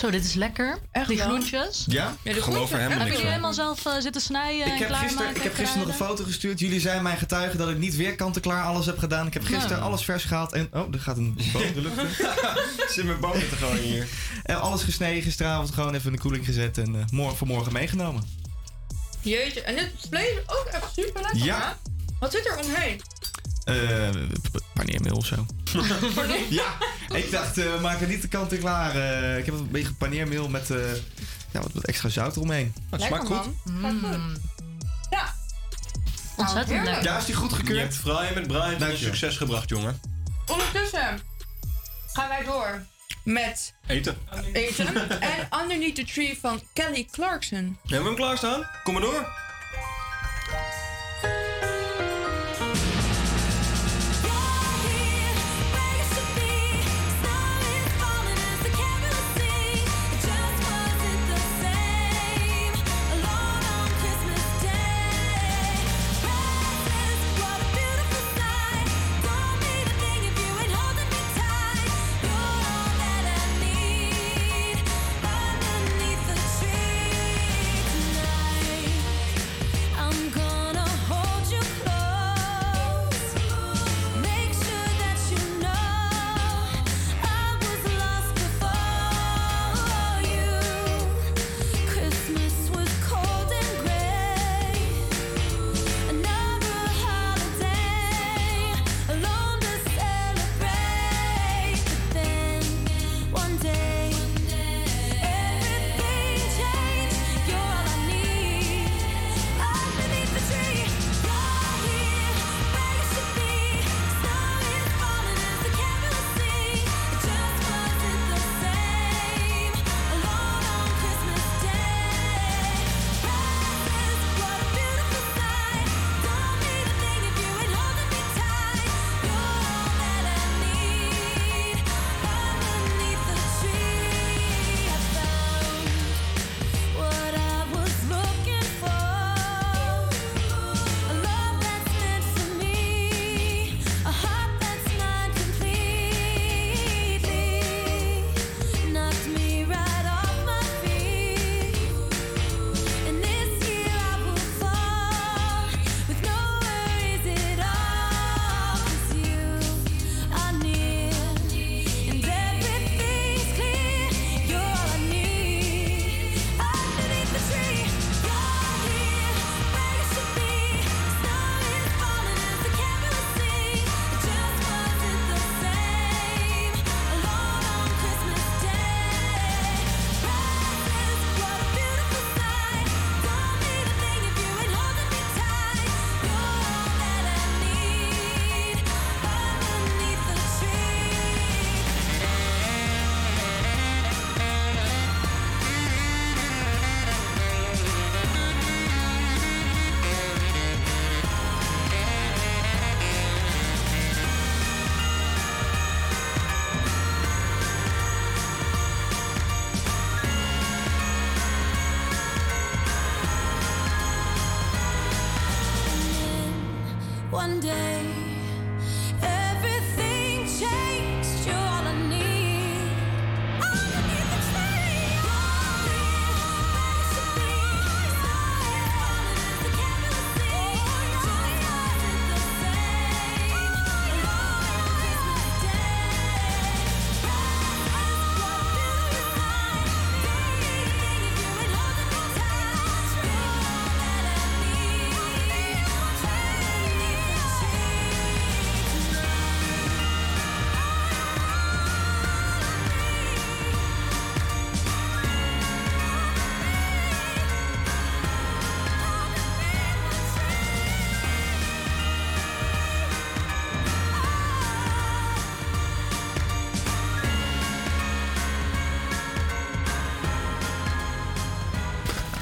Zo, 0.00 0.10
dit 0.10 0.24
is 0.24 0.34
lekker. 0.34 0.78
Echt 0.92 1.08
Die 1.08 1.16
wel? 1.16 1.26
groentjes. 1.26 1.84
Ja? 1.88 2.16
Ja, 2.22 2.32
de 2.32 2.42
Geloof 2.42 2.70
er 2.70 2.76
helemaal 2.76 2.80
Hebben 2.80 2.98
niks 2.98 3.08
jullie 3.08 3.16
van. 3.20 3.26
helemaal 3.28 3.52
zelf 3.52 3.86
eh, 3.86 4.00
zitten 4.02 4.20
snijden 4.22 4.66
Ik 4.66 4.72
en 4.72 4.78
heb, 4.78 4.86
klaarmaken? 4.88 5.08
gisteren, 5.08 5.36
ik 5.36 5.42
heb 5.42 5.52
en 5.52 5.58
gisteren 5.58 5.86
nog 5.88 5.98
een 5.98 6.06
foto 6.06 6.24
gestuurd. 6.24 6.58
Jullie 6.60 6.80
zijn 6.80 7.02
mij 7.02 7.16
getuigen 7.16 7.58
dat 7.58 7.68
ik 7.68 7.78
niet 7.78 7.96
weer 7.96 8.14
kant-en-klaar 8.14 8.64
alles 8.64 8.86
heb 8.86 8.98
gedaan. 8.98 9.26
Ik 9.26 9.34
heb 9.34 9.44
gisteren 9.44 9.80
alles 9.82 10.04
vers 10.04 10.24
gehaald. 10.24 10.52
En, 10.52 10.68
oh, 10.72 10.92
er 10.94 11.00
gaat 11.00 11.16
een 11.16 11.38
boom 11.52 11.72
de 11.74 11.80
lucht 11.80 11.98
in. 11.98 12.08
Zit 12.94 13.04
mijn 13.04 13.20
bomen 13.20 13.48
te 13.48 13.56
gooien 13.56 13.82
hier. 13.82 14.06
En 14.42 14.60
alles 14.60 14.82
gesneden 14.82 15.22
gisteravond. 15.22 15.70
Gewoon 15.74 15.94
even 15.94 16.06
in 16.06 16.12
de 16.12 16.22
koeling 16.22 16.44
gezet. 16.44 16.78
En 16.78 16.94
eh 16.94 17.02
morgen, 17.10 17.36
voor 17.36 17.46
morgen 17.46 17.72
meegenomen. 17.72 18.22
Jeetje, 19.20 19.60
en 19.62 19.74
dit 19.74 19.90
vlees 20.08 20.30
is 20.30 20.38
ook 20.46 20.66
echt 20.72 20.92
super 20.96 21.22
lekker. 21.22 21.44
Ja. 21.44 21.58
hè? 21.60 21.90
Wat 22.20 22.32
zit 22.32 22.46
er 22.46 22.58
omheen? 22.64 23.00
Eh 23.64 24.08
p- 24.52 24.60
paneermeel 24.74 25.16
of 25.16 25.26
zo. 25.26 25.46
ja, 26.48 26.64
ik 27.14 27.30
dacht, 27.30 27.58
eh, 27.58 27.72
we 27.74 27.78
maken 27.80 28.08
niet 28.08 28.22
de 28.22 28.28
kant-en-klaar. 28.28 28.94
Eh, 28.96 29.38
ik 29.38 29.46
heb 29.46 29.54
een 29.54 29.70
beetje 29.70 29.92
paneermeel 29.94 30.48
met 30.48 30.70
eh, 30.70 30.76
ja, 31.50 31.60
wat, 31.60 31.72
wat 31.72 31.84
extra 31.84 32.08
zout 32.08 32.36
eromheen. 32.36 32.74
Het 32.90 33.02
smaakt 33.02 33.26
goed. 33.26 33.36
Goed. 33.82 34.00
Ja. 35.10 35.34
Ontzettend 36.36 36.68
heerlijk. 36.68 36.84
lekker. 36.94 37.12
Ja, 37.12 37.18
is 37.18 37.24
die 37.24 37.34
goed 37.34 37.50
Je 37.50 37.56
gekeurd? 37.56 37.80
hebt 37.80 38.02
Brian 38.02 38.34
met 38.34 38.46
Brian 38.46 38.76
tot 38.78 38.98
je. 38.98 39.04
succes 39.04 39.36
gebracht, 39.36 39.68
jongen. 39.68 40.00
Ondertussen 40.46 41.20
gaan 42.12 42.28
wij 42.28 42.44
door 42.44 42.82
met 43.24 43.74
Eten. 43.86 44.16
eten. 44.52 45.20
en 45.20 45.48
Underneath 45.62 45.94
the 45.94 46.04
Tree 46.04 46.38
van 46.40 46.62
Kelly 46.72 47.08
Clarkson. 47.10 47.78
Hebben 47.82 47.98
we 48.02 48.04
hem 48.06 48.14
klaarstaan? 48.14 48.66
Kom 48.84 48.92
maar 48.92 49.02
door. 49.02 49.28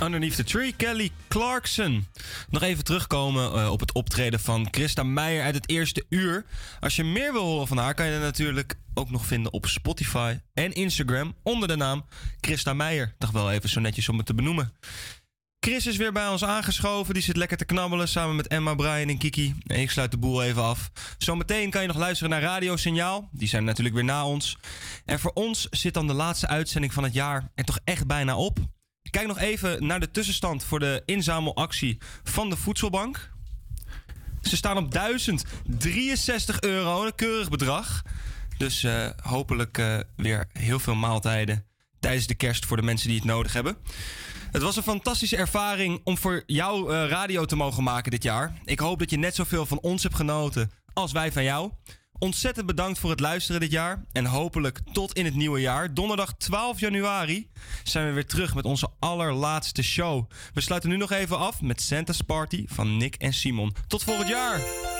Underneath 0.08 0.36
the 0.36 0.44
Tree, 0.44 0.72
Kelly 0.76 1.10
Clarkson. 1.28 2.06
Nog 2.50 2.62
even 2.62 2.84
terugkomen 2.84 3.52
eh, 3.52 3.70
op 3.70 3.80
het 3.80 3.92
optreden 3.92 4.40
van 4.40 4.68
Christa 4.70 5.02
Meijer 5.02 5.44
uit 5.44 5.54
het 5.54 5.70
eerste 5.70 6.04
uur. 6.08 6.44
Als 6.80 6.96
je 6.96 7.04
meer 7.04 7.32
wil 7.32 7.42
horen 7.42 7.66
van 7.66 7.76
haar, 7.76 7.94
kan 7.94 8.06
je 8.06 8.12
haar 8.12 8.20
natuurlijk 8.20 8.74
ook 8.94 9.10
nog 9.10 9.26
vinden 9.26 9.52
op 9.52 9.66
Spotify 9.66 10.38
en 10.54 10.72
Instagram 10.72 11.34
onder 11.42 11.68
de 11.68 11.76
naam 11.76 12.04
Christa 12.40 12.72
Meijer. 12.72 13.14
Toch 13.18 13.30
wel 13.30 13.50
even 13.50 13.68
zo 13.68 13.80
netjes 13.80 14.08
om 14.08 14.16
het 14.16 14.26
te 14.26 14.34
benoemen. 14.34 14.72
Chris 15.60 15.86
is 15.86 15.96
weer 15.96 16.12
bij 16.12 16.28
ons 16.28 16.44
aangeschoven. 16.44 17.14
Die 17.14 17.22
zit 17.22 17.36
lekker 17.36 17.56
te 17.56 17.64
knabbelen 17.64 18.08
samen 18.08 18.36
met 18.36 18.46
Emma, 18.46 18.74
Brian 18.74 19.08
en 19.08 19.18
Kiki. 19.18 19.54
En 19.66 19.80
ik 19.80 19.90
sluit 19.90 20.10
de 20.10 20.18
boel 20.18 20.42
even 20.42 20.62
af. 20.62 20.90
Zometeen 21.18 21.70
kan 21.70 21.80
je 21.80 21.88
nog 21.88 21.96
luisteren 21.96 22.30
naar 22.30 22.42
Radio 22.42 22.76
Signaal. 22.76 23.28
Die 23.32 23.48
zijn 23.48 23.64
natuurlijk 23.64 23.94
weer 23.94 24.04
na 24.04 24.26
ons. 24.26 24.58
En 25.04 25.18
voor 25.18 25.32
ons 25.34 25.66
zit 25.70 25.94
dan 25.94 26.06
de 26.06 26.12
laatste 26.12 26.48
uitzending 26.48 26.92
van 26.92 27.02
het 27.02 27.14
jaar 27.14 27.50
er 27.54 27.64
toch 27.64 27.78
echt 27.84 28.06
bijna 28.06 28.36
op. 28.36 28.58
Kijk 29.10 29.26
nog 29.26 29.38
even 29.38 29.86
naar 29.86 30.00
de 30.00 30.10
tussenstand 30.10 30.64
voor 30.64 30.78
de 30.78 31.02
inzamelactie 31.04 31.98
van 32.24 32.50
de 32.50 32.56
Voedselbank. 32.56 33.30
Ze 34.42 34.56
staan 34.56 34.76
op 34.76 34.92
1063 34.92 36.60
euro, 36.60 37.04
een 37.04 37.14
keurig 37.14 37.48
bedrag. 37.48 38.02
Dus 38.58 38.84
eh, 38.84 39.08
hopelijk 39.22 39.78
eh, 39.78 39.98
weer 40.16 40.48
heel 40.52 40.78
veel 40.78 40.94
maaltijden 40.94 41.66
tijdens 42.00 42.26
de 42.26 42.34
kerst 42.34 42.66
voor 42.66 42.76
de 42.76 42.82
mensen 42.82 43.08
die 43.08 43.16
het 43.16 43.26
nodig 43.26 43.52
hebben. 43.52 43.76
Het 44.50 44.62
was 44.62 44.76
een 44.76 44.82
fantastische 44.82 45.36
ervaring 45.36 46.00
om 46.04 46.18
voor 46.18 46.42
jou 46.46 46.92
eh, 46.92 47.08
radio 47.08 47.44
te 47.44 47.56
mogen 47.56 47.82
maken 47.82 48.10
dit 48.10 48.22
jaar. 48.22 48.52
Ik 48.64 48.78
hoop 48.78 48.98
dat 48.98 49.10
je 49.10 49.18
net 49.18 49.34
zoveel 49.34 49.66
van 49.66 49.80
ons 49.80 50.02
hebt 50.02 50.14
genoten 50.14 50.70
als 50.92 51.12
wij 51.12 51.32
van 51.32 51.44
jou. 51.44 51.70
Ontzettend 52.18 52.66
bedankt 52.66 52.98
voor 52.98 53.10
het 53.10 53.20
luisteren 53.20 53.60
dit 53.60 53.70
jaar. 53.70 54.04
En 54.12 54.24
hopelijk 54.24 54.80
tot 54.92 55.12
in 55.12 55.24
het 55.24 55.34
nieuwe 55.34 55.60
jaar. 55.60 55.94
Donderdag 55.94 56.32
12 56.32 56.80
januari 56.80 57.48
zijn 57.84 58.06
we 58.06 58.12
weer 58.12 58.26
terug 58.26 58.54
met 58.54 58.64
onze 58.64 58.88
allerlaatste 58.98 59.82
show. 59.82 60.30
We 60.54 60.60
sluiten 60.60 60.90
nu 60.90 60.96
nog 60.96 61.12
even 61.12 61.38
af 61.38 61.60
met 61.60 61.80
Santa's 61.80 62.20
Party 62.20 62.64
van 62.68 62.96
Nick 62.96 63.14
en 63.14 63.32
Simon. 63.32 63.74
Tot 63.86 64.04
volgend 64.04 64.28
jaar! 64.28 64.97